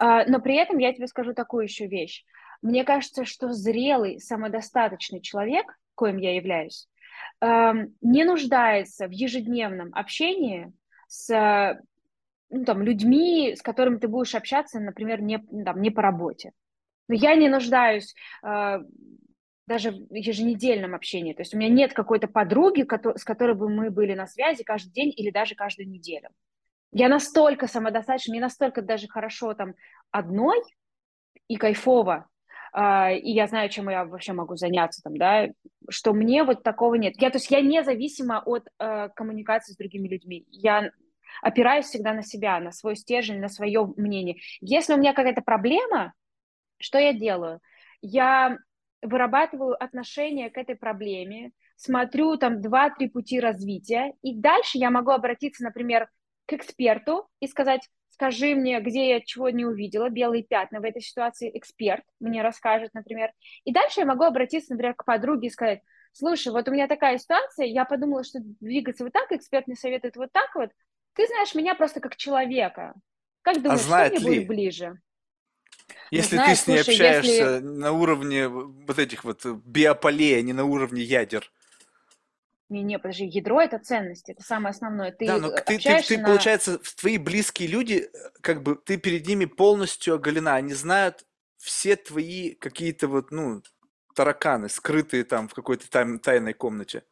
Э, 0.00 0.26
но 0.26 0.40
при 0.40 0.56
этом 0.56 0.78
я 0.78 0.92
тебе 0.92 1.06
скажу 1.06 1.32
такую 1.32 1.64
еще 1.64 1.86
вещь. 1.86 2.24
Мне 2.60 2.84
кажется, 2.84 3.24
что 3.24 3.52
зрелый, 3.52 4.18
самодостаточный 4.18 5.20
человек, 5.20 5.78
коим 5.94 6.16
я 6.16 6.34
являюсь, 6.34 6.88
эм, 7.40 7.94
не 8.00 8.24
нуждается 8.24 9.06
в 9.06 9.10
ежедневном 9.10 9.90
общении 9.94 10.72
с 11.08 11.80
ну, 12.50 12.64
там, 12.64 12.82
людьми, 12.82 13.54
с 13.56 13.62
которыми 13.62 13.98
ты 13.98 14.08
будешь 14.08 14.34
общаться, 14.34 14.78
например, 14.78 15.22
не, 15.22 15.38
там, 15.38 15.80
не 15.80 15.90
по 15.90 16.02
работе. 16.02 16.52
Но 17.08 17.14
я 17.14 17.34
не 17.34 17.48
нуждаюсь 17.48 18.14
э, 18.44 18.78
даже 19.66 19.90
в 19.92 20.14
еженедельном 20.14 20.94
общении. 20.94 21.32
То 21.32 21.42
есть 21.42 21.54
у 21.54 21.58
меня 21.58 21.70
нет 21.70 21.92
какой-то 21.92 22.28
подруги, 22.28 22.86
с 23.16 23.24
которой 23.24 23.54
бы 23.54 23.68
мы 23.68 23.90
были 23.90 24.14
на 24.14 24.26
связи 24.26 24.64
каждый 24.64 24.92
день 24.92 25.12
или 25.16 25.30
даже 25.30 25.54
каждую 25.54 25.88
неделю. 25.88 26.28
Я 26.92 27.08
настолько 27.08 27.66
самодостаточна, 27.66 28.32
мне 28.32 28.40
настолько 28.40 28.82
даже 28.82 29.08
хорошо 29.08 29.54
там 29.54 29.74
одной 30.10 30.60
и 31.48 31.56
кайфово, 31.56 32.28
э, 32.74 33.16
и 33.18 33.32
я 33.32 33.46
знаю, 33.46 33.70
чем 33.70 33.88
я 33.88 34.04
вообще 34.04 34.34
могу 34.34 34.56
заняться 34.56 35.00
там, 35.02 35.16
да, 35.16 35.48
что 35.88 36.12
мне 36.12 36.44
вот 36.44 36.62
такого 36.62 36.94
нет. 36.96 37.14
Я, 37.20 37.30
то 37.30 37.36
есть 37.36 37.50
я 37.50 37.62
независима 37.62 38.42
от 38.44 38.68
э, 38.78 39.08
коммуникации 39.16 39.72
с 39.72 39.76
другими 39.76 40.06
людьми. 40.06 40.46
Я 40.50 40.90
опираюсь 41.40 41.86
всегда 41.86 42.12
на 42.12 42.22
себя, 42.22 42.60
на 42.60 42.72
свой 42.72 42.94
стержень, 42.94 43.40
на 43.40 43.48
свое 43.48 43.86
мнение. 43.96 44.36
Если 44.60 44.92
у 44.92 44.98
меня 44.98 45.14
какая-то 45.14 45.40
проблема, 45.40 46.12
что 46.78 46.98
я 46.98 47.14
делаю? 47.14 47.60
Я 48.02 48.58
вырабатываю 49.00 49.82
отношение 49.82 50.50
к 50.50 50.58
этой 50.58 50.76
проблеме, 50.76 51.52
смотрю 51.76 52.36
там 52.36 52.60
два-три 52.60 53.08
пути 53.08 53.40
развития, 53.40 54.12
и 54.22 54.36
дальше 54.36 54.78
я 54.78 54.90
могу 54.90 55.10
обратиться, 55.10 55.64
например, 55.64 56.08
к 56.58 56.64
эксперту 56.64 57.28
и 57.40 57.46
сказать, 57.46 57.88
скажи 58.10 58.54
мне, 58.54 58.80
где 58.80 59.10
я 59.10 59.20
чего 59.20 59.50
не 59.50 59.64
увидела, 59.64 60.08
белые 60.08 60.42
пятна 60.42 60.80
в 60.80 60.84
этой 60.84 61.02
ситуации, 61.02 61.50
эксперт 61.56 62.04
мне 62.20 62.42
расскажет, 62.42 62.94
например. 62.94 63.30
И 63.64 63.72
дальше 63.72 64.00
я 64.00 64.06
могу 64.06 64.24
обратиться, 64.24 64.72
например, 64.72 64.94
к 64.94 65.04
подруге 65.04 65.48
и 65.48 65.50
сказать, 65.50 65.80
слушай, 66.12 66.52
вот 66.52 66.68
у 66.68 66.72
меня 66.72 66.88
такая 66.88 67.18
ситуация, 67.18 67.66
я 67.66 67.84
подумала, 67.84 68.24
что 68.24 68.38
двигаться 68.60 69.04
вот 69.04 69.12
так, 69.12 69.32
эксперт 69.32 69.66
мне 69.66 69.76
советует 69.76 70.16
вот 70.16 70.30
так 70.32 70.54
вот, 70.54 70.70
ты 71.14 71.26
знаешь 71.26 71.54
меня 71.54 71.74
просто 71.74 72.00
как 72.00 72.16
человека. 72.16 72.94
Как 73.42 73.60
думаешь, 73.60 73.80
а 73.80 73.84
знает 73.84 74.14
что 74.14 74.22
мне 74.22 74.30
ли? 74.30 74.38
будет 74.40 74.48
ближе? 74.48 75.00
Если 76.10 76.36
ну, 76.36 76.42
знаешь, 76.42 76.58
ты 76.58 76.64
с 76.64 76.66
ней 76.68 76.82
слушай, 76.82 76.94
общаешься 76.94 77.30
если... 77.30 77.66
на 77.66 77.92
уровне 77.92 78.48
вот 78.48 78.98
этих 78.98 79.24
вот 79.24 79.44
биополей, 79.44 80.38
а 80.38 80.42
не 80.42 80.52
на 80.52 80.64
уровне 80.64 81.02
ядер. 81.02 81.50
Не-не, 82.72 82.98
подожди, 82.98 83.26
ядро 83.26 83.60
это 83.60 83.78
ценность, 83.78 84.30
это 84.30 84.42
самое 84.42 84.70
основное. 84.70 85.12
Ты 85.12 85.26
да, 85.26 85.36
но 85.36 85.50
ты, 85.50 85.78
ты, 85.78 86.02
ты, 86.02 86.18
на... 86.18 86.26
получается, 86.26 86.80
твои 86.96 87.18
близкие 87.18 87.68
люди, 87.68 88.08
как 88.40 88.62
бы 88.62 88.76
ты 88.76 88.96
перед 88.96 89.26
ними 89.26 89.44
полностью 89.44 90.14
оголена, 90.14 90.54
они 90.54 90.72
знают 90.72 91.26
все 91.58 91.96
твои 91.96 92.54
какие-то 92.54 93.08
вот, 93.08 93.30
ну, 93.30 93.62
тараканы, 94.14 94.70
скрытые 94.70 95.24
там 95.24 95.48
в 95.48 95.54
какой-то 95.54 95.90
тай- 95.90 96.18
тайной 96.18 96.54
комнате. 96.54 97.04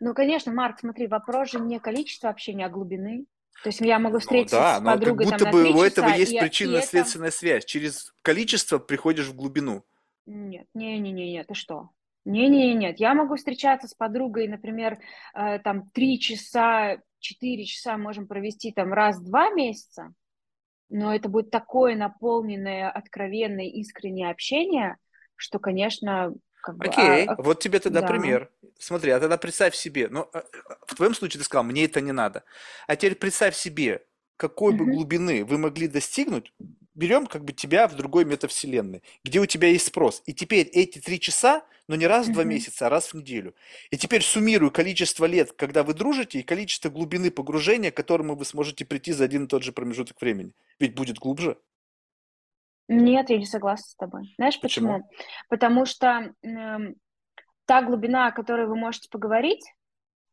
Ну, 0.00 0.14
конечно, 0.14 0.52
Марк, 0.52 0.80
смотри, 0.80 1.06
вопрос 1.06 1.52
же 1.52 1.60
не 1.60 1.78
количество 1.78 2.28
общения, 2.28 2.66
а 2.66 2.68
глубины. 2.68 3.26
То 3.62 3.68
есть 3.68 3.80
я 3.80 4.00
могу 4.00 4.14
ну 4.14 4.20
встретиться 4.20 4.56
ну, 4.56 4.62
да, 4.62 4.78
с 4.78 4.82
подругой 4.82 5.26
но 5.26 5.30
как 5.30 5.38
будто 5.38 5.44
там, 5.44 5.52
бы 5.52 5.78
у 5.78 5.82
этого 5.82 6.08
есть 6.08 6.32
и, 6.32 6.40
причинно-следственная 6.40 7.28
это... 7.28 7.36
связь. 7.36 7.64
Через 7.64 8.12
количество 8.22 8.78
приходишь 8.78 9.26
в 9.26 9.36
глубину. 9.36 9.84
Нет, 10.26 10.66
не-не-не, 10.74 11.44
ты 11.44 11.54
что? 11.54 11.90
Не-не, 12.28 12.74
нет, 12.74 13.00
я 13.00 13.14
могу 13.14 13.36
встречаться 13.36 13.88
с 13.88 13.94
подругой, 13.94 14.48
например, 14.48 14.98
э, 15.34 15.58
там 15.60 15.88
три 15.90 16.20
часа, 16.20 16.98
четыре 17.20 17.64
часа 17.64 17.96
можем 17.96 18.26
провести 18.26 18.70
там 18.70 18.92
раз-два 18.92 19.48
месяца, 19.50 20.12
но 20.90 21.14
это 21.14 21.30
будет 21.30 21.50
такое 21.50 21.96
наполненное, 21.96 22.90
откровенное, 22.90 23.64
искреннее 23.64 24.30
общение, 24.30 24.98
что, 25.36 25.58
конечно, 25.58 26.34
как 26.60 26.76
бы, 26.76 26.84
Окей, 26.84 27.24
а, 27.24 27.34
вот 27.38 27.60
тебе 27.60 27.78
тогда 27.78 28.02
да. 28.02 28.06
пример. 28.06 28.50
Смотри, 28.78 29.10
а 29.12 29.20
тогда 29.20 29.38
представь 29.38 29.74
себе, 29.74 30.08
ну, 30.10 30.28
а, 30.34 30.44
в 30.86 30.96
твоем 30.96 31.14
случае 31.14 31.38
ты 31.38 31.44
сказал, 31.44 31.64
мне 31.64 31.86
это 31.86 32.02
не 32.02 32.12
надо. 32.12 32.44
А 32.86 32.94
теперь 32.96 33.14
представь 33.14 33.56
себе, 33.56 34.04
какой 34.36 34.74
бы 34.74 34.84
глубины 34.84 35.46
вы 35.46 35.56
могли 35.56 35.88
достигнуть, 35.88 36.52
берем 36.94 37.26
как 37.26 37.44
бы 37.44 37.54
тебя 37.54 37.88
в 37.88 37.96
другой 37.96 38.26
метавселенной, 38.26 39.02
где 39.24 39.40
у 39.40 39.46
тебя 39.46 39.68
есть 39.68 39.86
спрос. 39.86 40.22
И 40.26 40.34
теперь 40.34 40.66
эти 40.66 40.98
три 40.98 41.18
часа, 41.18 41.64
но 41.88 41.96
не 41.96 42.06
раз 42.06 42.28
в 42.28 42.32
два 42.32 42.44
месяца, 42.44 42.86
а 42.86 42.90
раз 42.90 43.12
в 43.12 43.14
неделю. 43.14 43.54
И 43.90 43.96
теперь 43.96 44.22
суммирую 44.22 44.70
количество 44.70 45.24
лет, 45.24 45.52
когда 45.52 45.82
вы 45.82 45.94
дружите, 45.94 46.38
и 46.38 46.42
количество 46.42 46.90
глубины 46.90 47.30
погружения, 47.30 47.90
к 47.90 47.96
которому 47.96 48.36
вы 48.36 48.44
сможете 48.44 48.84
прийти 48.84 49.12
за 49.12 49.24
один 49.24 49.44
и 49.44 49.48
тот 49.48 49.62
же 49.62 49.72
промежуток 49.72 50.20
времени. 50.20 50.52
Ведь 50.78 50.94
будет 50.94 51.18
глубже. 51.18 51.58
Нет, 52.88 53.30
я 53.30 53.38
не 53.38 53.46
согласна 53.46 53.86
с 53.86 53.94
тобой. 53.96 54.34
Знаешь 54.36 54.60
почему? 54.60 54.98
почему? 54.98 55.10
Потому 55.48 55.84
что 55.86 56.34
э, 56.42 56.94
та 57.66 57.82
глубина, 57.82 58.28
о 58.28 58.32
которой 58.32 58.66
вы 58.66 58.76
можете 58.76 59.08
поговорить, 59.10 59.64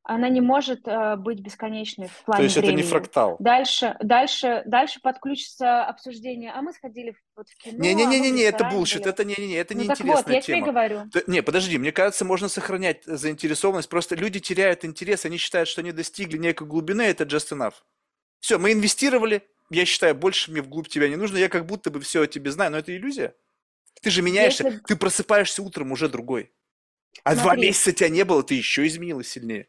она 0.07 0.30
не 0.30 0.40
может 0.40 0.88
э, 0.88 1.15
быть 1.15 1.40
бесконечной 1.40 2.10
в 2.10 2.23
плане 2.26 2.38
То 2.38 2.44
есть 2.44 2.56
времени. 2.57 2.73
это 2.73 2.84
не 2.84 2.88
фрактал. 2.88 3.38
Дальше, 3.40 3.98
дальше, 3.99 4.61
дальше 4.68 4.99
подключится 5.02 5.84
обсуждение. 5.84 6.52
А 6.52 6.61
мы 6.61 6.73
сходили 6.73 7.11
в, 7.11 7.15
вот, 7.36 7.49
в 7.49 7.57
кино. 7.57 7.77
Не, 7.80 7.95
не, 7.95 8.06
не, 8.06 8.19
не, 8.19 8.30
не, 8.30 8.44
это 8.44 8.65
bullshit, 8.65 9.07
это 9.07 9.26
не, 9.26 9.34
не, 9.36 9.48
не, 9.48 9.53
это 9.56 9.73
ну, 9.73 9.82
не 9.82 9.88
так 9.88 9.99
интересная 9.99 10.23
вот, 10.23 10.34
я 10.34 10.41
тема. 10.41 10.57
тебе 10.60 10.72
говорю. 10.72 11.02
Не, 11.26 11.41
подожди, 11.41 11.80
мне 11.80 11.91
кажется, 11.91 12.23
можно 12.23 12.49
сохранять 12.49 13.03
заинтересованность. 13.06 13.90
Просто 13.90 14.15
люди 14.15 14.40
теряют 14.40 14.86
интерес, 14.86 15.26
они 15.26 15.38
считают, 15.38 15.68
что 15.68 15.82
они 15.82 15.91
достигли 15.91 16.38
некой 16.38 16.68
глубины, 16.68 17.02
это 17.02 17.23
just 17.23 17.52
enough. 17.52 17.73
Все, 18.40 18.60
мы 18.60 18.73
инвестировали, 18.73 19.41
я 19.72 19.86
считаю, 19.86 20.14
больше 20.14 20.52
мне 20.52 20.61
вглубь 20.61 20.88
тебя 20.88 21.10
не 21.10 21.15
нужно, 21.15 21.38
я 21.38 21.49
как 21.49 21.65
будто 21.65 21.90
бы 21.90 21.99
все 21.99 22.22
о 22.22 22.27
тебе 22.27 22.52
знаю, 22.52 22.72
но 22.72 22.77
это 22.77 22.95
иллюзия. 22.95 23.34
Ты 24.03 24.11
же 24.11 24.22
меняешься, 24.22 24.65
Если... 24.65 24.80
ты 24.86 24.95
просыпаешься 24.95 25.64
утром 25.64 25.91
уже 25.91 26.10
другой. 26.10 26.52
А 27.23 27.32
Смотри. 27.32 27.44
два 27.44 27.56
месяца 27.56 27.91
тебя 27.91 28.10
не 28.10 28.23
было, 28.23 28.44
ты 28.44 28.53
еще 28.53 28.86
изменилась 28.86 29.30
сильнее. 29.30 29.68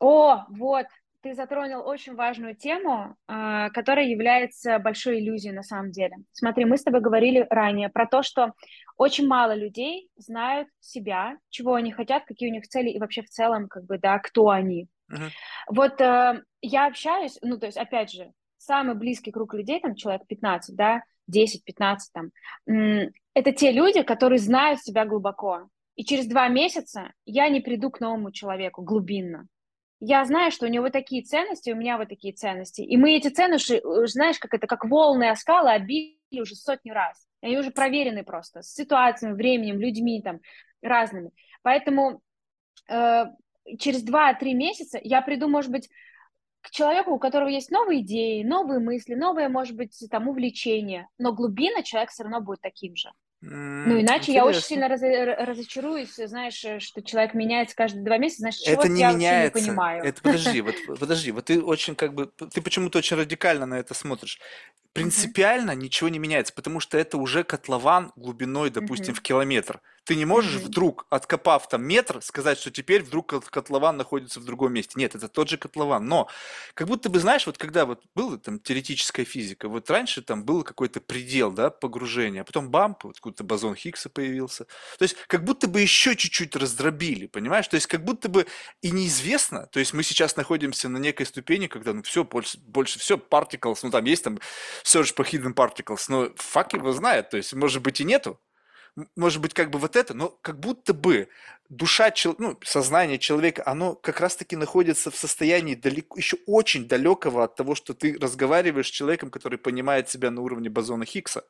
О, 0.00 0.44
вот, 0.48 0.86
ты 1.20 1.34
затронул 1.34 1.86
очень 1.86 2.14
важную 2.14 2.54
тему, 2.54 3.16
а, 3.26 3.70
которая 3.70 4.06
является 4.06 4.78
большой 4.78 5.20
иллюзией 5.20 5.52
на 5.52 5.62
самом 5.62 5.90
деле. 5.90 6.16
Смотри, 6.32 6.64
мы 6.64 6.78
с 6.78 6.84
тобой 6.84 7.00
говорили 7.00 7.46
ранее 7.50 7.88
про 7.88 8.06
то, 8.06 8.22
что 8.22 8.52
очень 8.96 9.26
мало 9.26 9.54
людей 9.54 10.08
знают 10.16 10.68
себя, 10.80 11.36
чего 11.50 11.74
они 11.74 11.92
хотят, 11.92 12.24
какие 12.24 12.50
у 12.50 12.52
них 12.52 12.68
цели 12.68 12.90
и 12.90 12.98
вообще 12.98 13.22
в 13.22 13.28
целом, 13.28 13.68
как 13.68 13.84
бы, 13.84 13.98
да, 13.98 14.18
кто 14.18 14.50
они. 14.50 14.88
Uh-huh. 15.10 15.30
Вот 15.68 16.00
э, 16.00 16.42
я 16.60 16.86
общаюсь, 16.86 17.38
ну, 17.42 17.58
то 17.58 17.66
есть, 17.66 17.78
опять 17.78 18.12
же, 18.12 18.32
самый 18.58 18.94
близкий 18.94 19.32
круг 19.32 19.54
людей, 19.54 19.80
там 19.80 19.94
человек 19.94 20.26
15, 20.26 20.76
да, 20.76 21.02
10-15 21.30 21.96
там, 22.12 22.30
это 23.34 23.52
те 23.52 23.70
люди, 23.72 24.02
которые 24.02 24.38
знают 24.38 24.80
себя 24.80 25.04
глубоко. 25.04 25.68
И 25.94 26.04
через 26.04 26.26
два 26.26 26.48
месяца 26.48 27.12
я 27.24 27.48
не 27.48 27.60
приду 27.60 27.90
к 27.90 28.00
новому 28.00 28.30
человеку 28.30 28.82
глубинно. 28.82 29.46
Я 30.00 30.24
знаю, 30.24 30.52
что 30.52 30.66
у 30.66 30.68
него 30.68 30.90
такие 30.90 31.22
ценности, 31.22 31.70
у 31.70 31.76
меня 31.76 31.98
вот 31.98 32.08
такие 32.08 32.32
ценности. 32.32 32.82
И 32.82 32.96
мы 32.96 33.16
эти 33.16 33.28
ценности, 33.28 33.74
э, 33.74 34.06
знаешь, 34.06 34.38
как 34.38 34.54
это, 34.54 34.66
как 34.66 34.84
волны 34.84 35.28
оскала 35.28 35.72
обили 35.72 36.16
уже 36.40 36.54
сотни 36.54 36.90
раз. 36.90 37.26
Они 37.40 37.58
уже 37.58 37.70
проверены 37.70 38.22
просто 38.22 38.62
с 38.62 38.72
ситуациями, 38.72 39.34
временем, 39.34 39.80
людьми 39.80 40.22
там 40.22 40.40
разными. 40.82 41.30
Поэтому 41.62 42.20
э, 42.88 43.24
через 43.78 44.04
2-3 44.04 44.52
месяца 44.54 45.00
я 45.02 45.20
приду, 45.20 45.48
может 45.48 45.72
быть, 45.72 45.88
к 46.60 46.70
человеку, 46.70 47.12
у 47.12 47.18
которого 47.18 47.48
есть 47.48 47.70
новые 47.70 48.00
идеи, 48.00 48.42
новые 48.42 48.80
мысли, 48.80 49.14
новые, 49.14 49.48
может 49.48 49.76
быть, 49.76 49.96
там 50.10 50.28
увлечения, 50.28 51.08
но 51.18 51.32
глубина 51.32 51.82
человек 51.82 52.10
все 52.10 52.24
равно 52.24 52.40
будет 52.40 52.60
таким 52.60 52.94
же. 52.94 53.10
Ну, 53.40 54.00
иначе 54.00 54.32
Интересно. 54.32 54.32
я 54.32 54.44
очень 54.46 54.62
сильно 54.62 54.88
раз, 54.88 55.00
разочаруюсь, 55.00 56.14
знаешь, 56.16 56.64
э, 56.64 56.80
что 56.80 57.02
человек 57.02 57.34
меняется 57.34 57.76
каждые 57.76 58.04
два 58.04 58.18
месяца, 58.18 58.40
значит, 58.40 58.62
чего 58.62 58.82
это 58.82 58.88
не 58.88 59.00
я 59.00 59.12
меняется. 59.12 59.58
не 59.60 59.64
понимаю. 59.64 60.02
Это 60.02 60.20
подожди, 60.22 60.60
вот 60.60 60.74
подожди, 60.98 61.30
вот 61.30 61.44
ты 61.44 61.62
очень 61.62 61.94
как 61.94 62.14
бы, 62.14 62.26
ты 62.26 62.60
почему-то 62.60 62.98
очень 62.98 63.16
радикально 63.16 63.66
на 63.66 63.74
это 63.78 63.94
смотришь. 63.94 64.40
Принципиально 64.98 65.72
uh-huh. 65.72 65.76
ничего 65.76 66.08
не 66.08 66.18
меняется, 66.18 66.52
потому 66.52 66.80
что 66.80 66.98
это 66.98 67.18
уже 67.18 67.44
котлован 67.44 68.12
глубиной, 68.16 68.70
допустим, 68.70 69.14
uh-huh. 69.14 69.18
в 69.18 69.22
километр. 69.22 69.80
Ты 70.08 70.16
не 70.16 70.24
можешь 70.24 70.54
mm-hmm. 70.54 70.64
вдруг, 70.64 71.06
откопав 71.10 71.68
там 71.68 71.84
метр, 71.84 72.22
сказать, 72.22 72.58
что 72.58 72.70
теперь 72.70 73.02
вдруг 73.02 73.44
котлован 73.50 73.98
находится 73.98 74.40
в 74.40 74.44
другом 74.46 74.72
месте. 74.72 74.94
Нет, 74.96 75.14
это 75.14 75.28
тот 75.28 75.50
же 75.50 75.58
котлован. 75.58 76.06
Но 76.06 76.28
как 76.72 76.88
будто 76.88 77.10
бы, 77.10 77.20
знаешь, 77.20 77.44
вот 77.44 77.58
когда 77.58 77.84
вот 77.84 78.02
была 78.14 78.38
там 78.38 78.58
теоретическая 78.58 79.24
физика, 79.24 79.68
вот 79.68 79.90
раньше 79.90 80.22
там 80.22 80.44
был 80.44 80.62
какой-то 80.62 81.02
предел, 81.02 81.52
да, 81.52 81.68
погружения, 81.68 82.40
а 82.40 82.44
потом 82.44 82.70
бамп, 82.70 83.04
вот 83.04 83.16
какой-то 83.16 83.44
бозон 83.44 83.74
Хиггса 83.74 84.08
появился. 84.08 84.64
То 84.98 85.02
есть 85.02 85.14
как 85.26 85.44
будто 85.44 85.68
бы 85.68 85.82
еще 85.82 86.16
чуть-чуть 86.16 86.56
раздробили, 86.56 87.26
понимаешь? 87.26 87.68
То 87.68 87.74
есть 87.74 87.86
как 87.86 88.02
будто 88.02 88.30
бы 88.30 88.46
и 88.80 88.90
неизвестно, 88.90 89.66
то 89.66 89.78
есть 89.78 89.92
мы 89.92 90.02
сейчас 90.02 90.36
находимся 90.36 90.88
на 90.88 90.96
некой 90.96 91.26
ступени, 91.26 91.66
когда 91.66 91.92
ну 91.92 92.02
все, 92.02 92.24
больше, 92.24 92.56
больше 92.60 92.98
все, 92.98 93.18
particles, 93.18 93.80
ну 93.82 93.90
там 93.90 94.06
есть 94.06 94.24
там 94.24 94.38
search 94.88 95.14
по 95.14 95.22
hidden 95.22 95.54
particles, 95.54 96.06
но 96.08 96.30
фак 96.36 96.72
его 96.72 96.92
знает, 96.92 97.30
то 97.30 97.36
есть 97.36 97.52
может 97.54 97.82
быть 97.82 98.00
и 98.00 98.04
нету. 98.04 98.40
может 99.16 99.40
быть, 99.40 99.54
как 99.54 99.70
бы 99.70 99.78
вот 99.78 99.96
это, 99.96 100.14
но 100.14 100.28
как 100.42 100.58
будто 100.58 100.94
бы 100.94 101.28
душа, 101.68 102.12
ну, 102.38 102.58
сознание 102.64 103.18
человека, 103.18 103.62
оно 103.66 103.94
как 103.94 104.20
раз-таки 104.20 104.56
находится 104.56 105.10
в 105.10 105.16
состоянии 105.16 105.74
далеко, 105.74 106.16
еще 106.16 106.38
очень 106.46 106.88
далекого 106.88 107.44
от 107.44 107.56
того, 107.56 107.74
что 107.74 107.94
ты 107.94 108.16
разговариваешь 108.18 108.88
с 108.88 108.90
человеком, 108.90 109.30
который 109.30 109.58
понимает 109.58 110.08
себя 110.08 110.30
на 110.30 110.40
уровне 110.40 110.70
бозона 110.70 111.04
Хиггса. 111.04 111.44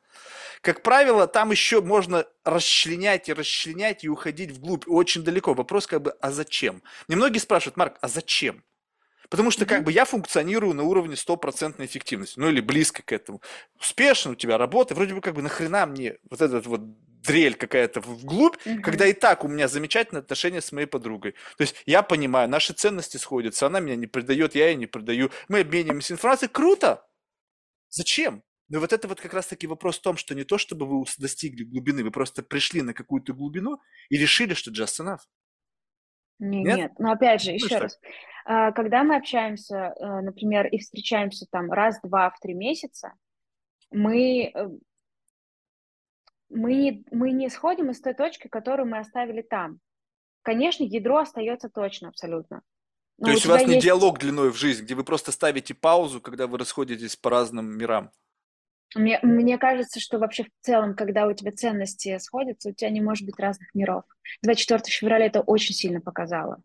Как 0.61 0.83
правило, 0.83 1.27
там 1.27 1.51
еще 1.51 1.81
можно 1.81 2.27
расчленять 2.45 3.29
и 3.29 3.33
расчленять 3.33 4.05
и 4.05 4.09
уходить 4.09 4.51
вглубь 4.53 4.85
очень 4.87 5.23
далеко. 5.23 5.55
Вопрос 5.55 5.87
как 5.87 6.03
бы, 6.03 6.11
а 6.21 6.33
зачем? 6.33 6.83
Мне 7.07 7.17
многие 7.17 7.39
спрашивают, 7.39 7.77
Марк, 7.77 7.97
а 8.01 8.09
зачем? 8.09 8.65
Потому 9.31 9.51
что 9.51 9.67
как 9.67 9.85
бы 9.85 9.93
я 9.93 10.05
функционирую 10.05 10.75
на 10.75 10.85
уровне 10.85 11.17
стопроцентной 11.17 11.87
эффективности, 11.87 12.39
ну 12.39 12.49
или 12.49 12.61
близко 12.61 13.03
к 13.03 13.13
этому. 13.13 13.43
Успешно 13.79 14.33
у 14.33 14.35
тебя 14.35 14.57
работа, 14.57 14.95
вроде 14.95 15.15
бы 15.15 15.21
как 15.21 15.35
бы 15.35 15.43
нахрена 15.43 15.87
мне 15.87 16.17
вот 16.31 16.41
этот 16.41 16.67
вот 16.67 16.81
дрель 17.23 17.55
какая-то 17.55 18.01
вглубь, 18.01 18.57
mm 18.65 18.81
когда 18.81 19.07
и 19.07 19.13
так 19.13 19.45
у 19.45 19.49
меня 19.49 19.69
замечательные 19.69 20.21
отношения 20.21 20.61
с 20.61 20.73
моей 20.73 20.87
подругой. 20.87 21.33
То 21.57 21.63
есть 21.63 21.77
я 21.85 22.03
понимаю, 22.03 22.49
наши 22.49 22.73
ценности 22.73 23.19
сходятся, 23.19 23.67
она 23.67 23.81
меня 23.81 23.97
не 23.97 24.07
предает, 24.07 24.55
я 24.55 24.69
ее 24.69 24.77
не 24.77 24.87
предаю, 24.87 25.31
мы 25.49 25.61
обмениваемся 25.61 26.15
информацией, 26.15 26.51
круто! 26.51 27.05
Зачем? 27.91 28.43
Но 28.69 28.81
вот 28.81 28.93
это 28.93 29.09
вот 29.09 29.21
как 29.21 29.33
раз-таки 29.33 29.67
вопрос 29.67 29.99
в 29.99 30.03
том, 30.03 30.17
что 30.17 30.35
не 30.35 30.45
то, 30.45 30.59
чтобы 30.59 30.87
вы 30.87 31.07
достигли 31.19 31.65
глубины, 31.65 32.05
вы 32.05 32.11
просто 32.11 32.43
пришли 32.43 32.83
на 32.83 32.93
какую-то 32.93 33.33
глубину 33.33 33.81
и 34.11 34.19
решили, 34.19 34.55
что 34.55 34.71
just 34.71 35.01
enough. 35.01 35.21
Нет? 36.39 36.77
Нет, 36.77 36.93
но 36.99 37.13
опять 37.13 37.43
же, 37.43 37.53
еще 37.53 37.79
раз, 37.79 37.99
а, 38.45 38.73
когда 38.73 39.05
мы 39.05 39.17
общаемся, 39.17 39.95
э, 39.99 40.21
например, 40.21 40.67
и 40.69 40.79
встречаемся 40.79 41.47
там 41.51 41.71
раз, 41.71 42.01
два, 42.03 42.31
в 42.31 42.39
три 42.41 42.55
месяца, 42.55 43.13
мы, 43.91 44.53
э, 44.55 44.69
мы, 46.49 46.75
не, 46.75 47.05
мы 47.11 47.33
не 47.33 47.51
сходим 47.51 47.91
из 47.91 48.01
той 48.01 48.15
точки, 48.15 48.49
которую 48.49 48.89
мы 48.89 48.99
оставили 48.99 49.43
там. 49.43 49.81
Конечно, 50.43 50.85
ядро 50.85 51.19
остается 51.19 51.69
точно 51.69 52.09
абсолютно. 52.09 52.63
Но 53.19 53.27
То 53.27 53.33
есть 53.33 53.47
у 53.47 53.51
вас 53.51 53.67
не 53.67 53.75
есть... 53.75 53.85
диалог 53.85 54.19
длиной 54.19 54.51
в 54.51 54.57
жизнь, 54.57 54.85
где 54.85 54.95
вы 54.95 55.05
просто 55.05 55.33
ставите 55.33 55.75
паузу, 55.75 56.21
когда 56.21 56.47
вы 56.47 56.57
расходитесь 56.57 57.17
по 57.17 57.31
разным 57.31 57.77
мирам? 57.77 58.13
Мне, 58.95 59.19
мне 59.23 59.59
кажется, 59.59 60.01
что 60.01 60.19
вообще 60.19 60.45
в 60.45 60.49
целом, 60.63 60.95
когда 60.95 61.27
у 61.27 61.33
тебя 61.33 61.53
ценности 61.53 62.19
сходятся, 62.19 62.71
у 62.71 62.73
тебя 62.73 62.91
не 62.91 63.01
может 63.01 63.27
быть 63.27 63.39
разных 63.39 63.69
миров. 63.75 64.05
24 64.43 64.83
февраля 64.87 65.27
это 65.27 65.41
очень 65.41 65.75
сильно 65.75 66.01
показало. 66.01 66.63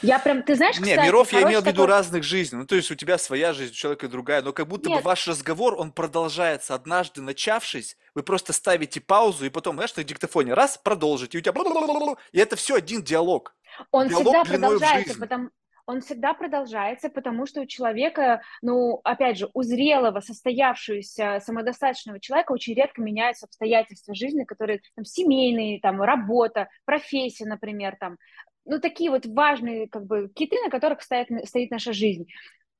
Я 0.00 0.18
прям, 0.18 0.42
ты 0.42 0.54
знаешь, 0.54 0.76
кстати, 0.76 0.96
Не, 0.96 1.04
миров 1.04 1.32
я 1.32 1.42
имел 1.42 1.60
в 1.60 1.66
виду 1.66 1.82
такой... 1.82 1.86
разных 1.86 2.22
жизней. 2.22 2.58
Ну, 2.58 2.66
то 2.66 2.76
есть 2.76 2.90
у 2.90 2.94
тебя 2.94 3.18
своя 3.18 3.52
жизнь, 3.52 3.72
у 3.72 3.74
человека 3.74 4.08
другая. 4.08 4.40
Но 4.42 4.52
как 4.52 4.68
будто 4.68 4.88
Нет. 4.88 4.98
бы 4.98 5.04
ваш 5.04 5.26
разговор, 5.26 5.74
он 5.74 5.90
продолжается. 5.90 6.74
Однажды 6.74 7.20
начавшись, 7.20 7.96
вы 8.14 8.22
просто 8.22 8.52
ставите 8.52 9.00
паузу, 9.00 9.44
и 9.44 9.50
потом, 9.50 9.74
знаешь, 9.76 9.96
на 9.96 10.04
диктофоне 10.04 10.54
раз, 10.54 10.78
продолжите, 10.78 11.38
и 11.38 11.40
у 11.40 11.44
тебя... 11.44 12.16
И 12.32 12.38
это 12.38 12.54
все 12.54 12.76
один 12.76 13.02
диалог. 13.02 13.56
Он 13.90 14.08
диалог 14.08 14.26
всегда 14.26 14.44
продолжается, 14.44 15.18
потому, 15.18 15.50
он 15.86 16.00
всегда 16.00 16.34
продолжается, 16.34 17.08
потому 17.08 17.46
что 17.46 17.60
у 17.60 17.66
человека, 17.66 18.42
ну, 18.60 19.00
опять 19.04 19.38
же, 19.38 19.48
у 19.54 19.62
зрелого, 19.62 20.20
состоявшегося, 20.20 21.40
самодостаточного 21.40 22.20
человека 22.20 22.52
очень 22.52 22.74
редко 22.74 23.00
меняются 23.00 23.46
обстоятельства 23.46 24.14
жизни, 24.14 24.44
которые 24.44 24.80
там 24.96 25.04
семейные, 25.04 25.80
там, 25.80 26.02
работа, 26.02 26.68
профессия, 26.84 27.46
например, 27.46 27.96
там, 27.98 28.18
ну, 28.64 28.80
такие 28.80 29.10
вот 29.10 29.26
важные, 29.26 29.88
как 29.88 30.06
бы, 30.06 30.28
киты, 30.34 30.56
на 30.62 30.70
которых 30.70 31.02
стоит, 31.02 31.28
стоит 31.46 31.70
наша 31.70 31.92
жизнь. 31.92 32.26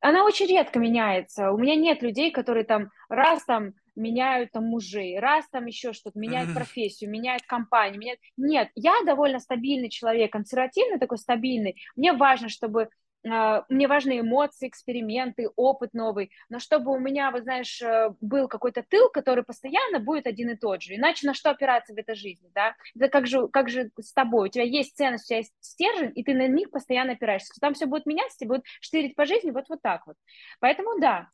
Она 0.00 0.24
очень 0.24 0.46
редко 0.46 0.78
меняется. 0.78 1.52
У 1.52 1.58
меня 1.58 1.76
нет 1.76 2.02
людей, 2.02 2.32
которые 2.32 2.64
там 2.64 2.90
раз 3.08 3.44
там 3.44 3.72
меняют 3.96 4.52
там 4.52 4.64
мужей, 4.64 5.18
раз 5.18 5.48
там 5.50 5.66
еще 5.66 5.92
что-то, 5.92 6.18
меняют 6.18 6.54
профессию, 6.54 7.10
меняют 7.10 7.42
компанию, 7.44 7.98
меняют... 7.98 8.20
Нет, 8.36 8.70
я 8.74 8.94
довольно 9.04 9.40
стабильный 9.40 9.88
человек, 9.88 10.32
консервативный 10.32 10.98
такой 10.98 11.18
стабильный. 11.18 11.76
Мне 11.96 12.12
важно, 12.12 12.48
чтобы 12.48 12.88
а, 13.28 13.64
мне 13.68 13.88
важны 13.88 14.20
эмоции, 14.20 14.68
эксперименты, 14.68 15.48
опыт 15.56 15.94
новый, 15.94 16.30
но 16.48 16.58
чтобы 16.58 16.92
у 16.92 16.98
меня, 16.98 17.30
вот 17.30 17.42
знаешь, 17.42 17.80
э, 17.82 18.10
был 18.20 18.46
какой-то 18.48 18.84
тыл, 18.88 19.08
который 19.10 19.42
постоянно 19.42 19.98
будет 19.98 20.26
один 20.26 20.50
и 20.50 20.56
тот 20.56 20.82
же, 20.82 20.94
иначе 20.94 21.26
на 21.26 21.34
что 21.34 21.50
опираться 21.50 21.92
в 21.92 21.98
этой 21.98 22.14
жизни, 22.14 22.50
да? 22.54 22.76
Это 22.94 23.08
как 23.08 23.26
же, 23.26 23.48
как 23.48 23.68
же 23.68 23.90
с 23.98 24.12
тобой, 24.12 24.48
у 24.48 24.50
тебя 24.50 24.64
есть 24.64 24.96
ценность, 24.96 25.24
у 25.24 25.28
тебя 25.28 25.38
есть 25.38 25.54
стержень, 25.60 26.12
и 26.14 26.22
ты 26.22 26.34
на 26.34 26.46
них 26.46 26.70
постоянно 26.70 27.12
опираешься. 27.12 27.52
Там 27.60 27.74
все 27.74 27.86
будет 27.86 28.06
меняться, 28.06 28.38
тебе 28.38 28.48
будет 28.48 28.64
штырить 28.80 29.16
по 29.16 29.24
жизни 29.26 29.50
вот, 29.50 29.64
вот 29.68 29.82
так 29.82 30.06
вот. 30.06 30.16
Поэтому 30.60 31.00
да, 31.00 31.28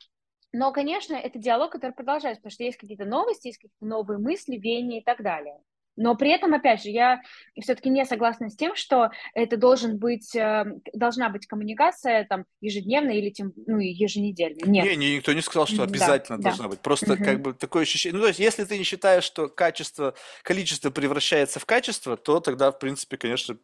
но, 0.52 0.72
конечно, 0.72 1.14
это 1.14 1.38
диалог, 1.38 1.72
который 1.72 1.92
продолжается, 1.92 2.40
потому 2.40 2.52
что 2.52 2.64
есть 2.64 2.78
какие-то 2.78 3.04
новости, 3.04 3.48
есть 3.48 3.58
какие-то 3.58 3.86
новые 3.86 4.18
мысли, 4.18 4.56
веяния 4.56 5.00
и 5.00 5.04
так 5.04 5.22
далее. 5.22 5.58
Но 5.96 6.14
при 6.16 6.30
этом, 6.30 6.54
опять 6.54 6.82
же, 6.82 6.90
я 6.90 7.20
все-таки 7.60 7.90
не 7.90 8.04
согласна 8.06 8.48
с 8.48 8.56
тем, 8.56 8.74
что 8.74 9.10
это 9.34 9.56
должен 9.56 9.98
быть, 9.98 10.34
э, 10.34 10.64
должна 10.94 11.28
быть 11.28 11.46
коммуникация 11.46 12.24
там 12.24 12.46
ежедневная 12.60 13.16
или 13.16 13.30
тем, 13.30 13.52
ну, 13.66 13.78
еженедельная. 13.78 14.66
Нет. 14.66 14.84
Не, 14.86 14.96
не, 14.96 15.16
никто 15.16 15.32
не 15.34 15.42
сказал, 15.42 15.66
что 15.66 15.82
обязательно 15.82 16.38
да, 16.38 16.44
должна 16.44 16.64
да. 16.64 16.70
быть. 16.70 16.80
Просто 16.80 17.12
угу. 17.12 17.24
как 17.24 17.42
бы 17.42 17.52
такое 17.52 17.82
ощущение. 17.82 18.16
Ну, 18.16 18.22
то 18.22 18.28
есть, 18.28 18.40
если 18.40 18.64
ты 18.64 18.78
не 18.78 18.84
считаешь, 18.84 19.24
что 19.24 19.48
качество, 19.48 20.14
количество 20.42 20.90
превращается 20.90 21.60
в 21.60 21.66
качество, 21.66 22.16
то 22.16 22.40
тогда, 22.40 22.72
в 22.72 22.78
принципе, 22.78 23.18
конечно, 23.18 23.58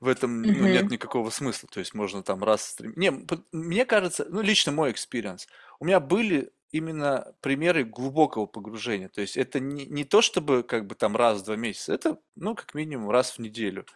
в 0.00 0.08
этом 0.08 0.42
ну, 0.42 0.66
нет 0.66 0.90
никакого 0.90 1.30
смысла. 1.30 1.68
То 1.72 1.80
есть 1.80 1.94
можно 1.94 2.22
там 2.22 2.44
раз... 2.44 2.76
Не, 2.80 3.12
мне 3.52 3.84
кажется, 3.84 4.26
ну, 4.28 4.40
лично 4.40 4.72
мой 4.72 4.92
experience, 4.92 5.48
у 5.80 5.84
меня 5.84 6.00
были 6.00 6.52
именно 6.70 7.34
примеры 7.40 7.84
глубокого 7.84 8.46
погружения. 8.46 9.08
То 9.08 9.20
есть 9.20 9.36
это 9.36 9.58
не, 9.58 9.86
не 9.86 10.04
то, 10.04 10.20
чтобы 10.22 10.62
как 10.62 10.86
бы 10.86 10.94
там 10.94 11.16
раз 11.16 11.40
в 11.40 11.44
два 11.44 11.56
месяца, 11.56 11.94
это, 11.94 12.18
ну, 12.36 12.54
как 12.54 12.74
минимум 12.74 13.10
раз 13.10 13.32
в 13.32 13.38
неделю. 13.38 13.86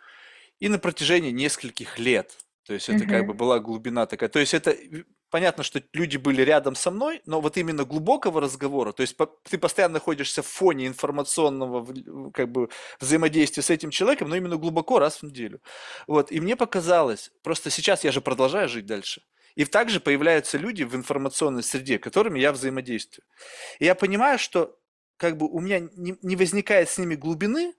И 0.59 0.69
на 0.69 0.79
протяжении 0.79 1.31
нескольких 1.31 1.99
лет. 1.99 2.37
То 2.65 2.75
есть 2.75 2.89
это 2.89 3.05
как 3.07 3.27
бы 3.27 3.35
была 3.35 3.59
глубина 3.59 4.07
такая. 4.07 4.29
То 4.29 4.39
есть 4.39 4.55
это 4.55 4.77
понятно, 5.33 5.65
что 5.65 5.83
люди 5.95 6.19
были 6.19 6.43
рядом 6.43 6.75
со 6.75 6.91
мной, 6.91 7.23
но 7.25 7.41
вот 7.41 7.57
именно 7.57 7.85
глубокого 7.85 8.41
разговора, 8.41 8.93
то 8.93 9.01
есть 9.01 9.17
ты 9.49 9.57
постоянно 9.57 9.95
находишься 9.95 10.43
в 10.43 10.47
фоне 10.47 10.87
информационного 10.87 11.87
как 12.33 12.53
бы 12.53 12.69
взаимодействия 13.01 13.63
с 13.63 13.71
этим 13.71 13.91
человеком, 13.91 14.29
но 14.29 14.37
именно 14.37 14.57
глубоко 14.57 14.99
раз 14.99 15.17
в 15.17 15.23
неделю. 15.23 15.63
Вот, 16.07 16.31
и 16.31 16.39
мне 16.39 16.55
показалось, 16.55 17.33
просто 17.43 17.71
сейчас 17.71 18.05
я 18.05 18.13
же 18.13 18.21
продолжаю 18.21 18.69
жить 18.69 18.85
дальше. 18.85 19.23
И 19.55 19.65
также 19.65 20.01
появляются 20.01 20.59
люди 20.59 20.83
в 20.83 20.95
информационной 20.95 21.63
среде, 21.63 21.99
которыми 21.99 22.39
я 22.39 22.53
взаимодействую. 22.53 23.25
И 23.79 23.87
я 23.87 23.95
понимаю, 23.95 24.39
что 24.39 24.79
как 25.17 25.39
бы 25.39 25.49
у 25.49 25.61
меня 25.61 25.81
не, 25.81 26.15
не 26.21 26.37
возникает 26.37 26.91
с 26.91 26.99
ними 26.99 27.15
глубины, 27.15 27.75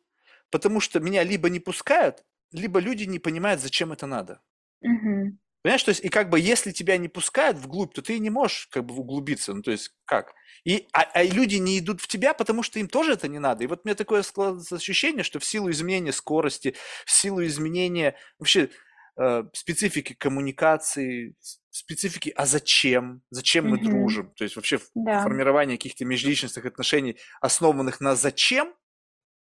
потому 0.49 0.79
что 0.79 0.99
меня 0.99 1.23
либо 1.23 1.49
не 1.49 1.59
пускают, 1.59 2.23
либо 2.51 2.79
люди 2.79 3.03
не 3.03 3.19
понимают, 3.19 3.61
зачем 3.61 3.91
это 3.91 4.07
надо. 4.07 4.41
Угу. 4.81 5.37
Понимаешь, 5.63 5.83
то 5.83 5.89
есть, 5.89 6.03
и 6.03 6.09
как 6.09 6.29
бы 6.29 6.41
если 6.41 6.71
тебя 6.71 6.97
не 6.97 7.07
пускают 7.07 7.57
вглубь, 7.57 7.93
то 7.93 8.01
ты 8.01 8.19
не 8.19 8.29
можешь 8.29 8.67
как 8.69 8.83
бы 8.83 8.95
углубиться. 8.95 9.53
Ну, 9.53 9.61
то 9.61 9.71
есть, 9.71 9.91
как? 10.03 10.33
И, 10.65 10.89
а, 10.91 11.03
а 11.13 11.23
люди 11.23 11.55
не 11.55 11.79
идут 11.79 12.01
в 12.01 12.07
тебя, 12.07 12.33
потому 12.33 12.63
что 12.63 12.79
им 12.79 12.89
тоже 12.89 13.13
это 13.13 13.29
не 13.29 13.39
надо. 13.39 13.63
И 13.63 13.67
вот 13.67 13.85
меня 13.85 13.95
такое 13.95 14.23
складывается 14.23 14.75
ощущение, 14.75 15.23
что 15.23 15.39
в 15.39 15.45
силу 15.45 15.71
изменения 15.71 16.11
скорости, 16.11 16.75
в 17.05 17.11
силу 17.11 17.45
изменения 17.45 18.17
вообще 18.39 18.71
э, 19.17 19.43
специфики 19.53 20.13
коммуникации, 20.13 21.35
специфики, 21.69 22.33
а 22.35 22.45
зачем, 22.45 23.21
зачем 23.29 23.69
мы 23.69 23.79
дружим, 23.79 24.33
то 24.35 24.43
есть 24.43 24.57
вообще 24.57 24.79
да. 24.95 25.23
формирование 25.23 25.77
каких-то 25.77 26.03
межличностных 26.03 26.65
отношений, 26.65 27.17
основанных 27.39 28.01
на 28.01 28.15
зачем, 28.15 28.75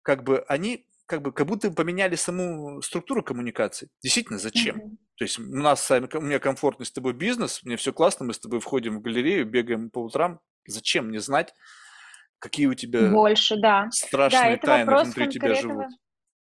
как 0.01 0.23
бы 0.23 0.43
они 0.49 0.87
как 1.05 1.21
бы 1.21 1.31
как 1.31 1.47
будто 1.47 1.71
поменяли 1.71 2.15
саму 2.15 2.81
структуру 2.81 3.23
коммуникации. 3.23 3.89
Действительно, 4.01 4.39
зачем? 4.39 4.77
mm 4.77 4.97
То 5.17 5.23
есть 5.25 5.39
у 5.39 5.43
нас 5.43 5.85
сами, 5.85 6.07
у 6.13 6.21
меня 6.21 6.39
комфортный 6.39 6.85
с 6.85 6.91
тобой 6.91 7.13
бизнес, 7.13 7.63
мне 7.63 7.75
все 7.75 7.93
классно, 7.93 8.25
мы 8.25 8.33
с 8.33 8.39
тобой 8.39 8.59
входим 8.59 8.97
в 8.97 9.01
галерею, 9.01 9.45
бегаем 9.45 9.89
по 9.89 9.99
утрам. 9.99 10.39
Зачем 10.65 11.07
мне 11.07 11.19
знать, 11.19 11.53
какие 12.39 12.67
у 12.67 12.73
тебя 12.73 13.09
Больше, 13.09 13.57
да. 13.59 13.87
страшные 13.91 14.57
да, 14.57 14.67
тайны 14.67 15.03
внутри 15.03 15.27
тебя 15.29 15.55
живут? 15.55 15.87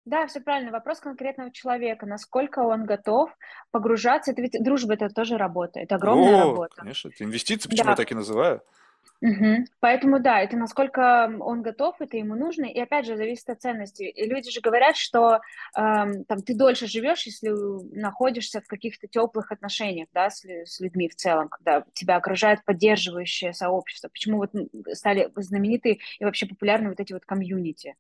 Да, 0.06 0.26
все 0.28 0.40
правильно. 0.40 0.72
Вопрос 0.72 1.02
конкретного 1.02 1.52
человека, 1.52 2.06
насколько 2.06 2.60
он 2.60 2.86
готов 2.86 3.30
погружаться. 3.72 4.32
Это 4.32 4.42
ведь 4.42 4.56
дружба 4.64 4.94
это 4.94 5.10
тоже 5.10 5.38
работа, 5.38 5.82
это 5.82 5.96
огромная 5.96 6.44
О, 6.44 6.50
работа. 6.50 6.76
Конечно, 6.78 7.10
это 7.10 7.26
инвестиции, 7.26 7.68
почему 7.68 7.88
да. 7.88 7.92
я 7.92 7.98
так 7.98 8.12
и 8.12 8.16
называю. 8.16 8.62
Угу. 9.20 9.66
Поэтому 9.80 10.20
да, 10.20 10.42
это 10.42 10.58
насколько 10.58 11.28
он 11.40 11.64
готов, 11.64 11.96
это 12.00 12.18
ему 12.18 12.36
нужно, 12.36 12.66
и 12.66 12.80
опять 12.80 13.08
же 13.08 13.18
зависит 13.18 13.50
от 13.50 13.60
ценности. 13.60 14.04
И 14.04 14.26
люди 14.30 14.52
же 14.52 14.62
говорят, 14.62 14.96
что 14.96 15.40
эм, 15.76 16.24
там 16.26 16.44
ты 16.44 16.54
дольше 16.54 16.86
живешь, 16.86 17.26
если 17.26 17.50
находишься 18.00 18.62
в 18.62 18.68
каких-то 18.68 19.08
теплых 19.08 19.52
отношениях, 19.52 20.08
да, 20.14 20.30
с, 20.30 20.46
с 20.46 20.80
людьми 20.80 21.10
в 21.10 21.16
целом, 21.16 21.50
когда 21.50 21.84
тебя 21.94 22.18
окружает 22.18 22.64
поддерживающее 22.64 23.54
сообщество. 23.54 24.10
Почему 24.10 24.38
вот 24.38 24.52
стали 24.94 25.32
знамениты 25.36 26.00
и 26.20 26.24
вообще 26.24 26.46
популярны 26.46 26.90
вот 26.90 27.00
эти 27.00 27.14
вот 27.14 27.26
комьюнити? 27.26 27.96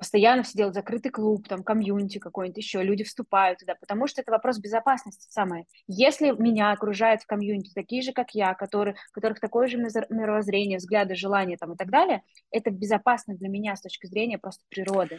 Постоянно 0.00 0.42
все 0.42 0.56
делают 0.56 0.74
закрытый 0.74 1.12
клуб, 1.12 1.46
там, 1.46 1.62
комьюнити 1.62 2.18
какой-нибудь 2.18 2.56
еще, 2.56 2.82
люди 2.82 3.04
вступают 3.04 3.58
туда, 3.58 3.74
потому 3.78 4.06
что 4.06 4.22
это 4.22 4.30
вопрос 4.30 4.58
безопасности 4.58 5.28
самое. 5.30 5.66
Если 5.86 6.30
меня 6.30 6.72
окружают 6.72 7.20
в 7.22 7.26
комьюнити 7.26 7.72
такие 7.74 8.00
же, 8.00 8.12
как 8.12 8.30
я, 8.30 8.54
которые, 8.54 8.96
которых 9.12 9.40
такое 9.40 9.68
же 9.68 9.76
мировоззрение, 9.76 10.78
взгляды, 10.78 11.14
желания 11.14 11.58
там 11.58 11.74
и 11.74 11.76
так 11.76 11.90
далее, 11.90 12.22
это 12.50 12.70
безопасно 12.70 13.36
для 13.36 13.50
меня 13.50 13.76
с 13.76 13.82
точки 13.82 14.06
зрения 14.06 14.38
просто 14.38 14.64
природы. 14.70 15.18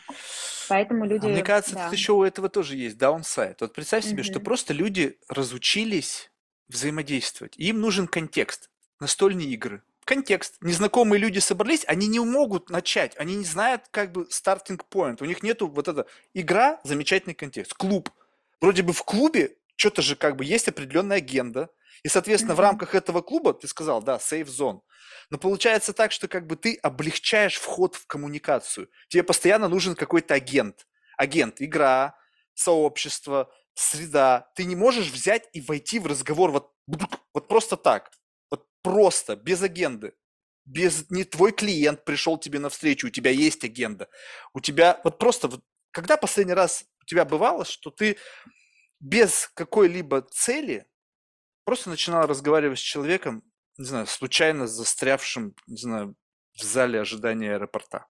Поэтому 0.68 1.06
люди... 1.06 1.28
А 1.28 1.30
мне 1.30 1.44
кажется, 1.44 1.76
да. 1.76 1.84
тут 1.86 1.94
еще 1.94 2.14
у 2.14 2.24
этого 2.24 2.50
тоже 2.50 2.76
есть 2.76 2.98
downside. 2.98 3.62
Вот 3.62 3.74
представь 3.74 4.04
себе, 4.04 4.24
угу. 4.24 4.32
что 4.32 4.40
просто 4.40 4.74
люди 4.74 5.20
разучились 5.30 6.32
взаимодействовать. 6.70 7.54
Им 7.58 7.82
нужен 7.82 8.08
контекст. 8.08 8.72
Настольные 9.00 9.48
игры, 9.48 9.84
контекст. 10.06 10.56
Незнакомые 10.62 11.20
люди 11.20 11.40
собрались, 11.40 11.84
они 11.88 12.08
не 12.08 12.20
могут 12.20 12.70
начать, 12.70 13.16
они 13.18 13.36
не 13.36 13.46
знают 13.46 13.84
как 13.92 14.12
бы 14.12 14.28
стартинг 14.30 14.86
point. 14.90 15.18
У 15.22 15.26
них 15.26 15.44
нету 15.44 15.68
вот 15.68 15.88
эта 15.88 16.06
игра, 16.34 16.80
замечательный 16.84 17.34
контекст. 17.34 17.74
Клуб. 17.74 18.10
Вроде 18.60 18.84
бы 18.84 18.94
в 18.94 19.04
клубе 19.04 19.56
что-то 19.76 20.02
же 20.02 20.16
как 20.16 20.36
бы 20.36 20.46
есть 20.46 20.68
определенная 20.68 21.18
агенда. 21.18 21.70
И, 22.04 22.08
соответственно, 22.08 22.54
mm-hmm. 22.54 22.56
в 22.56 22.60
рамках 22.60 22.96
этого 22.96 23.22
клуба, 23.22 23.54
ты 23.54 23.68
сказал, 23.68 24.02
да, 24.02 24.18
safe 24.18 24.46
zone. 24.46 24.82
Но 25.30 25.38
получается 25.38 25.94
так, 25.94 26.12
что 26.12 26.28
как 26.28 26.48
бы 26.48 26.56
ты 26.56 26.76
облегчаешь 26.82 27.56
вход 27.56 27.96
в 27.96 28.08
коммуникацию. 28.08 28.90
Тебе 29.08 29.24
постоянно 29.24 29.68
нужен 29.68 29.96
какой-то 29.96 30.34
агент. 30.34 30.88
Агент, 31.18 31.62
игра, 31.62 32.16
сообщество, 32.54 33.52
среда. 33.74 34.50
Ты 34.56 34.66
не 34.66 34.76
можешь 34.76 35.10
взять 35.10 35.48
и 35.54 35.62
войти 35.62 36.00
в 36.00 36.08
разговор 36.08 36.52
вот, 36.52 36.72
вот 37.34 37.48
просто 37.48 37.78
так. 37.78 38.12
Просто, 38.84 39.36
без 39.36 39.62
агенды. 39.62 40.14
Без, 40.66 41.10
не 41.10 41.24
твой 41.24 41.52
клиент 41.52 42.06
пришел 42.06 42.38
тебе 42.38 42.60
навстречу, 42.60 43.08
у 43.08 43.10
тебя 43.10 43.32
есть 43.32 43.64
агенда. 43.64 44.10
У 44.54 44.60
тебя 44.60 45.02
вот 45.04 45.18
просто, 45.18 45.48
вот, 45.48 45.64
когда 45.92 46.18
последний 46.18 46.54
раз 46.54 46.86
у 47.02 47.06
тебя 47.06 47.26
бывало, 47.26 47.66
что 47.66 47.90
ты 47.90 48.18
без 49.00 49.50
какой-либо 49.56 50.22
цели 50.22 50.86
просто 51.66 51.90
начинал 51.90 52.28
разговаривать 52.28 52.80
с 52.80 52.84
человеком, 52.84 53.44
не 53.78 53.86
знаю, 53.86 54.06
случайно 54.08 54.68
застрявшим, 54.68 55.56
не 55.68 55.78
знаю, 55.78 56.16
в 56.54 56.64
зале 56.64 57.02
ожидания 57.02 57.56
аэропорта? 57.56 58.06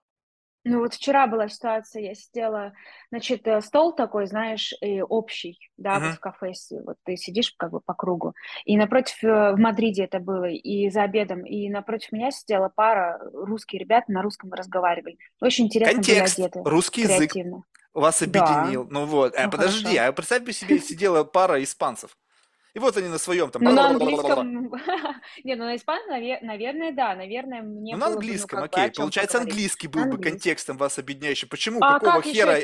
Ну 0.64 0.80
вот 0.80 0.94
вчера 0.94 1.26
была 1.26 1.50
ситуация, 1.50 2.04
я 2.04 2.14
сидела, 2.14 2.74
значит, 3.10 3.48
э, 3.48 3.62
стол 3.62 3.96
такой, 3.96 4.28
знаешь, 4.28 4.74
общий, 5.10 5.72
да, 5.78 5.98
uh-huh. 5.98 6.08
вот 6.08 6.16
в 6.16 6.20
кафе, 6.20 6.54
вот 6.86 6.98
ты 7.04 7.18
сидишь 7.18 7.54
как 7.58 7.72
бы 7.72 7.80
по 7.80 7.96
кругу, 7.96 8.36
и 8.66 8.78
напротив, 8.78 9.24
э, 9.24 9.54
в 9.54 9.60
Мадриде 9.60 10.04
это 10.04 10.20
было, 10.20 10.46
и 10.46 10.90
за 10.92 11.02
обедом, 11.02 11.46
и 11.46 11.68
напротив 11.70 12.12
меня 12.12 12.30
сидела 12.30 12.70
пара, 12.70 13.20
русские 13.34 13.80
ребята 13.80 14.12
на 14.12 14.22
русском 14.22 14.54
разговаривали. 14.54 15.18
Очень 15.40 15.66
интересно 15.66 15.96
Контекст, 15.96 16.38
были 16.38 16.48
одеты. 16.48 16.70
русский 16.70 17.06
креативно. 17.06 17.56
язык 17.58 17.66
вас 17.94 18.22
объединил. 18.22 18.86
Да. 18.86 18.90
Ну 18.92 19.06
вот, 19.06 19.36
а, 19.36 19.46
ну, 19.46 19.52
подожди, 19.52 19.96
хорошо. 19.98 20.10
а 20.10 20.12
представь 20.12 20.52
себе, 20.56 20.80
сидела 20.80 21.24
пара 21.24 21.62
испанцев. 21.62 22.18
И 22.74 22.80
вот 22.80 22.96
они 22.98 23.10
на 23.10 23.18
своем 23.18 23.50
там... 23.52 23.64
Ну, 23.64 23.72
на 23.72 23.90
английском... 23.90 24.72
Не, 25.44 25.56
ну 25.56 25.66
на 25.66 25.76
испанском, 25.76 26.12
наверное, 26.12 26.92
да. 26.94 27.16
Наверное, 27.16 27.62
мне 27.62 27.94
Ну, 27.94 28.00
на 28.00 28.08
английском, 28.08 28.60
ну, 28.60 28.66
окей. 28.66 28.92
Получается, 28.92 29.40
английский 29.40 29.88
был 29.88 30.06
бы 30.06 30.18
контекстом 30.18 30.78
вас 30.78 30.98
объединяющим. 30.98 31.50
Почему? 31.50 31.80
А 31.82 32.00
Какого 32.00 32.22
хера 32.22 32.58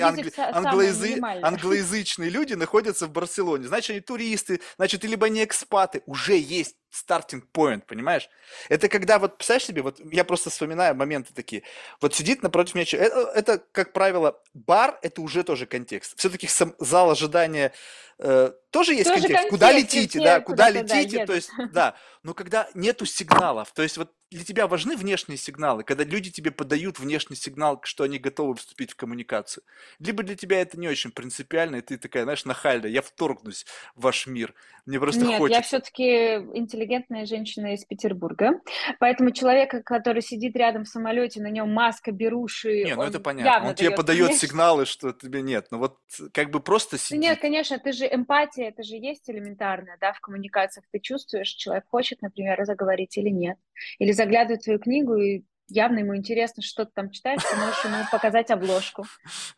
англоязычные 1.41 2.29
люди 2.29 2.53
находятся 2.53 3.07
в 3.07 3.11
Барселоне? 3.11 3.67
Значит, 3.67 3.91
они 3.91 3.99
туристы, 3.99 4.61
значит, 4.77 5.03
либо 5.03 5.25
они 5.25 5.43
экспаты. 5.43 6.03
Уже 6.05 6.37
есть 6.37 6.75
стартинг 6.97 7.45
point, 7.53 7.81
понимаешь? 7.85 8.29
Это 8.69 8.89
когда, 8.89 9.19
вот, 9.19 9.37
представляешь 9.37 9.65
себе, 9.65 9.81
вот 9.81 9.99
я 10.11 10.23
просто 10.23 10.49
вспоминаю 10.49 10.95
моменты 10.95 11.33
такие. 11.33 11.63
Вот 12.01 12.15
сидит 12.15 12.43
напротив 12.43 12.75
меня 12.75 12.85
человек. 12.85 13.13
Это, 13.13 13.31
это 13.31 13.63
как 13.71 13.93
правило, 13.93 14.39
бар, 14.53 14.99
это 15.01 15.21
уже 15.21 15.43
тоже 15.43 15.65
контекст. 15.65 16.17
Все-таки 16.17 16.49
зал 16.79 17.11
ожидания 17.11 17.73
э, 18.19 18.51
тоже 18.71 18.93
есть 18.93 19.05
тоже 19.05 19.21
контекст. 19.21 19.49
контекст. 19.49 19.49
Куда 19.49 19.71
летите, 19.71 20.19
да, 20.19 20.39
куда 20.39 20.69
летите, 20.69 21.25
то 21.25 21.33
есть, 21.33 21.49
да. 21.71 21.95
Но 22.23 22.33
когда 22.33 22.69
нету 22.73 23.05
сигналов, 23.05 23.71
то 23.73 23.83
есть 23.83 23.97
вот 23.97 24.11
для 24.29 24.43
тебя 24.43 24.67
важны 24.67 24.97
внешние 24.97 25.37
сигналы, 25.37 25.83
когда 25.83 26.03
люди 26.03 26.29
тебе 26.29 26.51
подают 26.51 26.99
внешний 26.99 27.35
сигнал, 27.35 27.79
что 27.83 28.03
они 28.03 28.19
готовы 28.19 28.55
вступить 28.55 28.91
в 28.91 28.95
коммуникацию. 28.95 29.63
Либо 29.99 30.23
для 30.23 30.35
тебя 30.35 30.61
это 30.61 30.79
не 30.79 30.87
очень 30.87 31.11
принципиально, 31.11 31.77
и 31.77 31.81
ты 31.81 31.97
такая, 31.97 32.23
знаешь, 32.23 32.45
нахальная, 32.45 32.89
я 32.89 33.01
вторгнусь 33.01 33.65
в 33.95 34.01
ваш 34.03 34.27
мир. 34.27 34.53
Мне 34.85 34.99
просто 34.99 35.25
Нет, 35.25 35.37
хочется. 35.37 35.57
я 35.57 35.61
все-таки 35.63 36.05
интеллигентная 36.53 37.25
женщина 37.25 37.73
из 37.73 37.83
Петербурга, 37.83 38.61
поэтому 38.99 39.31
человека, 39.31 39.81
который 39.83 40.21
сидит 40.21 40.55
рядом 40.55 40.85
в 40.85 40.87
самолете, 40.87 41.41
на 41.41 41.49
нем 41.49 41.73
маска, 41.73 42.11
беруши, 42.11 42.83
Не, 42.85 42.95
ну 42.95 43.03
это 43.03 43.19
понятно, 43.19 43.69
он 43.69 43.75
тебе 43.75 43.91
подает 43.91 44.27
конечно. 44.27 44.47
сигналы, 44.47 44.85
что 44.85 45.11
тебе 45.11 45.41
нет, 45.41 45.67
но 45.71 45.79
вот 45.79 45.97
как 46.33 46.51
бы 46.51 46.61
просто 46.61 46.97
сидит. 46.97 47.21
Нет, 47.21 47.39
конечно, 47.39 47.75
это 47.75 47.91
же 47.91 48.07
эмпатия, 48.07 48.69
это 48.69 48.83
же 48.83 48.95
есть 48.95 49.29
элементарная, 49.29 49.97
да, 49.99 50.13
в 50.13 50.21
коммуникациях 50.21 50.85
ты 50.89 50.99
чувствуешь, 50.99 51.49
человек 51.49 51.83
хочет, 51.89 52.21
например, 52.21 52.63
заговорить 52.63 53.17
или 53.17 53.29
нет, 53.29 53.57
или 53.99 54.13
заглядывает 54.17 54.61
в 54.61 54.65
твою 54.65 54.79
книгу 54.79 55.15
и 55.15 55.43
явно 55.69 55.99
ему 55.99 56.15
интересно, 56.15 56.63
что 56.63 56.85
ты 56.85 56.91
там 56.93 57.11
читаешь, 57.11 57.41
ты 57.43 57.55
можешь 57.57 57.83
ему 57.83 57.97
показать 58.11 58.51
обложку. 58.51 59.05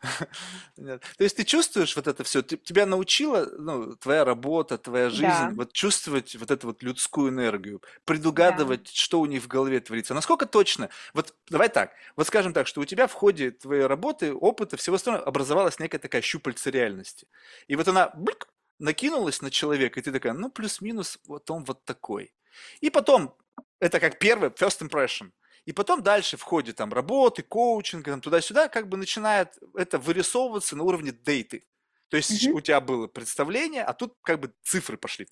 То 0.76 1.00
есть 1.18 1.36
ты 1.36 1.44
чувствуешь 1.44 1.94
вот 1.96 2.06
это 2.06 2.24
все, 2.24 2.42
тебя 2.42 2.86
научила 2.86 3.48
ну, 3.58 3.96
твоя 3.96 4.24
работа, 4.24 4.78
твоя 4.78 5.08
жизнь, 5.10 5.22
да. 5.22 5.52
вот 5.54 5.72
чувствовать 5.72 6.34
вот 6.36 6.50
эту 6.50 6.68
вот 6.68 6.82
людскую 6.82 7.30
энергию, 7.30 7.82
предугадывать, 8.04 8.84
да. 8.84 8.90
что 8.92 9.20
у 9.20 9.26
них 9.26 9.42
в 9.42 9.48
голове 9.48 9.80
творится. 9.80 10.14
Насколько 10.14 10.46
точно? 10.46 10.90
Вот 11.14 11.34
давай 11.48 11.68
так, 11.68 11.92
вот 12.16 12.26
скажем 12.26 12.52
так, 12.52 12.66
что 12.66 12.80
у 12.80 12.84
тебя 12.84 13.06
в 13.06 13.12
ходе 13.12 13.52
твоей 13.52 13.86
работы, 13.86 14.34
опыта, 14.34 14.76
всего 14.76 14.96
остального 14.96 15.24
образовалась 15.24 15.78
некая 15.78 15.98
такая 15.98 16.22
щупальца 16.22 16.70
реальности. 16.70 17.28
И 17.68 17.76
вот 17.76 17.86
она 17.88 18.10
блик, 18.14 18.48
накинулась 18.78 19.42
на 19.42 19.50
человека, 19.50 20.00
и 20.00 20.02
ты 20.02 20.10
такая, 20.10 20.32
ну 20.32 20.50
плюс-минус 20.50 21.18
вот 21.26 21.50
он 21.50 21.64
вот 21.64 21.84
такой. 21.84 22.34
И 22.80 22.90
потом 22.90 23.36
это 23.80 23.98
как 24.00 24.18
первый 24.18 24.50
first 24.50 24.86
impression. 24.86 25.30
И 25.66 25.72
потом 25.72 26.02
дальше 26.02 26.36
в 26.36 26.42
ходе 26.42 26.72
там 26.72 26.92
работы, 26.92 27.42
коучинга, 27.42 28.12
там, 28.12 28.20
туда-сюда, 28.20 28.68
как 28.68 28.88
бы 28.88 28.96
начинает 28.96 29.58
это 29.74 29.98
вырисовываться 29.98 30.76
на 30.76 30.84
уровне 30.84 31.12
дейты. 31.12 31.64
То 32.08 32.16
есть 32.16 32.44
mm-hmm. 32.44 32.52
у 32.52 32.60
тебя 32.60 32.80
было 32.80 33.06
представление, 33.06 33.84
а 33.84 33.92
тут 33.92 34.16
как 34.22 34.40
бы 34.40 34.52
цифры 34.62 34.96
пошли. 34.96 35.28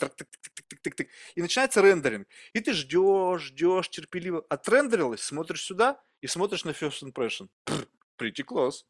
И 1.35 1.43
начинается 1.43 1.83
рендеринг. 1.83 2.29
И 2.53 2.61
ты 2.61 2.73
ждешь, 2.73 3.43
ждешь 3.43 3.91
терпеливо. 3.91 4.45
Отрендерилось, 4.49 5.23
смотришь 5.23 5.65
сюда 5.65 6.01
и 6.21 6.29
смотришь 6.29 6.65
на 6.65 6.71
first 6.71 7.03
impression. 7.03 7.49
Pretty 8.17 8.45
close. 8.45 8.85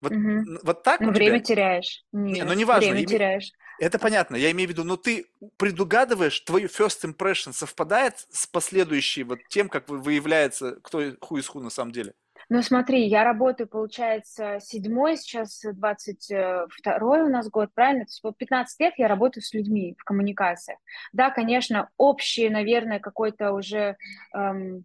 Вот, 0.00 0.12
угу. 0.12 0.58
вот 0.62 0.82
так 0.82 1.00
ну, 1.00 1.12
время 1.12 1.38
тебя... 1.38 1.54
теряешь. 1.54 2.04
Нет, 2.12 2.36
не, 2.36 2.44
ну 2.44 2.52
не 2.54 2.64
важно. 2.64 2.90
Время 2.90 3.06
теряешь. 3.06 3.50
Это 3.82 3.98
понятно, 3.98 4.36
я 4.36 4.52
имею 4.52 4.68
в 4.68 4.70
виду, 4.70 4.84
но 4.84 4.96
ты 4.96 5.26
предугадываешь, 5.56 6.38
твой 6.42 6.66
first 6.66 7.02
impression 7.02 7.52
совпадает 7.52 8.14
с 8.30 8.46
последующей 8.46 9.24
вот 9.24 9.40
тем, 9.48 9.68
как 9.68 9.88
выявляется, 9.88 10.76
кто 10.82 11.02
ху 11.20 11.36
из 11.36 11.48
ху 11.48 11.58
на 11.58 11.68
самом 11.68 11.90
деле? 11.90 12.14
Ну 12.48 12.62
смотри, 12.62 13.08
я 13.08 13.24
работаю, 13.24 13.66
получается, 13.66 14.60
седьмой, 14.60 15.16
сейчас 15.16 15.64
22 15.64 17.24
у 17.24 17.28
нас 17.28 17.48
год, 17.48 17.70
правильно? 17.74 18.04
То 18.04 18.10
есть 18.10 18.22
вот 18.22 18.38
15 18.38 18.78
лет 18.78 18.94
я 18.98 19.08
работаю 19.08 19.42
с 19.42 19.52
людьми 19.52 19.96
в 19.98 20.04
коммуникациях. 20.04 20.78
Да, 21.12 21.30
конечно, 21.30 21.90
общее, 21.96 22.50
наверное, 22.50 23.00
какое-то 23.00 23.50
уже 23.50 23.96
эм, 24.32 24.84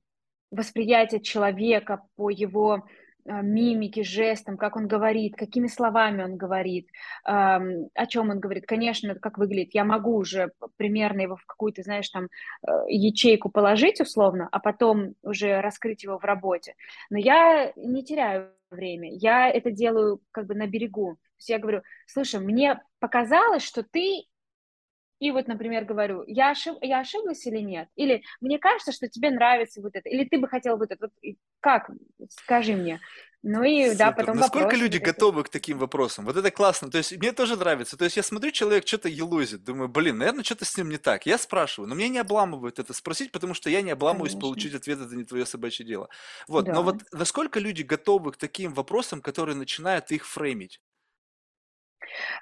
восприятие 0.49 1.21
человека 1.21 2.01
по 2.15 2.31
его 2.31 2.87
мимики, 3.27 4.03
жестом, 4.03 4.57
как 4.57 4.75
он 4.75 4.87
говорит, 4.87 5.35
какими 5.35 5.67
словами 5.67 6.23
он 6.23 6.37
говорит, 6.37 6.89
о 7.23 8.05
чем 8.07 8.29
он 8.29 8.39
говорит. 8.39 8.65
Конечно, 8.65 9.15
как 9.15 9.37
выглядит. 9.37 9.75
Я 9.75 9.83
могу 9.83 10.15
уже 10.15 10.51
примерно 10.77 11.21
его 11.21 11.35
в 11.35 11.45
какую-то, 11.45 11.83
знаешь, 11.83 12.09
там 12.09 12.25
э, 12.67 12.71
ячейку 12.87 13.49
положить 13.49 14.01
условно, 14.01 14.47
а 14.51 14.59
потом 14.59 15.15
уже 15.23 15.61
раскрыть 15.61 16.03
его 16.03 16.17
в 16.17 16.23
работе. 16.23 16.75
Но 17.09 17.17
я 17.17 17.71
не 17.75 18.03
теряю 18.03 18.51
время. 18.71 19.09
Я 19.11 19.49
это 19.49 19.71
делаю 19.71 20.21
как 20.31 20.45
бы 20.45 20.55
на 20.55 20.67
берегу. 20.67 21.15
То 21.15 21.39
есть 21.39 21.49
я 21.49 21.59
говорю, 21.59 21.81
слушай, 22.05 22.39
мне 22.39 22.81
показалось, 22.99 23.63
что 23.63 23.83
ты 23.83 24.23
и 25.19 25.31
вот, 25.31 25.47
например, 25.47 25.85
говорю, 25.85 26.23
я, 26.27 26.51
ошиб, 26.51 26.77
я 26.81 26.99
ошиблась 26.99 27.45
или 27.47 27.59
нет? 27.59 27.89
Или 27.95 28.23
мне 28.39 28.59
кажется, 28.59 28.91
что 28.91 29.07
тебе 29.07 29.31
нравится 29.31 29.81
вот 29.81 29.95
это? 29.95 30.07
Или 30.09 30.25
ты 30.25 30.37
бы 30.37 30.47
хотел 30.47 30.77
вот 30.77 30.91
это? 30.91 31.09
Вот, 31.23 31.35
как? 31.59 31.89
Скажи 32.29 32.75
мне. 32.75 32.99
Ну 33.43 33.63
и 33.63 33.85
Супер. 33.85 33.97
да, 33.97 34.11
потом 34.11 34.37
Насколько 34.37 34.75
люди 34.75 34.99
такие. 34.99 35.13
готовы 35.13 35.43
к 35.43 35.49
таким 35.49 35.77
вопросам? 35.77 36.25
Вот 36.25 36.35
это 36.37 36.51
классно. 36.51 36.89
То 36.89 36.97
есть 36.97 37.15
мне 37.17 37.31
тоже 37.31 37.55
нравится. 37.55 37.95
То 37.95 38.03
есть 38.03 38.17
я 38.17 38.23
смотрю, 38.23 38.51
человек 38.51 38.85
что-то 38.87 39.09
елозит. 39.09 39.63
Думаю, 39.63 39.89
блин, 39.89 40.17
наверное, 40.17 40.43
что-то 40.43 40.65
с 40.65 40.75
ним 40.75 40.89
не 40.89 40.97
так. 40.97 41.25
Я 41.25 41.37
спрашиваю, 41.37 41.87
но 41.87 41.95
меня 41.95 42.09
не 42.09 42.19
обламывают 42.19 42.79
это 42.79 42.93
спросить, 42.93 43.31
потому 43.31 43.53
что 43.53 43.69
я 43.69 43.81
не 43.81 43.91
обламываюсь 43.91 44.31
Конечно. 44.31 44.41
получить 44.41 44.75
ответ, 44.75 44.99
это 44.99 45.15
не 45.15 45.23
твое 45.23 45.45
собачье 45.45 45.85
дело. 45.85 46.09
Вот. 46.47 46.65
Да. 46.65 46.73
Но 46.73 46.83
вот 46.83 47.03
насколько 47.11 47.59
люди 47.59 47.83
готовы 47.83 48.31
к 48.31 48.37
таким 48.37 48.73
вопросам, 48.73 49.21
которые 49.21 49.55
начинают 49.55 50.11
их 50.11 50.25
фреймить? 50.27 50.81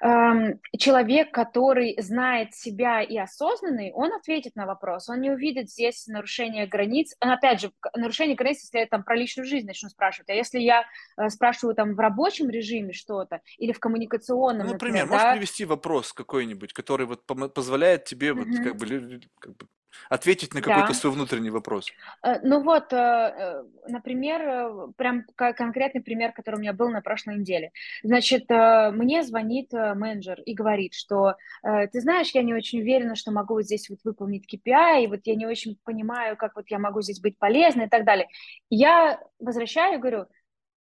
Эм, 0.00 0.60
человек, 0.78 1.32
который 1.32 1.96
знает 1.98 2.54
себя 2.54 3.02
и 3.02 3.16
осознанный, 3.16 3.92
он 3.92 4.12
ответит 4.12 4.56
на 4.56 4.66
вопрос, 4.66 5.08
он 5.08 5.20
не 5.20 5.30
увидит 5.30 5.70
здесь 5.70 6.06
нарушение 6.06 6.66
границ. 6.66 7.14
Опять 7.20 7.60
же, 7.60 7.72
нарушение 7.94 8.36
границ, 8.36 8.62
если 8.62 8.78
я 8.78 8.86
там 8.86 9.02
про 9.02 9.16
личную 9.16 9.46
жизнь 9.46 9.66
начну 9.66 9.88
спрашивать, 9.88 10.30
а 10.30 10.34
если 10.34 10.60
я 10.60 10.84
э, 11.16 11.28
спрашиваю 11.28 11.74
там 11.74 11.94
в 11.94 11.98
рабочем 11.98 12.48
режиме 12.48 12.92
что-то 12.92 13.40
или 13.58 13.72
в 13.72 13.80
коммуникационном, 13.80 14.66
ну, 14.66 14.72
например, 14.74 15.04
например 15.04 15.24
можешь 15.24 15.38
привести 15.38 15.64
вопрос 15.64 16.12
какой-нибудь, 16.12 16.72
который 16.72 17.06
вот 17.06 17.24
позволяет 17.54 18.04
тебе 18.04 18.28
mm-hmm. 18.28 18.34
вот 18.34 18.64
как 18.64 18.76
бы, 18.76 19.20
как 19.38 19.56
бы 19.56 19.66
ответить 20.08 20.54
на 20.54 20.62
какой-то 20.62 20.88
да. 20.88 20.94
свой 20.94 21.12
внутренний 21.12 21.50
вопрос. 21.50 21.92
Э, 22.22 22.40
ну 22.42 22.62
вот, 22.62 22.92
э, 22.92 22.96
э, 22.96 23.62
например, 23.88 24.92
прям 24.96 25.24
конкретный 25.34 26.02
пример, 26.02 26.32
который 26.32 26.56
у 26.56 26.60
меня 26.60 26.72
был 26.72 26.88
на 26.90 27.00
прошлой 27.00 27.38
неделе. 27.38 27.70
Значит, 28.02 28.48
мне 28.48 29.22
звонит 29.22 29.72
менеджер 29.72 30.40
и 30.42 30.54
говорит, 30.54 30.94
что 30.94 31.34
ты 31.62 32.00
знаешь, 32.00 32.30
я 32.30 32.42
не 32.42 32.54
очень 32.54 32.80
уверена, 32.80 33.16
что 33.16 33.32
могу 33.32 33.54
вот 33.54 33.64
здесь 33.64 33.88
вот 33.88 33.98
выполнить 34.04 34.52
KPI, 34.52 35.04
и 35.04 35.06
вот 35.06 35.20
я 35.24 35.34
не 35.34 35.46
очень 35.46 35.78
понимаю, 35.84 36.36
как 36.36 36.56
вот 36.56 36.66
я 36.68 36.78
могу 36.78 37.02
здесь 37.02 37.20
быть 37.20 37.38
полезной 37.38 37.86
и 37.86 37.88
так 37.88 38.04
далее. 38.04 38.28
Я 38.70 39.20
возвращаю 39.38 39.94
и 39.94 39.98
говорю, 39.98 40.26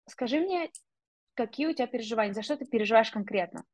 скажи 0.06 0.40
мне, 0.40 0.70
какие 1.34 1.66
у 1.66 1.72
тебя 1.72 1.86
переживания, 1.86 2.34
за 2.34 2.42
что 2.42 2.56
ты 2.56 2.64
переживаешь 2.64 3.10
конкретно? 3.10 3.64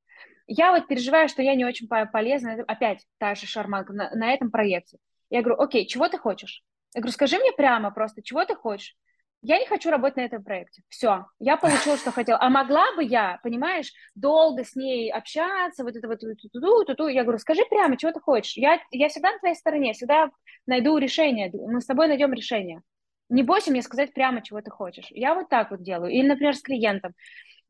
Я 0.46 0.72
вот 0.72 0.88
переживаю, 0.88 1.28
что 1.28 1.42
я 1.42 1.54
не 1.54 1.64
очень 1.64 1.88
полезна, 1.88 2.64
опять 2.66 3.06
та 3.18 3.34
же 3.34 3.46
шарманка 3.46 3.92
на, 3.92 4.10
на 4.14 4.32
этом 4.32 4.50
проекте. 4.50 4.98
Я 5.30 5.42
говорю, 5.42 5.60
окей, 5.60 5.86
чего 5.86 6.08
ты 6.08 6.18
хочешь? 6.18 6.62
Я 6.94 7.00
говорю, 7.00 7.12
скажи 7.12 7.38
мне 7.38 7.52
прямо 7.52 7.90
просто, 7.90 8.22
чего 8.22 8.44
ты 8.44 8.54
хочешь? 8.54 8.96
Я 9.40 9.58
не 9.60 9.66
хочу 9.66 9.90
работать 9.90 10.16
на 10.16 10.22
этом 10.22 10.42
проекте. 10.42 10.82
Все, 10.88 11.26
я 11.38 11.56
получила, 11.56 11.96
что 11.96 12.10
хотела. 12.10 12.40
А 12.40 12.50
могла 12.50 12.92
бы 12.96 13.04
я, 13.04 13.38
понимаешь, 13.44 13.92
долго 14.16 14.64
с 14.64 14.74
ней 14.74 15.12
общаться, 15.12 15.84
вот 15.84 15.94
это 15.94 16.08
вот, 16.08 16.18
ту-ту, 16.20 16.84
ту-ту. 16.84 17.06
Я 17.06 17.22
говорю, 17.22 17.38
скажи 17.38 17.62
прямо, 17.70 17.96
чего 17.96 18.10
ты 18.10 18.18
хочешь. 18.18 18.56
Я, 18.56 18.80
я 18.90 19.08
всегда 19.08 19.30
на 19.32 19.38
твоей 19.38 19.54
стороне, 19.54 19.92
всегда 19.92 20.30
найду 20.66 20.98
решение. 20.98 21.52
Мы 21.52 21.80
с 21.80 21.86
тобой 21.86 22.08
найдем 22.08 22.32
решение. 22.32 22.82
Не 23.28 23.44
бойся 23.44 23.70
мне 23.70 23.82
сказать 23.82 24.12
прямо, 24.12 24.42
чего 24.42 24.60
ты 24.60 24.70
хочешь. 24.70 25.06
Я 25.10 25.34
вот 25.34 25.48
так 25.48 25.70
вот 25.70 25.82
делаю. 25.82 26.10
Или, 26.10 26.26
например, 26.26 26.56
с 26.56 26.62
клиентом. 26.62 27.14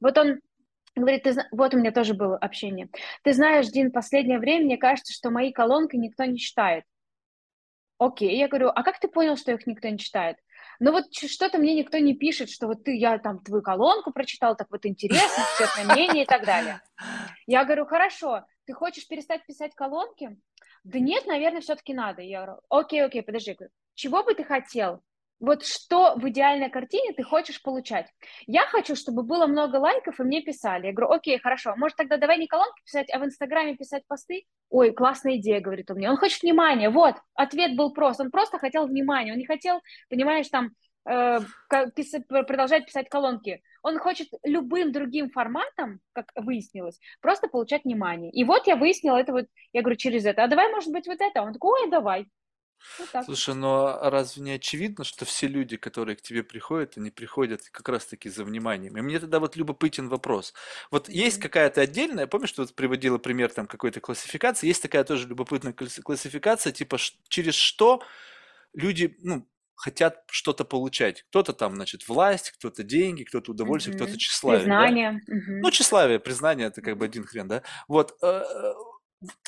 Вот 0.00 0.16
он 0.16 0.40
говорит, 0.96 1.24
ты, 1.24 1.36
вот 1.50 1.74
у 1.74 1.78
меня 1.78 1.92
тоже 1.92 2.14
было 2.14 2.38
общение. 2.38 2.88
Ты 3.24 3.34
знаешь, 3.34 3.68
Дин, 3.68 3.92
последнее 3.92 4.38
время 4.38 4.64
мне 4.64 4.78
кажется, 4.78 5.12
что 5.12 5.30
мои 5.30 5.52
колонки 5.52 5.96
никто 5.96 6.24
не 6.24 6.38
читает. 6.38 6.84
Окей, 7.98 8.38
я 8.38 8.48
говорю, 8.48 8.68
а 8.68 8.82
как 8.82 9.00
ты 9.00 9.08
понял, 9.08 9.36
что 9.36 9.52
их 9.52 9.66
никто 9.66 9.88
не 9.88 9.98
читает? 9.98 10.36
Ну 10.80 10.92
вот 10.92 11.12
что-то 11.12 11.58
мне 11.58 11.74
никто 11.74 11.98
не 11.98 12.14
пишет, 12.14 12.48
что 12.50 12.68
вот 12.68 12.84
ты, 12.84 12.96
я 12.96 13.18
там 13.18 13.40
твою 13.40 13.62
колонку 13.62 14.12
прочитал, 14.12 14.56
так 14.56 14.68
вот 14.70 14.86
интересно, 14.86 15.44
цветное 15.56 15.92
мнение 15.92 16.22
и 16.22 16.26
так 16.26 16.44
далее. 16.44 16.80
Я 17.46 17.64
говорю, 17.64 17.86
хорошо, 17.86 18.44
ты 18.66 18.72
хочешь 18.72 19.08
перестать 19.08 19.44
писать 19.46 19.74
колонки? 19.74 20.38
Да 20.84 21.00
нет, 21.00 21.26
наверное, 21.26 21.60
все-таки 21.60 21.92
надо. 21.92 22.22
Я 22.22 22.44
говорю, 22.44 22.60
окей, 22.68 23.04
окей, 23.04 23.22
подожди, 23.22 23.56
чего 23.94 24.22
бы 24.22 24.34
ты 24.34 24.44
хотел? 24.44 25.02
Вот 25.40 25.64
что 25.64 26.14
в 26.16 26.28
идеальной 26.28 26.68
картине 26.68 27.12
ты 27.12 27.22
хочешь 27.22 27.62
получать. 27.62 28.08
Я 28.46 28.66
хочу, 28.66 28.96
чтобы 28.96 29.22
было 29.22 29.46
много 29.46 29.76
лайков, 29.76 30.18
и 30.18 30.24
мне 30.24 30.42
писали. 30.42 30.86
Я 30.86 30.92
говорю, 30.92 31.12
окей, 31.12 31.38
хорошо, 31.38 31.74
может 31.76 31.96
тогда 31.96 32.16
давай 32.16 32.38
не 32.38 32.46
колонки 32.46 32.82
писать, 32.84 33.08
а 33.12 33.18
в 33.18 33.24
Инстаграме 33.24 33.76
писать 33.76 34.02
посты? 34.06 34.44
Ой, 34.70 34.92
классная 34.92 35.36
идея, 35.36 35.60
говорит 35.60 35.90
он 35.90 35.98
мне. 35.98 36.10
Он 36.10 36.16
хочет 36.16 36.42
внимания. 36.42 36.90
Вот, 36.90 37.14
ответ 37.34 37.76
был 37.76 37.92
прост. 37.92 38.20
Он 38.20 38.30
просто 38.30 38.58
хотел 38.58 38.86
внимания. 38.86 39.32
Он 39.32 39.38
не 39.38 39.46
хотел, 39.46 39.80
понимаешь, 40.10 40.48
там, 40.48 40.70
э, 41.08 41.38
продолжать 42.28 42.86
писать 42.86 43.08
колонки. 43.08 43.62
Он 43.82 43.98
хочет 43.98 44.28
любым 44.42 44.92
другим 44.92 45.30
форматом, 45.30 46.00
как 46.12 46.32
выяснилось, 46.34 46.98
просто 47.20 47.48
получать 47.48 47.84
внимание. 47.84 48.30
И 48.32 48.44
вот 48.44 48.66
я 48.66 48.76
выяснила 48.76 49.16
это 49.16 49.32
вот, 49.32 49.46
я 49.72 49.82
говорю, 49.82 49.96
через 49.96 50.26
это. 50.26 50.42
А 50.42 50.48
давай, 50.48 50.70
может 50.70 50.92
быть, 50.92 51.06
вот 51.06 51.20
это? 51.20 51.42
Он 51.42 51.52
такой, 51.52 51.84
ой, 51.84 51.90
давай. 51.90 52.26
Вот 52.98 53.24
Слушай, 53.24 53.54
ну 53.54 53.86
а 53.86 54.10
разве 54.10 54.42
не 54.42 54.52
очевидно, 54.52 55.04
что 55.04 55.24
все 55.24 55.46
люди, 55.46 55.76
которые 55.76 56.16
к 56.16 56.22
тебе 56.22 56.42
приходят, 56.42 56.96
они 56.96 57.10
приходят 57.10 57.62
как 57.70 57.88
раз-таки 57.88 58.28
за 58.28 58.44
вниманием? 58.44 58.96
И 58.96 59.00
мне 59.00 59.18
тогда 59.18 59.40
вот 59.40 59.56
любопытен 59.56 60.08
вопрос. 60.08 60.54
Вот 60.90 61.08
есть 61.08 61.40
какая-то 61.40 61.80
отдельная, 61.80 62.26
помнишь, 62.26 62.50
что 62.50 62.62
вот 62.62 62.74
приводила 62.74 63.18
пример 63.18 63.50
там 63.52 63.66
какой-то 63.66 64.00
классификации, 64.00 64.66
есть 64.66 64.82
такая 64.82 65.04
тоже 65.04 65.28
любопытная 65.28 65.72
классификация, 65.72 66.72
типа 66.72 66.98
через 67.28 67.54
что 67.54 68.02
люди, 68.74 69.16
ну, 69.22 69.46
хотят 69.78 70.24
что-то 70.28 70.64
получать. 70.64 71.24
Кто-то 71.30 71.52
там, 71.52 71.76
значит, 71.76 72.08
власть, 72.08 72.50
кто-то 72.50 72.82
деньги, 72.82 73.22
кто-то 73.22 73.52
удовольствие, 73.52 73.96
кто-то 73.96 74.18
тщеславие. 74.18 74.66
да? 74.66 74.82
Признание. 74.82 75.20
Ну, 75.26 75.70
тщеславие, 75.70 76.18
признание, 76.18 76.66
это 76.66 76.82
как 76.82 76.98
бы 76.98 77.04
один 77.04 77.24
хрен, 77.24 77.46
да? 77.46 77.62
Вот. 77.86 78.16
Э, 78.20 78.42
э, 78.42 78.74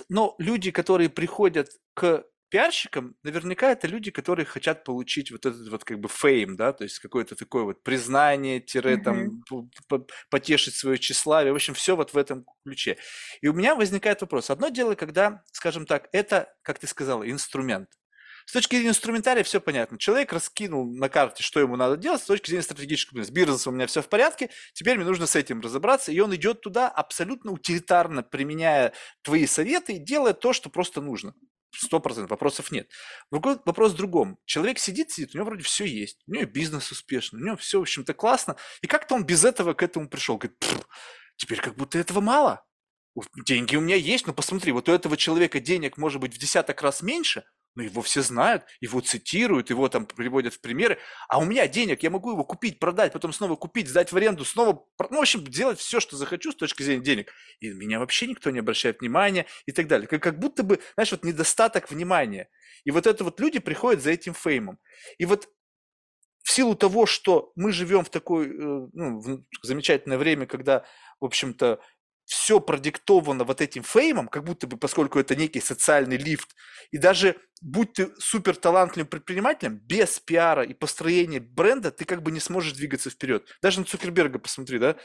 но 0.09 0.37
люди, 0.39 0.71
которые 0.71 1.11
приходят 1.11 1.71
к 1.95 2.25
пиарщикам 2.51 3.15
наверняка 3.23 3.71
это 3.71 3.87
люди, 3.87 4.11
которые 4.11 4.45
хотят 4.45 4.85
получить 4.85 5.31
вот 5.31 5.47
этот 5.47 5.69
вот 5.69 5.85
как 5.85 6.01
бы 6.01 6.09
фейм, 6.09 6.57
да, 6.57 6.73
то 6.73 6.85
есть 6.85 6.99
какое-то 6.99 7.37
такое 7.37 7.63
вот 7.63 7.83
признание, 7.83 8.61
тире 8.61 8.99
там 8.99 9.43
потешить 10.31 10.75
свое 10.75 10.99
тщеславие, 10.99 11.53
в 11.53 11.57
общем, 11.57 11.75
все 11.75 11.97
вот 11.97 12.13
в 12.13 12.19
этом 12.19 12.45
ключе. 12.65 12.99
И 13.41 13.49
у 13.49 13.53
меня 13.53 13.75
возникает 13.75 14.21
вопрос. 14.21 14.51
Одно 14.51 14.69
дело, 14.69 14.95
когда, 14.95 15.43
скажем 15.53 15.87
так, 15.87 16.09
это, 16.13 16.53
как 16.63 16.79
ты 16.79 16.87
сказала, 16.87 17.29
инструмент. 17.31 17.89
С 18.47 18.53
точки 18.53 18.75
зрения 18.75 18.91
инструментария 18.91 19.45
все 19.45 19.61
понятно. 19.61 19.97
Человек 19.97 20.33
раскинул 20.33 20.93
на 20.93 21.09
карте, 21.09 21.43
что 21.43 21.61
ему 21.61 21.77
надо 21.77 21.97
делать, 21.97 22.21
с 22.21 22.27
точки 22.27 22.49
зрения 22.49 22.65
стратегического 22.65 23.19
бизнеса. 23.19 23.33
Бизнесом 23.33 23.73
у 23.73 23.77
меня 23.77 23.87
все 23.87 24.03
в 24.03 24.09
порядке, 24.09 24.51
теперь 24.73 24.97
мне 24.97 25.07
нужно 25.07 25.27
с 25.27 25.37
этим 25.37 25.61
разобраться, 25.61 26.11
и 26.11 26.19
он 26.19 26.35
идет 26.35 26.61
туда 26.61 26.89
абсолютно 26.89 27.53
утилитарно, 27.53 28.25
применяя 28.25 28.93
твои 29.23 29.47
советы 29.47 29.95
и 29.95 29.99
делая 29.99 30.33
то, 30.33 30.53
что 30.53 30.69
просто 30.69 31.01
нужно 31.01 31.35
сто 31.73 32.01
процентов, 32.01 32.31
вопросов 32.31 32.71
нет. 32.71 32.91
Другой 33.31 33.59
вопрос 33.65 33.93
в 33.93 33.97
другом. 33.97 34.39
Человек 34.45 34.79
сидит, 34.79 35.11
сидит, 35.11 35.35
у 35.35 35.39
него 35.39 35.47
вроде 35.47 35.63
все 35.63 35.85
есть, 35.85 36.23
у 36.27 36.33
него 36.33 36.47
бизнес 36.47 36.91
успешный, 36.91 37.41
у 37.41 37.45
него 37.45 37.57
все, 37.57 37.79
в 37.79 37.83
общем-то, 37.83 38.15
классно, 38.15 38.57
и 38.83 38.87
как-то 38.87 39.15
он 39.15 39.25
без 39.25 39.45
этого 39.45 39.75
к 39.75 39.83
этому 39.83 40.09
пришел. 40.09 40.37
Говорит, 40.37 40.63
теперь 41.37 41.61
как 41.61 41.77
будто 41.77 41.99
этого 41.99 42.21
мало. 42.21 42.65
Деньги 43.45 43.77
у 43.77 43.81
меня 43.81 43.97
есть, 43.97 44.27
но 44.27 44.33
посмотри, 44.33 44.73
вот 44.73 44.89
у 44.89 44.93
этого 44.93 45.17
человека 45.17 45.61
денег 45.61 45.97
может 45.97 46.21
быть 46.21 46.35
в 46.35 46.39
десяток 46.39 46.81
раз 46.83 47.03
меньше– 47.03 47.45
но 47.75 47.83
его 47.83 48.03
все 48.03 48.23
знают, 48.23 48.65
его 48.81 49.01
цитируют, 49.01 49.71
его 49.71 49.89
там 49.89 50.07
приводят 50.07 50.55
в 50.55 50.61
примеры. 50.61 50.99
А 51.29 51.39
у 51.39 51.45
меня 51.45 51.67
денег, 51.69 52.03
я 52.03 52.11
могу 52.11 52.33
его 52.33 52.45
купить, 52.45 52.79
продать, 52.79 53.13
потом 53.13 53.33
снова 53.33 53.57
купить, 53.57 53.89
сдать 53.89 54.13
в 54.13 54.17
аренду, 54.17 54.45
снова, 54.45 54.85
ну, 55.11 55.19
в 55.19 55.21
общем, 55.21 55.45
делать 55.45 55.79
все, 55.79 56.01
что 56.01 56.17
захочу 56.17 56.53
с 56.53 56.57
точки 56.57 56.83
зрения 56.83 57.03
денег. 57.03 57.33
И 57.61 57.69
меня 57.69 57.99
вообще 57.99 58.27
никто 58.27 58.51
не 58.51 58.59
обращает 58.59 59.01
внимания 59.01 59.47
и 59.67 59.73
так 59.73 59.87
далее. 59.87 60.09
Как, 60.09 60.23
как 60.23 60.39
будто 60.39 60.63
бы, 60.63 60.81
знаешь, 60.95 61.13
вот 61.13 61.25
недостаток 61.25 61.91
внимания. 61.91 62.49
И 62.85 62.91
вот 62.91 63.07
это 63.07 63.25
вот 63.25 63.41
люди 63.41 63.59
приходят 63.59 64.03
за 64.03 64.11
этим 64.11 64.35
феймом. 64.35 64.79
И 65.19 65.27
вот 65.27 65.49
в 66.43 66.51
силу 66.51 66.75
того, 66.75 67.07
что 67.07 67.53
мы 67.55 67.73
живем 67.73 68.05
в 68.05 68.11
такое 68.11 68.49
э, 68.49 68.53
ну, 68.93 69.21
в 69.21 69.45
замечательное 69.63 70.19
время, 70.19 70.47
когда, 70.47 70.85
в 71.21 71.27
общем-то, 71.27 71.81
все 72.31 72.61
продиктовано 72.61 73.43
вот 73.43 73.61
этим 73.61 73.83
феймом, 73.83 74.29
как 74.29 74.45
будто 74.45 74.69
бы, 74.69 74.77
поскольку 74.77 75.19
это 75.19 75.35
некий 75.35 75.61
социальный 75.61 76.17
лифт, 76.17 76.55
и 76.93 76.97
даже 76.97 77.37
будь 77.61 77.95
ты 77.95 78.13
супер 78.21 78.55
талантливым 78.55 79.09
предпринимателем, 79.09 79.79
без 79.79 80.21
пиара 80.21 80.63
и 80.63 80.73
построения 80.73 81.41
бренда 81.41 81.91
ты 81.91 82.05
как 82.05 82.23
бы 82.23 82.31
не 82.31 82.39
сможешь 82.39 82.75
двигаться 82.75 83.11
вперед. 83.11 83.49
Даже 83.61 83.81
на 83.81 83.85
Цукерберга 83.85 84.39
посмотри, 84.39 84.79
да? 84.79 84.97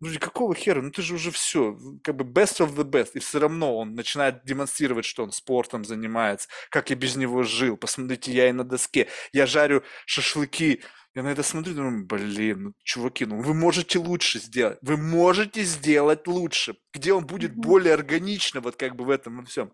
Ну, 0.00 0.10
какого 0.20 0.54
хера? 0.54 0.82
Ну, 0.82 0.90
ты 0.90 1.00
же 1.00 1.14
уже 1.14 1.30
все, 1.30 1.78
как 2.04 2.16
бы 2.16 2.24
best 2.24 2.58
of 2.60 2.76
the 2.76 2.84
best. 2.84 3.12
И 3.14 3.20
все 3.20 3.38
равно 3.40 3.78
он 3.78 3.94
начинает 3.94 4.44
демонстрировать, 4.44 5.06
что 5.06 5.24
он 5.24 5.32
спортом 5.32 5.86
занимается, 5.86 6.50
как 6.68 6.90
я 6.90 6.96
без 6.96 7.16
него 7.16 7.42
жил. 7.42 7.78
Посмотрите, 7.78 8.32
я 8.32 8.50
и 8.50 8.52
на 8.52 8.64
доске. 8.64 9.08
Я 9.32 9.46
жарю 9.46 9.82
шашлыки 10.04 10.82
я 11.16 11.22
на 11.22 11.28
это 11.28 11.42
смотрю, 11.42 11.74
думаю, 11.74 12.04
блин, 12.04 12.62
ну, 12.62 12.72
чуваки, 12.84 13.24
ну 13.24 13.40
вы 13.40 13.54
можете 13.54 13.98
лучше 13.98 14.38
сделать. 14.38 14.78
Вы 14.82 14.98
можете 14.98 15.62
сделать 15.62 16.26
лучше. 16.26 16.76
Где 16.92 17.14
он 17.14 17.26
будет 17.26 17.52
mm-hmm. 17.52 17.62
более 17.62 17.94
органично, 17.94 18.60
вот 18.60 18.76
как 18.76 18.94
бы 18.96 19.06
в 19.06 19.10
этом 19.10 19.46
всем. 19.46 19.72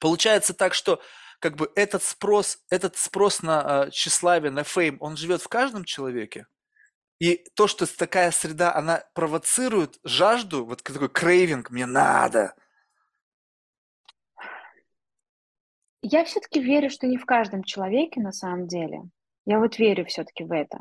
Получается 0.00 0.54
так, 0.54 0.72
что 0.72 1.02
как 1.40 1.56
бы 1.56 1.70
этот 1.74 2.02
спрос, 2.02 2.58
этот 2.70 2.96
спрос 2.96 3.42
на 3.42 3.84
э, 3.88 3.90
тщеславие, 3.90 4.50
на 4.50 4.64
фейм, 4.64 4.96
он 5.00 5.18
живет 5.18 5.42
в 5.42 5.48
каждом 5.48 5.84
человеке. 5.84 6.46
И 7.18 7.44
то, 7.54 7.66
что 7.66 7.84
такая 7.86 8.30
среда, 8.30 8.74
она 8.74 9.04
провоцирует 9.12 9.98
жажду, 10.04 10.64
вот 10.64 10.82
такой 10.82 11.10
крейвинг, 11.10 11.68
мне 11.70 11.84
надо. 11.84 12.54
Я 16.00 16.24
все-таки 16.24 16.62
верю, 16.62 16.88
что 16.88 17.06
не 17.06 17.18
в 17.18 17.26
каждом 17.26 17.62
человеке 17.62 18.22
на 18.22 18.32
самом 18.32 18.66
деле. 18.68 19.02
Я 19.50 19.58
вот 19.58 19.80
верю 19.80 20.04
все-таки 20.04 20.44
в 20.44 20.52
это. 20.52 20.80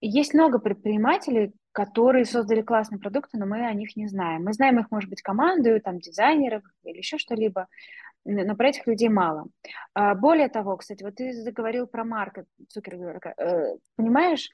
Есть 0.00 0.34
много 0.34 0.60
предпринимателей, 0.60 1.52
которые 1.72 2.24
создали 2.26 2.62
классные 2.62 3.00
продукты, 3.00 3.38
но 3.38 3.44
мы 3.46 3.66
о 3.66 3.72
них 3.74 3.96
не 3.96 4.06
знаем. 4.06 4.44
Мы 4.44 4.52
знаем 4.52 4.78
их, 4.78 4.92
может 4.92 5.10
быть, 5.10 5.20
команду, 5.20 5.80
там, 5.80 5.98
дизайнеров 5.98 6.62
или 6.84 6.98
еще 6.98 7.18
что-либо, 7.18 7.66
но 8.24 8.54
про 8.54 8.68
этих 8.68 8.86
людей 8.86 9.08
мало. 9.08 9.46
А, 9.94 10.14
более 10.14 10.48
того, 10.48 10.76
кстати, 10.76 11.02
вот 11.02 11.16
ты 11.16 11.32
заговорил 11.32 11.88
про 11.88 12.04
Марка 12.04 12.44
Цукерберга. 12.68 13.34
Э, 13.36 13.76
понимаешь, 13.96 14.50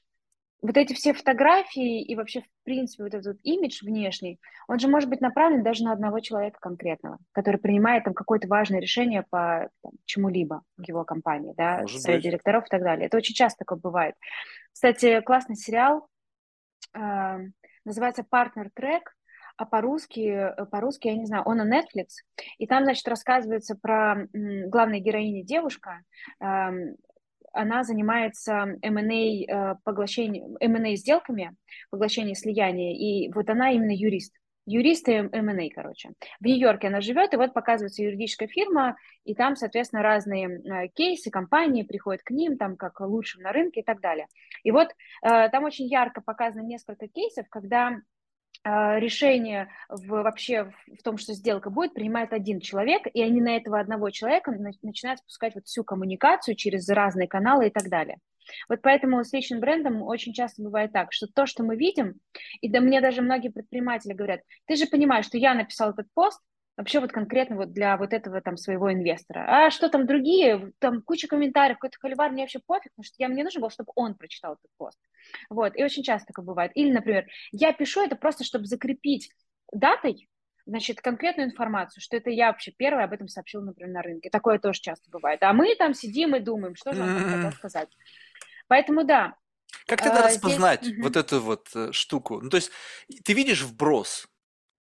вот 0.61 0.77
эти 0.77 0.93
все 0.93 1.13
фотографии 1.13 2.01
и 2.01 2.15
вообще, 2.15 2.41
в 2.41 2.63
принципе, 2.63 3.03
вот 3.03 3.13
этот 3.13 3.39
имидж 3.43 3.83
внешний, 3.83 4.39
он 4.67 4.79
же 4.79 4.87
может 4.87 5.09
быть 5.09 5.21
направлен 5.21 5.63
даже 5.63 5.83
на 5.83 5.91
одного 5.91 6.19
человека 6.19 6.59
конкретного, 6.59 7.17
который 7.31 7.57
принимает 7.57 8.03
там 8.03 8.13
какое-то 8.13 8.47
важное 8.47 8.79
решение 8.79 9.25
по 9.29 9.69
там, 9.81 9.93
чему-либо 10.05 10.61
в 10.77 10.87
его 10.87 11.03
компании, 11.03 11.53
да, 11.57 11.79
может 11.81 12.01
совет 12.01 12.19
быть. 12.19 12.25
директоров 12.25 12.65
и 12.65 12.69
так 12.69 12.83
далее. 12.83 13.07
Это 13.07 13.17
очень 13.17 13.33
часто 13.33 13.59
такое 13.59 13.79
бывает. 13.79 14.15
Кстати, 14.71 15.21
классный 15.21 15.55
сериал, 15.55 16.07
э, 16.93 17.37
называется 17.83 18.23
«Партнер 18.23 18.69
трек», 18.73 19.15
а 19.57 19.65
по-русски, 19.65 20.53
по-русски, 20.71 21.07
я 21.07 21.15
не 21.15 21.25
знаю, 21.25 21.43
он 21.45 21.57
на 21.57 21.79
Netflix, 21.79 22.07
и 22.57 22.65
там, 22.65 22.83
значит, 22.83 23.07
рассказывается 23.07 23.75
про 23.75 24.27
главной 24.33 24.99
героини 25.01 25.43
девушка, 25.43 26.01
она 27.53 27.83
занимается 27.83 28.77
M&A, 28.81 29.73
э, 29.73 29.75
поглощением, 29.83 30.57
M&A 30.59 30.95
сделками, 30.95 31.55
поглощение 31.89 32.35
слияния, 32.35 32.93
и 32.93 33.31
вот 33.31 33.49
она 33.49 33.71
именно 33.71 33.91
юрист. 33.91 34.33
Юрист 34.67 35.09
и 35.09 35.13
M&A, 35.13 35.69
короче. 35.73 36.11
В 36.39 36.45
Нью-Йорке 36.45 36.87
она 36.87 37.01
живет, 37.01 37.33
и 37.33 37.37
вот 37.37 37.53
показывается 37.53 38.03
юридическая 38.03 38.47
фирма, 38.47 38.95
и 39.23 39.33
там, 39.33 39.55
соответственно, 39.55 40.03
разные 40.03 40.47
э, 40.47 40.87
кейсы, 40.89 41.31
компании 41.31 41.83
приходят 41.83 42.21
к 42.23 42.29
ним, 42.31 42.57
там, 42.57 42.77
как 42.77 42.99
лучшим 43.01 43.41
на 43.41 43.51
рынке 43.51 43.81
и 43.81 43.83
так 43.83 44.01
далее. 44.01 44.27
И 44.63 44.71
вот 44.71 44.89
э, 45.23 45.49
там 45.49 45.63
очень 45.63 45.87
ярко 45.87 46.21
показано 46.21 46.61
несколько 46.61 47.07
кейсов, 47.07 47.47
когда 47.49 47.97
решение 48.63 49.69
в, 49.89 50.07
вообще 50.07 50.71
в 50.87 51.03
том, 51.03 51.17
что 51.17 51.33
сделка 51.33 51.69
будет, 51.69 51.93
принимает 51.93 52.33
один 52.33 52.59
человек, 52.59 53.03
и 53.11 53.21
они 53.21 53.41
на 53.41 53.57
этого 53.57 53.79
одного 53.79 54.09
человека 54.11 54.51
начинают 54.81 55.19
спускать 55.19 55.55
вот 55.55 55.65
всю 55.65 55.83
коммуникацию 55.83 56.55
через 56.55 56.87
разные 56.89 57.27
каналы 57.27 57.67
и 57.67 57.71
так 57.71 57.89
далее. 57.89 58.19
Вот 58.69 58.81
поэтому 58.81 59.23
с 59.23 59.33
личным 59.33 59.59
брендом 59.59 60.01
очень 60.01 60.33
часто 60.33 60.63
бывает 60.63 60.91
так, 60.91 61.13
что 61.13 61.27
то, 61.27 61.45
что 61.45 61.63
мы 61.63 61.75
видим, 61.75 62.15
и 62.59 62.69
да 62.69 62.81
мне 62.81 63.01
даже 63.01 63.21
многие 63.21 63.49
предприниматели 63.49 64.13
говорят, 64.13 64.41
ты 64.65 64.75
же 64.75 64.87
понимаешь, 64.87 65.25
что 65.25 65.37
я 65.37 65.53
написал 65.53 65.91
этот 65.91 66.07
пост, 66.13 66.41
вообще 66.81 66.99
вот 66.99 67.11
конкретно 67.11 67.55
вот 67.55 67.73
для 67.73 67.95
вот 67.95 68.11
этого 68.11 68.41
там 68.41 68.57
своего 68.57 68.91
инвестора. 68.91 69.45
А 69.47 69.69
что 69.69 69.87
там 69.87 70.07
другие, 70.07 70.71
там 70.79 71.01
куча 71.03 71.27
комментариев, 71.27 71.77
какой-то 71.77 71.97
холивар, 71.99 72.31
мне 72.31 72.43
вообще 72.43 72.59
пофиг, 72.59 72.91
потому 72.91 73.03
что 73.03 73.15
я, 73.19 73.27
мне 73.27 73.43
нужно 73.43 73.61
было, 73.61 73.69
чтобы 73.69 73.91
он 73.95 74.15
прочитал 74.15 74.53
этот 74.53 74.71
пост. 74.77 74.97
Вот, 75.49 75.75
и 75.75 75.83
очень 75.83 76.03
часто 76.03 76.27
такое 76.27 76.43
бывает. 76.43 76.71
Или, 76.73 76.91
например, 76.91 77.27
я 77.51 77.71
пишу 77.71 78.03
это 78.03 78.15
просто, 78.15 78.43
чтобы 78.43 78.65
закрепить 78.65 79.31
датой, 79.71 80.27
значит, 80.65 81.01
конкретную 81.01 81.49
информацию, 81.49 82.01
что 82.01 82.17
это 82.17 82.31
я 82.31 82.47
вообще 82.47 82.71
первая 82.71 83.05
об 83.05 83.13
этом 83.13 83.27
сообщила, 83.27 83.61
например, 83.61 83.93
на 83.93 84.01
рынке. 84.01 84.31
Такое 84.31 84.57
тоже 84.57 84.81
часто 84.81 85.09
бывает. 85.11 85.43
А 85.43 85.53
мы 85.53 85.75
там 85.75 85.93
сидим 85.93 86.35
и 86.35 86.39
думаем, 86.39 86.75
что 86.75 86.93
же 86.93 87.03
он 87.03 87.19
хотел 87.19 87.51
сказать. 87.51 87.89
Поэтому 88.67 89.03
да. 89.03 89.35
Как 89.85 90.01
тогда 90.01 90.23
а, 90.23 90.27
распознать 90.27 90.83
здесь... 90.83 91.01
вот 91.01 91.15
эту 91.15 91.39
вот 91.41 91.67
э, 91.75 91.91
штуку? 91.91 92.41
Ну, 92.41 92.49
то 92.49 92.57
есть 92.57 92.71
ты 93.23 93.33
видишь 93.33 93.61
вброс, 93.61 94.27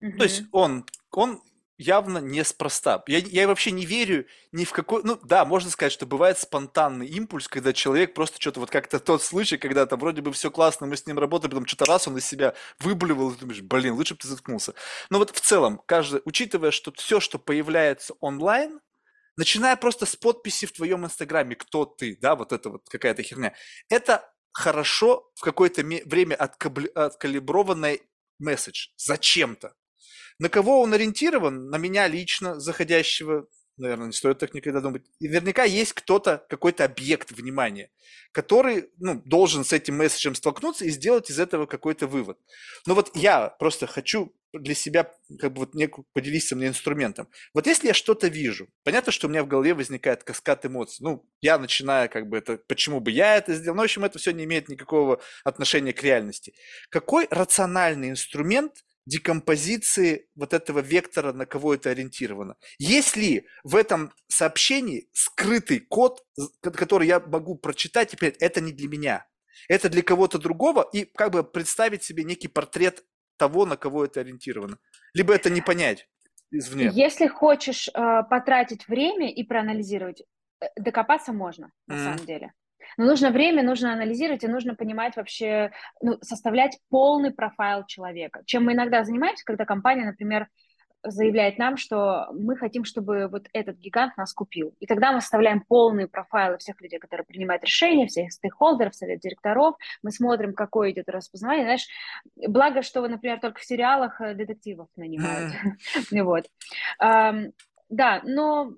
то 0.01 0.25
есть 0.25 0.45
он, 0.53 0.85
он 1.11 1.43
явно 1.79 2.19
неспроста. 2.19 3.03
Я, 3.07 3.19
я 3.19 3.47
вообще 3.47 3.71
не 3.71 3.87
верю 3.87 4.27
ни 4.53 4.65
в 4.65 4.73
какой... 4.73 5.03
Ну 5.05 5.19
да, 5.23 5.45
можно 5.45 5.71
сказать, 5.71 5.93
что 5.93 6.07
бывает 6.07 6.39
спонтанный 6.39 7.07
импульс, 7.07 7.49
когда 7.49 7.73
человек 7.73 8.15
просто 8.15 8.41
что-то 8.41 8.61
вот 8.61 8.71
как-то 8.71 8.99
тот 8.99 9.23
случай, 9.23 9.59
когда 9.59 9.87
там 9.87 9.99
вроде 9.99 10.23
бы 10.23 10.33
все 10.33 10.51
классно, 10.51 10.87
мы 10.87 10.97
с 10.97 11.07
ним 11.07 11.19
работали, 11.19 11.51
потом 11.51 11.67
что-то 11.67 11.85
раз 11.85 12.09
он 12.09 12.17
из 12.17 12.27
себя 12.27 12.55
выблевал, 12.79 13.31
и 13.31 13.37
думаешь, 13.37 13.63
блин, 13.63 13.95
лучше 13.95 14.15
бы 14.15 14.21
ты 14.21 14.29
заткнулся. 14.29 14.75
Но 15.11 15.19
вот 15.19 15.31
в 15.31 15.41
целом, 15.41 15.81
каждый, 15.87 16.23
учитывая, 16.25 16.71
что 16.71 16.93
все, 16.93 17.21
что 17.21 17.39
появляется 17.39 18.15
онлайн, 18.21 18.81
начиная 19.37 19.77
просто 19.77 20.07
с 20.07 20.17
подписи 20.17 20.67
в 20.67 20.73
твоем 20.73 21.05
инстаграме, 21.05 21.57
кто 21.57 21.85
ты, 21.85 22.17
да, 22.21 22.37
вот 22.37 22.53
это 22.53 22.71
вот 22.71 22.89
какая-то 22.89 23.23
херня, 23.23 23.55
это 23.89 24.33
хорошо 24.53 25.31
в 25.35 25.43
какое-то 25.43 25.83
время 25.83 26.35
откалиброванный 26.35 28.03
месседж 28.39 28.89
зачем-то. 28.97 29.75
На 30.39 30.49
кого 30.49 30.81
он 30.81 30.93
ориентирован? 30.93 31.71
На 31.71 31.79
меня 31.79 32.09
лично, 32.09 32.61
заходящего, 32.61 33.49
наверное, 33.77 34.07
не 34.07 34.13
стоит 34.13 34.39
так 34.39 34.55
никогда 34.55 34.81
думать. 34.81 35.03
И 35.19 35.29
наверняка 35.29 35.65
есть 35.65 35.93
кто-то, 35.93 36.45
какой-то 36.49 36.85
объект 36.85 37.31
внимания, 37.33 37.91
который 38.33 38.91
ну, 38.99 39.21
должен 39.25 39.65
с 39.65 39.73
этим 39.73 39.97
месседжем 39.97 40.35
столкнуться 40.35 40.85
и 40.85 40.91
сделать 40.91 41.31
из 41.31 41.39
этого 41.39 41.67
какой-то 41.67 42.07
вывод. 42.07 42.39
Но 42.87 42.95
вот 42.95 43.15
я 43.15 43.49
просто 43.49 43.87
хочу 43.87 44.35
для 44.53 44.75
себя 44.75 45.13
как 45.39 45.53
бы 45.53 45.61
вот 45.61 45.75
некую, 45.75 46.07
поделиться 46.13 46.57
мне 46.57 46.69
инструментом. 46.69 47.29
Вот 47.53 47.67
если 47.67 47.89
я 47.89 47.95
что-то 47.95 48.29
вижу, 48.29 48.69
понятно, 48.85 49.13
что 49.13 49.27
у 49.27 49.31
меня 49.31 49.43
в 49.43 49.49
голове 49.49 49.75
возникает 49.75 50.25
каскад 50.25 50.65
эмоций. 50.65 51.05
Ну, 51.05 51.29
я 51.43 51.59
начинаю 51.59 52.09
как 52.09 52.29
бы 52.29 52.39
это, 52.39 52.59
почему 52.67 53.01
бы 53.01 53.11
я 53.11 53.37
это 53.37 53.55
сделал, 53.55 53.77
ну, 53.77 53.83
в 53.83 53.85
общем, 53.85 54.05
это 54.05 54.19
все 54.19 54.33
не 54.33 54.45
имеет 54.45 54.69
никакого 54.69 55.21
отношения 55.45 55.93
к 55.93 56.03
реальности. 56.03 56.55
Какой 56.89 57.27
рациональный 57.31 58.11
инструмент 58.11 58.85
декомпозиции 59.07 60.29
вот 60.35 60.53
этого 60.53 60.81
вектора, 60.81 61.33
на 61.33 61.47
кого 61.47 61.75
это 61.75 61.91
ориентировано. 61.91 62.57
Есть 62.79 63.17
ли 63.17 63.47
в 63.65 63.77
этом 63.77 64.13
сообщении 64.29 65.09
скрытый 65.13 65.81
код, 65.81 66.25
который 66.61 67.07
я 67.07 67.21
могу 67.21 67.57
прочитать 67.57 68.13
и 68.13 68.17
понять, 68.17 68.37
это 68.39 68.61
не 68.61 68.73
для 68.73 68.89
меня, 68.89 69.27
это 69.69 69.89
для 69.89 70.03
кого-то 70.03 70.39
другого, 70.39 70.89
и 70.93 71.05
как 71.05 71.31
бы 71.33 71.45
представить 71.45 72.03
себе 72.03 72.25
некий 72.25 72.49
портрет 72.49 73.05
того, 73.37 73.65
на 73.67 73.77
кого 73.77 74.05
это 74.05 74.21
ориентировано. 74.21 74.79
Либо 75.15 75.35
это 75.35 75.51
не 75.51 75.61
понять 75.61 76.09
извне. 76.51 76.91
Если 76.93 77.27
хочешь 77.27 77.89
э, 77.89 77.93
потратить 78.31 78.89
время 78.89 79.31
и 79.33 79.43
проанализировать, 79.45 80.23
э, 80.61 80.67
докопаться 80.77 81.33
можно, 81.33 81.71
на 81.87 81.95
mm-hmm. 81.95 82.05
самом 82.05 82.27
деле. 82.27 82.53
Но 82.97 83.05
нужно 83.05 83.31
время, 83.31 83.63
нужно 83.63 83.93
анализировать 83.93 84.45
и 84.45 84.49
нужно 84.49 84.75
понимать 84.75 85.17
вообще, 85.17 85.73
ну, 86.01 86.19
составлять 86.23 86.79
полный 86.89 87.33
профайл 87.33 87.85
человека. 87.87 88.43
Чем 88.47 88.65
мы 88.65 88.73
иногда 88.73 89.05
занимаемся, 89.05 89.45
когда 89.45 89.65
компания, 89.65 90.05
например, 90.05 90.49
заявляет 91.03 91.59
нам, 91.59 91.77
что 91.77 92.29
мы 92.33 92.57
хотим, 92.57 92.85
чтобы 92.85 93.29
вот 93.29 93.47
этот 93.53 93.77
гигант 93.79 94.17
нас 94.17 94.33
купил. 94.33 94.75
И 94.81 94.87
тогда 94.87 95.13
мы 95.13 95.21
составляем 95.21 95.61
полные 95.61 96.09
профайлы 96.09 96.59
всех 96.59 96.81
людей, 96.81 96.99
которые 96.99 97.25
принимают 97.25 97.63
решения, 97.65 98.07
всех 98.07 98.33
стейкхолдеров, 98.33 98.95
совет 98.95 99.21
директоров. 99.21 99.77
Мы 100.03 100.11
смотрим, 100.11 100.55
какое 100.55 100.91
идет 100.91 101.09
распознавание. 101.09 101.65
Знаешь, 101.65 101.87
благо, 102.49 102.83
что, 102.83 103.07
например, 103.07 103.41
только 103.41 103.61
в 103.61 103.65
сериалах 103.65 104.21
э, 104.21 104.35
детективов 104.35 104.89
нанимают. 104.97 105.53
Вот. 106.27 106.47
Да, 106.99 108.21
но 108.25 108.73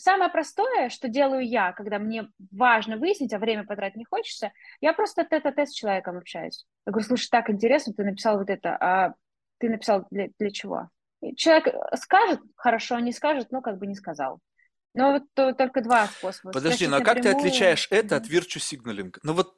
Самое 0.00 0.30
простое, 0.30 0.88
что 0.88 1.08
делаю 1.08 1.46
я, 1.46 1.72
когда 1.72 1.98
мне 1.98 2.30
важно 2.50 2.96
выяснить, 2.96 3.34
а 3.34 3.38
время 3.38 3.66
потратить 3.66 3.96
не 3.96 4.06
хочется, 4.06 4.50
я 4.80 4.94
просто 4.94 5.24
тет-а-тет 5.24 5.68
с 5.68 5.74
человеком 5.74 6.16
общаюсь. 6.16 6.64
Я 6.86 6.92
говорю, 6.92 7.06
слушай, 7.06 7.28
так 7.30 7.50
интересно, 7.50 7.92
ты 7.92 8.04
написал 8.04 8.38
вот 8.38 8.48
это, 8.48 8.78
а 8.80 9.12
ты 9.58 9.68
написал 9.68 10.06
для, 10.10 10.28
для 10.38 10.50
чего? 10.50 10.88
И 11.20 11.36
человек 11.36 11.74
скажет, 11.96 12.40
хорошо, 12.56 12.98
не 12.98 13.12
скажет, 13.12 13.52
но 13.52 13.60
как 13.60 13.76
бы 13.76 13.86
не 13.86 13.94
сказал. 13.94 14.40
Но 14.94 15.12
вот 15.12 15.24
то, 15.34 15.52
только 15.52 15.82
два 15.82 16.06
способа. 16.06 16.52
Подожди, 16.52 16.86
но 16.86 16.96
ну 16.96 17.02
а 17.02 17.04
как 17.04 17.20
ты 17.20 17.28
отличаешь 17.28 17.86
это 17.90 18.16
от 18.16 18.26
virtue 18.26 18.58
signaling? 18.58 19.14
Ну 19.22 19.34
вот 19.34 19.54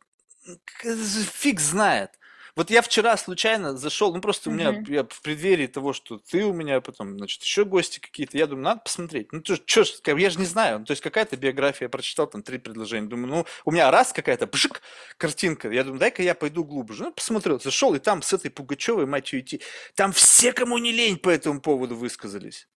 фиг 0.82 1.60
знает. 1.60 2.18
Вот 2.54 2.70
я 2.70 2.82
вчера 2.82 3.16
случайно 3.16 3.78
зашел, 3.78 4.14
ну 4.14 4.20
просто 4.20 4.50
у 4.50 4.52
меня 4.52 4.84
я 4.88 5.04
в 5.04 5.22
преддверии 5.22 5.66
того, 5.66 5.94
что 5.94 6.18
ты 6.18 6.44
у 6.44 6.52
меня, 6.52 6.82
потом, 6.82 7.16
значит, 7.16 7.42
еще 7.42 7.64
гости 7.64 7.98
какие-то, 7.98 8.36
я 8.36 8.46
думаю, 8.46 8.64
надо 8.64 8.82
посмотреть. 8.82 9.32
Ну, 9.32 9.42
что, 9.42 9.84
что 9.84 10.16
я 10.16 10.28
же 10.28 10.38
не 10.38 10.44
знаю. 10.44 10.80
Ну, 10.80 10.84
то 10.84 10.90
есть 10.90 11.02
какая-то 11.02 11.38
биография, 11.38 11.86
я 11.86 11.88
прочитал 11.88 12.26
там 12.26 12.42
три 12.42 12.58
предложения. 12.58 13.08
Думаю, 13.08 13.28
ну, 13.28 13.46
у 13.64 13.70
меня 13.70 13.90
раз 13.90 14.12
какая-то 14.12 14.46
бжик, 14.46 14.82
картинка. 15.16 15.70
Я 15.70 15.82
думаю, 15.82 15.98
дай-ка 15.98 16.22
я 16.22 16.34
пойду 16.34 16.62
глубже. 16.62 17.04
Ну, 17.04 17.12
посмотрел, 17.12 17.58
зашел, 17.58 17.94
и 17.94 17.98
там 17.98 18.20
с 18.20 18.34
этой 18.34 18.50
Пугачевой, 18.50 19.06
мать 19.06 19.32
ее, 19.32 19.40
идти. 19.40 19.62
Там 19.94 20.12
все, 20.12 20.52
кому 20.52 20.76
не 20.76 20.92
лень, 20.92 21.16
по 21.16 21.30
этому 21.30 21.62
поводу 21.62 21.96
высказались. 21.96 22.68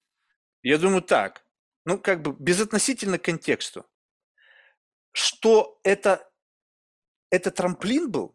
Я 0.61 0.77
думаю, 0.77 1.01
так, 1.01 1.45
ну, 1.83 1.99
как 1.99 2.21
бы 2.21 2.33
безотносительно 2.39 3.19
к 3.19 3.23
контексту. 3.23 3.85
Что 5.11 5.79
это, 5.83 6.29
это 7.29 7.51
трамплин 7.51 8.09
был? 8.09 8.34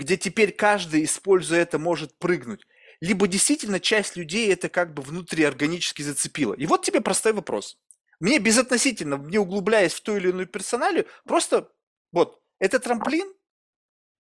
Где 0.00 0.16
теперь 0.16 0.50
каждый, 0.50 1.04
используя 1.04 1.60
это, 1.60 1.78
может 1.78 2.18
прыгнуть. 2.18 2.66
Либо 3.02 3.28
действительно 3.28 3.80
часть 3.80 4.16
людей 4.16 4.50
это 4.50 4.70
как 4.70 4.94
бы 4.94 5.02
внутриорганически 5.02 6.00
зацепила. 6.00 6.54
И 6.54 6.64
вот 6.64 6.82
тебе 6.82 7.02
простой 7.02 7.34
вопрос. 7.34 7.78
Мне 8.18 8.38
безотносительно, 8.38 9.16
не 9.16 9.36
углубляясь 9.36 9.92
в 9.92 10.00
ту 10.00 10.16
или 10.16 10.30
иную 10.30 10.46
персоналию, 10.46 11.06
просто 11.24 11.70
вот, 12.12 12.40
это 12.58 12.78
трамплин, 12.78 13.30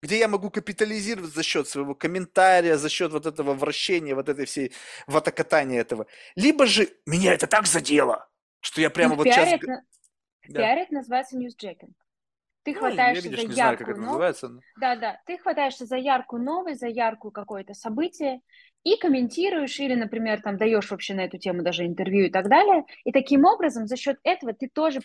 где 0.03 0.19
я 0.19 0.29
могу 0.29 0.51
капитализировать 0.51 1.35
за 1.35 1.43
счет 1.43 1.69
своего 1.69 1.95
комментария, 1.95 2.79
за 2.79 2.89
счет 2.89 3.13
вот 3.13 3.27
этого 3.27 3.53
вращения, 3.53 4.15
вот 4.15 4.31
этой 4.31 4.47
всей 4.47 4.73
ватокатания 5.07 5.79
этого. 5.79 6.07
Либо 6.37 6.67
же 6.67 6.89
меня 7.05 7.35
это 7.35 7.47
так 7.47 7.67
задело, 7.67 8.27
что 8.61 8.81
я 8.81 8.89
прямо 8.89 9.11
ну, 9.11 9.17
вот 9.17 9.27
сейчас... 9.27 9.49
Это, 9.49 9.83
да. 10.49 10.73
это 10.75 10.95
называется 10.95 11.37
newsjacking. 11.37 11.95
Ты 12.67 12.73
Ну, 12.73 12.81
хватаешься 12.81 13.29
видишь, 13.29 13.43
за 13.43 13.49
не 13.49 13.55
знаю, 13.55 13.79
как 13.79 13.87
яркую 13.87 13.95
это 13.97 14.07
называется. 14.07 14.49
но- 14.49 14.61
да, 14.81 14.97
да, 14.97 15.21
ты 15.25 15.39
хватаешься 15.39 15.87
за 15.87 15.97
яркую 15.97 16.43
новость, 16.43 16.81
за 16.81 16.89
яркую 16.89 17.31
какое-то 17.31 17.75
событие 17.75 18.41
и 18.83 18.97
комментируешь 18.97 19.79
или, 19.79 19.95
например, 19.95 20.43
там 20.43 20.57
даешь 20.57 20.91
вообще 20.91 21.15
на 21.15 21.21
эту 21.21 21.39
тему 21.39 21.63
даже 21.63 21.87
интервью 21.87 22.27
и 22.27 22.29
так 22.31 22.49
далее. 22.49 22.85
И 23.05 23.13
таким 23.13 23.45
образом 23.45 23.87
за 23.87 23.97
счет 23.97 24.19
этого 24.25 24.53
ты 24.53 24.69
тоже 24.69 25.01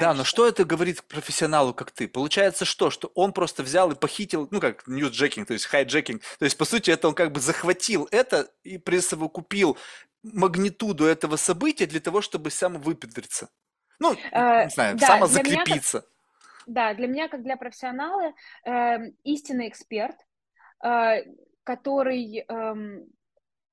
Да, 0.00 0.14
но 0.14 0.22
что 0.22 0.46
это 0.46 0.64
говорит 0.64 1.02
профессионалу, 1.02 1.74
как 1.74 1.90
ты? 1.90 2.06
Получается 2.06 2.64
что? 2.64 2.90
Что 2.90 3.10
он 3.16 3.32
просто 3.32 3.64
взял 3.64 3.90
и 3.90 3.96
похитил, 3.96 4.46
ну 4.52 4.60
как 4.60 4.86
newsjacking, 4.86 5.48
то 5.48 5.52
есть 5.54 5.66
hijacking. 5.66 6.22
То 6.38 6.44
есть, 6.44 6.56
по 6.56 6.64
сути, 6.64 6.92
это 6.92 7.08
он 7.08 7.14
как 7.14 7.32
бы 7.32 7.40
захватил 7.40 8.06
это 8.12 8.48
и 8.62 8.78
присовокупил 8.78 9.76
магнитуду 10.22 11.06
этого 11.06 11.34
события 11.34 11.86
для 11.86 12.00
того, 12.00 12.20
чтобы 12.20 12.50
самовыпендриться. 12.50 13.48
Ну, 13.98 14.16
Э, 14.32 14.64
не 14.64 14.70
знаю, 14.70 14.96
да, 14.96 15.06
для 15.06 15.42
меня 15.42 15.64
как 15.64 15.68
самозакрепиться. 15.68 16.04
Да, 16.66 16.94
для 16.94 17.06
меня, 17.06 17.28
как 17.28 17.42
для 17.42 17.56
профессионала, 17.56 18.32
эм, 18.64 19.14
истинный 19.24 19.68
эксперт, 19.68 20.16
э, 20.84 21.24
который, 21.64 22.44
эм, 22.48 23.06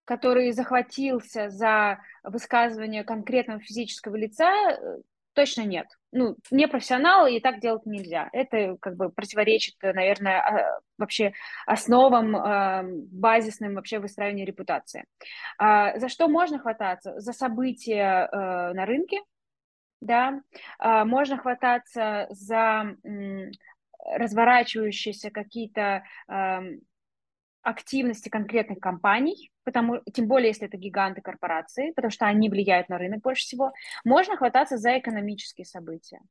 который 0.05 0.51
захватился 0.51 1.49
за 1.49 1.99
высказывание 2.23 3.03
конкретного 3.03 3.59
физического 3.59 4.15
лица, 4.15 4.51
э, 4.71 4.97
точно 5.33 5.61
нет. 5.63 5.87
Ну, 6.11 6.35
не 6.49 6.67
профессионал, 6.67 7.27
и 7.27 7.39
так 7.39 7.59
делать 7.59 7.85
нельзя. 7.85 8.29
Это 8.33 8.77
как 8.81 8.95
бы 8.95 9.09
противоречит, 9.09 9.75
э, 9.81 9.93
наверное, 9.93 10.39
а, 10.41 10.79
вообще 10.97 11.33
основам 11.67 12.35
эм, 12.35 13.01
базисным 13.11 13.75
вообще 13.75 13.99
выстраивания 13.99 14.45
репутации. 14.45 15.05
А, 15.59 15.97
За 15.99 16.09
что 16.09 16.27
можно 16.27 16.57
хвататься? 16.59 17.19
За 17.19 17.33
события 17.33 18.27
э, 18.31 18.73
на 18.73 18.85
рынке, 18.85 19.19
да, 20.01 20.41
а, 20.79 21.05
можно 21.05 21.37
хвататься 21.37 22.27
за 22.29 22.95
разворачивающиеся 24.05 25.31
какие-то 25.31 26.03
активности 27.63 28.29
конкретных 28.29 28.79
компаний, 28.79 29.51
потому, 29.65 29.99
тем 30.13 30.27
более, 30.27 30.49
если 30.49 30.67
это 30.67 30.77
гиганты 30.77 31.19
корпорации, 31.21 31.91
потому 31.91 32.11
что 32.11 32.25
они 32.25 32.49
влияют 32.49 32.87
на 32.87 32.97
рынок 32.97 33.19
больше 33.21 33.43
всего. 33.43 33.73
Можно 34.05 34.37
хвататься 34.37 34.77
за 34.77 34.97
экономические 34.97 35.65
события. 35.65 36.21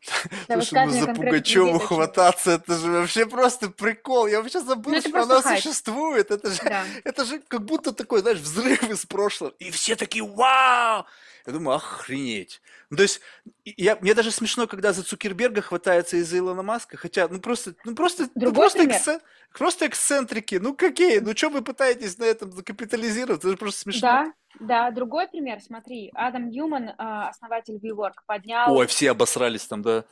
За 0.48 0.54
Слушай, 0.54 0.86
ну 0.86 0.90
за 0.92 0.98
людей 1.00 1.14
Пугачеву 1.14 1.72
точно. 1.72 1.86
хвататься, 1.86 2.50
это 2.52 2.76
же 2.76 2.90
вообще 2.90 3.26
просто 3.26 3.68
прикол. 3.68 4.26
Я 4.26 4.40
вообще 4.40 4.60
забыл, 4.60 4.92
Ну, 4.94 5.00
что 5.00 5.22
она 5.22 5.42
хайп. 5.42 5.60
существует. 5.60 6.30
Это 6.30 6.50
же, 6.50 6.62
Да. 6.64 6.84
это 7.04 7.24
же 7.24 7.40
как 7.40 7.64
будто 7.64 7.92
такой, 7.92 8.20
знаешь, 8.20 8.38
взрыв 8.38 8.82
из 8.88 9.04
прошлого. 9.04 9.52
И 9.58 9.70
все 9.70 9.96
такие, 9.96 10.24
вау! 10.24 11.04
Я 11.46 11.52
думаю, 11.52 11.76
охренеть. 11.76 12.60
Ну, 12.90 12.96
то 12.96 13.02
есть, 13.02 13.20
я, 13.64 13.96
мне 13.96 14.14
даже 14.14 14.30
смешно, 14.30 14.66
когда 14.66 14.92
за 14.92 15.02
Цукерберга 15.02 15.62
хватается 15.62 16.16
из-за 16.16 16.38
Илона 16.38 16.62
Маска, 16.62 16.96
хотя, 16.96 17.28
ну 17.28 17.40
просто, 17.40 17.74
ну 17.84 17.94
просто, 17.94 18.28
ну 18.34 18.52
просто, 18.52 18.84
эксцен- 18.84 19.20
просто 19.52 19.86
эксцентрики. 19.86 20.56
Ну 20.56 20.74
какие? 20.74 21.18
Ну 21.18 21.36
что 21.36 21.50
вы 21.50 21.62
пытаетесь 21.62 22.18
на 22.18 22.24
этом 22.24 22.52
закапитализировать? 22.52 23.40
Это 23.40 23.50
же 23.50 23.56
просто 23.56 23.80
смешно. 23.80 24.00
Да, 24.00 24.32
да. 24.60 24.90
Другой 24.90 25.28
пример, 25.28 25.60
смотри, 25.60 26.10
Адам 26.14 26.50
Ньюман, 26.50 26.90
а, 26.98 27.28
основатель 27.28 27.76
WeWork, 27.76 28.14
поднял 28.26 28.74
Ой, 28.74 28.86
все 28.86 29.10
обосрались 29.10 29.66
там, 29.66 29.82
да. 29.82 30.04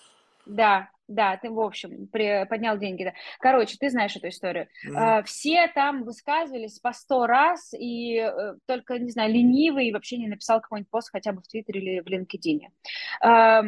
Да, 0.49 0.89
да, 1.09 1.37
ты, 1.37 1.51
в 1.51 1.61
общем, 1.61 2.09
при- 2.09 2.45
поднял 2.47 2.77
деньги, 2.79 3.05
да. 3.05 3.13
Короче, 3.39 3.77
ты 3.79 3.91
знаешь 3.91 4.17
эту 4.17 4.29
историю. 4.29 4.69
Мгм. 4.85 4.97
А, 4.97 5.23
Все 5.23 5.69
там 5.69 6.05
высказывались 6.05 6.79
по 6.81 6.93
сто 6.93 7.27
раз, 7.27 7.73
и 7.75 8.17
э, 8.17 8.55
только, 8.67 8.99
не 8.99 9.11
знаю, 9.11 9.33
ленивый 9.33 9.93
вообще 9.93 10.19
не 10.19 10.29
написал 10.29 10.61
какой-нибудь 10.61 10.91
пост 10.91 11.11
хотя 11.11 11.33
бы 11.33 11.41
в 11.43 11.49
Твиттере 11.49 11.81
или 11.81 12.01
в 12.01 12.07
LinkedIn. 12.07 12.61
А, 13.23 13.63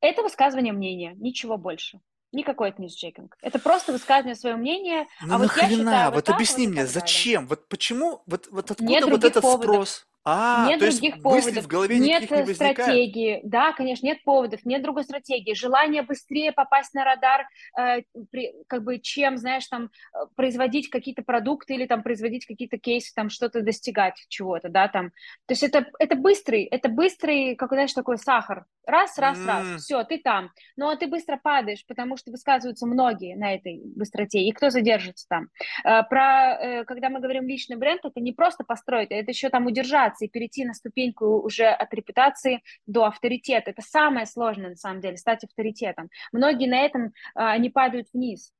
Это 0.00 0.22
высказывание 0.22 0.72
мнения, 0.72 1.14
ничего 1.16 1.56
больше. 1.56 2.00
Никакой 2.32 2.68
это 2.68 2.82
не 2.82 2.90
чекинг. 2.90 3.36
Это 3.40 3.58
просто 3.58 3.92
высказывание 3.92 4.34
своего 4.34 4.58
мнения. 4.58 5.06
Ну 5.22 5.34
а 5.34 5.38
вот 5.38 5.56
я 5.56 5.68
считаю 5.70 6.06
вот 6.06 6.14
Вот 6.16 6.24
так, 6.26 6.36
объясни 6.36 6.66
вот 6.66 6.72
мне, 6.72 6.86
зачем? 6.86 7.46
Вот 7.46 7.68
почему? 7.68 8.22
Вот, 8.26 8.48
вот 8.50 8.70
откуда 8.72 8.90
Нет 8.90 9.04
вот 9.04 9.24
этот 9.24 9.42
поводов. 9.42 9.88
спрос? 9.88 10.06
А, 10.28 10.66
Нет 10.68 10.80
то 10.80 10.86
есть 10.86 11.00
других 11.00 11.22
мысли 11.22 11.40
поводов, 11.40 11.64
в 11.64 11.68
голове 11.68 11.98
нет 12.00 12.28
не 12.30 12.36
э, 12.36 12.46
стратегии. 12.46 13.40
Да, 13.44 13.72
конечно, 13.72 14.06
нет 14.06 14.24
поводов, 14.24 14.64
нет 14.64 14.82
другой 14.82 15.04
стратегии. 15.04 15.54
Желание 15.54 16.02
быстрее 16.02 16.50
попасть 16.50 16.94
на 16.94 17.04
радар, 17.04 17.46
э, 17.78 18.02
при- 18.32 18.52
как 18.66 18.82
бы 18.82 18.98
чем, 18.98 19.38
знаешь, 19.38 19.66
там 19.68 19.84
э, 19.84 20.18
производить 20.34 20.90
какие-то 20.90 21.22
продукты 21.22 21.74
или 21.74 21.86
там 21.86 22.02
производить 22.02 22.44
какие-то 22.44 22.76
кейсы, 22.76 23.12
там 23.14 23.30
что-то 23.30 23.62
достигать 23.62 24.14
чего-то, 24.28 24.68
да, 24.68 24.88
там. 24.88 25.10
То 25.46 25.52
есть 25.52 25.62
это, 25.62 25.86
это 26.00 26.16
быстрый, 26.16 26.64
это 26.64 26.88
быстрый, 26.88 27.54
как, 27.54 27.70
знаешь, 27.70 27.92
такой 27.92 28.18
сахар. 28.18 28.64
Раз, 28.84 29.18
раз, 29.18 29.44
раз, 29.46 29.64
М. 29.66 29.78
все, 29.78 30.02
ты 30.02 30.18
там. 30.18 30.50
Но 30.76 30.94
ты 30.96 31.06
быстро 31.06 31.38
падаешь, 31.40 31.84
потому 31.86 32.16
что 32.16 32.32
высказываются 32.32 32.86
многие 32.86 33.36
на 33.36 33.54
этой 33.54 33.80
быстроте, 33.84 34.40
и 34.40 34.50
кто 34.50 34.70
задержится 34.70 35.26
там. 35.28 35.48
Э, 35.84 36.02
Про, 36.02 36.84
когда 36.84 37.10
мы 37.10 37.20
говорим 37.20 37.46
личный 37.46 37.76
бренд, 37.76 38.04
это 38.04 38.20
не 38.20 38.32
просто 38.32 38.64
построить, 38.64 39.12
а 39.12 39.14
это 39.14 39.30
еще 39.30 39.50
там 39.50 39.66
удержаться 39.66 40.15
и 40.24 40.28
перейти 40.28 40.64
на 40.64 40.74
ступеньку 40.74 41.40
уже 41.40 41.66
от 41.66 41.92
репутации 41.94 42.62
до 42.86 43.04
авторитета. 43.04 43.70
Это 43.70 43.82
самое 43.82 44.26
сложное, 44.26 44.70
на 44.70 44.76
самом 44.76 45.00
деле, 45.00 45.16
стать 45.16 45.44
авторитетом. 45.44 46.10
Многие 46.32 46.68
на 46.68 46.80
этом, 46.80 47.12
а, 47.34 47.52
они 47.52 47.70
падают 47.70 48.08
вниз. 48.12 48.52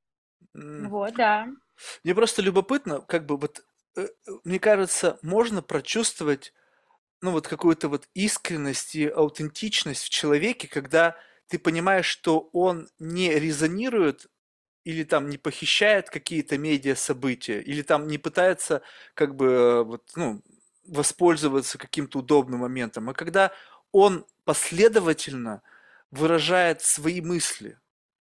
М. 0.55 0.89
Вот, 0.89 1.13
да. 1.15 1.47
Мне 2.03 2.15
просто 2.15 2.41
любопытно, 2.41 3.01
как 3.01 3.25
бы 3.25 3.37
вот, 3.37 3.63
э, 3.97 4.07
мне 4.43 4.59
кажется, 4.59 5.19
можно 5.21 5.61
прочувствовать, 5.61 6.53
ну 7.21 7.31
вот 7.31 7.47
какую-то 7.47 7.89
вот 7.89 8.07
искренность 8.13 8.95
и 8.95 9.07
аутентичность 9.07 10.03
в 10.03 10.09
человеке, 10.09 10.67
когда 10.67 11.15
ты 11.47 11.59
понимаешь, 11.59 12.05
что 12.05 12.49
он 12.53 12.89
не 12.99 13.33
резонирует 13.39 14.27
или 14.83 15.03
там 15.03 15.29
не 15.29 15.37
похищает 15.37 16.09
какие-то 16.09 16.57
медиа 16.57 16.95
события, 16.95 17.61
или 17.61 17.81
там 17.81 18.07
не 18.07 18.17
пытается 18.17 18.81
как 19.15 19.35
бы 19.35 19.45
э, 19.47 19.83
вот, 19.83 20.03
ну, 20.15 20.41
воспользоваться 20.87 21.77
каким-то 21.77 22.19
удобным 22.19 22.61
моментом, 22.61 23.09
а 23.09 23.13
когда 23.13 23.51
он 23.91 24.25
последовательно 24.45 25.61
выражает 26.11 26.81
свои 26.81 27.21
мысли. 27.21 27.79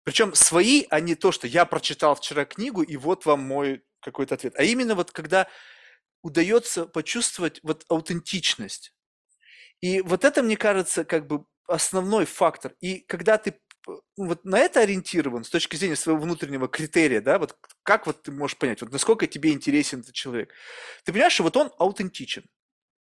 Причем 0.03 0.33
свои, 0.33 0.85
а 0.89 0.99
не 0.99 1.15
то, 1.15 1.31
что 1.31 1.47
я 1.47 1.65
прочитал 1.65 2.15
вчера 2.15 2.45
книгу, 2.45 2.81
и 2.81 2.95
вот 2.97 3.25
вам 3.25 3.41
мой 3.41 3.83
какой-то 3.99 4.35
ответ. 4.35 4.55
А 4.57 4.63
именно 4.63 4.95
вот 4.95 5.11
когда 5.11 5.47
удается 6.21 6.85
почувствовать 6.85 7.59
вот 7.63 7.85
аутентичность. 7.89 8.93
И 9.81 10.01
вот 10.01 10.25
это, 10.25 10.41
мне 10.41 10.57
кажется, 10.57 11.05
как 11.05 11.27
бы 11.27 11.45
основной 11.67 12.25
фактор. 12.25 12.73
И 12.79 12.99
когда 13.01 13.37
ты 13.37 13.59
вот 14.17 14.45
на 14.45 14.59
это 14.59 14.81
ориентирован 14.81 15.43
с 15.43 15.49
точки 15.49 15.75
зрения 15.75 15.95
своего 15.95 16.21
внутреннего 16.21 16.67
критерия, 16.67 17.21
да, 17.21 17.39
вот 17.39 17.57
как 17.83 18.07
вот 18.07 18.21
ты 18.23 18.31
можешь 18.31 18.57
понять, 18.57 18.81
вот 18.81 18.91
насколько 18.91 19.27
тебе 19.27 19.51
интересен 19.51 20.01
этот 20.01 20.13
человек. 20.13 20.51
Ты 21.03 21.11
понимаешь, 21.11 21.33
что 21.33 21.43
вот 21.43 21.57
он 21.57 21.71
аутентичен. 21.77 22.45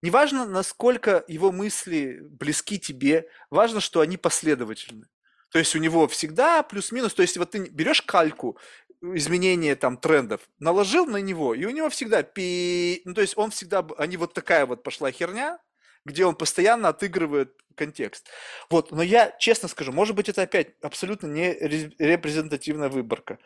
Неважно, 0.03 0.47
насколько 0.47 1.25
его 1.29 1.51
мысли 1.51 2.21
близки 2.23 2.79
тебе, 2.79 3.29
важно, 3.51 3.81
что 3.81 4.01
они 4.01 4.17
последовательны. 4.17 5.07
То 5.51 5.59
есть 5.59 5.75
у 5.77 5.79
него 5.79 6.09
всегда 6.09 6.63
плюс-минус, 6.63 7.15
то 7.15 7.23
есть 7.23 7.39
вот 7.39 7.53
ты 7.53 7.69
берешь 7.69 8.03
кальку, 8.03 8.59
изменения 9.01 9.77
там 9.77 9.97
трендов, 9.97 10.41
наложил 10.59 11.07
на 11.07 11.19
него, 11.19 11.55
и 11.55 11.65
у 11.65 11.71
него 11.71 11.91
всегда 11.91 12.23
пи... 12.23 13.03
Ну, 13.05 13.15
то 13.15 13.21
есть 13.21 13.37
он 13.37 13.51
всегда, 13.51 13.87
они 13.99 14.17
вот 14.17 14.33
такая 14.33 14.67
вот 14.67 14.83
пошла 14.83 15.11
херня, 15.11 15.59
где 16.05 16.27
он 16.27 16.35
постоянно 16.37 16.89
отыгрывает 16.89 17.55
контекст. 17.77 18.29
Вот, 18.71 18.93
но 18.93 19.03
я 19.03 19.35
честно 19.39 19.69
скажу, 19.69 19.93
может 19.93 20.15
быть, 20.17 20.29
это 20.29 20.43
опять 20.43 20.75
абсолютно 20.83 21.27
не 21.27 21.53
ре- 21.53 21.93
репрезентативная 21.99 22.89
выборка. 22.89 23.39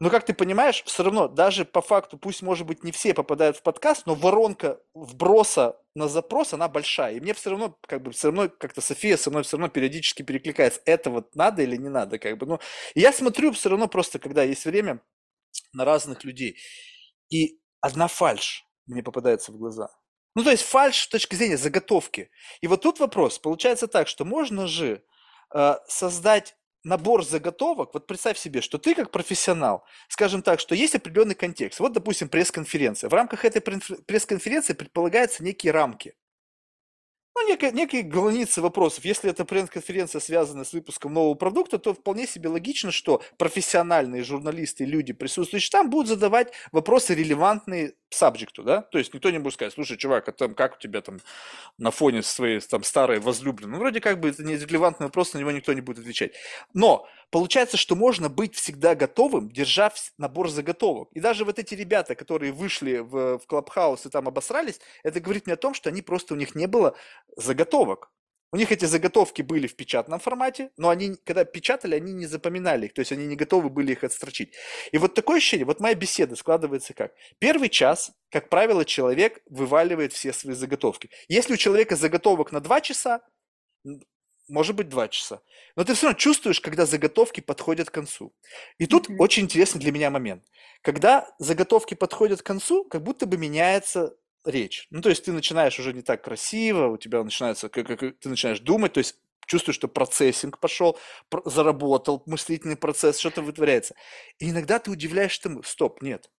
Но, 0.00 0.10
как 0.10 0.24
ты 0.24 0.34
понимаешь, 0.34 0.82
все 0.84 1.04
равно, 1.04 1.28
даже 1.28 1.64
по 1.64 1.80
факту, 1.80 2.18
пусть, 2.18 2.42
может 2.42 2.66
быть, 2.66 2.82
не 2.82 2.90
все 2.90 3.14
попадают 3.14 3.56
в 3.56 3.62
подкаст, 3.62 4.04
но 4.06 4.16
воронка 4.16 4.80
вброса 4.94 5.76
на 5.94 6.08
запрос, 6.08 6.52
она 6.52 6.66
большая. 6.66 7.14
И 7.14 7.20
мне 7.20 7.34
все 7.34 7.50
равно, 7.50 7.78
как 7.86 8.02
бы, 8.02 8.10
все 8.10 8.28
равно, 8.28 8.48
как-то 8.48 8.80
София 8.80 9.16
со 9.16 9.30
мной 9.30 9.44
все 9.44 9.56
равно 9.56 9.68
периодически 9.68 10.22
перекликается. 10.22 10.80
Это 10.86 11.10
вот 11.10 11.34
надо 11.36 11.62
или 11.62 11.76
не 11.76 11.88
надо, 11.88 12.18
как 12.18 12.36
бы. 12.36 12.46
Ну, 12.46 12.58
я 12.96 13.12
смотрю 13.12 13.52
все 13.52 13.68
равно 13.68 13.86
просто, 13.86 14.18
когда 14.18 14.42
есть 14.42 14.64
время, 14.64 15.00
на 15.72 15.84
разных 15.84 16.24
людей. 16.24 16.58
И 17.30 17.60
одна 17.80 18.08
фальш 18.08 18.64
мне 18.86 19.02
попадается 19.02 19.52
в 19.52 19.56
глаза. 19.56 19.88
Ну, 20.34 20.44
то 20.44 20.50
есть 20.50 20.62
фальш 20.62 21.02
с 21.02 21.08
точки 21.08 21.34
зрения 21.34 21.58
заготовки. 21.58 22.30
И 22.60 22.66
вот 22.66 22.82
тут 22.82 23.00
вопрос. 23.00 23.38
Получается 23.38 23.86
так, 23.86 24.08
что 24.08 24.24
можно 24.24 24.66
же 24.66 25.02
э, 25.54 25.74
создать 25.88 26.56
набор 26.84 27.24
заготовок. 27.24 27.94
Вот 27.94 28.06
представь 28.06 28.38
себе, 28.38 28.60
что 28.60 28.78
ты 28.78 28.94
как 28.94 29.10
профессионал, 29.10 29.84
скажем 30.08 30.42
так, 30.42 30.60
что 30.60 30.74
есть 30.74 30.94
определенный 30.94 31.34
контекст. 31.34 31.80
Вот, 31.80 31.92
допустим, 31.92 32.28
пресс-конференция. 32.28 33.10
В 33.10 33.14
рамках 33.14 33.44
этой 33.44 33.60
пресс- 33.60 34.02
пресс-конференции 34.04 34.72
предполагаются 34.72 35.44
некие 35.44 35.72
рамки. 35.72 36.14
Ну, 37.34 37.48
некие, 37.48 37.72
некие 37.72 38.02
границы 38.02 38.60
вопросов. 38.60 39.04
Если 39.04 39.30
эта 39.30 39.44
пресс-конференция 39.44 40.20
связана 40.20 40.64
с 40.64 40.72
выпуском 40.72 41.14
нового 41.14 41.34
продукта, 41.34 41.78
то 41.78 41.94
вполне 41.94 42.26
себе 42.26 42.48
логично, 42.48 42.90
что 42.90 43.22
профессиональные 43.38 44.22
журналисты, 44.22 44.84
люди, 44.84 45.12
присутствующие 45.12 45.70
там, 45.70 45.88
будут 45.88 46.08
задавать 46.08 46.52
вопросы 46.72 47.14
релевантные 47.14 47.94
сабжекту, 48.14 48.62
да? 48.62 48.82
То 48.82 48.98
есть 48.98 49.14
никто 49.14 49.30
не 49.30 49.38
будет 49.38 49.54
сказать, 49.54 49.72
слушай, 49.72 49.96
чувак, 49.96 50.28
а 50.28 50.32
там 50.32 50.54
как 50.54 50.76
у 50.76 50.78
тебя 50.78 51.00
там 51.00 51.20
на 51.78 51.90
фоне 51.90 52.22
своей 52.22 52.60
там 52.60 52.82
старой 52.82 53.20
возлюбленной? 53.20 53.72
Ну, 53.72 53.78
вроде 53.78 54.00
как 54.00 54.20
бы 54.20 54.28
это 54.28 54.42
не 54.42 54.56
релевантный 54.56 55.06
вопрос, 55.06 55.34
на 55.34 55.38
него 55.38 55.50
никто 55.50 55.72
не 55.72 55.80
будет 55.80 55.98
отвечать. 55.98 56.32
Но 56.74 57.06
получается, 57.30 57.76
что 57.76 57.96
можно 57.96 58.28
быть 58.28 58.54
всегда 58.54 58.94
готовым, 58.94 59.50
держа 59.50 59.92
набор 60.18 60.48
заготовок. 60.48 61.08
И 61.12 61.20
даже 61.20 61.44
вот 61.44 61.58
эти 61.58 61.74
ребята, 61.74 62.14
которые 62.14 62.52
вышли 62.52 62.98
в, 62.98 63.38
в 63.38 63.46
Клабхаус 63.46 64.06
и 64.06 64.10
там 64.10 64.28
обосрались, 64.28 64.80
это 65.02 65.20
говорит 65.20 65.46
мне 65.46 65.54
о 65.54 65.58
том, 65.58 65.74
что 65.74 65.88
они 65.88 66.02
просто, 66.02 66.34
у 66.34 66.36
них 66.36 66.54
не 66.54 66.66
было 66.66 66.94
заготовок. 67.36 68.10
У 68.52 68.56
них 68.56 68.70
эти 68.70 68.84
заготовки 68.84 69.40
были 69.40 69.66
в 69.66 69.74
печатном 69.74 70.20
формате, 70.20 70.70
но 70.76 70.90
они, 70.90 71.16
когда 71.24 71.44
печатали, 71.44 71.94
они 71.94 72.12
не 72.12 72.26
запоминали 72.26 72.86
их, 72.86 72.92
то 72.92 73.00
есть 73.00 73.10
они 73.10 73.26
не 73.26 73.34
готовы 73.34 73.70
были 73.70 73.92
их 73.92 74.04
отстрочить. 74.04 74.54
И 74.92 74.98
вот 74.98 75.14
такое 75.14 75.38
ощущение, 75.38 75.64
вот 75.64 75.80
моя 75.80 75.94
беседа 75.94 76.36
складывается 76.36 76.92
как? 76.92 77.14
Первый 77.38 77.70
час, 77.70 78.12
как 78.30 78.50
правило, 78.50 78.84
человек 78.84 79.40
вываливает 79.48 80.12
все 80.12 80.34
свои 80.34 80.54
заготовки. 80.54 81.08
Если 81.28 81.54
у 81.54 81.56
человека 81.56 81.96
заготовок 81.96 82.52
на 82.52 82.60
два 82.60 82.82
часа, 82.82 83.22
может 84.48 84.76
быть, 84.76 84.90
два 84.90 85.08
часа. 85.08 85.40
Но 85.76 85.84
ты 85.84 85.94
все 85.94 86.06
равно 86.06 86.18
чувствуешь, 86.18 86.60
когда 86.60 86.84
заготовки 86.84 87.40
подходят 87.40 87.88
к 87.88 87.94
концу. 87.94 88.34
И 88.76 88.86
тут 88.86 89.08
mm-hmm. 89.08 89.16
очень 89.18 89.44
интересный 89.44 89.80
для 89.80 89.92
меня 89.92 90.10
момент. 90.10 90.44
Когда 90.82 91.26
заготовки 91.38 91.94
подходят 91.94 92.42
к 92.42 92.46
концу, 92.46 92.84
как 92.84 93.02
будто 93.02 93.24
бы 93.24 93.38
меняется 93.38 94.14
речь. 94.44 94.86
Ну, 94.90 95.00
то 95.00 95.08
есть 95.08 95.24
ты 95.24 95.32
начинаешь 95.32 95.78
уже 95.78 95.92
не 95.92 96.02
так 96.02 96.22
красиво, 96.22 96.88
у 96.88 96.96
тебя 96.96 97.22
начинается, 97.22 97.68
как, 97.68 97.86
как 97.86 98.00
ты 98.18 98.28
начинаешь 98.28 98.60
думать, 98.60 98.92
то 98.92 98.98
есть 98.98 99.16
чувствуешь, 99.46 99.76
что 99.76 99.88
процессинг 99.88 100.58
пошел, 100.58 100.98
заработал 101.44 102.22
мыслительный 102.26 102.76
процесс, 102.76 103.18
что-то 103.18 103.42
вытворяется. 103.42 103.94
И 104.38 104.50
иногда 104.50 104.78
ты 104.78 104.90
удивляешься, 104.90 105.50
стоп, 105.64 106.02
нет. 106.02 106.30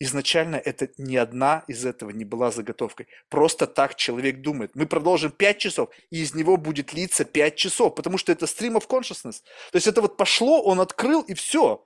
Изначально 0.00 0.56
это 0.56 0.90
ни 0.96 1.16
одна 1.16 1.64
из 1.66 1.84
этого 1.84 2.10
не 2.10 2.24
была 2.24 2.52
заготовкой. 2.52 3.08
Просто 3.28 3.66
так 3.66 3.96
человек 3.96 4.42
думает. 4.42 4.70
Мы 4.74 4.86
продолжим 4.86 5.32
5 5.32 5.58
часов, 5.58 5.90
и 6.10 6.22
из 6.22 6.34
него 6.34 6.56
будет 6.56 6.92
литься 6.92 7.24
5 7.24 7.56
часов, 7.56 7.94
потому 7.96 8.16
что 8.16 8.30
это 8.30 8.44
stream 8.44 8.78
of 8.78 8.86
consciousness. 8.86 9.42
То 9.72 9.76
есть 9.76 9.88
это 9.88 10.00
вот 10.00 10.16
пошло, 10.16 10.62
он 10.62 10.80
открыл, 10.80 11.22
и 11.22 11.34
все. 11.34 11.84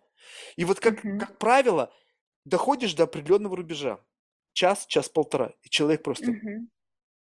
И 0.57 0.67
вот 0.67 0.81
как, 0.81 1.03
mm-hmm. 1.03 1.19
как 1.21 1.39
правило, 1.39 1.91
доходишь 2.45 2.93
до 2.93 3.05
определенного 3.05 3.57
рубежа 3.57 3.99
час, 4.53 4.87
час-полтора, 4.87 5.53
и 5.63 5.69
человек 5.69 6.03
просто... 6.03 6.31
Угу. 6.31 6.69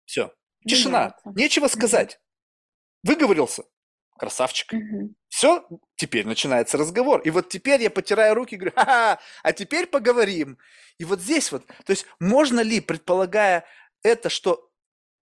Все. 0.05 0.33
Тишина. 0.67 0.99
Меняется. 0.99 1.41
Нечего 1.41 1.67
сказать. 1.67 2.19
Угу. 3.03 3.13
Выговорился. 3.13 3.63
Красавчик. 4.17 4.73
Угу. 4.73 5.15
Все, 5.29 5.67
теперь 5.95 6.27
начинается 6.27 6.77
разговор. 6.77 7.21
И 7.21 7.31
вот 7.31 7.49
теперь 7.49 7.81
я 7.81 7.89
потираю 7.89 8.35
руки 8.35 8.55
и 8.55 8.57
говорю, 8.57 8.75
ха-ха, 8.75 9.19
а 9.41 9.53
теперь 9.53 9.87
поговорим. 9.87 10.57
И 10.99 11.05
вот 11.05 11.21
здесь 11.21 11.51
вот, 11.51 11.65
то 11.65 11.89
есть 11.89 12.05
можно 12.19 12.59
ли, 12.59 12.81
предполагая 12.81 13.65
это, 14.03 14.29
что 14.29 14.69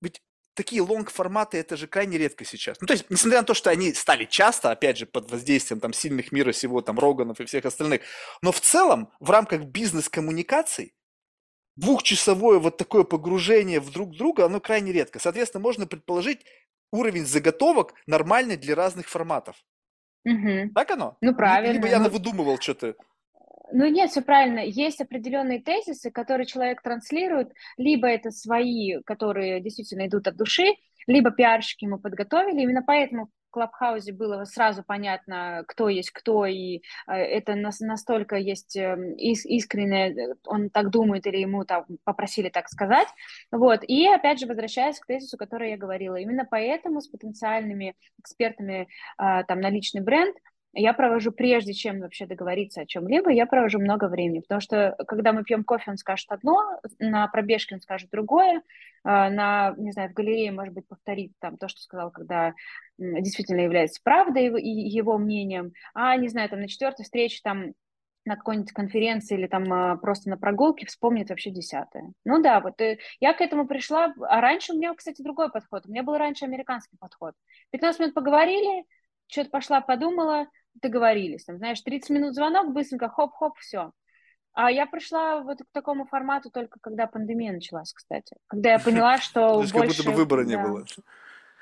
ведь 0.02 0.22
такие 0.54 0.82
лонг-форматы, 0.82 1.58
это 1.58 1.78
же 1.78 1.88
крайне 1.88 2.18
редко 2.18 2.46
сейчас. 2.46 2.80
Ну, 2.80 2.88
то 2.88 2.94
есть, 2.94 3.10
несмотря 3.10 3.40
на 3.40 3.46
то, 3.46 3.54
что 3.54 3.70
они 3.70 3.94
стали 3.94 4.26
часто, 4.26 4.72
опять 4.72 4.98
же, 4.98 5.06
под 5.06 5.32
воздействием 5.32 5.80
там 5.80 5.94
сильных 5.94 6.32
мира 6.32 6.52
всего, 6.52 6.82
там, 6.82 7.00
Роганов 7.00 7.40
и 7.40 7.46
всех 7.46 7.66
остальных, 7.66 8.02
но 8.42 8.52
в 8.52 8.62
целом, 8.62 9.12
в 9.20 9.30
рамках 9.32 9.64
бизнес-коммуникаций, 9.64 10.94
двухчасовое 11.76 12.60
вот 12.60 12.78
такое 12.78 13.04
погружение 13.04 13.80
в 13.80 13.92
друг 13.92 14.16
друга, 14.16 14.46
оно 14.46 14.60
крайне 14.60 14.92
редко. 14.92 15.20
Соответственно, 15.20 15.64
можно 15.64 15.88
предположить 15.88 16.46
уровень 16.92 17.26
заготовок 17.26 17.94
нормальный 18.08 18.58
для 18.58 18.76
разных 18.76 19.08
форматов. 19.08 19.56
Угу. 20.26 20.72
Так 20.74 20.92
оно? 20.92 21.18
Ну, 21.22 21.36
правильно. 21.36 21.74
Либо 21.74 21.88
я 21.88 22.00
ну, 22.00 22.06
навыдумывал 22.06 22.60
что-то. 22.60 22.96
Ну, 23.72 23.86
нет, 23.88 24.12
все 24.12 24.22
правильно. 24.22 24.60
Есть 24.60 25.02
определенные 25.02 25.62
тезисы, 25.62 26.12
которые 26.12 26.46
человек 26.46 26.82
транслирует, 26.82 27.52
либо 27.78 28.08
это 28.08 28.32
свои, 28.32 29.02
которые 29.06 29.62
действительно 29.62 30.08
идут 30.08 30.28
от 30.28 30.36
души, 30.36 30.76
либо 31.08 31.32
пиарщики 31.32 31.86
ему 31.86 32.00
подготовили. 32.00 32.62
Именно 32.62 32.84
поэтому 32.86 33.30
Клабхаузе 33.56 34.12
было 34.12 34.44
сразу 34.44 34.84
понятно, 34.84 35.64
кто 35.66 35.88
есть 35.88 36.12
кто, 36.12 36.46
и 36.46 36.82
э, 37.08 37.14
это 37.14 37.56
настолько 37.56 38.36
есть 38.36 38.76
эм, 38.76 39.14
искренне, 39.14 40.10
э, 40.10 40.36
он 40.46 40.70
так 40.70 40.90
думает 40.90 41.26
или 41.26 41.38
ему 41.38 41.64
так 41.64 41.86
попросили 42.04 42.50
так 42.50 42.68
сказать. 42.68 43.08
Вот. 43.52 43.80
И 43.88 44.08
опять 44.08 44.42
же, 44.42 44.46
возвращаясь 44.46 45.00
к 45.00 45.06
тезису, 45.06 45.38
который 45.38 45.70
я 45.72 45.78
говорила, 45.78 46.18
именно 46.18 46.46
поэтому 46.50 47.00
с 47.00 47.08
потенциальными 47.08 47.96
экспертами 48.20 48.90
э, 49.18 49.44
там, 49.48 49.62
на 49.62 49.70
личный 49.70 50.02
бренд 50.02 50.36
я 50.76 50.94
провожу, 50.94 51.32
прежде 51.32 51.74
чем 51.74 52.02
вообще 52.02 52.26
договориться 52.26 52.82
о 52.82 52.86
чем-либо, 52.86 53.32
я 53.32 53.46
провожу 53.46 53.80
много 53.80 54.08
времени, 54.08 54.42
потому 54.42 54.62
что 54.62 54.96
когда 55.08 55.34
мы 55.34 55.44
пьем 55.44 55.64
кофе, 55.64 55.92
он 55.92 55.98
скажет 55.98 56.28
одно, 56.30 56.80
на 57.00 57.28
пробежке 57.28 57.76
он 57.76 57.82
скажет 57.82 58.10
другое, 58.12 58.62
на, 59.04 59.74
не 59.78 59.92
знаю, 59.92 60.10
в 60.10 60.14
галерее, 60.14 60.52
может 60.52 60.74
быть, 60.74 60.88
повторит 60.88 61.32
там 61.40 61.58
то, 61.58 61.68
что 61.68 61.82
сказал, 61.82 62.12
когда 62.12 62.54
действительно 62.98 63.62
является 63.62 64.02
правдой 64.04 64.62
и 64.62 64.70
его 64.70 65.18
мнением, 65.18 65.72
а, 65.94 66.16
не 66.18 66.28
знаю, 66.28 66.50
там 66.50 66.60
на 66.60 66.68
четвертой 66.68 67.04
встрече 67.04 67.40
там 67.44 67.74
на 68.26 68.36
какой-нибудь 68.36 68.72
конференции 68.72 69.38
или 69.38 69.48
там 69.48 69.72
а, 69.72 69.98
просто 69.98 70.30
на 70.30 70.38
прогулке 70.38 70.88
вспомнит 70.88 71.30
вообще 71.30 71.52
десятое. 71.52 72.12
Ну 72.26 72.42
да, 72.42 72.60
вот 72.60 72.82
э, 72.82 72.98
я 73.20 73.34
к 73.34 73.42
этому 73.42 73.68
пришла, 73.68 74.14
а 74.28 74.42
раньше 74.42 74.74
у 74.74 74.78
меня, 74.78 74.94
кстати, 74.96 75.22
другой 75.22 75.52
подход. 75.52 75.86
У 75.86 75.92
меня 75.92 76.02
был 76.02 76.18
раньше 76.18 76.46
американский 76.46 76.98
подход. 76.98 77.36
15 77.70 78.00
минут 78.00 78.14
поговорили, 78.16 78.84
что-то 79.28 79.52
пошла, 79.52 79.80
подумала, 79.80 80.48
договорились. 80.82 81.46
Там, 81.46 81.58
знаешь, 81.58 81.82
30 81.82 82.10
минут 82.12 82.36
звонок, 82.36 82.74
быстренько, 82.74 83.10
хоп-хоп, 83.10 83.58
все. 83.60 83.92
А 84.54 84.72
я 84.72 84.86
пришла 84.86 85.42
вот 85.42 85.60
к 85.60 85.66
такому 85.74 86.06
формату 86.06 86.50
только 86.50 86.80
когда 86.82 87.08
пандемия 87.08 87.52
началась, 87.52 87.92
кстати. 87.92 88.38
Когда 88.48 88.72
я 88.72 88.80
поняла, 88.80 89.18
что 89.20 89.58
больше... 89.58 89.74
как 89.74 89.88
будто 89.88 90.04
бы 90.04 90.12
выбора 90.14 90.46
не 90.46 90.58
было. 90.58 90.86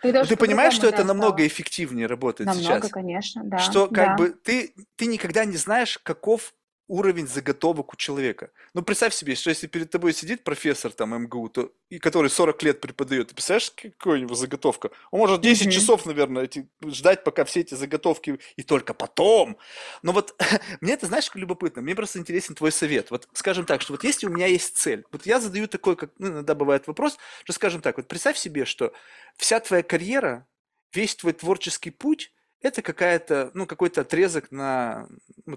Когда 0.01 0.25
ты 0.25 0.35
понимаешь, 0.35 0.73
что 0.73 0.87
это 0.87 1.03
намного 1.03 1.47
эффективнее 1.47 2.07
работает 2.07 2.47
намного, 2.47 2.61
сейчас? 2.61 2.73
Намного, 2.73 2.93
конечно, 2.93 3.41
да. 3.45 3.57
Что 3.57 3.87
как 3.87 4.17
бы 4.17 4.31
ты, 4.31 4.73
ты 4.95 5.05
никогда 5.05 5.45
не 5.45 5.55
знаешь, 5.55 5.97
каков 5.97 6.53
уровень 6.93 7.27
заготовок 7.27 7.93
у 7.93 7.95
человека. 7.95 8.51
Ну, 8.75 8.83
представь 8.83 9.15
себе, 9.15 9.33
что 9.33 9.49
если 9.49 9.65
перед 9.65 9.89
тобой 9.89 10.13
сидит 10.13 10.43
профессор 10.43 10.91
там 10.91 11.23
МГУ, 11.23 11.49
то, 11.49 11.71
и 11.89 11.97
который 11.97 12.29
40 12.29 12.61
лет 12.61 12.81
преподает, 12.81 13.29
ты 13.29 13.33
представляешь, 13.33 13.71
какая 13.71 14.13
у 14.13 14.17
него 14.17 14.35
заготовка? 14.35 14.91
Он 15.09 15.21
может 15.21 15.41
10 15.41 15.65
mm-hmm. 15.65 15.71
часов, 15.71 16.05
наверное, 16.05 16.43
эти, 16.43 16.69
ждать, 16.85 17.23
пока 17.23 17.45
все 17.45 17.61
эти 17.61 17.73
заготовки, 17.73 18.39
и 18.57 18.61
только 18.61 18.93
потом. 18.93 19.57
Но 20.03 20.11
вот 20.11 20.39
мне 20.81 20.93
это, 20.93 21.07
знаешь, 21.07 21.31
любопытно, 21.33 21.81
мне 21.81 21.95
просто 21.95 22.19
интересен 22.19 22.53
твой 22.53 22.71
совет. 22.71 23.09
Вот, 23.09 23.27
скажем 23.33 23.65
так, 23.65 23.81
что 23.81 23.93
вот 23.93 24.03
если 24.03 24.27
у 24.27 24.29
меня 24.29 24.45
есть 24.45 24.77
цель, 24.77 25.03
вот 25.11 25.25
я 25.25 25.39
задаю 25.39 25.67
такой, 25.67 25.95
как 25.95 26.11
ну, 26.19 26.27
иногда 26.27 26.53
бывает 26.53 26.85
вопрос, 26.85 27.17
что, 27.43 27.53
скажем 27.53 27.81
так, 27.81 27.97
вот 27.97 28.07
представь 28.07 28.37
себе, 28.37 28.65
что 28.65 28.93
вся 29.37 29.59
твоя 29.59 29.81
карьера, 29.81 30.47
весь 30.93 31.15
твой 31.15 31.33
творческий 31.33 31.89
путь, 31.89 32.31
это 32.61 32.83
какая-то, 32.83 33.49
ну, 33.55 33.65
какой-то 33.65 34.01
отрезок 34.01 34.51
на, 34.51 35.09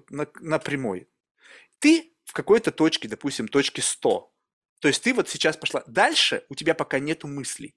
на, 0.09 0.27
на 0.41 0.59
прямой 0.59 1.09
ты 1.79 2.13
в 2.25 2.33
какой-то 2.33 2.73
точке, 2.73 3.09
допустим, 3.09 3.49
точке 3.49 3.83
100. 3.83 4.33
То 4.81 4.89
есть 4.89 5.03
ты 5.03 5.15
вот 5.15 5.29
сейчас 5.29 5.57
пошла. 5.57 5.83
Дальше 5.87 6.45
у 6.49 6.55
тебя 6.55 6.75
пока 6.75 6.99
нету 6.99 7.27
мыслей. 7.29 7.75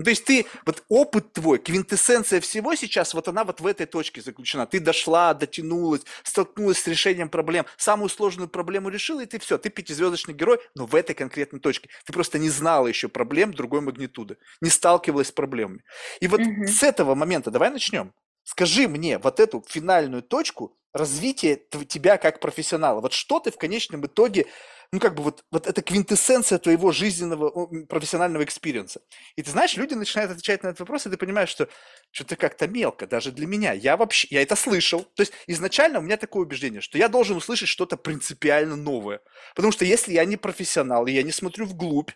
Ну, 0.00 0.04
то 0.04 0.10
есть 0.10 0.24
ты, 0.24 0.46
вот 0.64 0.82
опыт 0.88 1.34
твой, 1.34 1.58
квинтэссенция 1.58 2.40
всего 2.40 2.74
сейчас, 2.74 3.12
вот 3.12 3.28
она 3.28 3.44
вот 3.44 3.60
в 3.60 3.66
этой 3.66 3.84
точке 3.84 4.22
заключена. 4.22 4.66
Ты 4.66 4.80
дошла, 4.80 5.34
дотянулась, 5.34 6.00
столкнулась 6.22 6.78
с 6.78 6.86
решением 6.86 7.28
проблем, 7.28 7.66
самую 7.76 8.08
сложную 8.08 8.48
проблему 8.48 8.88
решила, 8.88 9.20
и 9.20 9.26
ты 9.26 9.38
все, 9.38 9.58
ты 9.58 9.68
пятизвездочный 9.68 10.32
герой, 10.32 10.58
но 10.74 10.86
в 10.86 10.94
этой 10.94 11.14
конкретной 11.14 11.60
точке. 11.60 11.90
Ты 12.06 12.14
просто 12.14 12.38
не 12.38 12.48
знала 12.48 12.86
еще 12.86 13.10
проблем 13.10 13.52
другой 13.52 13.82
магнитуды, 13.82 14.38
не 14.62 14.70
сталкивалась 14.70 15.28
с 15.28 15.32
проблемами. 15.32 15.84
И 16.20 16.28
вот 16.28 16.40
mm 16.40 16.66
с 16.66 16.82
этого 16.82 17.14
момента 17.14 17.50
давай 17.50 17.68
начнем. 17.68 18.14
Скажи 18.42 18.88
мне 18.88 19.18
вот 19.18 19.38
эту 19.38 19.62
финальную 19.68 20.22
точку 20.22 20.79
развития 20.92 21.60
тебя 21.88 22.16
как 22.18 22.40
профессионала. 22.40 23.00
Вот 23.00 23.12
что 23.12 23.40
ты 23.40 23.50
в 23.50 23.56
конечном 23.56 24.04
итоге, 24.06 24.46
ну 24.92 24.98
как 24.98 25.14
бы 25.14 25.22
вот, 25.22 25.44
вот 25.50 25.66
это 25.66 25.82
квинтэссенция 25.82 26.58
твоего 26.58 26.90
жизненного 26.92 27.66
профессионального 27.86 28.42
experience 28.42 28.90
а. 28.90 29.00
И 29.36 29.42
ты 29.42 29.50
знаешь, 29.50 29.76
люди 29.76 29.94
начинают 29.94 30.32
отвечать 30.32 30.62
на 30.62 30.68
этот 30.68 30.80
вопрос, 30.80 31.06
и 31.06 31.10
ты 31.10 31.16
понимаешь, 31.16 31.48
что 31.48 31.68
что-то 32.10 32.36
как-то 32.36 32.66
мелко, 32.66 33.06
даже 33.06 33.30
для 33.30 33.46
меня. 33.46 33.72
Я 33.72 33.96
вообще, 33.96 34.26
я 34.30 34.42
это 34.42 34.56
слышал. 34.56 35.04
То 35.14 35.22
есть 35.22 35.32
изначально 35.46 36.00
у 36.00 36.02
меня 36.02 36.16
такое 36.16 36.42
убеждение, 36.42 36.80
что 36.80 36.98
я 36.98 37.08
должен 37.08 37.36
услышать 37.36 37.68
что-то 37.68 37.96
принципиально 37.96 38.76
новое. 38.76 39.20
Потому 39.54 39.72
что 39.72 39.84
если 39.84 40.12
я 40.12 40.24
не 40.24 40.36
профессионал, 40.36 41.06
и 41.06 41.12
я 41.12 41.22
не 41.22 41.32
смотрю 41.32 41.66
вглубь, 41.66 42.10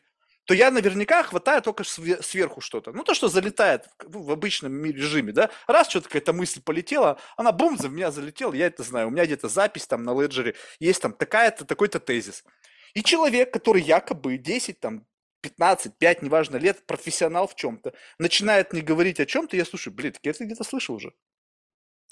то 0.44 0.54
я 0.54 0.70
наверняка 0.70 1.22
хватаю 1.22 1.62
только 1.62 1.84
сверху 1.84 2.60
что-то. 2.60 2.92
Ну, 2.92 3.02
то, 3.02 3.14
что 3.14 3.28
залетает 3.28 3.88
в 4.02 4.30
обычном 4.30 4.84
режиме, 4.84 5.32
да. 5.32 5.50
Раз 5.66 5.88
что-то 5.88 6.08
какая-то 6.08 6.32
мысль 6.32 6.60
полетела, 6.60 7.18
она 7.36 7.50
бум, 7.52 7.78
за 7.78 7.88
меня 7.88 8.10
залетела, 8.10 8.52
я 8.52 8.66
это 8.66 8.82
знаю. 8.82 9.08
У 9.08 9.10
меня 9.10 9.24
где-то 9.24 9.48
запись 9.48 9.86
там 9.86 10.02
на 10.02 10.20
леджере, 10.20 10.54
есть 10.78 11.00
там 11.00 11.12
такая-то, 11.14 11.64
такой-то 11.64 11.98
тезис. 11.98 12.44
И 12.92 13.02
человек, 13.02 13.52
который 13.52 13.82
якобы 13.82 14.36
10, 14.36 14.80
там, 14.80 15.06
15, 15.40 15.96
5, 15.98 16.22
неважно, 16.22 16.56
лет, 16.56 16.86
профессионал 16.86 17.48
в 17.48 17.54
чем-то, 17.54 17.94
начинает 18.18 18.72
не 18.72 18.82
говорить 18.82 19.20
о 19.20 19.26
чем-то, 19.26 19.56
я 19.56 19.64
слушаю, 19.64 19.94
блин, 19.94 20.14
я 20.22 20.30
это 20.30 20.44
где-то 20.44 20.64
слышал 20.64 20.94
уже. 20.94 21.12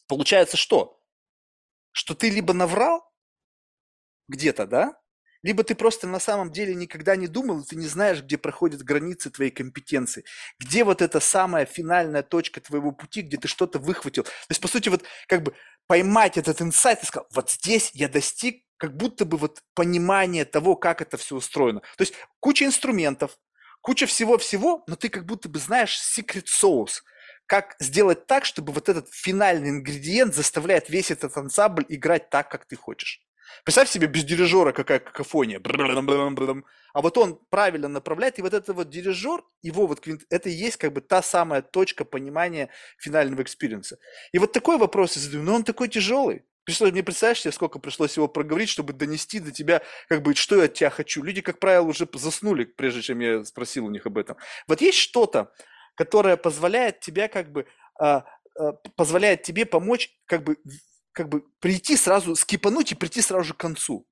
Получается 0.09 0.57
что? 0.57 1.01
Что 1.93 2.15
ты 2.15 2.31
либо 2.31 2.55
наврал 2.55 3.11
где-то, 4.29 4.67
да, 4.67 5.02
либо 5.43 5.65
ты 5.65 5.75
просто 5.75 6.07
на 6.07 6.21
самом 6.21 6.53
деле 6.53 6.75
никогда 6.75 7.17
не 7.17 7.27
думал, 7.27 7.65
ты 7.65 7.77
не 7.77 7.87
знаешь, 7.87 8.23
где 8.23 8.39
проходят 8.39 8.83
границы 8.83 9.31
твоей 9.31 9.51
компетенции, 9.51 10.25
где 10.59 10.85
вот 10.85 11.03
эта 11.03 11.21
самая 11.21 11.67
финальная 11.67 12.23
точка 12.23 12.61
твоего 12.61 12.93
пути, 12.93 13.23
где 13.23 13.37
ты 13.37 13.49
что-то 13.49 13.79
выхватил. 13.79 14.25
То 14.25 14.31
есть, 14.51 14.61
по 14.61 14.69
сути, 14.69 14.89
вот 14.89 15.05
как 15.27 15.43
бы 15.43 15.55
поймать 15.87 16.39
этот 16.39 16.63
инсайт 16.63 17.03
и 17.03 17.07
сказать, 17.07 17.29
вот 17.33 17.51
здесь 17.51 17.91
я 17.95 18.09
достиг 18.09 18.65
как 18.77 18.97
будто 18.97 19.25
бы 19.25 19.37
вот 19.37 19.61
понимания 19.75 20.45
того, 20.45 20.75
как 20.75 21.03
это 21.03 21.17
все 21.17 21.37
устроено. 21.37 21.81
То 21.97 22.03
есть 22.03 22.15
куча 22.41 22.65
инструментов, 22.65 23.39
куча 23.81 24.07
всего-всего, 24.07 24.83
но 24.87 24.97
ты 24.97 25.09
как 25.09 25.27
будто 25.27 25.49
бы 25.49 25.59
знаешь 25.59 26.01
secret 26.01 26.47
sauce, 26.47 27.03
как 27.47 27.77
сделать 27.81 28.27
так, 28.27 28.45
чтобы 28.45 28.73
вот 28.73 28.89
этот 28.89 29.09
финальный 29.13 29.71
ингредиент 29.71 30.35
заставляет 30.35 30.89
весь 30.89 31.11
этот 31.11 31.37
ансамбль 31.37 31.85
играть 31.89 32.31
так, 32.31 32.51
как 32.51 32.65
ты 32.65 32.77
хочешь. 32.77 33.21
Представь 33.65 33.89
себе 33.89 34.07
без 34.07 34.25
дирижера 34.25 34.73
какая 34.73 34.99
какофония. 34.99 35.61
А 36.95 37.01
вот 37.01 37.19
он 37.19 37.41
правильно 37.51 37.89
направляет, 37.89 38.39
и 38.39 38.43
вот 38.43 38.55
этот 38.55 38.77
вот 38.77 38.91
дирижер, 38.91 39.43
его 39.63 39.87
вот 39.87 40.07
это 40.31 40.49
и 40.49 40.53
есть 40.53 40.77
как 40.77 40.93
бы 40.93 41.01
та 41.01 41.23
самая 41.23 41.63
точка 41.63 42.05
понимания 42.05 42.69
финального 42.99 43.43
experience 43.43 43.89
а. 43.89 43.99
И 44.33 44.39
вот 44.39 44.53
такой 44.53 44.79
вопрос 44.79 45.17
я 45.17 45.23
задаю, 45.23 45.43
но 45.43 45.55
он 45.55 45.65
такой 45.65 45.89
тяжелый. 45.89 46.45
Пришлось, 46.65 46.93
мне 46.93 47.03
представляешь 47.03 47.41
себе, 47.41 47.53
сколько 47.53 47.81
пришлось 47.81 48.17
его 48.17 48.29
проговорить, 48.29 48.69
чтобы 48.69 48.93
донести 48.93 49.41
до 49.41 49.51
тебя, 49.51 49.83
как 50.09 50.23
бы, 50.23 50.35
что 50.35 50.57
я 50.57 50.65
от 50.65 50.75
тебя 50.75 50.91
хочу. 50.91 51.23
Люди, 51.23 51.41
как 51.41 51.59
правило, 51.59 51.87
уже 51.87 52.09
заснули, 52.15 52.65
прежде 52.65 53.03
чем 53.03 53.19
я 53.19 53.45
спросил 53.45 53.87
у 53.87 53.91
них 53.91 54.07
об 54.07 54.17
этом. 54.17 54.37
Вот 54.69 54.81
есть 54.81 54.99
что-то, 54.99 55.53
которое 55.97 56.37
позволяет 56.37 57.01
тебя, 57.01 57.27
как 57.27 57.51
бы, 57.51 57.67
а, 57.99 58.25
а, 58.57 58.73
позволяет 58.97 59.43
тебе 59.43 59.67
помочь, 59.67 60.11
как 60.27 60.45
бы, 60.45 60.57
как 61.13 61.29
бы 61.29 61.45
прийти 61.61 61.97
сразу, 61.97 62.35
скипануть 62.35 62.93
и 62.93 62.97
прийти 62.97 63.21
сразу 63.21 63.45
же 63.45 63.55
к 63.55 63.59
концу. 63.59 64.07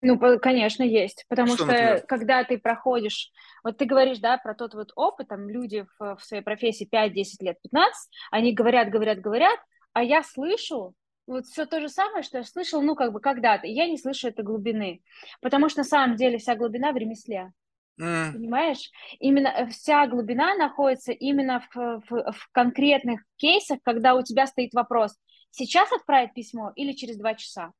Ну, 0.00 0.18
конечно, 0.38 0.84
есть. 0.84 1.24
Потому 1.28 1.56
что, 1.56 1.64
что 1.64 2.04
когда 2.06 2.44
ты 2.44 2.58
проходишь, 2.58 3.30
вот 3.64 3.78
ты 3.78 3.84
говоришь, 3.84 4.18
да, 4.18 4.38
про 4.38 4.54
тот 4.54 4.74
вот 4.74 4.92
опыт, 4.94 5.28
там 5.28 5.48
люди 5.48 5.86
в, 5.98 6.16
в 6.16 6.24
своей 6.24 6.42
профессии 6.42 6.84
5, 6.84 7.12
10 7.12 7.42
лет, 7.42 7.56
15, 7.62 8.10
они 8.30 8.54
говорят, 8.54 8.90
говорят, 8.90 9.20
говорят, 9.20 9.58
а 9.92 10.04
я 10.04 10.22
слышу 10.22 10.94
вот 11.26 11.44
все 11.46 11.66
то 11.66 11.80
же 11.80 11.88
самое, 11.88 12.22
что 12.22 12.38
я 12.38 12.44
слышал, 12.44 12.80
ну, 12.80 12.94
как 12.94 13.12
бы 13.12 13.20
когда-то, 13.20 13.66
и 13.66 13.72
я 13.72 13.86
не 13.86 13.98
слышу 13.98 14.28
этой 14.28 14.44
глубины. 14.44 15.02
Потому 15.42 15.68
что 15.68 15.80
на 15.80 15.84
самом 15.84 16.16
деле 16.16 16.38
вся 16.38 16.54
глубина 16.54 16.92
в 16.92 16.96
ремесле. 16.96 17.52
Mm. 18.00 18.32
Понимаешь? 18.32 18.90
Именно 19.18 19.48
э, 19.48 19.66
вся 19.66 20.06
глубина 20.06 20.54
находится 20.54 21.12
именно 21.12 21.62
в, 21.74 22.02
в, 22.08 22.32
в 22.32 22.48
конкретных 22.52 23.22
кейсах, 23.36 23.80
когда 23.82 24.14
у 24.14 24.22
тебя 24.22 24.46
стоит 24.46 24.72
вопрос, 24.72 25.16
сейчас 25.50 25.92
отправить 25.92 26.34
письмо 26.34 26.72
или 26.76 26.92
через 26.92 27.16
два 27.16 27.34
часа. 27.34 27.72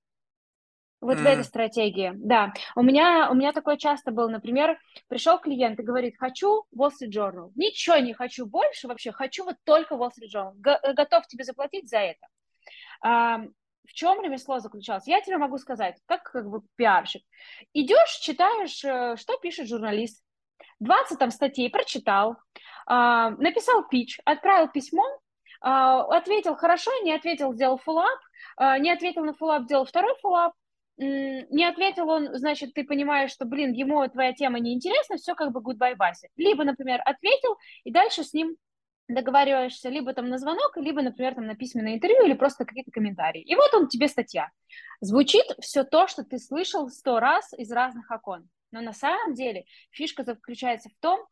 Вот 1.01 1.19
mm. 1.19 1.23
в 1.23 1.27
этой 1.27 1.45
стратегии, 1.45 2.12
да. 2.16 2.53
У 2.74 2.82
меня, 2.82 3.28
у 3.31 3.35
меня 3.35 3.53
такое 3.53 3.77
часто 3.77 4.11
было, 4.11 4.28
например, 4.28 4.78
пришел 5.07 5.39
клиент 5.39 5.78
и 5.78 5.85
говорит, 5.85 6.16
хочу 6.19 6.65
Wall 6.77 6.90
Street 6.90 7.12
Journal. 7.12 7.53
Ничего 7.55 7.97
не 7.99 8.15
хочу 8.15 8.47
больше 8.47 8.89
вообще, 8.89 9.12
хочу 9.12 9.45
вот 9.45 9.57
только 9.65 9.95
Wall 9.95 10.11
Street 10.11 10.35
Journal. 10.35 10.53
Г- 10.57 10.81
э, 10.82 10.93
готов 10.95 11.27
тебе 11.28 11.45
заплатить 11.45 11.89
за 11.89 11.99
это. 11.99 12.27
А, 13.01 13.39
в 13.86 13.93
чем 13.93 14.23
ремесло 14.23 14.59
заключалось? 14.59 15.07
Я 15.07 15.20
тебе 15.20 15.39
могу 15.39 15.59
сказать, 15.59 15.97
как, 16.07 16.24
как 16.24 16.49
бы 16.49 16.62
пиарщик. 16.74 17.23
Идешь, 17.74 18.19
читаешь, 18.20 18.85
э, 18.85 19.16
что 19.16 19.39
пишет 19.39 19.69
журналист. 19.69 20.23
20 20.81 21.19
там 21.19 21.31
статей 21.31 21.70
прочитал, 21.70 22.36
а, 22.86 23.31
написал 23.31 23.86
пич, 23.89 24.20
отправил 24.24 24.69
письмо, 24.69 25.05
ответил 25.60 26.55
хорошо, 26.56 26.90
не 27.02 27.12
ответил, 27.12 27.52
сделал 27.52 27.78
фуллап, 27.78 28.18
а, 28.56 28.78
не 28.78 28.90
ответил 28.90 29.24
на 29.24 29.35
фуллап, 29.35 29.64
сделал 29.64 29.85
второй 29.85 30.14
фуллап, 30.20 30.52
не 30.97 31.64
ответил 31.64 32.09
он, 32.09 32.36
значит, 32.36 32.74
ты 32.74 32.85
понимаешь, 32.85 33.30
что, 33.30 33.44
блин, 33.44 33.72
ему 33.72 34.06
твоя 34.09 34.32
тема 34.32 34.59
не 34.59 34.74
интересна, 34.74 35.16
все 35.16 35.35
как 35.35 35.52
бы 35.52 35.60
goodbye, 35.60 35.94
Вася. 35.97 36.28
Либо, 36.36 36.64
например, 36.64 37.01
ответил, 37.05 37.56
и 37.85 37.93
дальше 37.93 38.24
с 38.24 38.32
ним 38.32 38.56
договариваешься 39.09 39.89
либо 39.89 40.12
там 40.12 40.28
на 40.28 40.39
звонок, 40.39 40.76
либо, 40.76 41.01
например, 41.02 41.35
там 41.35 41.47
на 41.47 41.55
письменное 41.55 41.94
интервью 41.94 42.26
или 42.26 42.35
просто 42.35 42.64
какие-то 42.64 42.90
комментарии. 42.90 43.40
И 43.40 43.55
вот 43.55 43.72
он 43.74 43.89
тебе 43.89 44.09
статья. 44.09 44.51
Звучит 45.01 45.47
все 45.60 45.85
то, 45.85 46.09
что 46.09 46.24
ты 46.24 46.39
слышал 46.39 46.89
сто 46.90 47.18
раз 47.18 47.52
из 47.55 47.70
разных 47.72 48.10
окон. 48.10 48.48
Но 48.70 48.82
на 48.82 48.93
самом 48.93 49.35
деле 49.35 49.64
фишка 49.90 50.24
заключается 50.24 50.90
в 50.90 51.01
том, 51.01 51.24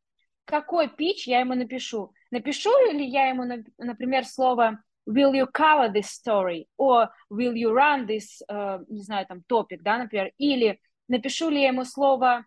какой 0.45 0.89
пич 0.89 1.27
я 1.27 1.41
ему 1.41 1.55
напишу. 1.55 2.13
Напишу 2.31 2.71
ли 2.93 3.07
я 3.07 3.29
ему, 3.29 3.45
например, 3.79 4.25
слово 4.25 4.79
will 5.09 5.33
you 5.33 5.47
cover 5.47 5.89
this 5.89 6.11
story, 6.11 6.67
or 6.77 7.09
will 7.31 7.55
you 7.55 7.73
run 7.73 8.07
this, 8.07 8.43
uh, 8.51 8.85
не 8.89 9.03
знаю, 9.03 9.27
там, 9.27 9.43
topic, 9.49 9.79
да, 9.83 9.99
например, 9.99 10.33
или 10.39 10.81
напишу 11.09 11.49
ли 11.51 11.61
я 11.63 11.69
ему 11.69 11.85
слово 11.85 12.45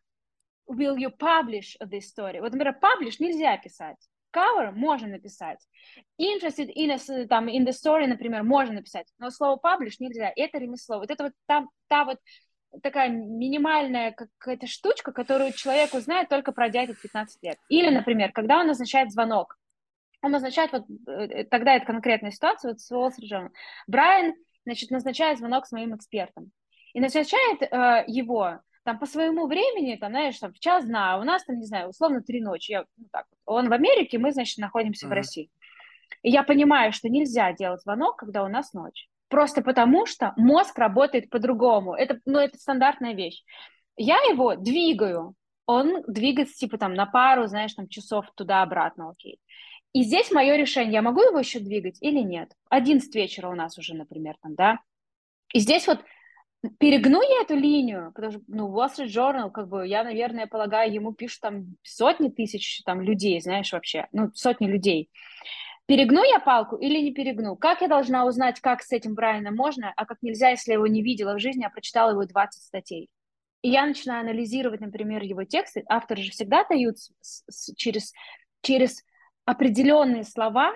will 0.70 0.98
you 0.98 1.10
publish 1.10 1.78
this 1.82 2.04
story. 2.14 2.42
Вот, 2.42 2.52
например, 2.52 2.78
publish 2.82 3.16
нельзя 3.20 3.58
писать, 3.58 3.98
cover 4.36 4.72
можно 4.72 5.08
написать, 5.08 5.60
interested 6.20 6.70
in, 6.76 6.92
a, 6.92 7.28
там, 7.28 7.48
in 7.48 7.66
the 7.66 7.72
story, 7.72 8.08
например, 8.08 8.44
можно 8.44 8.76
написать, 8.76 9.08
но 9.18 9.30
слово 9.30 9.60
publish 9.64 9.96
нельзя, 10.00 10.32
это 10.36 10.58
ремесло. 10.58 11.00
Вот 11.00 11.10
это 11.10 11.24
вот 11.26 11.34
та, 11.48 11.66
та 11.88 12.06
вот 12.06 12.20
такая 12.84 13.10
минимальная 13.10 14.12
какая-то 14.12 14.68
штучка, 14.68 15.12
которую 15.12 15.54
человек 15.54 15.94
узнает 15.94 16.30
только 16.30 16.52
пройдя 16.52 16.84
эти 16.84 16.94
15 16.94 17.42
лет. 17.44 17.58
Или, 17.70 17.90
например, 17.90 18.32
когда 18.32 18.60
он 18.60 18.68
назначает 18.68 19.12
звонок, 19.12 19.58
он 20.22 20.32
назначает, 20.32 20.72
вот 20.72 20.86
э, 21.08 21.46
тогда 21.46 21.76
это 21.76 21.86
конкретная 21.86 22.32
ситуация, 22.32 22.72
вот 22.72 22.80
с 22.80 22.92
Journal. 23.22 23.50
Брайан, 23.88 24.34
значит, 24.66 24.92
назначает 24.92 25.40
звонок 25.40 25.66
с 25.66 25.72
моим 25.72 25.96
экспертом. 25.96 26.52
И 26.94 27.00
назначает 27.00 27.62
э, 27.62 28.04
его 28.08 28.60
там 28.84 29.00
по 29.00 29.06
своему 29.06 29.48
времени, 29.48 29.96
там, 29.96 30.12
знаешь, 30.12 30.40
там, 30.40 30.54
в 30.54 30.60
час 30.60 30.86
дня, 30.86 31.14
а 31.14 31.20
у 31.20 31.24
нас 31.24 31.44
там, 31.44 31.58
не 31.58 31.66
знаю, 31.66 31.90
условно, 31.90 32.22
три 32.22 32.42
ночи. 32.42 32.72
Я, 32.72 32.86
ну, 32.98 33.06
так, 33.12 33.26
он 33.46 33.70
в 33.70 33.74
Америке, 33.74 34.18
мы, 34.18 34.32
значит, 34.32 34.58
находимся 34.58 35.06
mm-hmm. 35.06 35.10
в 35.10 35.14
России. 35.14 35.52
И 36.24 36.32
я 36.32 36.44
понимаю, 36.44 36.92
что 36.92 37.10
нельзя 37.10 37.54
делать 37.54 37.82
звонок, 37.82 38.18
когда 38.18 38.44
у 38.44 38.48
нас 38.48 38.74
ночь. 38.74 39.08
Просто 39.28 39.62
потому, 39.62 40.06
что 40.06 40.34
мозг 40.38 40.78
работает 40.78 41.30
по-другому. 41.30 41.94
Это, 41.94 42.20
ну, 42.26 42.40
это 42.40 42.58
стандартная 42.58 43.14
вещь. 43.14 43.44
Я 43.96 44.18
его 44.30 44.56
двигаю, 44.56 45.36
он 45.66 46.04
двигается 46.08 46.56
типа 46.56 46.80
там 46.80 46.96
на 46.96 47.06
пару, 47.06 47.46
знаешь, 47.46 47.74
там 47.76 47.88
часов 47.88 48.26
туда-обратно, 48.36 49.12
окей. 49.12 49.40
И 49.94 50.04
здесь 50.04 50.32
мое 50.32 50.56
решение, 50.56 50.94
я 50.94 51.02
могу 51.02 51.22
его 51.22 51.40
еще 51.40 51.60
двигать 51.60 51.98
или 52.02 52.20
нет? 52.20 52.52
11 52.70 53.14
вечера 53.16 53.50
у 53.50 53.56
нас 53.56 53.78
уже, 53.78 53.96
например, 53.96 54.36
там, 54.42 54.56
да? 54.56 54.80
И 55.52 55.60
здесь 55.60 55.88
вот 55.88 56.04
перегну 56.78 57.22
я 57.22 57.42
эту 57.42 57.56
линию, 57.56 58.12
потому 58.14 58.34
что, 58.34 58.42
ну, 58.48 58.70
Wall 58.70 58.90
Street 58.90 59.08
Journal, 59.08 59.50
как 59.50 59.68
бы, 59.68 59.88
я, 59.88 60.04
наверное, 60.04 60.46
полагаю, 60.46 60.94
ему 60.94 61.14
пишут 61.14 61.42
там 61.42 61.76
сотни 61.84 62.30
тысяч 62.30 62.84
там 62.86 63.02
людей, 63.02 63.42
знаешь, 63.42 63.72
вообще, 63.74 64.08
ну, 64.12 64.32
сотни 64.34 64.68
людей. 64.68 65.10
Перегну 65.88 66.24
я 66.24 66.40
палку 66.40 66.76
или 66.76 67.00
не 67.00 67.12
перегну? 67.12 67.56
Как 67.56 67.82
я 67.82 67.88
должна 67.88 68.28
узнать, 68.28 68.60
как 68.60 68.84
с 68.84 68.92
этим 68.92 69.16
Брайаном 69.16 69.56
можно, 69.56 69.92
а 69.96 70.06
как 70.06 70.20
нельзя, 70.22 70.50
если 70.50 70.72
я 70.72 70.76
его 70.76 70.86
не 70.86 71.02
видела 71.02 71.34
в 71.34 71.40
жизни, 71.40 71.64
а 71.64 71.72
прочитала 71.72 72.12
его 72.12 72.26
20 72.26 72.62
статей? 72.62 73.10
И 73.64 73.70
я 73.70 73.88
начинаю 73.88 74.22
анализировать, 74.22 74.82
например, 74.82 75.24
его 75.24 75.46
тексты. 75.46 75.84
Авторы 75.90 76.22
же 76.22 76.32
всегда 76.32 76.64
дают 76.64 77.00
с, 77.00 77.44
с, 77.50 77.74
через, 77.76 78.14
через 78.62 79.04
определенные 79.50 80.24
слова, 80.26 80.74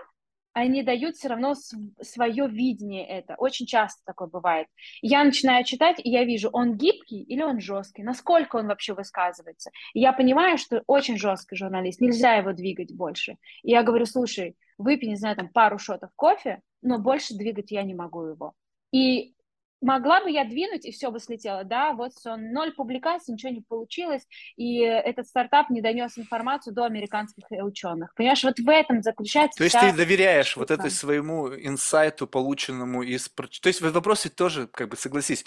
они 0.53 0.81
дают 0.81 1.15
все 1.15 1.27
равно 1.27 1.53
свое 2.01 2.47
видение 2.47 3.07
это. 3.07 3.35
Очень 3.37 3.67
часто 3.67 4.01
такое 4.03 4.27
бывает. 4.27 4.67
Я 5.03 5.23
начинаю 5.23 5.63
читать, 5.63 5.99
и 6.03 6.09
я 6.09 6.23
вижу, 6.25 6.49
он 6.51 6.75
гибкий 6.75 7.21
или 7.21 7.43
он 7.43 7.59
жесткий, 7.59 8.01
насколько 8.01 8.55
он 8.55 8.67
вообще 8.67 8.95
высказывается. 8.95 9.69
И 9.93 9.99
я 9.99 10.11
понимаю, 10.11 10.57
что 10.57 10.81
очень 10.87 11.19
жесткий 11.19 11.55
журналист, 11.55 12.01
нельзя 12.01 12.33
его 12.33 12.51
двигать 12.53 12.95
больше. 12.95 13.37
И 13.61 13.69
я 13.69 13.83
говорю, 13.83 14.07
слушай, 14.07 14.55
выпей, 14.79 15.09
не 15.09 15.17
знаю, 15.17 15.35
там 15.35 15.49
пару 15.49 15.77
шотов 15.77 16.09
кофе, 16.15 16.59
но 16.81 16.97
больше 16.97 17.35
двигать 17.35 17.69
я 17.69 17.83
не 17.83 17.93
могу 17.93 18.25
его. 18.25 18.53
И 18.91 19.35
могла 19.83 20.21
бы 20.21 20.31
я 20.31 20.45
двинуть, 20.45 20.85
и 20.85 20.91
все 20.91 21.11
бы 21.11 21.19
слетело, 21.19 21.63
да, 21.63 21.93
вот 21.93 22.13
все, 22.13 22.35
ноль 22.35 22.73
публикаций, 22.73 23.33
ничего 23.33 23.51
не 23.51 23.61
получилось, 23.61 24.25
и 24.55 24.79
этот 24.79 25.27
стартап 25.27 25.69
не 25.69 25.81
донес 25.81 26.17
информацию 26.17 26.73
до 26.73 26.85
американских 26.85 27.45
ученых. 27.51 28.13
Понимаешь, 28.15 28.43
вот 28.43 28.57
в 28.59 28.69
этом 28.69 29.03
заключается 29.03 29.57
То 29.57 29.63
есть 29.65 29.79
ты 29.79 29.93
доверяешь 29.93 30.47
штука. 30.47 30.59
вот 30.59 30.71
этой 30.71 30.91
своему 30.91 31.49
инсайту, 31.49 32.27
полученному 32.27 33.03
из... 33.03 33.29
То 33.29 33.67
есть 33.67 33.81
вопрос 33.81 34.25
ведь 34.25 34.35
тоже, 34.35 34.67
как 34.67 34.89
бы, 34.89 34.95
согласись, 34.95 35.45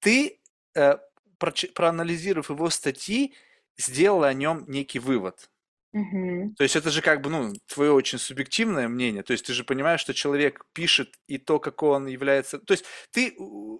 ты, 0.00 0.40
э, 0.74 0.98
проанализировав 1.38 2.50
его 2.50 2.70
статьи, 2.70 3.34
сделал 3.76 4.24
о 4.24 4.32
нем 4.34 4.64
некий 4.68 4.98
вывод. 4.98 5.48
Угу. 5.92 6.54
То 6.56 6.62
есть 6.64 6.76
это 6.76 6.90
же 6.90 7.00
как 7.00 7.22
бы, 7.22 7.30
ну, 7.30 7.52
твое 7.66 7.92
очень 7.92 8.18
субъективное 8.18 8.88
мнение. 8.88 9.22
То 9.22 9.32
есть 9.32 9.46
ты 9.46 9.52
же 9.52 9.64
понимаешь, 9.64 10.00
что 10.00 10.14
человек 10.14 10.64
пишет 10.72 11.14
и 11.26 11.38
то, 11.38 11.58
какой 11.58 11.90
он 11.90 12.06
является. 12.06 12.58
То 12.58 12.72
есть 12.72 12.84
ты 13.10 13.34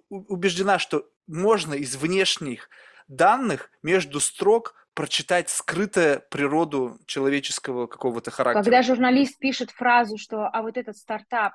убеждена, 0.09 0.79
что 0.79 1.05
можно 1.27 1.73
из 1.75 1.95
внешних 1.95 2.69
данных 3.07 3.69
между 3.83 4.19
строк 4.19 4.75
прочитать 4.93 5.49
скрытую 5.49 6.23
природу 6.29 6.99
человеческого 7.05 7.87
какого-то 7.87 8.31
характера. 8.31 8.63
Когда 8.63 8.81
журналист 8.81 9.37
пишет 9.39 9.71
фразу, 9.71 10.17
что 10.17 10.47
а 10.47 10.61
вот 10.61 10.77
этот 10.77 10.97
стартап 10.97 11.53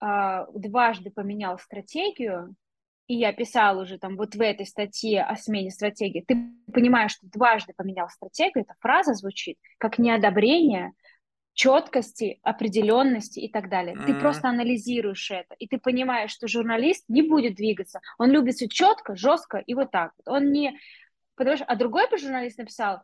а, 0.00 0.46
дважды 0.54 1.10
поменял 1.10 1.58
стратегию, 1.58 2.54
и 3.06 3.14
я 3.14 3.32
писала 3.32 3.82
уже 3.82 3.98
там 3.98 4.16
вот 4.16 4.34
в 4.34 4.40
этой 4.40 4.66
статье 4.66 5.22
о 5.22 5.36
смене 5.36 5.70
стратегии, 5.70 6.24
ты 6.26 6.36
понимаешь, 6.72 7.12
что 7.12 7.26
дважды 7.28 7.72
поменял 7.76 8.08
стратегию, 8.08 8.64
эта 8.64 8.74
фраза 8.80 9.14
звучит 9.14 9.58
как 9.78 9.98
неодобрение 9.98 10.92
четкости, 11.54 12.38
определенности 12.42 13.40
и 13.40 13.50
так 13.50 13.70
далее. 13.70 13.96
Mm-hmm. 13.96 14.06
Ты 14.06 14.14
просто 14.14 14.48
анализируешь 14.48 15.30
это, 15.30 15.54
и 15.58 15.66
ты 15.66 15.78
понимаешь, 15.78 16.30
что 16.30 16.48
журналист 16.48 17.04
не 17.08 17.22
будет 17.22 17.54
двигаться. 17.54 18.00
Он 18.18 18.30
любит 18.30 18.56
все 18.56 18.68
четко, 18.68 19.16
жестко 19.16 19.58
и 19.58 19.74
вот 19.74 19.90
так. 19.90 20.12
Он 20.26 20.52
не... 20.52 20.78
Потому 21.34 21.56
что... 21.56 21.64
А 21.64 21.74
другой 21.76 22.10
бы 22.10 22.18
журналист 22.18 22.58
написал, 22.58 23.00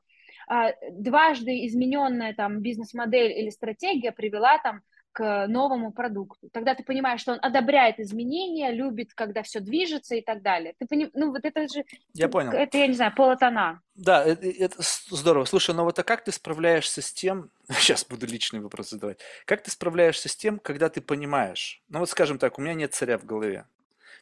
а, 0.48 0.72
дважды 0.90 1.66
измененная 1.66 2.34
там 2.34 2.60
бизнес-модель 2.60 3.32
или 3.32 3.48
стратегия 3.48 4.12
привела 4.12 4.58
там 4.58 4.82
к 5.12 5.46
новому 5.46 5.92
продукту. 5.92 6.48
Тогда 6.50 6.74
ты 6.74 6.82
понимаешь, 6.82 7.20
что 7.20 7.32
он 7.32 7.38
одобряет 7.42 8.00
изменения, 8.00 8.72
любит, 8.72 9.14
когда 9.14 9.42
все 9.42 9.60
движется 9.60 10.14
и 10.14 10.22
так 10.22 10.42
далее. 10.42 10.74
Ты 10.78 10.86
поним... 10.86 11.10
Ну, 11.14 11.30
вот 11.30 11.44
это 11.44 11.68
же... 11.68 11.84
Я 12.14 12.28
понял. 12.28 12.52
Это, 12.52 12.78
я 12.78 12.86
не 12.86 12.94
знаю, 12.94 13.14
полотона. 13.14 13.82
Да, 13.94 14.24
это, 14.24 14.48
это 14.48 14.76
здорово. 15.10 15.44
Слушай, 15.44 15.74
но 15.74 15.84
вот 15.84 15.98
а 15.98 16.02
как 16.02 16.24
ты 16.24 16.32
справляешься 16.32 17.02
с 17.02 17.12
тем... 17.12 17.50
Сейчас 17.70 18.04
буду 18.04 18.26
личный 18.26 18.60
вопрос 18.60 18.90
задавать. 18.90 19.20
Как 19.44 19.62
ты 19.62 19.70
справляешься 19.70 20.28
с 20.28 20.36
тем, 20.36 20.58
когда 20.58 20.88
ты 20.88 21.00
понимаешь... 21.00 21.82
Ну, 21.88 22.00
вот 22.00 22.10
скажем 22.10 22.38
так, 22.38 22.58
у 22.58 22.62
меня 22.62 22.74
нет 22.74 22.94
царя 22.94 23.18
в 23.18 23.24
голове. 23.24 23.66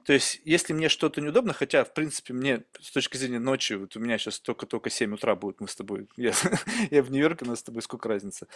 То 0.05 0.13
есть, 0.13 0.41
если 0.45 0.73
мне 0.73 0.89
что-то 0.89 1.21
неудобно, 1.21 1.53
хотя, 1.53 1.85
в 1.85 1.93
принципе, 1.93 2.33
мне 2.33 2.65
с 2.81 2.91
точки 2.91 3.17
зрения 3.17 3.39
ночи, 3.39 3.75
вот 3.75 3.97
у 3.97 4.01
меня 4.01 4.19
сейчас 4.19 4.41
только-только 4.41 4.91
7 4.91 5.15
утра 5.15 5.35
будет, 5.35 5.61
мы 5.61 5.69
с 5.69 5.77
тобой, 5.77 6.09
я, 6.17 6.33
я 6.91 7.03
в 7.03 7.11
Нью-Йорке, 7.11 7.45
у 7.45 7.49
нас 7.49 7.61
с 7.61 7.63
тобой 7.63 7.83
сколько 7.83 8.09
разница? 8.09 8.47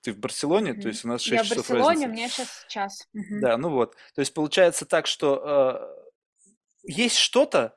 Ты 0.00 0.12
в 0.12 0.18
Барселоне, 0.18 0.74
то 0.74 0.88
есть 0.88 1.04
у 1.04 1.08
нас 1.08 1.22
6 1.22 1.32
я 1.32 1.38
часов 1.42 1.70
разница. 1.70 1.74
Я 1.74 1.78
в 1.78 1.82
Барселоне, 1.82 2.06
у 2.06 2.12
меня 2.12 2.28
сейчас 2.28 2.64
час. 2.68 3.08
Да, 3.12 3.56
ну 3.56 3.70
вот. 3.70 3.96
То 4.14 4.20
есть 4.20 4.32
получается 4.34 4.84
так, 4.84 5.06
что 5.06 5.42
э, 5.44 6.90
есть 6.90 7.16
что-то, 7.16 7.76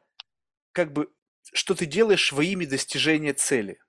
как 0.72 0.94
бы, 0.94 1.12
что 1.54 1.74
ты 1.74 1.86
делаешь 1.86 2.32
во 2.32 2.44
имя 2.44 2.68
достижения 2.68 3.34
цели. 3.34 3.80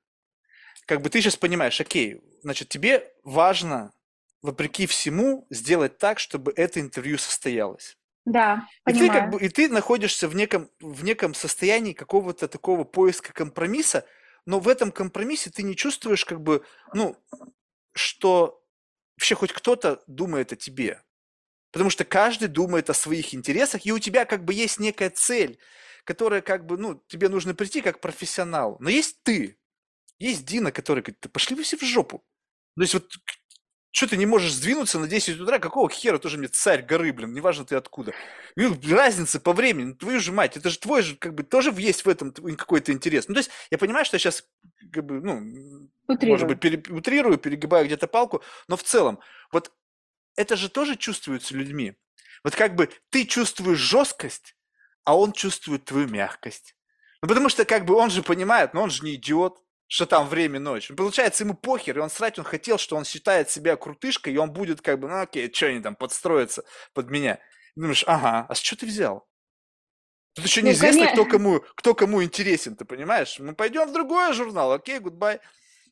Как 0.87 1.03
бы 1.03 1.11
ты 1.11 1.21
сейчас 1.21 1.37
понимаешь, 1.37 1.81
окей, 1.81 2.23
значит, 2.43 2.69
тебе 2.69 3.13
важно, 3.25 3.93
вопреки 4.41 4.87
всему, 4.87 5.47
сделать 5.51 5.99
так, 5.99 6.21
чтобы 6.21 6.53
это 6.55 6.81
интервью 6.81 7.19
состоялось. 7.19 7.97
Да, 8.27 8.69
и 8.89 8.93
ты, 8.93 9.09
как 9.09 9.31
бы, 9.31 9.41
и 9.41 9.49
ты 9.49 9.69
находишься 9.69 10.29
в 10.29 10.35
неком, 10.35 10.69
в 10.81 11.05
неком 11.05 11.33
состоянии 11.33 11.93
какого-то 11.93 12.49
такого 12.49 12.83
поиска 12.83 13.33
компромисса, 13.33 14.05
но 14.47 14.59
в 14.59 14.69
этом 14.69 14.91
компромиссе 14.91 15.51
ты 15.51 15.63
не 15.63 15.77
чувствуешь, 15.77 16.25
как 16.25 16.41
бы, 16.41 16.65
ну, 16.93 17.17
что 17.95 18.63
вообще 19.17 19.37
хоть 19.37 19.53
кто-то 19.53 20.03
думает 20.09 20.53
о 20.53 20.57
тебе. 20.57 21.03
Потому 21.71 21.89
что 21.89 22.05
каждый 22.05 22.49
думает 22.49 22.91
о 22.91 22.95
своих 22.95 23.33
интересах, 23.33 23.87
и 23.87 23.93
у 23.93 23.99
тебя 24.01 24.25
как 24.25 24.45
бы 24.45 24.55
есть 24.55 24.81
некая 24.81 25.11
цель, 25.11 25.59
которая 26.05 26.41
как 26.41 26.67
бы, 26.67 26.77
ну, 26.77 27.03
тебе 27.07 27.29
нужно 27.29 27.55
прийти 27.55 27.81
как 27.81 28.01
профессионал. 28.01 28.77
Но 28.81 28.91
есть 28.91 29.23
ты, 29.23 29.57
есть 30.19 30.45
Дина, 30.45 30.73
который 30.73 31.03
говорит, 31.03 31.19
да 31.23 31.29
пошли 31.29 31.55
вы 31.55 31.63
все 31.63 31.77
в 31.77 31.83
жопу. 31.83 32.25
То 32.77 32.83
есть 32.83 32.95
вот 32.95 33.13
что 33.97 34.09
ты 34.09 34.19
не 34.19 34.27
можешь 34.27 34.53
сдвинуться 34.53 34.99
на 34.99 35.09
10 35.09 35.41
утра? 35.41 35.59
Какого 35.59 35.89
хера 35.89 36.19
тоже 36.19 36.37
мне 36.37 36.49
царь 36.49 36.83
горы, 36.83 37.15
блин, 37.15 37.33
неважно 37.33 37.65
ты 37.65 37.77
откуда. 37.77 38.13
Разница 38.55 39.41
по 39.41 39.55
времени, 39.55 39.95
твою 39.95 40.21
же 40.21 40.33
мать, 40.33 40.55
это 40.59 40.69
же 40.69 40.79
твой 40.79 41.01
же, 41.01 41.17
как 41.17 41.35
бы, 41.35 41.45
тоже 41.45 41.73
есть 41.79 42.05
в 42.05 42.09
этом 42.09 42.31
какой-то 42.31 42.93
интерес. 42.93 43.27
Ну, 43.27 43.33
то 43.35 43.41
есть, 43.41 43.51
я 43.71 43.79
понимаю, 43.79 44.05
что 44.05 44.17
я 44.17 44.19
сейчас, 44.19 44.45
как 44.93 45.07
бы, 45.07 45.23
ну, 45.23 45.89
утрирую. 46.09 46.35
может 46.35 46.47
быть, 46.47 46.61
пере, 46.61 46.83
утрирую, 46.91 47.39
перегибаю 47.39 47.87
где-то 47.87 48.07
палку, 48.07 48.43
но 48.69 48.77
в 48.77 48.83
целом, 48.83 49.19
вот 49.51 49.73
это 50.37 50.57
же 50.57 50.69
тоже 50.69 50.97
чувствуется 50.97 51.55
людьми. 51.55 51.97
Вот 52.45 52.55
как 52.55 52.75
бы 52.75 52.91
ты 53.09 53.25
чувствуешь 53.25 53.79
жесткость, 53.79 54.57
а 55.05 55.17
он 55.17 55.33
чувствует 55.33 55.87
твою 55.87 56.07
мягкость. 56.07 56.77
Ну, 57.23 57.29
потому 57.29 57.49
что, 57.49 57.65
как 57.65 57.87
бы, 57.87 57.95
он 57.95 58.11
же 58.11 58.23
понимает, 58.23 58.75
но 58.75 58.83
он 58.83 58.91
же 58.91 59.05
не 59.05 59.15
идиот 59.15 59.59
что 59.89 60.07
там 60.07 60.29
время 60.29 60.59
ночь. 60.59 60.91
Получается, 60.97 61.45
ему 61.45 61.55
похер, 61.55 61.99
и 61.99 62.01
он 62.01 62.11
срать, 62.11 62.39
он 62.39 62.45
хотел, 62.45 62.79
что 62.79 62.97
он 62.97 63.05
считает 63.05 63.51
себя 63.51 63.77
крутышкой, 63.77 64.33
и 64.33 64.37
он 64.37 64.53
будет 64.53 64.81
как 64.81 64.99
бы, 64.99 65.09
ну 65.09 65.21
окей, 65.21 65.53
что 65.53 65.67
они 65.67 65.81
там 65.81 65.95
подстроятся 65.95 66.65
под 66.93 67.11
меня. 67.11 67.39
И 67.77 67.81
думаешь, 67.81 68.05
ага, 68.07 68.47
а 68.49 68.55
с 68.55 68.59
чего 68.59 68.79
ты 68.79 68.87
взял? 68.87 69.27
Тут 70.35 70.45
еще 70.45 70.61
ну, 70.61 70.69
неизвестно, 70.69 71.07
кто 71.13 71.25
кому, 71.25 71.61
кто 71.77 71.95
кому 71.95 72.23
интересен, 72.23 72.77
ты 72.77 72.85
понимаешь? 72.85 73.39
Мы 73.39 73.55
пойдем 73.55 73.89
в 73.89 73.93
другой 73.93 74.33
журнал, 74.35 74.73
окей, 74.73 74.99
goodbye. 74.99 75.41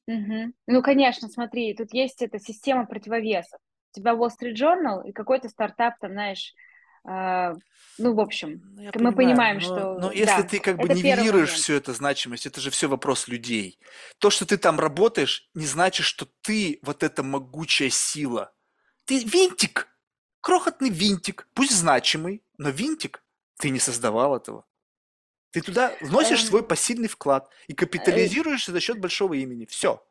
Угу. 0.06 0.52
Ну, 0.66 0.82
конечно, 0.82 1.28
смотри, 1.28 1.74
тут 1.74 1.94
есть 1.94 2.20
эта 2.20 2.38
система 2.38 2.86
противовесов. 2.86 3.58
У 3.92 4.00
тебя 4.00 4.12
Wall 4.12 4.28
Street 4.28 4.54
Journal 4.54 5.08
и 5.08 5.12
какой-то 5.12 5.48
стартап, 5.48 5.98
там, 5.98 6.12
знаешь, 6.12 6.52
ну, 7.06 8.14
в 8.14 8.20
общем, 8.20 8.62
ну, 8.76 8.90
мы 8.94 9.12
понимаю, 9.12 9.14
понимаем, 9.14 9.56
но, 9.58 9.62
что... 9.62 9.98
Но 10.00 10.12
если 10.12 10.42
да, 10.42 10.42
ты 10.42 10.58
как 10.58 10.78
бы 10.78 10.88
нивелируешь 10.88 11.52
всю 11.52 11.74
эту 11.74 11.92
значимость, 11.92 12.46
это 12.46 12.60
же 12.60 12.70
все 12.70 12.88
вопрос 12.88 13.28
людей. 13.28 13.78
То, 14.18 14.30
что 14.30 14.46
ты 14.46 14.56
там 14.56 14.80
работаешь, 14.80 15.48
не 15.54 15.66
значит, 15.66 16.06
что 16.06 16.26
ты 16.40 16.78
вот 16.82 17.02
эта 17.02 17.22
могучая 17.22 17.90
сила. 17.90 18.52
Ты 19.04 19.22
винтик, 19.22 19.88
крохотный 20.40 20.90
винтик, 20.90 21.46
пусть 21.54 21.76
значимый, 21.76 22.42
но 22.56 22.70
винтик. 22.70 23.22
Ты 23.58 23.70
не 23.70 23.78
создавал 23.78 24.36
этого. 24.36 24.64
Ты 25.50 25.60
туда 25.60 25.94
вносишь 26.00 26.40
эм... 26.40 26.46
свой 26.46 26.62
посильный 26.66 27.08
вклад 27.08 27.48
и 27.68 27.74
капитализируешься 27.74 28.72
за 28.72 28.80
счет 28.80 28.98
большого 28.98 29.34
имени. 29.34 29.66
Все. 29.66 30.04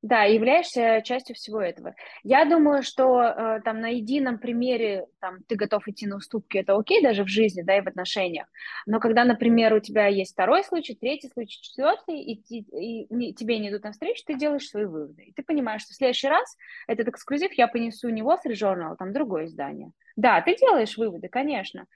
Да, 0.00 0.22
являешься 0.22 1.02
частью 1.04 1.34
всего 1.34 1.60
этого. 1.60 1.92
Я 2.22 2.44
думаю, 2.44 2.84
что 2.84 3.20
э, 3.20 3.60
там 3.64 3.80
на 3.80 3.88
едином 3.88 4.38
примере 4.38 5.06
там 5.18 5.42
ты 5.48 5.56
готов 5.56 5.88
идти 5.88 6.06
на 6.06 6.16
уступки, 6.16 6.58
это 6.58 6.76
окей 6.76 7.02
даже 7.02 7.24
в 7.24 7.28
жизни, 7.28 7.62
да, 7.62 7.76
и 7.76 7.80
в 7.80 7.88
отношениях. 7.88 8.46
Но 8.86 9.00
когда, 9.00 9.24
например, 9.24 9.74
у 9.74 9.80
тебя 9.80 10.06
есть 10.06 10.34
второй 10.34 10.62
случай, 10.62 10.94
третий 10.94 11.28
случай, 11.28 11.60
четвертый, 11.60 12.20
и, 12.20 12.40
и, 12.48 13.02
и 13.02 13.34
тебе 13.34 13.58
не 13.58 13.70
идут 13.70 13.82
навстречу, 13.82 14.22
ты 14.24 14.34
делаешь 14.34 14.68
свои 14.68 14.84
выводы. 14.84 15.24
И 15.24 15.32
ты 15.32 15.42
понимаешь, 15.42 15.82
что 15.82 15.94
в 15.94 15.96
следующий 15.96 16.28
раз 16.28 16.56
этот 16.86 17.08
эксклюзив 17.08 17.52
я 17.54 17.66
понесу 17.66 18.08
не 18.10 18.22
Wall 18.22 18.36
Street 18.44 18.54
Journal, 18.54 18.94
там 18.96 19.12
другое 19.12 19.46
издание. 19.46 19.90
Да, 20.14 20.40
ты 20.42 20.54
делаешь 20.54 20.96
выводы, 20.96 21.28
конечно. 21.28 21.86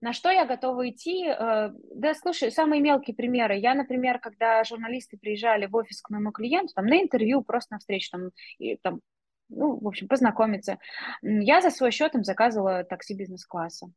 На 0.00 0.12
что 0.12 0.30
я 0.30 0.44
готова 0.44 0.88
идти? 0.88 1.26
Э, 1.26 1.70
да, 1.94 2.14
слушай, 2.14 2.52
самые 2.52 2.80
мелкие 2.80 3.16
примеры. 3.16 3.56
Я, 3.56 3.74
например, 3.74 4.20
когда 4.20 4.62
журналисты 4.62 5.18
приезжали 5.18 5.66
в 5.66 5.74
офис 5.74 6.00
к 6.00 6.10
моему 6.10 6.30
клиенту, 6.30 6.72
там, 6.74 6.86
на 6.86 7.02
интервью, 7.02 7.42
просто 7.42 7.74
на 7.74 7.78
встречу, 7.80 8.10
там, 8.12 8.30
и, 8.58 8.76
там, 8.76 9.00
ну, 9.48 9.76
в 9.80 9.86
общем, 9.88 10.06
познакомиться, 10.06 10.78
я 11.22 11.60
за 11.60 11.70
свой 11.70 11.90
счет 11.90 12.14
им 12.14 12.22
заказывала 12.22 12.84
такси 12.84 13.14
бизнес-класса. 13.14 13.88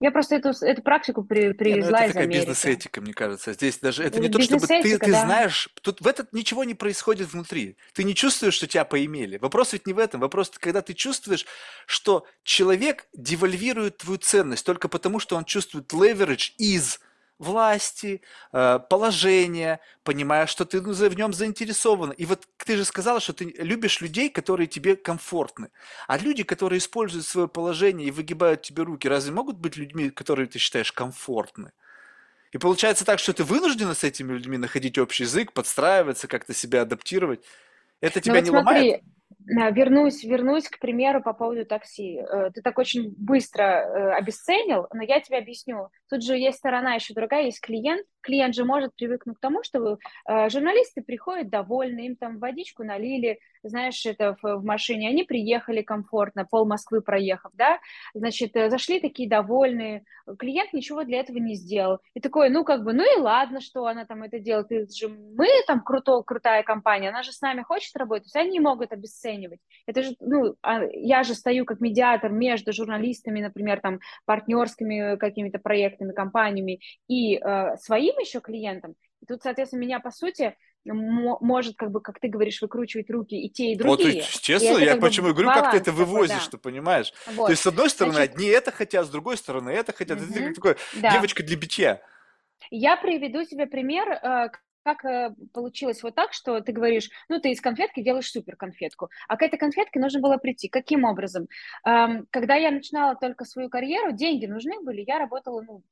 Я 0.00 0.12
просто 0.12 0.36
эту, 0.36 0.50
эту 0.50 0.82
практику 0.82 1.24
при, 1.24 1.52
привезла 1.52 1.90
не, 1.90 1.90
ну, 1.90 1.96
это 1.96 2.04
из 2.06 2.12
такая 2.12 2.26
бизнес-этика, 2.28 3.00
мне 3.00 3.12
кажется. 3.12 3.52
Здесь 3.52 3.78
даже 3.78 4.04
это 4.04 4.20
не 4.20 4.28
то, 4.28 4.40
чтобы 4.40 4.64
ты, 4.64 4.96
ты 4.96 5.10
да. 5.10 5.22
знаешь, 5.22 5.68
тут 5.82 6.00
в 6.00 6.06
этот 6.06 6.32
ничего 6.32 6.62
не 6.62 6.74
происходит 6.74 7.32
внутри. 7.32 7.76
Ты 7.94 8.04
не 8.04 8.14
чувствуешь, 8.14 8.54
что 8.54 8.68
тебя 8.68 8.84
поимели. 8.84 9.38
Вопрос 9.38 9.72
ведь 9.72 9.88
не 9.88 9.92
в 9.92 9.98
этом. 9.98 10.20
Вопрос, 10.20 10.50
когда 10.50 10.82
ты 10.82 10.94
чувствуешь, 10.94 11.46
что 11.86 12.24
человек 12.44 13.06
девальвирует 13.12 13.98
твою 13.98 14.18
ценность 14.18 14.64
только 14.64 14.88
потому, 14.88 15.18
что 15.18 15.36
он 15.36 15.44
чувствует 15.44 15.92
leverage 15.92 16.52
из 16.58 17.00
власти, 17.38 18.20
э, 18.52 18.80
положения, 18.90 19.80
понимая, 20.02 20.46
что 20.46 20.64
ты 20.64 20.80
ну, 20.80 20.92
в 20.92 21.16
нем 21.16 21.32
заинтересован. 21.32 22.10
И 22.10 22.26
вот 22.26 22.46
ты 22.56 22.76
же 22.76 22.84
сказала, 22.84 23.20
что 23.20 23.32
ты 23.32 23.54
любишь 23.58 24.00
людей, 24.00 24.28
которые 24.28 24.66
тебе 24.66 24.96
комфортны. 24.96 25.70
А 26.06 26.18
люди, 26.18 26.42
которые 26.42 26.78
используют 26.78 27.26
свое 27.26 27.48
положение 27.48 28.08
и 28.08 28.10
выгибают 28.10 28.62
тебе 28.62 28.82
руки, 28.82 29.08
разве 29.08 29.32
могут 29.32 29.56
быть 29.56 29.76
людьми, 29.76 30.10
которые 30.10 30.46
ты 30.46 30.58
считаешь 30.58 30.92
комфортны? 30.92 31.72
И 32.52 32.58
получается 32.58 33.04
так, 33.04 33.18
что 33.18 33.32
ты 33.32 33.44
вынуждена 33.44 33.94
с 33.94 34.04
этими 34.04 34.32
людьми 34.32 34.56
находить 34.56 34.98
общий 34.98 35.24
язык, 35.24 35.52
подстраиваться, 35.52 36.28
как-то 36.28 36.54
себя 36.54 36.82
адаптировать. 36.82 37.40
Это 38.00 38.18
ну 38.18 38.22
тебя 38.22 38.34
ну, 38.34 38.40
вот 38.40 38.44
не 38.44 38.50
смотри, 38.50 38.80
ломает? 38.80 39.02
Вернусь, 39.46 40.24
вернусь 40.24 40.68
к 40.68 40.78
примеру 40.78 41.22
по 41.22 41.32
поводу 41.32 41.64
такси. 41.64 42.18
Э, 42.18 42.50
ты 42.52 42.60
так 42.60 42.78
очень 42.78 43.14
быстро 43.16 43.62
э, 43.62 44.12
обесценил, 44.12 44.86
но 44.92 45.02
я 45.02 45.20
тебе 45.20 45.38
объясню. 45.38 45.88
Тут 46.10 46.22
же 46.22 46.36
есть 46.36 46.58
сторона 46.58 46.94
еще 46.94 47.14
другая, 47.14 47.44
есть 47.44 47.60
клиент. 47.60 48.06
Клиент 48.20 48.54
же 48.54 48.64
может 48.64 48.94
привыкнуть 48.94 49.36
к 49.36 49.40
тому, 49.40 49.62
что 49.62 49.98
э, 50.26 50.48
журналисты 50.48 51.02
приходят 51.02 51.48
довольны, 51.48 52.06
им 52.06 52.16
там 52.16 52.38
водичку 52.38 52.84
налили, 52.84 53.38
знаешь, 53.62 54.04
это 54.06 54.36
в, 54.42 54.56
в 54.58 54.64
машине, 54.64 55.08
они 55.08 55.24
приехали 55.24 55.82
комфортно, 55.82 56.44
пол 56.44 56.66
Москвы 56.66 57.00
проехав, 57.00 57.52
да, 57.54 57.78
значит, 58.14 58.52
зашли 58.54 59.00
такие 59.00 59.28
довольные, 59.28 60.04
клиент 60.38 60.72
ничего 60.72 61.04
для 61.04 61.20
этого 61.20 61.38
не 61.38 61.54
сделал. 61.54 61.98
И 62.14 62.20
такой, 62.20 62.50
ну, 62.50 62.64
как 62.64 62.84
бы, 62.84 62.92
ну 62.92 63.02
и 63.02 63.20
ладно, 63.20 63.60
что 63.60 63.86
она 63.86 64.04
там 64.04 64.22
это 64.22 64.38
делает, 64.38 64.70
это 64.70 64.92
же 64.92 65.08
мы 65.08 65.48
там 65.66 65.82
круто, 65.82 66.22
крутая 66.22 66.62
компания, 66.62 67.08
она 67.08 67.22
же 67.22 67.32
с 67.32 67.40
нами 67.40 67.62
хочет 67.62 67.96
работать, 67.96 68.34
они 68.36 68.60
могут 68.60 68.92
обесценивать. 68.92 69.60
Это 69.86 70.02
же, 70.02 70.16
ну, 70.20 70.56
а 70.62 70.84
я 70.92 71.22
же 71.22 71.34
стою 71.34 71.64
как 71.64 71.80
медиатор 71.80 72.30
между 72.30 72.72
журналистами, 72.72 73.40
например, 73.40 73.80
там, 73.80 74.00
партнерскими 74.24 75.16
какими-то 75.16 75.58
проектами, 75.58 76.12
компаниями 76.12 76.80
и 77.08 77.36
э, 77.36 77.76
еще 78.18 78.40
клиентам. 78.40 78.94
И 79.20 79.26
тут, 79.26 79.42
соответственно, 79.42 79.80
меня, 79.80 80.00
по 80.00 80.10
сути, 80.10 80.56
может, 80.84 81.76
как 81.76 81.90
бы, 81.90 82.00
как 82.00 82.20
ты 82.20 82.28
говоришь, 82.28 82.62
выкручивать 82.62 83.10
руки 83.10 83.34
и 83.34 83.50
те, 83.50 83.72
и 83.72 83.76
другие. 83.76 84.22
Вот, 84.22 84.80
и 84.80 84.84
я 84.84 84.96
почему 84.96 85.32
говорю, 85.32 85.48
как 85.48 85.72
ты 85.72 85.78
это 85.78 85.92
вывозишь, 85.92 86.36
такой, 86.36 86.44
да. 86.44 86.50
ты 86.50 86.58
понимаешь? 86.58 87.12
Вот. 87.34 87.46
То 87.46 87.50
есть, 87.52 87.62
с 87.62 87.66
одной 87.66 87.90
стороны, 87.90 88.14
Значит, 88.14 88.34
одни 88.34 88.46
это 88.46 88.70
хотят, 88.70 89.06
с 89.06 89.10
другой 89.10 89.36
стороны, 89.36 89.70
это 89.70 89.92
хотят. 89.92 90.20
Мгм. 90.20 90.32
Это 90.32 90.54
такой 90.54 90.76
да. 90.96 91.12
девочка 91.12 91.42
для 91.42 91.56
битья. 91.56 92.00
Я 92.70 92.96
приведу 92.96 93.44
тебе 93.44 93.66
пример, 93.66 94.08
э, 94.10 94.50
как 94.82 95.04
э, 95.04 95.34
получилось 95.52 96.02
вот 96.02 96.14
так, 96.14 96.32
что 96.32 96.60
ты 96.60 96.72
говоришь, 96.72 97.10
ну, 97.28 97.40
ты 97.40 97.50
из 97.50 97.60
конфетки 97.60 98.02
делаешь 98.02 98.30
супер 98.30 98.56
конфетку, 98.56 99.10
а 99.28 99.36
к 99.36 99.42
этой 99.42 99.58
конфетке 99.58 100.00
нужно 100.00 100.20
было 100.20 100.38
прийти. 100.38 100.68
Каким 100.68 101.04
образом? 101.04 101.48
Эм, 101.84 102.26
Когда 102.30 102.54
я 102.54 102.70
начинала 102.70 103.14
только 103.14 103.44
свою 103.44 103.68
карьеру, 103.68 104.12
деньги 104.12 104.46
нужны 104.46 104.80
были, 104.80 105.04
я 105.06 105.18
работала, 105.18 105.60
ну, 105.60 105.82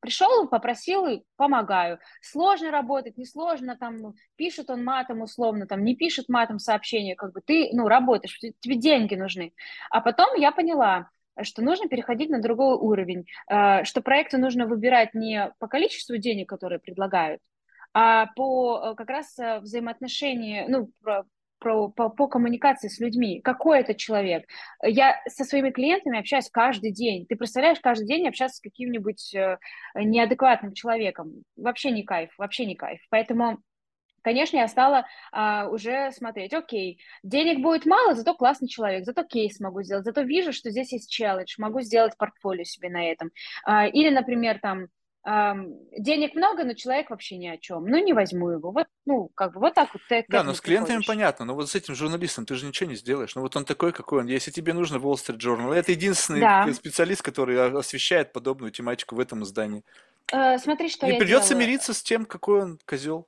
пришел, 0.00 0.48
попросил, 0.48 1.06
и 1.06 1.22
помогаю. 1.36 1.98
Сложно 2.20 2.70
работать, 2.70 3.16
несложно, 3.16 3.76
там, 3.76 3.96
ну, 3.98 4.14
пишет 4.36 4.70
он 4.70 4.84
матом 4.84 5.22
условно, 5.22 5.66
там, 5.66 5.84
не 5.84 5.96
пишет 5.96 6.28
матом 6.28 6.58
сообщение, 6.58 7.16
как 7.16 7.32
бы 7.32 7.40
ты, 7.44 7.70
ну, 7.72 7.88
работаешь, 7.88 8.38
тебе 8.60 8.76
деньги 8.76 9.14
нужны. 9.14 9.52
А 9.90 10.00
потом 10.00 10.34
я 10.36 10.52
поняла, 10.52 11.10
что 11.42 11.62
нужно 11.62 11.88
переходить 11.88 12.30
на 12.30 12.40
другой 12.40 12.76
уровень, 12.76 13.26
э, 13.50 13.84
что 13.84 14.00
проекты 14.00 14.38
нужно 14.38 14.66
выбирать 14.66 15.14
не 15.14 15.52
по 15.58 15.68
количеству 15.68 16.16
денег, 16.16 16.48
которые 16.48 16.78
предлагают, 16.78 17.40
а 17.94 18.26
по 18.34 18.78
э, 18.78 18.94
как 18.94 19.08
раз 19.08 19.38
э, 19.38 19.60
взаимоотношению, 19.60 20.66
ну, 20.68 20.90
про, 21.58 21.88
по, 21.88 22.08
по 22.08 22.28
коммуникации 22.28 22.88
с 22.88 22.98
людьми. 22.98 23.40
Какой 23.40 23.80
это 23.80 23.94
человек? 23.94 24.44
Я 24.82 25.20
со 25.28 25.44
своими 25.44 25.70
клиентами 25.70 26.18
общаюсь 26.18 26.50
каждый 26.50 26.92
день. 26.92 27.26
Ты 27.26 27.36
представляешь, 27.36 27.80
каждый 27.80 28.06
день 28.06 28.28
общаться 28.28 28.58
с 28.58 28.60
каким-нибудь 28.60 29.34
э, 29.34 29.58
неадекватным 29.94 30.74
человеком. 30.74 31.42
Вообще 31.56 31.90
не 31.90 32.04
кайф, 32.04 32.30
вообще 32.38 32.66
не 32.66 32.74
кайф. 32.74 33.00
Поэтому 33.10 33.58
Конечно, 34.22 34.56
я 34.56 34.68
стала 34.68 35.06
а, 35.32 35.68
уже 35.68 36.10
смотреть, 36.12 36.52
окей, 36.52 37.00
денег 37.22 37.62
будет 37.62 37.86
мало, 37.86 38.14
зато 38.14 38.34
классный 38.34 38.68
человек, 38.68 39.04
зато 39.04 39.22
кейс 39.22 39.60
могу 39.60 39.82
сделать, 39.82 40.04
зато 40.04 40.22
вижу, 40.22 40.52
что 40.52 40.70
здесь 40.70 40.92
есть 40.92 41.10
челлендж, 41.10 41.54
могу 41.56 41.80
сделать 41.80 42.16
портфолио 42.18 42.64
себе 42.64 42.90
на 42.90 43.10
этом. 43.10 43.30
А, 43.64 43.86
или, 43.86 44.10
например, 44.10 44.58
там, 44.60 44.88
денег 45.24 46.34
много, 46.34 46.64
но 46.64 46.74
человек 46.74 47.10
вообще 47.10 47.36
ни 47.36 47.46
о 47.48 47.58
чем. 47.58 47.84
Ну, 47.84 48.02
не 48.02 48.12
возьму 48.12 48.50
его. 48.50 48.70
Вот, 48.70 48.86
ну, 49.04 49.30
как 49.34 49.54
бы 49.54 49.60
вот 49.60 49.74
так 49.74 49.92
вот 49.92 50.02
ты 50.08 50.24
Да, 50.28 50.42
но 50.42 50.54
с 50.54 50.60
клиентами 50.60 50.96
приходишь. 50.96 51.06
понятно, 51.06 51.44
но 51.44 51.54
вот 51.54 51.68
с 51.68 51.74
этим 51.74 51.94
журналистом 51.94 52.46
ты 52.46 52.54
же 52.54 52.66
ничего 52.66 52.90
не 52.90 52.96
сделаешь. 52.96 53.34
Ну 53.34 53.42
вот 53.42 53.56
он 53.56 53.64
такой, 53.64 53.92
какой 53.92 54.20
он. 54.20 54.26
Если 54.26 54.50
тебе 54.50 54.72
нужно 54.72 54.96
Wall 54.96 55.14
Street 55.14 55.38
Journal, 55.38 55.72
это 55.74 55.92
единственный 55.92 56.40
Да. 56.40 56.72
специалист, 56.72 57.22
который 57.22 57.56
освещает 57.78 58.32
подобную 58.32 58.70
тематику 58.72 59.16
в 59.16 59.20
этом 59.20 59.42
издании. 59.42 59.84
Э, 60.32 60.58
смотри, 60.58 60.88
что 60.88 61.06
И 61.06 61.10
я 61.10 61.18
придется 61.18 61.50
делаю. 61.50 61.66
мириться 61.66 61.94
с 61.94 62.02
тем, 62.02 62.24
какой 62.26 62.62
он 62.62 62.78
козел. 62.86 63.26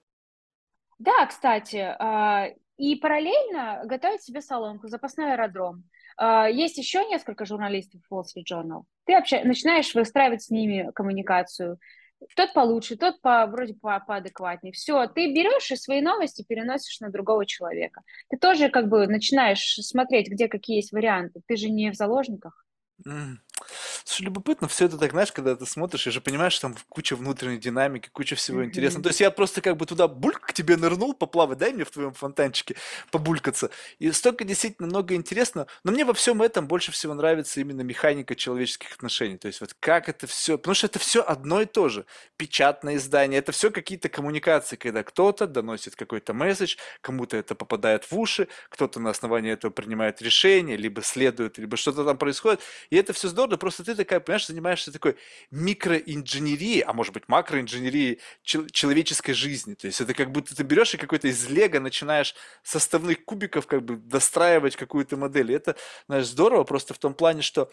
Да, 0.98 1.26
кстати, 1.26 1.76
а, 1.98 2.48
и 2.76 2.96
параллельно 2.96 3.82
готовить 3.86 4.22
себе 4.22 4.42
соломку, 4.42 4.88
запасной 4.88 5.32
аэродром. 5.32 5.84
А, 6.22 6.48
Есть 6.50 6.76
еще 6.76 7.02
несколько 7.06 7.46
журналистов 7.46 8.02
в 8.08 8.14
Wall 8.14 8.24
Street 8.24 8.44
Journal. 8.52 8.82
Ты 9.06 9.14
обща- 9.14 9.42
начинаешь 9.42 9.94
выстраивать 9.94 10.42
с 10.42 10.50
ними 10.50 10.90
коммуникацию. 10.94 11.78
Тот 12.36 12.52
получше, 12.52 12.96
тот 12.96 13.22
по, 13.22 13.46
вроде 13.46 13.72
по, 13.72 13.98
поадекватнее. 14.00 14.74
Все, 14.74 15.06
ты 15.06 15.32
берешь 15.32 15.70
и 15.70 15.76
свои 15.76 16.02
новости 16.02 16.44
переносишь 16.46 17.00
на 17.00 17.08
другого 17.08 17.46
человека. 17.46 18.02
Ты 18.28 18.36
тоже 18.36 18.68
как 18.68 18.88
бы 18.90 19.06
начинаешь 19.06 19.62
смотреть, 19.80 20.28
где 20.28 20.46
какие 20.46 20.76
есть 20.76 20.92
варианты. 20.92 21.40
Ты 21.46 21.56
же 21.56 21.70
не 21.70 21.90
в 21.90 21.94
заложниках. 21.94 22.66
Слушай, 24.04 24.22
любопытно, 24.22 24.68
все 24.68 24.86
это 24.86 24.98
так, 24.98 25.10
знаешь, 25.10 25.32
когда 25.32 25.54
ты 25.56 25.66
смотришь, 25.66 26.06
и 26.06 26.10
же 26.10 26.20
понимаешь, 26.20 26.54
что 26.54 26.68
там 26.68 26.76
куча 26.88 27.16
внутренней 27.16 27.58
динамики, 27.58 28.08
куча 28.08 28.36
всего 28.36 28.64
интересного. 28.64 29.04
То 29.04 29.08
есть 29.10 29.20
я 29.20 29.30
просто 29.30 29.60
как 29.60 29.76
бы 29.76 29.86
туда 29.86 30.08
бульк 30.08 30.40
к 30.40 30.52
тебе 30.52 30.76
нырнул, 30.76 31.14
поплавать, 31.14 31.58
дай 31.58 31.72
мне 31.72 31.84
в 31.84 31.90
твоем 31.90 32.12
фонтанчике 32.12 32.76
побулькаться. 33.10 33.70
И 33.98 34.10
столько 34.12 34.44
действительно 34.44 34.88
много 34.88 35.14
интересного. 35.14 35.66
Но 35.84 35.92
мне 35.92 36.04
во 36.04 36.14
всем 36.14 36.42
этом 36.42 36.66
больше 36.66 36.92
всего 36.92 37.14
нравится 37.14 37.60
именно 37.60 37.82
механика 37.82 38.34
человеческих 38.34 38.92
отношений. 38.92 39.36
То 39.36 39.46
есть 39.46 39.60
вот 39.60 39.74
как 39.78 40.08
это 40.08 40.26
все, 40.26 40.58
потому 40.58 40.74
что 40.74 40.86
это 40.86 40.98
все 40.98 41.22
одно 41.22 41.60
и 41.60 41.66
то 41.66 41.88
же. 41.88 42.06
Печатное 42.36 42.96
издание, 42.96 43.38
это 43.38 43.52
все 43.52 43.70
какие-то 43.70 44.08
коммуникации, 44.08 44.76
когда 44.76 45.02
кто-то 45.02 45.46
доносит 45.46 45.96
какой-то 45.96 46.34
месседж, 46.34 46.76
кому-то 47.00 47.36
это 47.36 47.54
попадает 47.54 48.10
в 48.10 48.18
уши, 48.18 48.48
кто-то 48.68 49.00
на 49.00 49.10
основании 49.10 49.52
этого 49.52 49.70
принимает 49.70 50.22
решение, 50.22 50.76
либо 50.76 51.02
следует, 51.02 51.58
либо 51.58 51.76
что-то 51.76 52.04
там 52.04 52.18
происходит. 52.18 52.60
И 52.90 52.96
это 52.96 53.12
все 53.12 53.28
здорово, 53.28 53.49
просто 53.56 53.84
ты 53.84 53.94
такая, 53.94 54.20
понимаешь, 54.20 54.46
занимаешься 54.46 54.92
такой 54.92 55.16
микроинженерией, 55.50 56.80
а 56.80 56.92
может 56.92 57.14
быть 57.14 57.28
макроинженерией 57.28 58.20
чел- 58.42 58.68
человеческой 58.68 59.32
жизни. 59.32 59.74
То 59.74 59.86
есть 59.86 60.00
это 60.00 60.14
как 60.14 60.32
будто 60.32 60.54
ты 60.54 60.62
берешь 60.62 60.94
и 60.94 60.98
какой-то 60.98 61.28
из 61.28 61.48
лего 61.48 61.80
начинаешь 61.80 62.34
составных 62.62 63.24
кубиков 63.24 63.66
как 63.66 63.82
бы 63.82 63.96
достраивать 63.96 64.76
какую-то 64.76 65.16
модель. 65.16 65.52
И 65.52 65.54
это, 65.54 65.76
знаешь, 66.06 66.26
здорово 66.26 66.64
просто 66.64 66.94
в 66.94 66.98
том 66.98 67.14
плане, 67.14 67.42
что, 67.42 67.70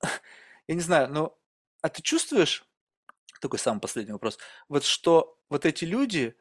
я 0.68 0.74
не 0.74 0.80
знаю, 0.80 1.08
ну, 1.10 1.36
а 1.80 1.88
ты 1.88 2.02
чувствуешь, 2.02 2.64
такой 3.40 3.58
самый 3.58 3.80
последний 3.80 4.12
вопрос, 4.12 4.38
вот 4.68 4.84
что 4.84 5.38
вот 5.50 5.66
эти 5.66 5.84
люди, 5.84 6.34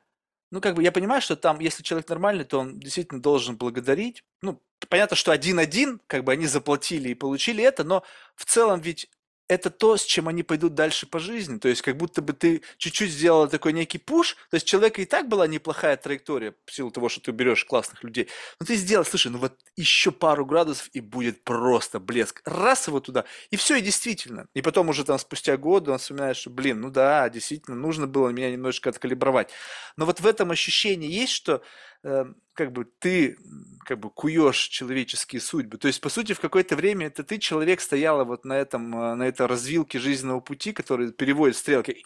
ну, 0.52 0.60
как 0.60 0.76
бы 0.76 0.84
я 0.84 0.92
понимаю, 0.92 1.22
что 1.22 1.36
там, 1.36 1.60
если 1.60 1.82
человек 1.82 2.10
нормальный, 2.10 2.44
то 2.44 2.60
он 2.60 2.78
действительно 2.78 3.22
должен 3.22 3.58
благодарить. 3.58 4.24
Ну, 4.42 4.62
понятно, 4.90 5.16
что 5.16 5.32
один-один, 5.32 6.02
как 6.08 6.26
бы 6.26 6.34
они 6.34 6.46
заплатили 6.46 7.10
и 7.10 7.16
получили 7.16 7.64
это, 7.64 7.84
но 7.86 8.04
в 8.36 8.46
целом 8.46 8.82
ведь 8.82 9.10
это 9.52 9.70
то, 9.70 9.98
с 9.98 10.06
чем 10.06 10.30
они 10.30 10.44
пойдут 10.44 10.76
дальше 10.76 11.06
по 11.06 11.20
жизни. 11.20 11.60
То 11.60 11.68
есть, 11.68 11.82
как 11.82 11.98
будто 11.98 12.22
бы 12.22 12.32
ты 12.32 12.62
чуть-чуть 12.78 13.12
сделала 13.12 13.50
такой 13.50 13.74
некий 13.74 13.98
пуш. 13.98 14.38
То 14.50 14.56
есть, 14.56 14.66
человека 14.66 15.02
и 15.02 15.06
так 15.06 15.28
была 15.28 15.46
неплохая 15.46 15.98
траектория 15.98 16.56
в 16.66 16.74
силу 16.74 16.90
того, 16.90 17.10
что 17.10 17.20
ты 17.20 17.32
берешь 17.32 17.66
классных 17.66 18.02
людей. 18.06 18.30
Но 18.62 18.66
ты 18.66 18.76
сделал, 18.76 19.04
слушай, 19.04 19.30
ну 19.30 19.40
вот 19.40 19.60
еще 19.76 20.14
пару 20.14 20.46
градусов, 20.46 20.90
и 20.94 21.02
будет 21.02 21.44
просто 21.44 22.00
блеск. 22.00 22.42
Раз 22.46 22.88
его 22.88 23.02
туда, 23.02 23.26
и 23.50 23.58
все, 23.58 23.76
и 23.76 23.82
действительно. 23.82 24.48
И 24.54 24.62
потом 24.62 24.88
уже 24.88 25.04
там 25.04 25.20
спустя 25.20 25.58
годы 25.58 25.92
он 25.92 25.98
вспоминает, 25.98 26.38
что, 26.38 26.50
блин, 26.50 26.80
ну 26.80 26.90
да, 26.90 27.28
действительно, 27.28 27.76
нужно 27.76 28.08
было 28.08 28.30
меня 28.30 28.50
немножечко 28.52 28.90
откалибровать. 28.90 29.50
Но 29.98 30.06
вот 30.06 30.22
в 30.22 30.28
этом 30.28 30.52
ощущении 30.52 31.12
есть, 31.12 31.34
что 31.34 31.62
как 32.04 32.72
бы 32.72 32.86
ты 33.00 33.38
как 33.86 34.00
бы 34.00 34.10
куешь 34.10 34.68
человеческие 34.68 35.42
судьбы. 35.42 35.78
То 35.78 35.88
есть, 35.88 36.02
по 36.02 36.10
сути, 36.10 36.34
в 36.34 36.40
какое-то 36.40 36.76
время 36.76 37.08
это 37.08 37.24
ты, 37.24 37.38
человек, 37.38 37.82
стояла 37.82 38.24
вот 38.24 38.46
на 38.46 38.54
этом, 38.54 38.96
э, 38.96 39.16
на 39.16 39.24
этой 39.24 39.48
развилке 39.48 40.00
жизненного 40.00 40.40
пути, 40.40 40.72
который 40.72 41.12
переводит 41.12 41.58
стрелки, 41.58 42.04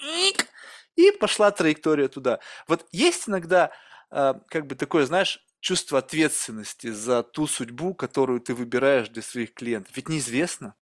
и 0.95 1.11
пошла 1.11 1.51
траектория 1.51 2.07
туда. 2.07 2.39
Вот 2.67 2.87
есть 2.91 3.27
иногда 3.27 3.71
э, 4.11 4.33
как 4.47 4.67
бы 4.67 4.75
такое, 4.75 5.05
знаешь, 5.05 5.45
чувство 5.59 5.99
ответственности 5.99 6.91
за 6.91 7.23
ту 7.23 7.47
судьбу, 7.47 7.93
которую 7.93 8.39
ты 8.39 8.53
выбираешь 8.53 9.09
для 9.09 9.21
своих 9.21 9.53
клиентов. 9.53 9.95
Ведь 9.95 10.09
неизвестно. 10.09 10.75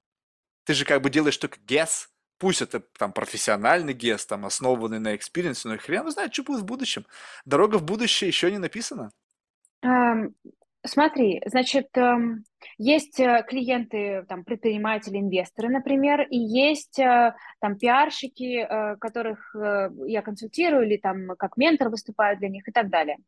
Ты 0.65 0.75
же 0.75 0.85
как 0.85 1.03
бы 1.03 1.11
делаешь 1.11 1.37
только 1.37 1.59
guess. 1.61 2.09
Пусть 2.43 2.61
это 2.61 2.81
там 2.99 3.13
профессиональный 3.13 3.95
guess, 3.95 4.27
там 4.29 4.45
основанный 4.45 4.99
на 4.99 5.15
experience 5.15 5.60
е, 5.60 5.69
но 5.69 5.79
хрен 5.79 6.11
знает, 6.11 6.35
что 6.35 6.43
будет 6.43 6.63
в 6.63 6.65
будущем. 6.65 7.07
Дорога 7.45 7.77
в 7.77 7.85
будущее 7.85 8.27
еще 8.27 8.51
не 8.51 8.59
написана. 8.59 9.13
Эм, 9.83 10.35
Смотри, 10.85 11.41
значит, 11.47 11.97
эм, 11.97 12.43
есть 12.77 13.21
э, 13.21 13.45
клиенты, 13.49 14.25
там, 14.29 14.43
предприниматели, 14.43 15.19
инвесторы, 15.19 15.69
например, 15.69 16.23
и 16.23 16.37
есть 16.37 16.99
э, 16.99 17.37
там 17.61 17.79
пиарщики, 17.79 18.67
э, 18.69 18.97
которых 18.97 19.55
я 20.09 20.23
консультирую 20.23 20.85
или 20.87 20.97
там 20.97 21.37
как 21.39 21.57
ментор 21.57 21.89
выступаю 21.89 22.37
для 22.39 22.49
них 22.49 22.67
и 22.69 22.73
так 22.73 22.91
далее. 22.91 23.19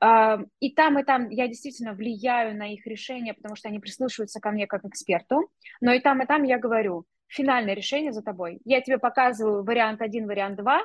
Эм, 0.00 0.46
И 0.60 0.70
там, 0.74 0.98
и 0.98 1.04
там 1.04 1.28
я 1.28 1.48
действительно 1.48 1.92
влияю 1.92 2.56
на 2.56 2.72
их 2.72 2.86
решения, 2.86 3.34
потому 3.34 3.56
что 3.56 3.68
они 3.68 3.78
прислушиваются 3.78 4.40
ко 4.40 4.50
мне 4.50 4.66
как 4.66 4.86
эксперту, 4.86 5.50
но 5.82 5.92
и 5.92 6.00
там, 6.00 6.22
и 6.22 6.26
там 6.26 6.44
я 6.44 6.58
говорю, 6.58 7.04
финальное 7.32 7.74
решение 7.74 8.12
за 8.12 8.22
тобой. 8.22 8.60
Я 8.64 8.80
тебе 8.80 8.98
показываю 8.98 9.64
вариант 9.64 10.02
один, 10.02 10.26
вариант 10.26 10.56
два, 10.56 10.82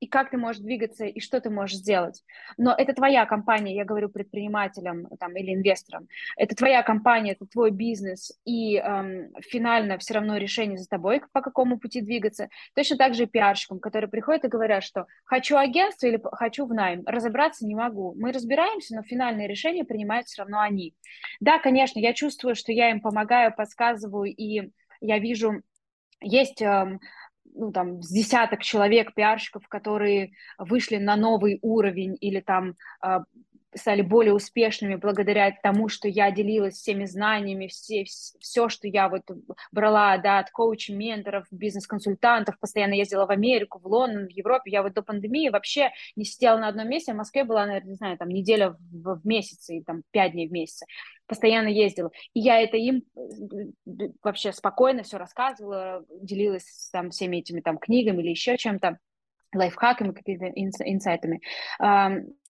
и 0.00 0.06
как 0.06 0.30
ты 0.30 0.38
можешь 0.38 0.62
двигаться, 0.62 1.04
и 1.04 1.20
что 1.20 1.40
ты 1.40 1.50
можешь 1.50 1.76
сделать. 1.76 2.22
Но 2.56 2.74
это 2.76 2.94
твоя 2.94 3.26
компания, 3.26 3.74
я 3.74 3.84
говорю 3.84 4.08
предпринимателям 4.08 5.06
там, 5.18 5.36
или 5.36 5.54
инвесторам, 5.54 6.08
это 6.36 6.56
твоя 6.56 6.82
компания, 6.82 7.32
это 7.32 7.46
твой 7.46 7.70
бизнес, 7.70 8.32
и 8.46 8.76
эм, 8.76 9.30
финально 9.42 9.98
все 9.98 10.14
равно 10.14 10.38
решение 10.38 10.78
за 10.78 10.88
тобой, 10.88 11.20
по 11.32 11.42
какому 11.42 11.78
пути 11.78 12.00
двигаться. 12.00 12.48
Точно 12.74 12.96
так 12.96 13.14
же 13.14 13.24
и 13.24 13.26
пиарщикам, 13.26 13.78
которые 13.78 14.08
приходят 14.08 14.44
и 14.44 14.48
говорят, 14.48 14.82
что 14.82 15.06
хочу 15.24 15.58
агентство 15.58 16.06
или 16.06 16.20
хочу 16.32 16.64
в 16.64 16.72
найм, 16.72 17.02
разобраться 17.04 17.66
не 17.66 17.74
могу. 17.74 18.14
Мы 18.16 18.32
разбираемся, 18.32 18.96
но 18.96 19.02
финальное 19.02 19.46
решение 19.46 19.84
принимают 19.84 20.26
все 20.26 20.42
равно 20.42 20.60
они. 20.60 20.94
Да, 21.40 21.58
конечно, 21.58 21.98
я 21.98 22.14
чувствую, 22.14 22.54
что 22.54 22.72
я 22.72 22.90
им 22.90 23.00
помогаю, 23.02 23.54
подсказываю, 23.54 24.34
и 24.34 24.70
я 25.02 25.18
вижу, 25.18 25.62
есть 26.20 26.62
эм, 26.62 27.00
ну, 27.54 27.72
там, 27.72 28.02
с 28.02 28.10
десяток 28.10 28.62
человек, 28.62 29.14
пиарщиков, 29.14 29.66
которые 29.68 30.32
вышли 30.58 30.96
на 30.96 31.16
новый 31.16 31.58
уровень 31.62 32.16
или 32.20 32.40
там 32.40 32.74
э, 33.04 33.18
стали 33.74 34.02
более 34.02 34.34
успешными 34.34 34.96
благодаря 34.96 35.50
тому, 35.62 35.88
что 35.88 36.08
я 36.08 36.30
делилась 36.30 36.74
всеми 36.74 37.04
знаниями, 37.04 37.68
все, 37.68 38.04
все, 38.04 38.68
что 38.68 38.88
я 38.88 39.08
вот 39.08 39.22
брала, 39.72 40.16
да, 40.18 40.38
от 40.40 40.50
коучей, 40.50 40.94
менторов, 40.94 41.46
бизнес-консультантов, 41.50 42.58
постоянно 42.58 42.94
ездила 42.94 43.26
в 43.26 43.30
Америку, 43.30 43.78
в 43.78 43.86
Лондон, 43.86 44.26
в 44.26 44.30
Европе. 44.30 44.70
Я 44.70 44.82
вот 44.82 44.94
до 44.94 45.02
пандемии 45.02 45.48
вообще 45.50 45.90
не 46.16 46.24
сидела 46.24 46.58
на 46.58 46.68
одном 46.68 46.88
месте, 46.88 47.12
в 47.12 47.16
Москве 47.16 47.44
была, 47.44 47.66
наверное, 47.66 47.90
не 47.90 47.96
знаю, 47.96 48.18
там 48.18 48.28
неделя 48.28 48.70
в, 48.70 49.20
в 49.20 49.26
месяц 49.26 49.68
и 49.70 49.82
там 49.82 50.02
пять 50.10 50.32
дней 50.32 50.48
в 50.48 50.52
месяц. 50.52 50.82
Постоянно 51.26 51.68
ездила. 51.68 52.10
И 52.34 52.40
я 52.40 52.60
это 52.60 52.76
им 52.76 53.04
э, 53.16 54.08
вообще 54.22 54.52
спокойно 54.52 55.04
все 55.04 55.16
рассказывала, 55.16 56.04
делилась 56.20 56.90
там 56.92 57.10
всеми 57.10 57.36
этими 57.36 57.60
там 57.60 57.78
книгами 57.78 58.20
или 58.20 58.30
еще 58.30 58.56
чем-то 58.56 58.98
лайфхаками, 59.54 60.12
какими-то 60.12 60.46
инсайтами 60.46 61.40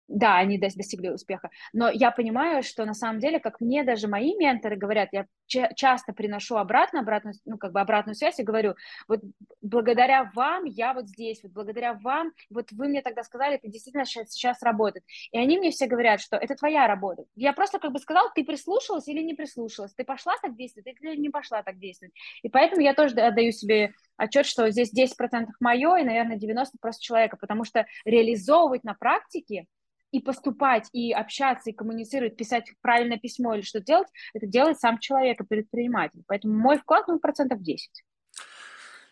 да, 0.08 0.36
они 0.36 0.58
достигли 0.58 1.08
успеха. 1.08 1.50
Но 1.72 1.90
я 1.90 2.10
понимаю, 2.10 2.62
что 2.62 2.84
на 2.84 2.94
самом 2.94 3.18
деле, 3.18 3.40
как 3.40 3.60
мне 3.60 3.82
даже 3.84 4.08
мои 4.08 4.34
менторы 4.36 4.76
говорят, 4.76 5.08
я 5.12 5.26
часто 5.46 6.12
приношу 6.12 6.56
обратно, 6.56 7.00
обратную, 7.00 7.34
ну, 7.44 7.58
как 7.58 7.72
бы 7.72 7.80
обратную 7.80 8.14
связь 8.14 8.38
и 8.38 8.44
говорю, 8.44 8.74
вот 9.08 9.20
благодаря 9.62 10.30
вам 10.34 10.64
я 10.64 10.94
вот 10.94 11.08
здесь, 11.08 11.42
вот 11.42 11.52
благодаря 11.52 11.94
вам, 11.94 12.32
вот 12.50 12.70
вы 12.72 12.88
мне 12.88 13.02
тогда 13.02 13.22
сказали, 13.22 13.56
это 13.56 13.68
действительно 13.68 14.04
сейчас, 14.04 14.62
работает. 14.62 15.04
И 15.32 15.38
они 15.38 15.58
мне 15.58 15.70
все 15.70 15.86
говорят, 15.86 16.20
что 16.20 16.36
это 16.36 16.54
твоя 16.54 16.86
работа. 16.86 17.24
Я 17.34 17.52
просто 17.52 17.78
как 17.78 17.92
бы 17.92 17.98
сказал, 17.98 18.30
ты 18.34 18.44
прислушалась 18.44 19.08
или 19.08 19.22
не 19.22 19.34
прислушалась, 19.34 19.94
ты 19.94 20.04
пошла 20.04 20.34
так 20.40 20.56
действовать 20.56 20.96
или 21.00 21.16
не 21.16 21.30
пошла 21.30 21.62
так 21.62 21.78
действовать. 21.78 22.14
И 22.42 22.48
поэтому 22.48 22.82
я 22.82 22.94
тоже 22.94 23.14
отдаю 23.16 23.52
себе 23.52 23.92
отчет, 24.16 24.46
что 24.46 24.70
здесь 24.70 24.92
10% 24.94 25.46
мое 25.60 25.96
и, 25.96 26.04
наверное, 26.04 26.38
90% 26.38 26.66
просто 26.80 27.02
человека, 27.02 27.36
потому 27.36 27.64
что 27.64 27.86
реализовывать 28.04 28.84
на 28.84 28.94
практике 28.94 29.66
и 30.12 30.20
поступать, 30.20 30.88
и 30.92 31.12
общаться, 31.12 31.70
и 31.70 31.72
коммуницировать, 31.72 32.36
писать 32.36 32.70
правильное 32.80 33.18
письмо 33.18 33.54
или 33.54 33.62
что 33.62 33.80
делать, 33.80 34.08
это 34.34 34.46
делает 34.46 34.78
сам 34.78 34.98
человек 34.98 35.40
и 35.40 35.44
предприниматель. 35.44 36.22
Поэтому 36.26 36.54
мой 36.54 36.78
вклад, 36.78 37.08
ну, 37.08 37.18
процентов 37.18 37.62
10. 37.62 38.04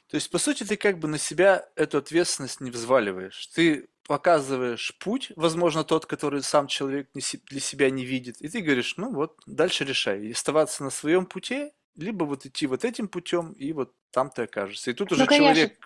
То 0.09 0.17
есть, 0.17 0.31
по 0.31 0.39
сути, 0.39 0.65
ты 0.65 0.77
как 0.77 0.99
бы 0.99 1.09
на 1.09 1.19
себя 1.19 1.69
эту 1.77 1.99
ответственность 1.99 2.61
не 2.61 2.71
взваливаешь. 2.71 3.47
Ты 3.49 3.89
показываешь 4.07 4.97
путь, 4.99 5.33
возможно, 5.35 5.83
тот, 5.83 6.07
который 6.07 6.43
сам 6.43 6.67
человек 6.67 7.09
для 7.13 7.61
себя 7.61 7.91
не 7.91 8.05
видит, 8.05 8.41
и 8.41 8.49
ты 8.49 8.61
говоришь, 8.61 8.97
ну 8.97 9.13
вот, 9.13 9.41
дальше 9.47 9.85
решай. 9.85 10.27
И 10.27 10.33
оставаться 10.33 10.85
на 10.85 10.91
своем 10.91 11.27
пути, 11.27 11.73
либо 11.97 12.25
вот 12.25 12.45
идти 12.45 12.67
вот 12.67 12.85
этим 12.85 13.09
путем, 13.09 13.53
и 13.53 13.73
вот 13.73 13.95
там 14.11 14.31
ты 14.31 14.43
окажешься. 14.43 14.91
И 14.91 14.95
тут 14.95 15.13
уже 15.13 15.25
ну, 15.25 15.37
человек 15.37 15.79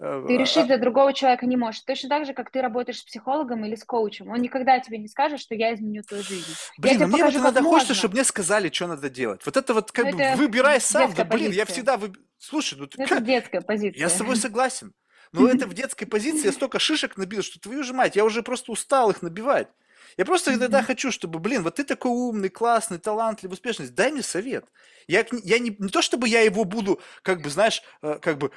ты 0.00 0.38
решить 0.38 0.66
за 0.66 0.78
другого 0.78 1.12
человека 1.12 1.44
не 1.44 1.58
можешь. 1.58 1.82
Точно 1.82 2.08
так 2.08 2.24
же, 2.24 2.32
как 2.32 2.50
ты 2.50 2.62
работаешь 2.62 3.00
с 3.00 3.04
психологом 3.04 3.66
или 3.66 3.74
с 3.74 3.84
коучем. 3.84 4.30
Он 4.30 4.40
никогда 4.40 4.80
тебе 4.80 4.96
не 4.96 5.08
скажет, 5.08 5.40
что 5.40 5.54
я 5.54 5.74
изменю 5.74 6.02
твою 6.02 6.22
жизнь. 6.22 6.54
Блин, 6.78 7.00
я 7.00 7.06
ну 7.06 7.12
мне 7.12 7.24
вот 7.24 7.34
иногда 7.34 7.62
хочется, 7.62 7.92
чтобы 7.92 8.14
мне 8.14 8.24
сказали, 8.24 8.70
что 8.70 8.86
надо 8.86 9.10
делать. 9.10 9.42
Вот 9.44 9.58
это 9.58 9.74
вот 9.74 9.92
как 9.92 10.06
Но 10.06 10.10
ну, 10.12 10.16
бы 10.16 10.36
выбирай 10.36 10.80
сам. 10.80 11.12
Да, 11.12 11.24
блин, 11.24 11.52
я 11.52 11.66
всегда... 11.66 11.98
Вы... 11.98 12.12
Слушай, 12.38 12.78
ну... 12.78 12.86
Это 12.86 13.06
как... 13.06 13.24
детская 13.24 13.60
позиция. 13.60 14.00
Я 14.00 14.08
с 14.08 14.14
тобой 14.14 14.36
согласен. 14.36 14.94
Но 15.32 15.46
это 15.46 15.66
в 15.66 15.74
детской 15.74 16.06
позиции 16.06 16.46
я 16.46 16.52
столько 16.52 16.78
шишек 16.78 17.18
набил, 17.18 17.42
что 17.42 17.60
твою 17.60 17.84
же 17.84 17.92
мать, 17.92 18.16
я 18.16 18.24
уже 18.24 18.42
просто 18.42 18.72
устал 18.72 19.10
их 19.10 19.20
набивать. 19.20 19.68
Я 20.16 20.24
просто 20.24 20.54
иногда 20.54 20.82
хочу, 20.82 21.12
чтобы, 21.12 21.38
блин, 21.38 21.62
вот 21.62 21.76
ты 21.76 21.84
такой 21.84 22.10
умный, 22.10 22.48
классный, 22.48 22.98
талантливый, 22.98 23.54
успешный, 23.54 23.88
дай 23.88 24.10
мне 24.10 24.22
совет. 24.22 24.64
Я, 25.06 25.24
я 25.44 25.58
не, 25.58 25.76
не 25.78 25.88
то, 25.88 26.02
чтобы 26.02 26.26
я 26.28 26.40
его 26.40 26.64
буду, 26.64 27.00
как 27.22 27.42
бы, 27.42 27.50
знаешь, 27.50 27.82
э, 28.02 28.18
как 28.20 28.38
бы 28.38 28.50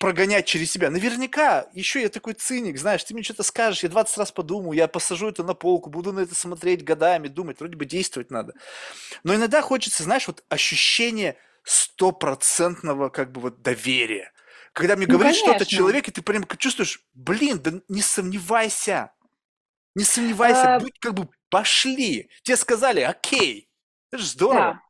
прогонять 0.00 0.46
через 0.46 0.72
себя. 0.72 0.90
Наверняка, 0.90 1.66
еще 1.74 2.00
я 2.00 2.08
такой 2.08 2.32
циник, 2.32 2.78
знаешь, 2.78 3.04
ты 3.04 3.12
мне 3.12 3.22
что-то 3.22 3.42
скажешь, 3.42 3.82
я 3.82 3.90
20 3.90 4.16
раз 4.16 4.32
подумаю, 4.32 4.72
я 4.72 4.88
посажу 4.88 5.28
это 5.28 5.44
на 5.44 5.52
полку, 5.52 5.90
буду 5.90 6.10
на 6.12 6.20
это 6.20 6.34
смотреть 6.34 6.82
годами, 6.82 7.28
думать, 7.28 7.60
вроде 7.60 7.76
бы 7.76 7.84
действовать 7.84 8.30
надо. 8.30 8.54
Но 9.24 9.34
иногда 9.34 9.60
хочется, 9.60 10.02
знаешь, 10.02 10.26
вот 10.26 10.42
ощущение 10.48 11.36
стопроцентного 11.64 13.10
как 13.10 13.30
бы 13.30 13.42
вот 13.42 13.60
доверия. 13.60 14.32
Когда 14.72 14.96
мне 14.96 15.06
ну, 15.06 15.18
говорит 15.18 15.36
что-то 15.36 15.66
человек, 15.66 16.08
и 16.08 16.12
ты 16.12 16.22
прям 16.22 16.46
чувствуешь, 16.56 17.04
блин, 17.12 17.60
да 17.62 17.72
не 17.88 18.00
сомневайся, 18.00 19.12
не 19.94 20.04
сомневайся, 20.04 20.76
а... 20.76 20.80
будь 20.80 20.98
как 20.98 21.12
бы 21.12 21.28
пошли. 21.50 22.30
Тебе 22.42 22.56
сказали, 22.56 23.00
окей, 23.00 23.68
это 24.10 24.22
же 24.22 24.28
здорово. 24.28 24.60
Да. 24.60 24.80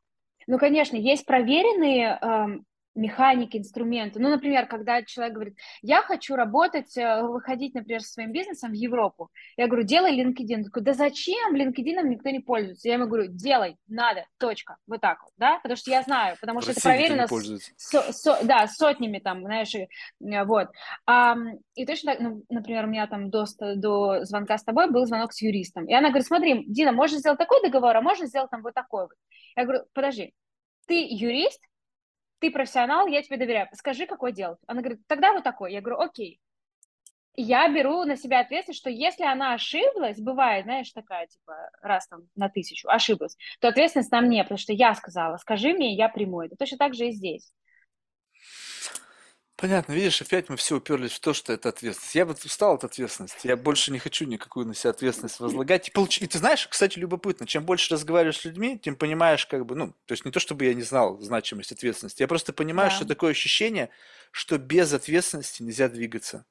Ну, 0.47 0.57
конечно, 0.57 0.95
есть 0.95 1.25
проверенные 1.25 2.63
механики, 2.95 3.57
инструменты. 3.57 4.19
Ну, 4.19 4.29
например, 4.29 4.67
когда 4.67 5.01
человек 5.03 5.33
говорит, 5.33 5.57
я 5.81 6.01
хочу 6.01 6.35
работать, 6.35 6.97
э, 6.97 7.21
выходить, 7.21 7.73
например, 7.73 8.01
со 8.01 8.13
своим 8.13 8.31
бизнесом 8.31 8.71
в 8.71 8.75
Европу. 8.75 9.29
Я 9.57 9.67
говорю, 9.67 9.83
делай 9.83 10.19
LinkedIn. 10.19 10.55
Он 10.55 10.63
такой, 10.65 10.83
да 10.83 10.93
зачем? 10.93 11.55
LinkedIn 11.55 12.03
никто 12.03 12.29
не 12.29 12.39
пользуется. 12.39 12.87
Я 12.87 12.95
ему 12.95 13.07
говорю, 13.07 13.27
делай, 13.29 13.77
надо, 13.87 14.25
точка. 14.37 14.77
Вот 14.87 15.01
так 15.01 15.23
вот, 15.23 15.31
да? 15.37 15.59
Потому 15.59 15.77
что 15.77 15.91
я 15.91 16.01
знаю, 16.01 16.35
потому 16.41 16.61
что 16.61 16.71
это 16.71 16.81
проверено 16.81 17.27
со, 17.77 18.11
со, 18.11 18.43
да, 18.43 18.67
сотнями 18.67 19.19
там, 19.19 19.41
знаешь, 19.41 19.73
и, 19.73 19.87
э, 20.23 20.43
вот. 20.43 20.69
А, 21.05 21.35
и 21.75 21.85
точно 21.85 22.13
так, 22.13 22.21
ну, 22.21 22.43
например, 22.49 22.85
у 22.85 22.89
меня 22.89 23.07
там 23.07 23.29
до, 23.29 23.45
до 23.75 24.25
звонка 24.25 24.57
с 24.57 24.63
тобой 24.63 24.91
был 24.91 25.05
звонок 25.05 25.31
с 25.33 25.41
юристом. 25.41 25.85
И 25.85 25.93
она 25.93 26.09
говорит, 26.09 26.27
смотри, 26.27 26.65
Дина, 26.67 26.91
можно 26.91 27.19
сделать 27.19 27.39
такой 27.39 27.61
договор, 27.61 27.95
а 27.95 28.01
можно 28.01 28.27
сделать 28.27 28.51
там 28.51 28.61
вот 28.61 28.73
такой 28.73 29.03
вот. 29.03 29.15
Я 29.55 29.63
говорю, 29.63 29.83
подожди, 29.93 30.33
ты 30.87 31.07
юрист, 31.09 31.61
ты 32.41 32.49
профессионал, 32.51 33.07
я 33.07 33.21
тебе 33.21 33.37
доверяю, 33.37 33.69
скажи, 33.73 34.07
какой 34.07 34.33
делать. 34.33 34.59
Она 34.67 34.81
говорит, 34.81 35.01
тогда 35.07 35.31
вот 35.31 35.43
такой. 35.43 35.71
Я 35.71 35.81
говорю, 35.81 36.01
окей. 36.01 36.41
Я 37.35 37.69
беру 37.69 38.03
на 38.03 38.17
себя 38.17 38.41
ответственность, 38.41 38.81
что 38.81 38.89
если 38.89 39.23
она 39.23 39.53
ошиблась, 39.53 40.19
бывает, 40.19 40.65
знаешь, 40.65 40.91
такая, 40.91 41.27
типа, 41.27 41.53
раз 41.81 42.07
там 42.07 42.23
на 42.35 42.49
тысячу 42.49 42.89
ошиблась, 42.89 43.37
то 43.61 43.69
ответственность 43.69 44.11
на 44.11 44.19
мне, 44.19 44.43
потому 44.43 44.57
что 44.57 44.73
я 44.73 44.93
сказала, 44.95 45.37
скажи 45.37 45.71
мне, 45.71 45.95
я 45.95 46.09
приму 46.09 46.41
это. 46.41 46.57
Точно 46.57 46.77
так 46.77 46.93
же 46.93 47.07
и 47.07 47.11
здесь. 47.11 47.53
Понятно, 49.61 49.93
видишь, 49.93 50.19
опять 50.19 50.49
мы 50.49 50.55
все 50.55 50.77
уперлись 50.77 51.11
в 51.11 51.19
то, 51.19 51.33
что 51.33 51.53
это 51.53 51.69
ответственность. 51.69 52.15
Я 52.15 52.25
вот 52.25 52.43
устал 52.43 52.73
от 52.73 52.83
ответственности, 52.83 53.45
я 53.45 53.55
больше 53.55 53.91
не 53.91 53.99
хочу 53.99 54.25
никакую 54.25 54.65
на 54.65 54.73
себя 54.73 54.89
ответственность 54.89 55.39
возлагать. 55.39 55.87
И, 55.87 55.91
получ... 55.91 56.19
и 56.19 56.25
ты 56.25 56.39
знаешь, 56.39 56.67
кстати, 56.67 56.97
любопытно, 56.97 57.45
чем 57.45 57.63
больше 57.63 57.93
разговариваешь 57.93 58.39
с 58.39 58.45
людьми, 58.45 58.79
тем 58.79 58.95
понимаешь, 58.95 59.45
как 59.45 59.67
бы, 59.67 59.75
ну, 59.75 59.93
то 60.07 60.13
есть 60.13 60.25
не 60.25 60.31
то, 60.31 60.39
чтобы 60.39 60.65
я 60.65 60.73
не 60.73 60.81
знал 60.81 61.19
значимость 61.19 61.71
ответственности, 61.71 62.23
я 62.23 62.27
просто 62.27 62.53
понимаю, 62.53 62.89
да. 62.89 62.95
что 62.95 63.05
такое 63.05 63.31
ощущение, 63.31 63.91
что 64.31 64.57
без 64.57 64.93
ответственности 64.93 65.61
нельзя 65.61 65.89
двигаться. 65.89 66.43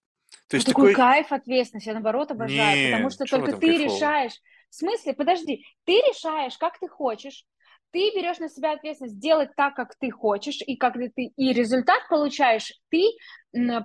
То 0.46 0.54
есть 0.54 0.68
ну, 0.68 0.72
такой... 0.74 0.92
такой 0.92 1.04
кайф 1.04 1.32
ответственности, 1.32 1.88
я 1.88 1.94
наоборот 1.94 2.30
обожаю, 2.30 2.78
не, 2.78 2.92
потому 2.92 3.10
что 3.10 3.24
только 3.24 3.54
ты 3.54 3.66
кайфово? 3.66 3.96
решаешь. 3.96 4.34
В 4.68 4.74
смысле, 4.76 5.14
подожди, 5.14 5.66
ты 5.84 5.94
решаешь, 5.94 6.56
как 6.58 6.78
ты 6.78 6.86
хочешь, 6.86 7.44
ты 7.92 8.10
берешь 8.14 8.38
на 8.38 8.48
себя 8.48 8.72
ответственность 8.72 9.16
сделать 9.16 9.50
так, 9.56 9.74
как 9.74 9.94
ты 9.96 10.10
хочешь, 10.10 10.60
и 10.66 10.76
как 10.76 10.94
ты 10.94 11.32
и 11.36 11.52
результат 11.52 12.08
получаешь 12.08 12.72
ты 12.90 13.02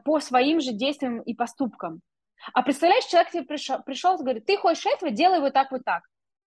по 0.03 0.19
своим 0.19 0.59
же 0.59 0.73
действиям 0.73 1.21
и 1.21 1.33
поступкам. 1.33 2.01
А 2.53 2.61
представляешь, 2.61 3.05
человек 3.05 3.31
тебе 3.31 3.43
пришел, 3.43 3.81
пришел 3.83 4.15
и 4.15 4.19
говорит, 4.19 4.45
ты 4.45 4.57
хочешь 4.57 4.85
этого, 4.85 5.11
делай 5.11 5.39
вот 5.39 5.53
так, 5.53 5.71
вот 5.71 5.83
так. 5.83 6.03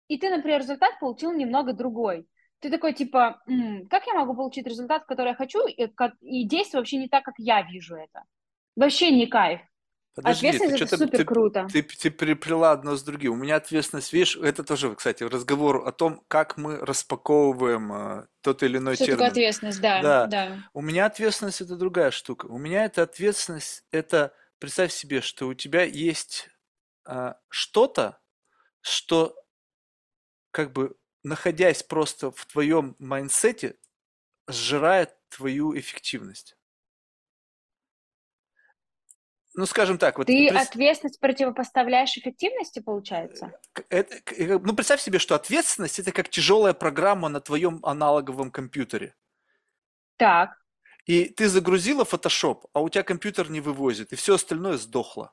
И 0.08 0.18
ты, 0.18 0.30
например, 0.30 0.60
результат 0.60 0.98
получил 1.00 1.32
немного 1.32 1.72
другой. 1.72 2.26
Ты 2.60 2.70
такой, 2.70 2.92
типа, 2.92 3.42
М, 3.48 3.86
как 3.88 4.06
я 4.06 4.14
могу 4.14 4.34
получить 4.34 4.66
результат, 4.66 5.04
который 5.04 5.28
я 5.28 5.34
хочу, 5.34 5.66
и, 5.66 5.88
и 6.20 6.46
действие 6.46 6.80
вообще 6.80 6.98
не 6.98 7.08
так, 7.08 7.24
как 7.24 7.34
я 7.38 7.62
вижу 7.62 7.96
это? 7.96 8.24
Вообще 8.76 9.10
не 9.10 9.26
кайф. 9.26 9.60
Подожди, 10.16 10.48
ответственность 10.48 10.78
ты 10.78 10.84
это 10.86 10.96
супер 10.96 11.24
круто. 11.26 11.68
Ты, 11.70 11.82
ты, 11.82 11.96
ты 11.96 12.10
переплела 12.10 12.72
одно 12.72 12.96
с 12.96 13.02
другим. 13.02 13.32
У 13.32 13.36
меня 13.36 13.56
ответственность, 13.56 14.14
видишь, 14.14 14.36
это 14.36 14.64
тоже, 14.64 14.94
кстати, 14.94 15.22
разговор 15.22 15.86
о 15.86 15.92
том, 15.92 16.24
как 16.26 16.56
мы 16.56 16.78
распаковываем 16.78 17.92
э, 17.92 18.26
тот 18.40 18.62
или 18.62 18.78
иной 18.78 18.94
Что 18.94 19.04
термин. 19.04 19.18
такое 19.18 19.30
ответственность, 19.30 19.80
да, 19.82 20.00
да. 20.00 20.26
да. 20.26 20.58
У 20.72 20.80
меня 20.80 21.04
ответственность 21.04 21.60
это 21.60 21.76
другая 21.76 22.10
штука. 22.10 22.46
У 22.46 22.56
меня 22.56 22.86
это 22.86 23.02
ответственность, 23.02 23.84
это 23.90 24.32
представь 24.58 24.90
себе, 24.90 25.20
что 25.20 25.48
у 25.48 25.54
тебя 25.54 25.82
есть 25.82 26.48
э, 27.06 27.34
что-то, 27.50 28.18
что 28.80 29.36
как 30.50 30.72
бы 30.72 30.96
находясь 31.24 31.82
просто 31.82 32.30
в 32.30 32.46
твоем 32.46 32.96
mindset 32.98 33.59
е, 33.59 33.76
сжирает 34.48 35.14
твою 35.28 35.78
эффективность 35.78 36.56
ну, 39.56 39.64
скажем 39.64 39.96
так, 39.96 40.18
вот... 40.18 40.26
Ты 40.26 40.48
пред... 40.50 40.62
ответственность 40.62 41.18
противопоставляешь 41.18 42.16
эффективности, 42.18 42.80
получается? 42.80 43.58
Это, 43.88 44.16
ну, 44.38 44.74
представь 44.74 45.00
себе, 45.00 45.18
что 45.18 45.34
ответственность– 45.34 45.98
это 46.00 46.12
как 46.12 46.28
тяжелая 46.28 46.74
программа 46.74 47.28
на 47.30 47.40
твоем 47.40 47.80
аналоговом 47.82 48.50
компьютере. 48.50 49.14
Так. 50.18 50.58
И 51.06 51.24
ты 51.24 51.48
загрузила 51.48 52.04
Photoshop, 52.04 52.64
а 52.74 52.80
у 52.80 52.88
тебя 52.90 53.02
компьютер 53.02 53.50
не 53.50 53.60
вывозит, 53.60 54.12
и 54.12 54.16
все 54.16 54.34
остальное 54.34 54.76
сдохло. 54.76 55.32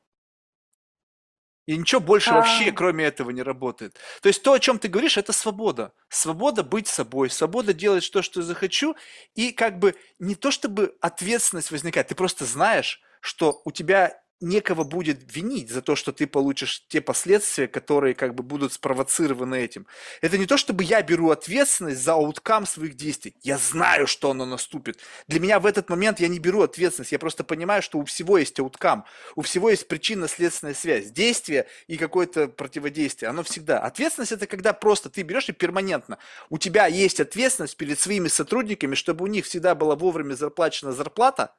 И 1.65 1.75
ничего 1.75 1.99
больше 1.99 2.29
а... 2.29 2.35
вообще, 2.35 2.71
кроме 2.71 3.03
этого, 3.03 3.29
не 3.31 3.41
работает. 3.41 3.97
То 4.21 4.27
есть 4.27 4.41
то, 4.41 4.53
о 4.53 4.59
чем 4.59 4.79
ты 4.79 4.87
говоришь, 4.87 5.17
это 5.17 5.33
свобода. 5.33 5.93
Свобода 6.07 6.63
быть 6.63 6.87
собой, 6.87 7.29
свобода 7.29 7.73
делать 7.73 8.09
то, 8.09 8.21
что 8.21 8.41
захочу. 8.41 8.95
И 9.35 9.51
как 9.51 9.79
бы 9.79 9.95
не 10.19 10.35
то, 10.35 10.49
чтобы 10.49 10.95
ответственность 11.01 11.71
возникает, 11.71 12.07
ты 12.07 12.15
просто 12.15 12.45
знаешь, 12.45 13.01
что 13.23 13.61
у 13.63 13.71
тебя 13.71 14.21
некого 14.41 14.83
будет 14.83 15.33
винить 15.33 15.71
за 15.71 15.81
то, 15.81 15.95
что 15.95 16.11
ты 16.11 16.27
получишь 16.27 16.85
те 16.89 16.99
последствия, 16.99 17.67
которые 17.67 18.13
как 18.13 18.35
бы 18.35 18.43
будут 18.43 18.73
спровоцированы 18.73 19.55
этим. 19.55 19.87
Это 20.21 20.37
не 20.37 20.45
то, 20.45 20.57
чтобы 20.57 20.83
я 20.83 21.01
беру 21.01 21.29
ответственность 21.29 22.03
за 22.03 22.13
ауткам 22.13 22.65
своих 22.65 22.95
действий. 22.95 23.35
Я 23.41 23.57
знаю, 23.57 24.05
что 24.05 24.31
оно 24.31 24.45
наступит. 24.45 24.99
Для 25.27 25.39
меня 25.39 25.59
в 25.59 25.65
этот 25.65 25.89
момент 25.89 26.19
я 26.19 26.27
не 26.27 26.39
беру 26.39 26.61
ответственность. 26.61 27.13
Я 27.13 27.19
просто 27.19 27.45
понимаю, 27.45 27.81
что 27.81 27.97
у 27.97 28.03
всего 28.03 28.37
есть 28.37 28.59
ауткам. 28.59 29.05
У 29.35 29.41
всего 29.41 29.69
есть 29.69 29.87
причинно-следственная 29.87 30.73
связь. 30.73 31.11
Действие 31.11 31.67
и 31.87 31.95
какое-то 31.95 32.49
противодействие. 32.49 33.29
Оно 33.29 33.43
всегда. 33.43 33.79
Ответственность 33.79 34.33
это 34.33 34.45
когда 34.45 34.73
просто 34.73 35.09
ты 35.09 35.21
берешь 35.21 35.47
и 35.47 35.53
перманентно. 35.53 36.17
У 36.49 36.57
тебя 36.57 36.87
есть 36.87 37.21
ответственность 37.21 37.77
перед 37.77 37.97
своими 37.97 38.27
сотрудниками, 38.27 38.95
чтобы 38.95 39.23
у 39.23 39.27
них 39.27 39.45
всегда 39.45 39.73
была 39.73 39.95
вовремя 39.95 40.33
заплачена 40.33 40.91
зарплата. 40.91 41.53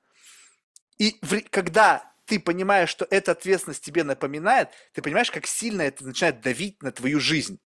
И 0.99 1.19
в, 1.23 1.41
когда 1.51 2.13
ты 2.25 2.41
понимаешь, 2.41 2.91
что 2.91 3.07
эта 3.11 3.33
ответственность 3.33 3.85
тебе 3.85 4.05
напоминает, 4.05 4.71
ты 4.93 5.03
понимаешь, 5.03 5.31
как 5.31 5.47
сильно 5.47 5.83
это 5.83 6.05
начинает 6.05 6.41
давить 6.41 6.83
на 6.83 6.93
твою 6.93 7.21
жизнь. 7.21 7.59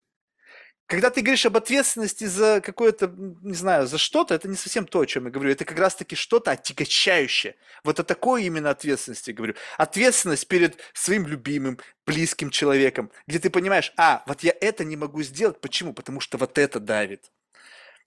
Когда 0.87 1.09
ты 1.09 1.19
говоришь 1.19 1.45
об 1.45 1.57
ответственности 1.57 2.23
за 2.23 2.61
какое-то, 2.61 3.13
не 3.17 3.53
знаю, 3.53 3.87
за 3.87 3.97
что-то, 3.97 4.33
это 4.33 4.47
не 4.47 4.55
совсем 4.55 4.87
то, 4.87 5.01
о 5.01 5.05
чем 5.05 5.25
я 5.25 5.31
говорю. 5.31 5.51
Это 5.51 5.65
как 5.65 5.77
раз-таки 5.77 6.15
что-то 6.15 6.51
отягощающее. 6.51 7.57
Вот 7.83 7.99
о 7.99 8.05
такой 8.05 8.45
именно 8.45 8.69
ответственности 8.69 9.31
говорю. 9.31 9.55
Ответственность 9.77 10.47
перед 10.47 10.77
своим 10.93 11.27
любимым, 11.27 11.77
близким 12.05 12.49
человеком, 12.49 13.11
где 13.27 13.37
ты 13.37 13.49
понимаешь, 13.49 13.91
а, 13.97 14.23
вот 14.27 14.43
я 14.43 14.55
это 14.61 14.85
не 14.85 14.95
могу 14.95 15.23
сделать. 15.23 15.59
Почему? 15.59 15.91
Потому 15.93 16.21
что 16.21 16.37
вот 16.37 16.57
это 16.57 16.79
давит. 16.79 17.31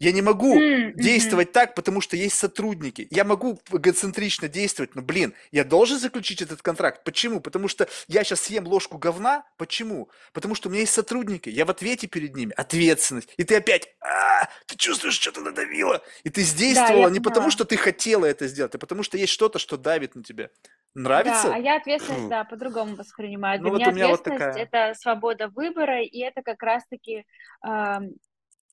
Я 0.01 0.13
не 0.13 0.23
могу 0.23 0.59
mm-hmm. 0.59 0.95
действовать 0.95 1.53
так, 1.53 1.75
потому 1.75 2.01
что 2.01 2.17
есть 2.17 2.35
сотрудники. 2.35 3.07
Я 3.11 3.23
могу 3.25 3.61
эгоцентрично 3.71 4.49
действовать, 4.49 4.95
но, 4.95 5.03
блин, 5.03 5.35
я 5.53 5.63
должен 5.63 5.99
заключить 5.99 6.41
этот 6.41 6.63
контракт. 6.63 7.05
Почему? 7.05 7.41
Потому 7.41 7.69
что 7.69 7.87
я 8.09 8.25
сейчас 8.25 8.41
съем 8.41 8.67
ложку 8.67 8.97
говна. 8.97 9.45
Почему? 9.59 10.09
Потому 10.33 10.55
что 10.55 10.69
у 10.69 10.73
меня 10.73 10.81
есть 10.81 10.95
сотрудники. 10.95 11.51
Я 11.51 11.67
в 11.67 11.71
ответе 11.71 12.07
перед 12.07 12.35
ними. 12.35 12.55
Ответственность. 12.57 13.29
И 13.37 13.45
ты 13.45 13.57
опять, 13.57 13.95
а, 14.01 14.49
ты 14.67 14.75
чувствуешь, 14.77 15.21
что-то 15.21 15.43
надавило. 15.43 16.03
И 16.25 16.31
ты 16.31 16.45
действовала 16.45 17.09
да, 17.09 17.13
не 17.13 17.21
потому, 17.21 17.51
что 17.51 17.67
ты 17.67 17.77
хотела 17.77 18.25
это 18.25 18.49
сделать, 18.49 18.75
а 18.75 18.79
потому 18.79 19.03
что 19.03 19.19
есть 19.19 19.35
что-то, 19.35 19.59
что 19.59 19.77
давит 19.77 20.15
на 20.15 20.25
тебя. 20.25 20.49
Нравится? 20.95 21.49
Да, 21.49 21.55
а 21.57 21.59
я 21.59 21.77
ответственность, 21.77 22.29
да, 22.29 22.45
по-другому 22.45 22.97
воспринимаю. 22.97 23.61
Для 23.61 23.69
ну, 23.69 23.77
меня 23.77 23.85
вот 23.85 23.95
меня 23.95 24.05
ответственность 24.07 24.41
вот 24.41 24.55
такая... 24.55 24.89
это 24.89 24.99
свобода 24.99 25.49
выбора, 25.49 26.03
и 26.03 26.21
это 26.21 26.41
как 26.43 26.63
раз-таки 26.63 27.27
э, 27.69 27.99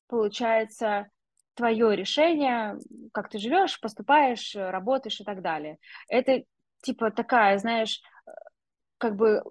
получается 0.08 1.10
твое 1.58 1.96
решение, 1.96 2.78
как 3.12 3.28
ты 3.28 3.38
живешь, 3.38 3.80
поступаешь, 3.80 4.54
работаешь 4.54 5.20
и 5.20 5.24
так 5.24 5.42
далее. 5.42 5.78
Это 6.08 6.44
типа 6.82 7.10
такая, 7.10 7.58
знаешь, 7.58 8.00
как 8.98 9.16
бы 9.16 9.42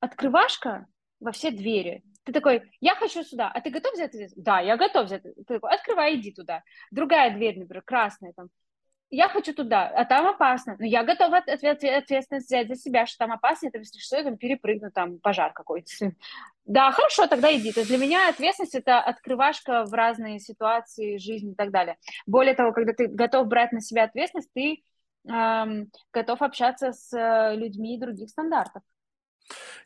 открывашка 0.00 0.86
во 1.20 1.32
все 1.32 1.50
двери. 1.50 2.02
Ты 2.24 2.32
такой, 2.32 2.70
я 2.80 2.94
хочу 2.94 3.24
сюда, 3.24 3.50
а 3.50 3.60
ты 3.62 3.70
готов 3.70 3.94
взять? 3.94 4.12
Да, 4.36 4.60
я 4.60 4.76
готов 4.76 5.06
взять. 5.06 5.22
Ты 5.22 5.54
такой, 5.54 5.74
открывай, 5.74 6.16
иди 6.16 6.32
туда. 6.32 6.62
Другая 6.90 7.34
дверь, 7.34 7.58
например, 7.58 7.82
красная 7.82 8.34
там 8.34 8.48
я 9.12 9.28
хочу 9.28 9.52
туда, 9.52 9.86
а 9.88 10.06
там 10.06 10.26
опасно. 10.26 10.74
Но 10.78 10.86
я 10.86 11.04
готова 11.04 11.36
ответственность 11.36 12.46
взять 12.46 12.68
за 12.68 12.76
себя, 12.76 13.06
что 13.06 13.18
там 13.18 13.32
опасно, 13.32 13.68
это 13.68 13.78
если 13.78 13.98
что, 13.98 14.16
я 14.16 14.24
там 14.24 14.38
перепрыгну, 14.38 14.90
там 14.90 15.18
пожар 15.18 15.52
какой-то. 15.52 16.12
Да, 16.64 16.92
хорошо, 16.92 17.26
тогда 17.26 17.54
иди. 17.54 17.72
То 17.72 17.80
есть 17.80 17.90
для 17.90 17.98
меня 17.98 18.28
ответственность– 18.28 18.74
это 18.76 19.00
открывашка 19.00 19.84
в 19.84 19.92
разные 19.92 20.38
ситуации 20.38 21.18
жизни 21.18 21.52
и 21.52 21.54
так 21.54 21.72
далее. 21.72 21.96
Более 22.24 22.54
того, 22.54 22.72
когда 22.72 22.92
ты 22.92 23.08
готов 23.08 23.48
брать 23.48 23.72
на 23.72 23.80
себя 23.80 24.04
ответственность, 24.04 24.50
ты 24.54 24.82
эм, 25.28 25.90
готов 26.12 26.40
общаться 26.40 26.92
с 26.92 27.12
э, 27.12 27.56
людьми 27.56 27.98
других 27.98 28.30
стандартов. 28.30 28.82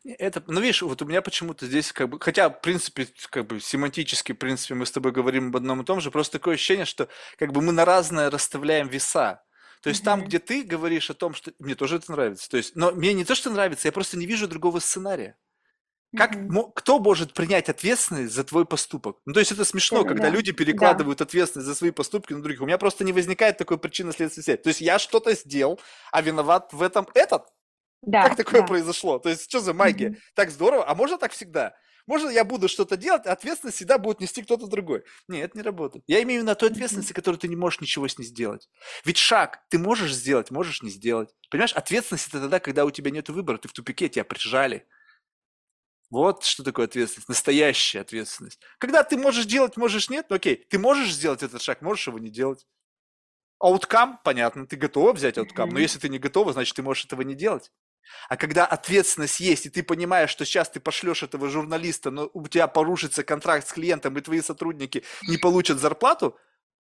Это, 0.04 0.42
ну, 0.46 0.60
видишь, 0.60 0.82
вот 0.82 1.00
у 1.02 1.04
меня 1.04 1.22
почему-то 1.22 1.66
здесь 1.66 1.92
как 1.92 2.08
бы, 2.08 2.20
хотя, 2.20 2.48
в 2.48 2.60
принципе, 2.60 3.08
как 3.30 3.46
бы 3.46 3.60
семантически, 3.60 4.32
в 4.32 4.38
принципе, 4.38 4.74
мы 4.74 4.86
с 4.86 4.90
тобой 4.90 5.12
говорим 5.12 5.48
об 5.48 5.56
одном 5.56 5.82
и 5.82 5.84
том 5.84 6.00
же, 6.00 6.10
просто 6.10 6.38
такое 6.38 6.54
ощущение, 6.54 6.84
что 6.84 7.08
как 7.38 7.52
бы 7.52 7.60
мы 7.60 7.72
на 7.72 7.84
разное 7.84 8.30
расставляем 8.30 8.88
веса. 8.88 9.42
То 9.82 9.90
есть 9.90 10.02
там, 10.02 10.24
где 10.24 10.38
ты 10.38 10.62
говоришь 10.64 11.10
о 11.10 11.14
том, 11.14 11.34
что 11.34 11.52
мне 11.58 11.74
тоже 11.74 11.96
это 11.96 12.10
нравится, 12.10 12.48
то 12.50 12.56
есть, 12.56 12.74
но 12.74 12.92
мне 12.92 13.12
не 13.12 13.24
то, 13.24 13.34
что 13.34 13.50
нравится, 13.50 13.88
я 13.88 13.92
просто 13.92 14.18
не 14.18 14.26
вижу 14.26 14.48
другого 14.48 14.80
сценария. 14.80 15.36
Как, 16.16 16.34
mm 16.34 16.72
кто 16.74 16.98
может 16.98 17.34
принять 17.34 17.68
ответственность 17.68 18.32
за 18.32 18.44
твой 18.44 18.64
поступок? 18.64 19.18
Ну, 19.26 19.32
то 19.32 19.40
есть 19.40 19.52
это 19.52 19.64
смешно, 19.64 20.02
да, 20.02 20.08
когда 20.08 20.24
да. 20.24 20.30
люди 20.30 20.52
перекладывают 20.52 21.18
да. 21.18 21.24
ответственность 21.24 21.66
за 21.66 21.74
свои 21.74 21.90
поступки 21.90 22.32
на 22.32 22.42
других. 22.42 22.62
У 22.62 22.66
меня 22.66 22.78
просто 22.78 23.04
не 23.04 23.12
возникает 23.12 23.58
такой 23.58 23.78
причинно-следственной 23.78 24.44
связи. 24.44 24.58
То 24.58 24.68
есть 24.68 24.80
я 24.80 24.98
что-то 24.98 25.34
сделал, 25.34 25.80
а 26.12 26.22
виноват 26.22 26.72
в 26.72 26.82
этом 26.82 27.06
этот. 27.14 27.46
Да, 28.02 28.28
как 28.28 28.36
такое 28.36 28.60
да. 28.60 28.66
произошло? 28.66 29.18
То 29.18 29.28
есть, 29.28 29.48
что 29.48 29.60
за 29.60 29.74
магия? 29.74 30.10
Mm-hmm. 30.10 30.20
Так 30.34 30.50
здорово. 30.50 30.88
А 30.88 30.94
можно 30.94 31.18
так 31.18 31.32
всегда? 31.32 31.74
Можно 32.06 32.28
я 32.30 32.44
буду 32.44 32.68
что-то 32.68 32.96
делать, 32.96 33.26
а 33.26 33.32
ответственность 33.32 33.76
всегда 33.76 33.98
будет 33.98 34.20
нести 34.20 34.42
кто-то 34.42 34.68
другой. 34.68 35.02
Нет, 35.26 35.50
это 35.50 35.58
не 35.58 35.62
работает. 35.62 36.04
Я 36.06 36.22
имею 36.22 36.40
в 36.40 36.42
виду 36.42 36.46
на 36.46 36.54
той 36.54 36.70
ответственности, 36.70 37.12
которую 37.12 37.38
ты 37.38 37.48
не 37.48 37.56
можешь 37.56 37.80
ничего 37.80 38.06
с 38.06 38.16
ней 38.16 38.24
сделать. 38.24 38.68
Ведь 39.04 39.16
шаг 39.16 39.60
ты 39.70 39.78
можешь 39.78 40.14
сделать, 40.14 40.52
можешь 40.52 40.82
не 40.82 40.90
сделать. 40.90 41.34
Понимаешь, 41.50 41.72
ответственность 41.72 42.28
это 42.28 42.40
тогда, 42.40 42.60
когда 42.60 42.84
у 42.84 42.92
тебя 42.92 43.10
нет 43.10 43.28
выбора, 43.28 43.58
ты 43.58 43.66
в 43.68 43.72
тупике, 43.72 44.08
тебя 44.08 44.24
прижали. 44.24 44.86
Вот 46.08 46.44
что 46.44 46.62
такое 46.62 46.86
ответственность, 46.86 47.28
настоящая 47.28 48.00
ответственность. 48.00 48.60
Когда 48.78 49.02
ты 49.02 49.16
можешь 49.16 49.46
делать, 49.46 49.76
можешь 49.76 50.08
нет, 50.08 50.26
ну 50.28 50.36
окей, 50.36 50.64
ты 50.70 50.78
можешь 50.78 51.12
сделать 51.12 51.42
этот 51.42 51.60
шаг, 51.60 51.82
можешь 51.82 52.06
его 52.06 52.20
не 52.20 52.30
делать. 52.30 52.64
Ауткам, 53.58 54.20
понятно, 54.22 54.66
ты 54.66 54.76
готова 54.76 55.12
взять 55.12 55.38
ауткам, 55.38 55.70
mm-hmm. 55.70 55.72
но 55.72 55.78
если 55.80 55.98
ты 55.98 56.08
не 56.08 56.20
готова, 56.20 56.52
значит, 56.52 56.76
ты 56.76 56.82
можешь 56.82 57.06
этого 57.06 57.22
не 57.22 57.34
делать. 57.34 57.72
А 58.28 58.36
когда 58.36 58.66
ответственность 58.66 59.40
есть, 59.40 59.66
и 59.66 59.70
ты 59.70 59.82
понимаешь, 59.82 60.30
что 60.30 60.44
сейчас 60.44 60.70
ты 60.70 60.80
пошлешь 60.80 61.22
этого 61.22 61.48
журналиста, 61.48 62.10
но 62.10 62.30
у 62.32 62.46
тебя 62.48 62.66
порушится 62.66 63.22
контракт 63.22 63.66
с 63.66 63.72
клиентом, 63.72 64.16
и 64.16 64.20
твои 64.20 64.40
сотрудники 64.40 65.04
не 65.28 65.36
получат 65.38 65.78
зарплату, 65.78 66.36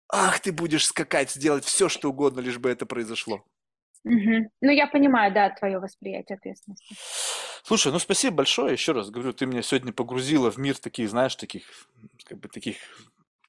ах, 0.07 0.39
ты 0.39 0.51
будешь 0.51 0.85
скакать, 0.85 1.31
сделать 1.31 1.65
все, 1.65 1.89
что 1.89 2.09
угодно, 2.09 2.39
лишь 2.39 2.57
бы 2.57 2.69
это 2.69 2.85
произошло. 2.85 3.45
Угу. 4.05 4.51
Ну, 4.61 4.71
я 4.71 4.87
понимаю, 4.87 5.33
да, 5.33 5.49
твое 5.49 5.79
восприятие 5.79 6.37
ответственности. 6.37 6.95
Слушай, 7.63 7.91
ну 7.91 7.99
спасибо 7.99 8.37
большое, 8.37 8.73
еще 8.73 8.93
раз 8.93 9.09
говорю, 9.09 9.33
ты 9.33 9.45
меня 9.45 9.61
сегодня 9.61 9.91
погрузила 9.91 10.51
в 10.51 10.57
мир 10.57 10.77
таких, 10.77 11.09
знаешь, 11.09 11.35
таких, 11.35 11.63
как 12.25 12.39
бы 12.39 12.47
таких 12.47 12.77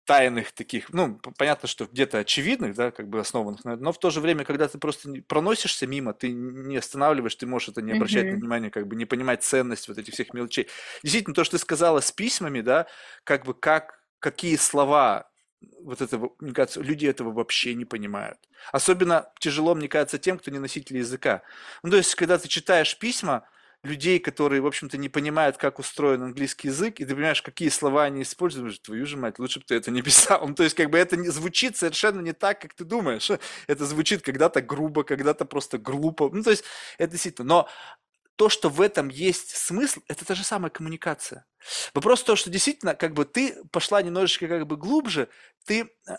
тайных 0.05 0.53
таких, 0.53 0.93
ну, 0.93 1.21
понятно, 1.37 1.69
что 1.69 1.87
где-то 1.87 2.19
очевидных, 2.19 2.75
да, 2.75 2.91
как 2.91 3.09
бы 3.09 3.21
основанных, 3.21 3.65
но 3.65 3.93
в 3.93 3.99
то 3.99 4.11
же 4.11 4.21
время, 4.21 4.45
когда 4.45 4.67
ты 4.67 4.79
просто 4.79 5.11
проносишься 5.29 5.87
мимо, 5.87 6.13
ты 6.13 6.33
не 6.33 6.77
останавливаешь, 6.77 7.37
ты 7.37 7.47
можешь 7.47 7.69
это 7.69 7.83
не 7.83 7.93
обращать 7.93 8.27
mm-hmm. 8.27 8.37
внимания, 8.37 8.71
как 8.71 8.87
бы 8.87 8.97
не 8.97 9.05
понимать 9.05 9.43
ценность 9.43 9.89
вот 9.89 9.99
этих 9.99 10.15
всех 10.15 10.33
мелочей. 10.35 10.69
Действительно, 11.03 11.35
то, 11.35 11.45
что 11.45 11.57
ты 11.57 11.63
сказала 11.63 12.01
с 12.01 12.11
письмами, 12.13 12.61
да, 12.61 12.87
как 13.25 13.45
бы 13.45 13.55
как, 13.55 14.03
какие 14.19 14.57
слова 14.57 15.31
вот 15.83 16.01
этого, 16.01 16.33
мне 16.41 16.53
кажется, 16.53 16.81
люди 16.81 17.07
этого 17.07 17.33
вообще 17.33 17.75
не 17.75 17.85
понимают. 17.85 18.39
Особенно 18.73 19.31
тяжело, 19.39 19.75
мне 19.75 19.89
кажется, 19.89 20.19
тем, 20.19 20.39
кто 20.39 20.51
не 20.51 20.59
носитель 20.59 20.99
языка. 20.99 21.43
Ну, 21.83 21.91
то 21.91 21.97
есть, 21.97 22.15
когда 22.15 22.39
ты 22.39 22.49
читаешь 22.49 22.99
письма, 22.99 23.47
людей, 23.83 24.19
которые, 24.19 24.61
в 24.61 24.67
общем-то, 24.67 24.99
не 24.99 25.09
понимают, 25.09 25.57
как 25.57 25.79
устроен 25.79 26.23
английский 26.23 26.69
язык, 26.69 27.01
и 27.01 27.05
ты 27.05 27.15
понимаешь, 27.15 27.43
какие 27.43 27.71
слова 27.71 28.05
они 28.05 28.23
используют, 28.23 28.83
твою 28.83 29.07
же 29.07 29.17
мать, 29.17 29.39
лучше 29.39 29.61
бы 29.61 29.65
ты 29.67 29.75
это 29.75 29.91
не 29.91 30.03
писал. 30.03 30.47
Ну, 30.47 30.55
то 30.55 30.63
есть, 30.63 30.77
как 30.77 30.91
бы 30.91 30.99
это 30.99 31.17
не, 31.17 31.29
звучит 31.29 31.77
совершенно 31.77 32.21
не 32.21 32.33
так, 32.33 32.61
как 32.61 32.75
ты 32.75 32.85
думаешь. 32.85 33.31
Это 33.67 33.87
звучит 33.87 34.23
когда-то 34.23 34.61
грубо, 34.61 35.05
когда-то 35.05 35.45
просто 35.45 35.79
глупо. 35.79 36.29
Ну, 36.33 36.43
то 36.43 36.51
есть, 36.51 36.65
это 36.99 37.13
действительно. 37.13 37.49
Но 37.49 37.69
то, 38.37 38.49
что 38.49 38.69
в 38.69 38.81
этом 38.81 39.09
есть 39.09 39.57
смысл, 39.57 40.01
это 40.09 40.25
та 40.25 40.35
же 40.35 40.45
самая 40.45 40.71
коммуникация. 40.71 41.45
Вопрос 41.95 42.23
в 42.23 42.25
том, 42.25 42.37
что 42.37 42.51
действительно, 42.51 42.95
как 42.95 43.13
бы 43.13 43.25
ты 43.25 43.63
пошла 43.71 44.01
немножечко 44.03 44.49
как 44.49 44.67
бы 44.67 44.77
глубже, 44.77 45.29
ты 45.67 45.91
э, 46.09 46.17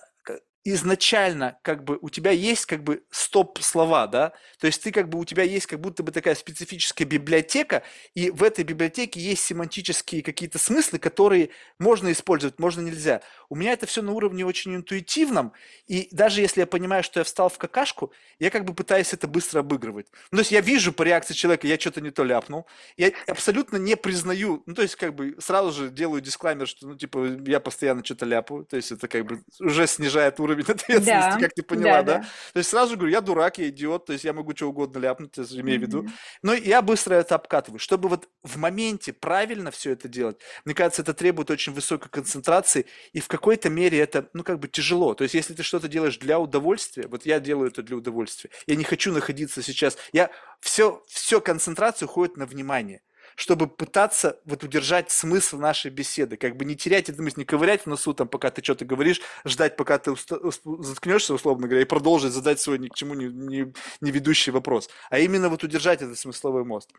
изначально 0.63 1.57
как 1.63 1.83
бы 1.83 1.97
у 2.01 2.09
тебя 2.09 2.31
есть 2.31 2.65
как 2.65 2.83
бы 2.83 3.03
стоп-слова, 3.09 4.05
да, 4.07 4.33
то 4.59 4.67
есть 4.67 4.83
ты 4.83 4.91
как 4.91 5.09
бы 5.09 5.17
у 5.17 5.25
тебя 5.25 5.43
есть 5.43 5.65
как 5.65 5.79
будто 5.79 6.03
бы 6.03 6.11
такая 6.11 6.35
специфическая 6.35 7.07
библиотека, 7.07 7.83
и 8.13 8.29
в 8.29 8.43
этой 8.43 8.63
библиотеке 8.63 9.19
есть 9.19 9.43
семантические 9.43 10.21
какие-то 10.21 10.59
смыслы, 10.59 10.99
которые 10.99 11.49
можно 11.79 12.11
использовать, 12.11 12.59
можно 12.59 12.81
нельзя. 12.81 13.21
У 13.49 13.55
меня 13.55 13.73
это 13.73 13.87
все 13.87 14.03
на 14.03 14.11
уровне 14.11 14.45
очень 14.45 14.75
интуитивном, 14.75 15.53
и 15.87 16.07
даже 16.11 16.41
если 16.41 16.61
я 16.61 16.67
понимаю, 16.67 17.03
что 17.03 17.19
я 17.19 17.23
встал 17.23 17.49
в 17.49 17.57
какашку, 17.57 18.11
я 18.37 18.51
как 18.51 18.65
бы 18.65 18.75
пытаюсь 18.75 19.13
это 19.13 19.27
быстро 19.27 19.61
обыгрывать. 19.61 20.07
Ну, 20.31 20.37
то 20.37 20.41
есть 20.41 20.51
я 20.51 20.61
вижу 20.61 20.93
по 20.93 21.01
реакции 21.01 21.33
человека, 21.33 21.65
я 21.65 21.79
что-то 21.79 22.01
не 22.01 22.11
то 22.11 22.23
ляпнул, 22.23 22.67
я 22.97 23.11
абсолютно 23.27 23.77
не 23.77 23.95
признаю, 23.95 24.61
ну, 24.67 24.75
то 24.75 24.83
есть 24.83 24.95
как 24.95 25.15
бы 25.15 25.35
сразу 25.39 25.71
же 25.71 25.89
делаю 25.89 26.21
дисклаймер, 26.21 26.67
что, 26.67 26.87
ну, 26.87 26.95
типа, 26.95 27.39
я 27.47 27.59
постоянно 27.59 28.05
что-то 28.05 28.25
ляпаю, 28.27 28.65
то 28.65 28.75
есть 28.75 28.91
это 28.91 29.07
как 29.07 29.25
бы 29.25 29.43
уже 29.59 29.87
снижает 29.87 30.39
уровень 30.39 30.50
уровень 30.51 30.65
ответственности, 30.71 31.05
Да, 31.05 31.37
как 31.39 31.53
ты 31.53 31.63
поняла, 31.63 32.03
да, 32.03 32.03
да? 32.03 32.17
да. 32.19 32.27
То 32.53 32.57
есть 32.57 32.69
сразу 32.69 32.95
говорю, 32.95 33.11
я 33.11 33.21
дурак, 33.21 33.57
я 33.57 33.69
идиот, 33.69 34.05
то 34.05 34.13
есть 34.13 34.25
я 34.25 34.33
могу 34.33 34.55
что 34.55 34.67
угодно 34.67 34.99
ляпнуть, 34.99 35.37
я 35.37 35.61
имею 35.61 35.79
в 35.79 35.81
виду. 35.83 36.07
Но 36.41 36.53
я 36.53 36.81
быстро 36.81 37.15
это 37.15 37.35
обкатываю. 37.35 37.79
Чтобы 37.79 38.09
вот 38.09 38.29
в 38.43 38.57
моменте 38.57 39.13
правильно 39.13 39.71
все 39.71 39.91
это 39.91 40.07
делать, 40.07 40.37
мне 40.65 40.75
кажется, 40.75 41.01
это 41.01 41.13
требует 41.13 41.49
очень 41.51 41.73
высокой 41.73 42.09
концентрации, 42.09 42.85
и 43.13 43.19
в 43.19 43.27
какой-то 43.27 43.69
мере 43.69 43.99
это, 43.99 44.29
ну, 44.33 44.43
как 44.43 44.59
бы 44.59 44.67
тяжело. 44.67 45.13
То 45.13 45.23
есть 45.23 45.33
если 45.33 45.53
ты 45.53 45.63
что-то 45.63 45.87
делаешь 45.87 46.17
для 46.17 46.39
удовольствия, 46.39 47.07
вот 47.07 47.25
я 47.25 47.39
делаю 47.39 47.69
это 47.69 47.83
для 47.83 47.97
удовольствия, 47.97 48.49
я 48.67 48.75
не 48.75 48.83
хочу 48.83 49.11
находиться 49.11 49.61
сейчас, 49.61 49.97
я 50.13 50.29
все, 50.59 51.03
все 51.07 51.41
концентрация 51.41 52.07
уходит 52.07 52.37
на 52.37 52.45
внимание 52.45 53.01
чтобы 53.35 53.67
пытаться 53.67 54.39
вот 54.45 54.63
удержать 54.63 55.11
смысл 55.11 55.57
нашей 55.57 55.91
беседы, 55.91 56.37
как 56.37 56.57
бы 56.57 56.65
не 56.65 56.75
терять 56.75 57.09
эту 57.09 57.23
мысль, 57.23 57.39
не 57.39 57.45
ковырять 57.45 57.83
в 57.83 57.85
носу, 57.87 58.13
там, 58.13 58.27
пока 58.27 58.51
ты 58.51 58.63
что-то 58.63 58.85
говоришь, 58.85 59.21
ждать, 59.45 59.75
пока 59.75 59.97
ты 59.97 60.11
усп- 60.11 60.83
заткнешься, 60.83 61.33
условно 61.33 61.67
говоря, 61.67 61.81
и 61.83 61.85
продолжить 61.85 62.33
задать 62.33 62.59
свой 62.59 62.79
ни 62.79 62.87
к 62.87 62.95
чему 62.95 63.13
не, 63.13 63.25
не, 63.25 63.73
не 64.01 64.11
ведущий 64.11 64.51
вопрос, 64.51 64.89
а 65.09 65.19
именно 65.19 65.49
вот 65.49 65.63
удержать 65.63 66.01
этот 66.01 66.17
смысловой 66.17 66.63
мост. 66.63 66.91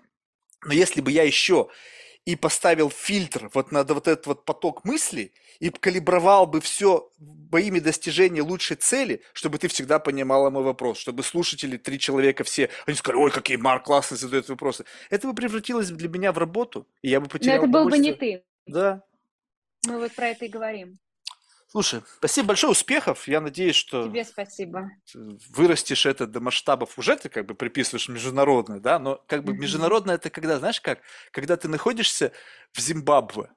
Но 0.64 0.72
если 0.72 1.00
бы 1.00 1.10
я 1.10 1.24
еще 1.24 1.68
и 2.24 2.36
поставил 2.36 2.90
фильтр 2.90 3.50
вот 3.52 3.72
на 3.72 3.84
вот 3.84 4.06
этот 4.06 4.26
вот 4.26 4.44
поток 4.44 4.84
мыслей 4.84 5.32
и 5.58 5.70
калибровал 5.70 6.46
бы 6.46 6.60
все 6.60 7.10
во 7.18 7.60
имя 7.60 7.80
достижения 7.80 8.42
лучшей 8.42 8.76
цели, 8.76 9.22
чтобы 9.32 9.58
ты 9.58 9.68
всегда 9.68 9.98
понимала 9.98 10.50
мой 10.50 10.62
вопрос, 10.62 10.98
чтобы 10.98 11.22
слушатели, 11.22 11.76
три 11.76 11.98
человека 11.98 12.44
все, 12.44 12.70
они 12.86 12.96
сказали, 12.96 13.22
ой, 13.22 13.30
какие 13.30 13.56
Марк 13.56 13.84
классно 13.84 14.16
задает 14.16 14.48
вопросы. 14.48 14.84
Это 15.10 15.26
бы 15.28 15.34
превратилось 15.34 15.90
для 15.90 16.08
меня 16.08 16.32
в 16.32 16.38
работу, 16.38 16.86
и 17.02 17.10
я 17.10 17.20
бы 17.20 17.26
Но 17.26 17.30
потерял 17.30 17.58
это 17.58 17.66
был 17.66 17.88
бы 17.88 17.98
не 17.98 18.12
ты. 18.12 18.44
Да. 18.66 19.02
Мы 19.86 19.98
вот 19.98 20.12
про 20.14 20.28
это 20.28 20.44
и 20.44 20.48
говорим. 20.48 20.98
Слушай, 21.72 22.02
спасибо 22.18 22.48
большое, 22.48 22.72
успехов. 22.72 23.26
Я 23.26 23.40
надеюсь, 23.40 23.76
что 23.76 24.06
Тебе 24.06 24.26
спасибо. 24.26 24.90
вырастешь 25.14 26.04
это 26.04 26.26
до 26.26 26.38
масштабов, 26.38 26.98
уже 26.98 27.16
ты 27.16 27.30
как 27.30 27.46
бы 27.46 27.54
приписываешь 27.54 28.10
международное, 28.10 28.78
да, 28.78 28.98
но 28.98 29.24
как 29.26 29.42
бы 29.42 29.54
международное 29.54 30.16
это 30.16 30.28
когда, 30.28 30.58
знаешь 30.58 30.82
как, 30.82 31.00
когда 31.30 31.56
ты 31.56 31.68
находишься 31.68 32.32
в 32.74 32.78
Зимбабве 32.78 33.50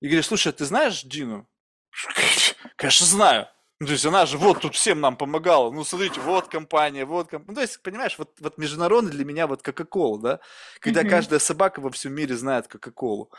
и 0.00 0.08
говоришь, 0.08 0.26
слушай, 0.26 0.48
а 0.48 0.52
ты 0.52 0.64
знаешь 0.64 1.02
Дину? 1.04 1.48
Конечно, 2.74 3.06
знаю. 3.06 3.46
Ну, 3.78 3.86
то 3.86 3.92
есть 3.92 4.06
она 4.06 4.24
же 4.24 4.38
вот 4.38 4.60
тут 4.60 4.74
всем 4.74 5.02
нам 5.02 5.16
помогала. 5.16 5.70
Ну, 5.70 5.84
смотрите, 5.84 6.18
вот 6.20 6.48
компания, 6.48 7.04
вот 7.04 7.28
компания. 7.28 7.50
Ну, 7.50 7.54
то 7.56 7.60
есть, 7.60 7.82
понимаешь, 7.82 8.16
вот, 8.16 8.30
вот 8.40 8.56
международный 8.56 9.10
для 9.10 9.24
меня 9.26 9.46
вот 9.46 9.62
Кока-Кола, 9.62 10.18
да? 10.18 10.40
Когда 10.80 11.02
Мгм. 11.02 11.10
каждая 11.10 11.40
собака 11.40 11.80
во 11.80 11.90
всем 11.90 12.14
мире 12.14 12.36
знает 12.36 12.68
Кока-Колу. 12.68 13.30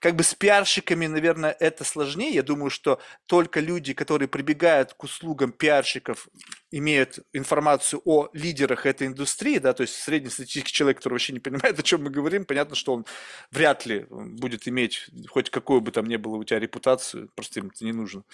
Как 0.00 0.16
бы 0.16 0.24
с 0.24 0.34
пиарщиками, 0.34 1.06
наверное, 1.06 1.56
это 1.60 1.84
сложнее. 1.84 2.34
Я 2.34 2.42
думаю, 2.42 2.70
что 2.70 3.00
только 3.26 3.60
люди, 3.60 3.94
которые 3.94 4.26
прибегают 4.26 4.94
к 4.94 5.04
услугам 5.04 5.52
пиарщиков, 5.52 6.26
имеют 6.72 7.20
информацию 7.32 8.02
о 8.04 8.30
лидерах 8.32 8.86
этой 8.86 9.06
индустрии, 9.06 9.58
да, 9.58 9.74
то 9.74 9.82
есть 9.82 9.94
среднестатистический 9.94 10.72
человек, 10.72 10.96
который 10.96 11.14
вообще 11.14 11.32
не 11.32 11.38
понимает, 11.38 11.78
о 11.78 11.82
чем 11.84 12.02
мы 12.02 12.10
говорим, 12.10 12.46
понятно, 12.46 12.74
что 12.74 12.94
он 12.94 13.06
вряд 13.52 13.86
ли 13.86 14.06
будет 14.10 14.66
иметь 14.66 15.06
хоть 15.28 15.50
какую 15.50 15.80
бы 15.82 15.92
там 15.92 16.06
ни 16.06 16.16
было 16.16 16.34
у 16.34 16.42
тебя 16.42 16.58
репутацию, 16.58 17.30
просто 17.36 17.60
им 17.60 17.70
это 17.72 17.84
не 17.84 17.92
нужно. 17.92 18.24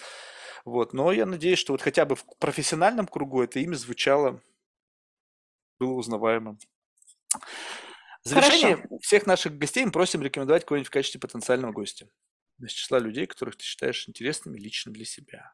Вот, 0.65 0.93
но 0.93 1.11
я 1.11 1.25
надеюсь, 1.25 1.59
что 1.59 1.73
вот 1.73 1.81
хотя 1.81 2.05
бы 2.05 2.15
в 2.15 2.25
профессиональном 2.39 3.07
кругу 3.07 3.41
это 3.41 3.59
имя 3.59 3.75
звучало, 3.75 4.41
было 5.79 5.93
узнаваемым. 5.93 6.59
В 8.23 8.29
завершение 8.29 8.75
Хорошо. 8.75 8.99
всех 8.99 9.25
наших 9.25 9.57
гостей 9.57 9.83
мы 9.83 9.91
просим 9.91 10.21
рекомендовать 10.21 10.65
кого-нибудь 10.65 10.87
в 10.87 10.91
качестве 10.91 11.19
потенциального 11.19 11.71
гостя. 11.71 12.07
Из 12.59 12.71
числа 12.71 12.99
людей, 12.99 13.25
которых 13.25 13.57
ты 13.57 13.63
считаешь 13.63 14.07
интересными 14.07 14.59
лично 14.59 14.91
для 14.91 15.05
себя. 15.05 15.53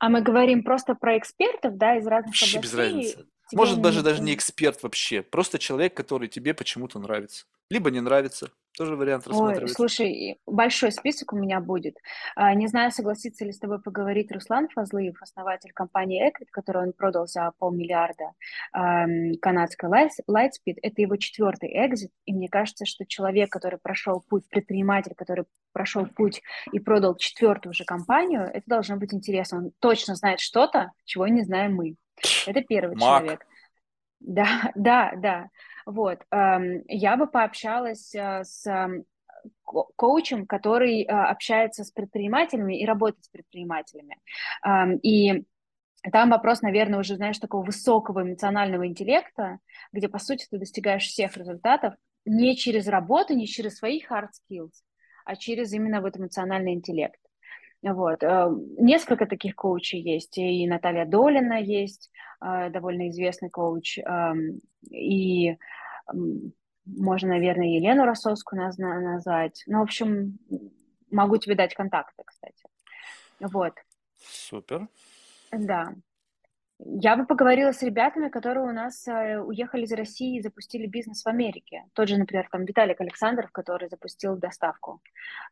А 0.00 0.08
мы 0.08 0.22
говорим 0.22 0.64
просто 0.64 0.94
про 0.94 1.16
экспертов, 1.16 1.76
да, 1.76 1.96
из 1.96 2.06
разных 2.06 2.32
Вообще 2.32 2.58
без 2.58 2.74
областей. 2.74 2.96
разницы. 2.96 3.16
Тебе 3.48 3.58
Может, 3.58 3.80
даже, 3.80 4.02
даже 4.02 4.22
не 4.22 4.34
эксперт 4.34 4.82
вообще. 4.82 5.22
Просто 5.22 5.58
человек, 5.60 5.94
который 5.94 6.26
тебе 6.28 6.54
почему-то 6.54 6.98
нравится. 6.98 7.46
Либо 7.70 7.90
не 7.92 8.00
нравится. 8.00 8.50
Тоже 8.78 8.94
вариант 8.94 9.24
Ой, 9.26 9.32
рассматривается. 9.32 9.74
слушай, 9.74 10.40
большой 10.46 10.92
список 10.92 11.32
у 11.32 11.36
меня 11.36 11.60
будет. 11.60 11.96
А, 12.36 12.54
Не 12.54 12.68
знаю, 12.68 12.92
согласится 12.92 13.44
ли 13.44 13.50
с 13.50 13.58
тобой 13.58 13.82
поговорить 13.82 14.30
Руслан 14.30 14.68
Фазлыев, 14.68 15.20
основатель 15.20 15.72
компании 15.72 16.24
Equid, 16.24 16.46
которую 16.52 16.86
он 16.86 16.92
продал 16.92 17.26
за 17.26 17.50
полмиллиарда 17.58 18.32
канадской 19.40 19.88
Lights- 19.88 20.22
Lightspeed. 20.30 20.76
Это 20.80 21.02
его 21.02 21.16
четвертый 21.16 21.70
экзит, 21.86 22.12
и 22.24 22.32
мне 22.32 22.48
кажется, 22.48 22.86
что 22.86 23.04
человек, 23.04 23.50
который 23.50 23.80
прошел 23.80 24.24
путь, 24.28 24.48
предприниматель, 24.48 25.14
который 25.16 25.44
прошел 25.72 26.06
путь 26.06 26.40
и 26.72 26.78
продал 26.78 27.16
четвертую 27.16 27.72
уже 27.72 27.84
компанию, 27.84 28.42
это 28.42 28.62
должно 28.66 28.96
быть 28.96 29.12
интересно. 29.12 29.58
Он 29.58 29.72
точно 29.80 30.14
знает 30.14 30.38
что-то, 30.40 30.92
чего 31.04 31.26
не 31.26 31.42
знаем 31.42 31.74
мы. 31.74 31.96
Это 32.46 32.62
первый 32.62 32.96
Мак. 32.96 33.22
человек. 33.22 33.46
Да, 34.20 34.72
да, 34.74 35.12
да. 35.16 35.48
Вот. 35.88 36.20
эм, 36.30 36.82
Я 36.86 37.16
бы 37.16 37.26
пообщалась 37.26 38.14
э, 38.14 38.44
с 38.44 38.66
эм, 38.66 39.04
ко- 39.64 39.86
коучем, 39.96 40.46
который 40.46 41.02
э, 41.02 41.06
общается 41.06 41.82
с 41.82 41.90
предпринимателями 41.90 42.78
и 42.78 42.84
работает 42.84 43.24
с 43.24 43.30
предпринимателями. 43.30 44.18
Эм, 44.66 44.98
И 45.02 45.44
там 46.12 46.30
вопрос, 46.30 46.60
наверное, 46.62 47.00
уже, 47.00 47.16
знаешь, 47.16 47.38
такого 47.38 47.64
высокого 47.64 48.22
эмоционального 48.22 48.86
интеллекта, 48.86 49.60
где, 49.92 50.08
по 50.10 50.18
сути, 50.18 50.46
ты 50.50 50.58
достигаешь 50.58 51.06
всех 51.06 51.38
результатов 51.38 51.94
не 52.26 52.54
через 52.54 52.86
работу, 52.86 53.34
не 53.34 53.46
через 53.46 53.78
свои 53.78 54.02
hard 54.02 54.28
skills, 54.50 54.72
а 55.24 55.36
через 55.36 55.72
именно 55.72 56.02
вот 56.02 56.18
эмоциональный 56.18 56.74
интеллект. 56.74 57.20
Вот. 57.82 58.22
э, 58.22 58.48
Несколько 58.78 59.26
таких 59.26 59.54
коучей 59.54 60.00
есть. 60.00 60.36
И 60.38 60.66
Наталья 60.66 61.04
Долина 61.06 61.60
есть, 61.60 62.10
э, 62.40 62.70
довольно 62.70 63.08
известный 63.10 63.50
коуч. 63.50 63.98
эм, 63.98 64.60
И 64.90 65.56
можно, 66.86 67.28
наверное, 67.28 67.66
Елену 67.66 68.04
Росовскую 68.04 68.62
наз- 68.62 68.78
на- 68.78 69.00
назвать. 69.00 69.62
Ну, 69.66 69.80
в 69.80 69.82
общем, 69.82 70.38
могу 71.10 71.36
тебе 71.36 71.54
дать 71.54 71.74
контакты, 71.74 72.22
кстати. 72.24 72.64
Вот, 73.40 73.74
Супер. 74.18 74.88
да. 75.52 75.92
Я 76.80 77.16
бы 77.16 77.26
поговорила 77.26 77.72
с 77.72 77.82
ребятами, 77.82 78.28
которые 78.28 78.64
у 78.64 78.72
нас 78.72 79.08
э, 79.08 79.40
уехали 79.40 79.82
из 79.84 79.92
России 79.92 80.36
и 80.36 80.42
запустили 80.42 80.86
бизнес 80.86 81.24
в 81.24 81.26
Америке. 81.26 81.84
Тот 81.92 82.08
же, 82.08 82.16
например, 82.16 82.48
там 82.52 82.64
Виталик 82.64 83.00
Александров, 83.00 83.50
который 83.50 83.88
запустил 83.88 84.36
доставку. 84.36 85.02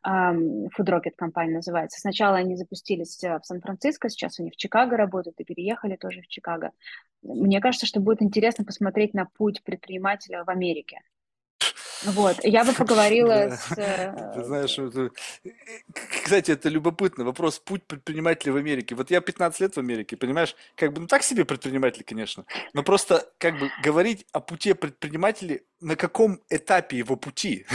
Food 0.05 0.69
Rocket 0.79 1.15
компания 1.17 1.55
называется. 1.55 1.99
Сначала 1.99 2.37
они 2.37 2.55
запустились 2.55 3.21
э, 3.25 3.39
в 3.39 3.45
Сан-Франциско, 3.45 4.07
сейчас 4.07 4.39
они 4.39 4.51
в 4.51 4.55
Чикаго 4.55 4.95
работают 4.95 5.37
и 5.41 5.43
переехали 5.43 5.97
тоже 5.97 6.21
в 6.21 6.27
Чикаго. 6.27 6.71
Мне 7.23 7.59
кажется, 7.59 7.85
что 7.85 7.99
будет 7.99 8.21
интересно 8.21 8.63
посмотреть 8.63 9.13
на 9.13 9.25
путь 9.25 9.61
предпринимателя 9.63 10.45
в 10.45 10.49
Америке. 10.49 11.01
Вот, 12.03 12.37
я 12.43 12.63
бы 12.63 12.73
поговорила 12.73 13.49
с... 13.49 13.77
э, 13.77 14.31
Ты 14.35 14.43
знаешь, 14.43 14.77
это- 14.77 15.09
кстати, 16.23 16.51
это 16.51 16.69
любопытный 16.69 17.25
вопрос. 17.25 17.59
Путь 17.59 17.83
предпринимателя 17.85 18.53
в 18.53 18.57
Америке. 18.57 18.95
Вот 18.95 19.11
я 19.11 19.21
15 19.21 19.59
лет 19.61 19.75
в 19.75 19.79
Америке, 19.79 20.17
понимаешь? 20.17 20.55
Как 20.75 20.93
бы, 20.93 21.01
ну 21.01 21.07
так 21.07 21.23
себе 21.23 21.45
предприниматель, 21.45 22.03
конечно. 22.03 22.45
Но 22.73 22.83
просто, 22.83 23.27
как 23.37 23.57
бы, 23.59 23.69
говорить 23.83 24.25
о 24.31 24.39
пути 24.39 24.73
предпринимателя, 24.73 25.61
на 25.79 25.95
каком 25.95 26.41
этапе 26.49 26.97
его 26.97 27.15
пути. 27.15 27.65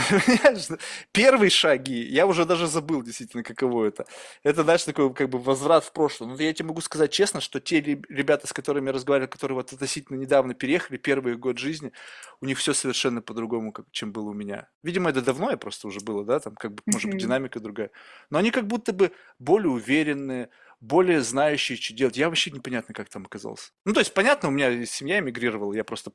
Первые 1.13 1.49
шаги, 1.49 2.01
я 2.01 2.27
уже 2.27 2.45
даже 2.45 2.67
забыл 2.67 3.01
действительно, 3.01 3.43
каково 3.43 3.85
это. 3.85 4.05
Это, 4.43 4.63
знаешь, 4.63 4.83
такой, 4.83 5.13
как 5.13 5.29
бы, 5.29 5.39
возврат 5.39 5.85
в 5.85 5.93
прошлое. 5.93 6.29
Но 6.29 6.41
я 6.41 6.53
тебе 6.53 6.67
могу 6.67 6.81
сказать 6.81 7.11
честно, 7.11 7.39
что 7.39 7.59
те 7.61 7.79
реб- 7.79 8.05
ребята, 8.09 8.47
с 8.47 8.53
которыми 8.53 8.87
я 8.87 8.93
разговаривал, 8.93 9.29
которые 9.29 9.55
вот 9.55 9.71
относительно 9.71 10.17
недавно 10.17 10.53
переехали, 10.53 10.97
первый 10.97 11.37
год 11.37 11.57
жизни, 11.57 11.93
у 12.41 12.45
них 12.45 12.57
все 12.57 12.73
совершенно 12.73 13.21
по-другому, 13.21 13.73
чем 13.91 14.11
было 14.11 14.29
у 14.29 14.33
меня. 14.33 14.69
Видимо, 14.83 15.09
это 15.09 15.21
давно 15.21 15.51
я 15.51 15.57
просто 15.57 15.87
уже 15.87 16.01
было, 16.01 16.25
да, 16.25 16.39
там, 16.39 16.55
как 16.55 16.73
бы, 16.73 16.83
может 16.85 17.09
быть, 17.09 17.21
динамика 17.21 17.59
другая. 17.59 17.91
Но 18.29 18.37
они 18.37 18.51
как 18.51 18.67
будто 18.67 18.91
бы 18.91 19.13
более 19.39 19.69
уверенные, 19.69 20.49
более 20.81 21.21
знающие, 21.21 21.77
что 21.77 21.93
делать. 21.93 22.17
Я 22.17 22.27
вообще 22.27 22.51
непонятно, 22.51 22.93
как 22.93 23.07
там 23.07 23.23
оказался. 23.25 23.71
Ну, 23.85 23.93
то 23.93 24.01
есть, 24.01 24.13
понятно, 24.13 24.49
у 24.49 24.51
меня 24.51 24.85
семья 24.85 25.19
эмигрировала, 25.19 25.73
я 25.73 25.85
просто 25.85 26.11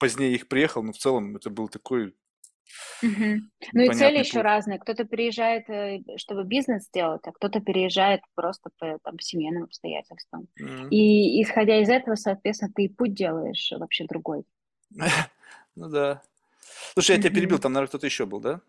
позднее 0.00 0.34
их 0.34 0.48
приехал, 0.48 0.82
но 0.82 0.92
в 0.92 0.98
целом 0.98 1.36
это 1.36 1.50
был 1.50 1.68
такой 1.68 2.14
Мгм. 3.02 3.50
Ну 3.72 3.82
и 3.82 3.86
цели 3.86 3.86
непонятный 3.86 4.20
еще 4.20 4.32
путь. 4.34 4.42
разные. 4.42 4.78
Кто-то 4.78 5.04
переезжает, 5.04 5.68
э, 5.70 6.00
чтобы 6.16 6.44
бизнес 6.44 6.84
сделать, 6.84 7.22
а 7.24 7.32
кто-то 7.32 7.60
переезжает 7.60 8.20
просто 8.34 8.70
по 8.78 8.98
там, 9.02 9.18
семейным 9.18 9.64
обстоятельствам. 9.64 10.48
М. 10.58 10.88
И 10.90 11.42
исходя 11.42 11.80
из 11.80 11.88
этого, 11.88 12.14
соответственно, 12.16 12.72
ты 12.74 12.84
и 12.84 12.88
путь 12.88 13.14
делаешь 13.14 13.72
вообще 13.78 14.04
другой. 14.06 14.44
Ну 15.76 15.88
да. 15.88 16.22
Слушай, 16.94 17.16
я 17.16 17.22
тебя 17.22 17.34
перебил, 17.34 17.58
там, 17.58 17.72
наверное, 17.72 17.88
кто-то 17.88 18.06
еще 18.06 18.26
был, 18.26 18.40
да? 18.40 18.60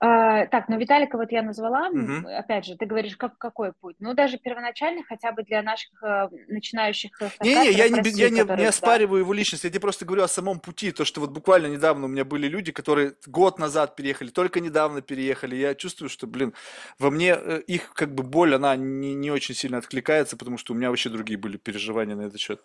А, 0.00 0.46
так, 0.46 0.68
ну 0.68 0.78
Виталика 0.78 1.16
вот 1.16 1.30
я 1.32 1.42
назвала, 1.42 1.88
Мгм. 1.90 2.26
опять 2.26 2.64
же, 2.64 2.76
ты 2.76 2.86
говоришь, 2.86 3.16
как, 3.16 3.38
какой 3.38 3.72
путь? 3.72 3.96
Ну, 4.00 4.14
даже 4.14 4.38
первоначально, 4.38 5.02
хотя 5.04 5.32
бы 5.32 5.42
для 5.42 5.62
наших 5.62 6.02
э, 6.02 6.28
начинающих 6.48 7.12
э, 7.20 7.28
Не-не, 7.42 7.70
я 7.70 7.88
не, 7.88 8.00
я 8.10 8.28
не, 8.28 8.34
не 8.34 8.40
которые, 8.40 8.64
да, 8.64 8.68
оспариваю 8.68 9.20
его 9.20 9.32
личность, 9.32 9.64
я 9.64 9.70
тебе 9.70 9.80
просто 9.80 10.04
говорю 10.04 10.22
о 10.22 10.28
самом 10.28 10.60
пути, 10.60 10.92
то, 10.92 11.04
что 11.04 11.20
вот 11.20 11.30
буквально 11.30 11.66
недавно 11.68 12.06
у 12.06 12.08
меня 12.08 12.24
были 12.24 12.48
люди, 12.48 12.72
которые 12.72 13.14
год 13.26 13.58
назад 13.58 13.96
переехали, 13.96 14.30
только 14.30 14.60
недавно 14.60 15.00
переехали, 15.00 15.56
я 15.56 15.74
чувствую, 15.74 16.08
что, 16.08 16.26
блин, 16.26 16.54
во 16.98 17.10
мне 17.10 17.34
э, 17.36 17.60
их 17.66 17.92
как 17.94 18.14
бы 18.14 18.22
боль, 18.22 18.54
она 18.54 18.76
не, 18.76 19.14
не 19.14 19.30
очень 19.30 19.54
сильно 19.54 19.78
откликается, 19.78 20.36
потому 20.36 20.58
что 20.58 20.72
у 20.72 20.76
меня 20.76 20.90
вообще 20.90 21.10
другие 21.10 21.38
были 21.38 21.56
переживания 21.56 22.16
на 22.16 22.22
этот 22.22 22.40
счет. 22.40 22.60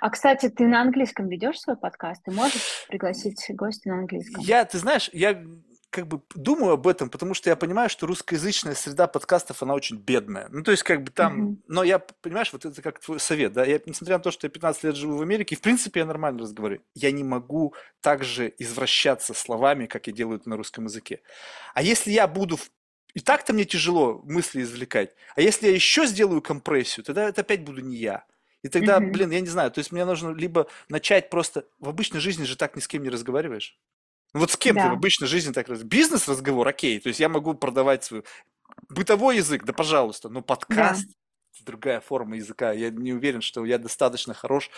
А, 0.00 0.08
кстати, 0.08 0.48
ты 0.48 0.66
на 0.66 0.82
английском 0.82 1.28
ведешь 1.28 1.58
свой 1.58 1.76
подкаст? 1.76 2.22
Ты 2.24 2.30
можешь 2.30 2.86
пригласить 2.88 3.44
гостя 3.50 3.88
на 3.88 3.98
английском? 3.98 4.42
Я, 4.44 4.64
ты 4.64 4.78
знаешь, 4.78 5.10
я 5.12 5.42
как 5.94 6.08
бы 6.08 6.20
думаю 6.34 6.72
об 6.72 6.86
этом, 6.88 7.08
потому 7.08 7.34
что 7.34 7.48
я 7.48 7.54
понимаю, 7.56 7.88
что 7.88 8.06
русскоязычная 8.08 8.74
среда 8.74 9.06
подкастов, 9.06 9.62
она 9.62 9.74
очень 9.74 9.96
бедная. 9.96 10.48
Ну, 10.50 10.62
то 10.64 10.72
есть, 10.72 10.82
как 10.82 11.04
бы 11.04 11.12
там... 11.12 11.36
Мгм. 11.38 11.62
Но 11.68 11.84
я, 11.84 12.00
понимаешь, 12.00 12.52
вот 12.52 12.64
это 12.64 12.82
как 12.82 12.98
твой 12.98 13.20
совет, 13.20 13.52
да? 13.52 13.64
Я, 13.64 13.80
несмотря 13.86 14.16
на 14.18 14.22
то, 14.24 14.32
что 14.32 14.46
я 14.46 14.50
15 14.50 14.82
лет 14.82 14.96
живу 14.96 15.16
в 15.16 15.22
Америке, 15.22 15.54
в 15.54 15.60
принципе, 15.60 16.00
я 16.00 16.06
нормально 16.06 16.40
разговариваю. 16.42 16.82
Я 16.94 17.12
не 17.12 17.22
могу 17.22 17.74
так 18.00 18.24
же 18.24 18.52
извращаться 18.58 19.34
словами, 19.34 19.86
как 19.86 20.08
я 20.08 20.12
делаю 20.12 20.40
это 20.40 20.48
на 20.50 20.56
русском 20.56 20.84
языке. 20.84 21.20
А 21.74 21.82
если 21.82 22.10
я 22.10 22.26
буду... 22.26 22.56
в- 22.56 22.70
И 23.14 23.20
так-то 23.20 23.52
мне 23.52 23.64
тяжело 23.64 24.20
мысли 24.24 24.62
извлекать. 24.62 25.14
А 25.36 25.40
если 25.40 25.68
я 25.68 25.74
еще 25.74 26.06
сделаю 26.06 26.42
компрессию, 26.42 27.04
тогда 27.04 27.28
это 27.28 27.42
опять 27.42 27.62
буду 27.62 27.80
не 27.80 27.96
я. 27.96 28.24
И 28.64 28.68
тогда, 28.68 28.98
Мгм. 28.98 29.12
блин, 29.12 29.30
я 29.30 29.40
не 29.40 29.48
знаю, 29.48 29.70
то 29.70 29.78
есть 29.78 29.92
мне 29.92 30.04
нужно 30.04 30.30
либо 30.34 30.66
начать 30.88 31.30
просто... 31.30 31.64
В 31.78 31.88
обычной 31.88 32.20
жизни 32.20 32.44
же 32.44 32.56
так 32.56 32.74
ни 32.76 32.80
с 32.80 32.88
кем 32.88 33.02
не 33.02 33.10
разговариваешь. 33.10 33.78
Ну 34.34 34.40
Вот 34.40 34.50
с 34.50 34.56
кем 34.56 34.74
ты 34.76 34.82
в 34.82 34.86
Да. 34.86 34.92
обычной 34.92 35.28
жизни 35.28 35.52
так 35.52 35.68
раз... 35.68 35.82
Бизнес-разговор, 35.84 36.66
окей, 36.66 36.98
то 37.00 37.08
есть 37.08 37.20
я 37.20 37.28
могу 37.28 37.54
продавать 37.54 38.02
свой 38.04 38.24
бытовой 38.88 39.36
язык, 39.36 39.64
да 39.64 39.72
пожалуйста, 39.72 40.28
но 40.28 40.40
Да. 40.40 40.46
подкаст 40.56 41.08
это 41.54 41.64
другая 41.66 42.00
форма 42.00 42.34
языка. 42.36 42.72
Я 42.72 42.90
не 42.90 43.12
уверен, 43.12 43.40
что 43.40 43.64
я 43.64 43.78
достаточно 43.78 44.34
хорош, 44.34 44.70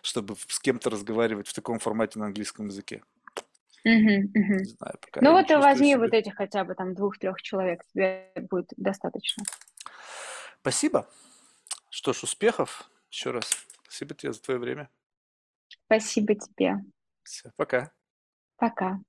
чтобы 0.00 0.36
с 0.36 0.60
кем-то 0.60 0.88
разговаривать 0.88 1.48
в 1.48 1.52
таком 1.52 1.80
формате 1.80 2.20
на 2.20 2.26
английском 2.26 2.66
языке. 2.66 3.02
Мгм, 3.84 4.30
мгм. 4.32 4.56
Не 4.58 4.64
знаю, 4.64 4.94
пока 5.00 5.20
Ну 5.22 5.32
вот 5.32 5.50
возьми 5.50 5.88
себя. 5.94 5.98
вот 5.98 6.12
этих 6.12 6.36
хотя 6.36 6.62
бы 6.64 6.76
там 6.76 6.94
двух-трех 6.94 7.42
человек, 7.42 7.82
тебе 7.92 8.30
будет 8.48 8.68
достаточно. 8.76 9.42
Спасибо. 10.60 11.08
Что 11.90 12.12
ж, 12.12 12.22
успехов 12.22 12.88
еще 13.10 13.32
раз. 13.32 13.50
Спасибо 13.82 14.14
тебе 14.14 14.32
за 14.32 14.40
твое 14.40 14.60
время. 14.60 14.88
Спасибо 15.86 16.36
тебе. 16.36 16.76
Все, 17.24 17.50
пока. 17.56 17.90
Пока. 18.60 19.00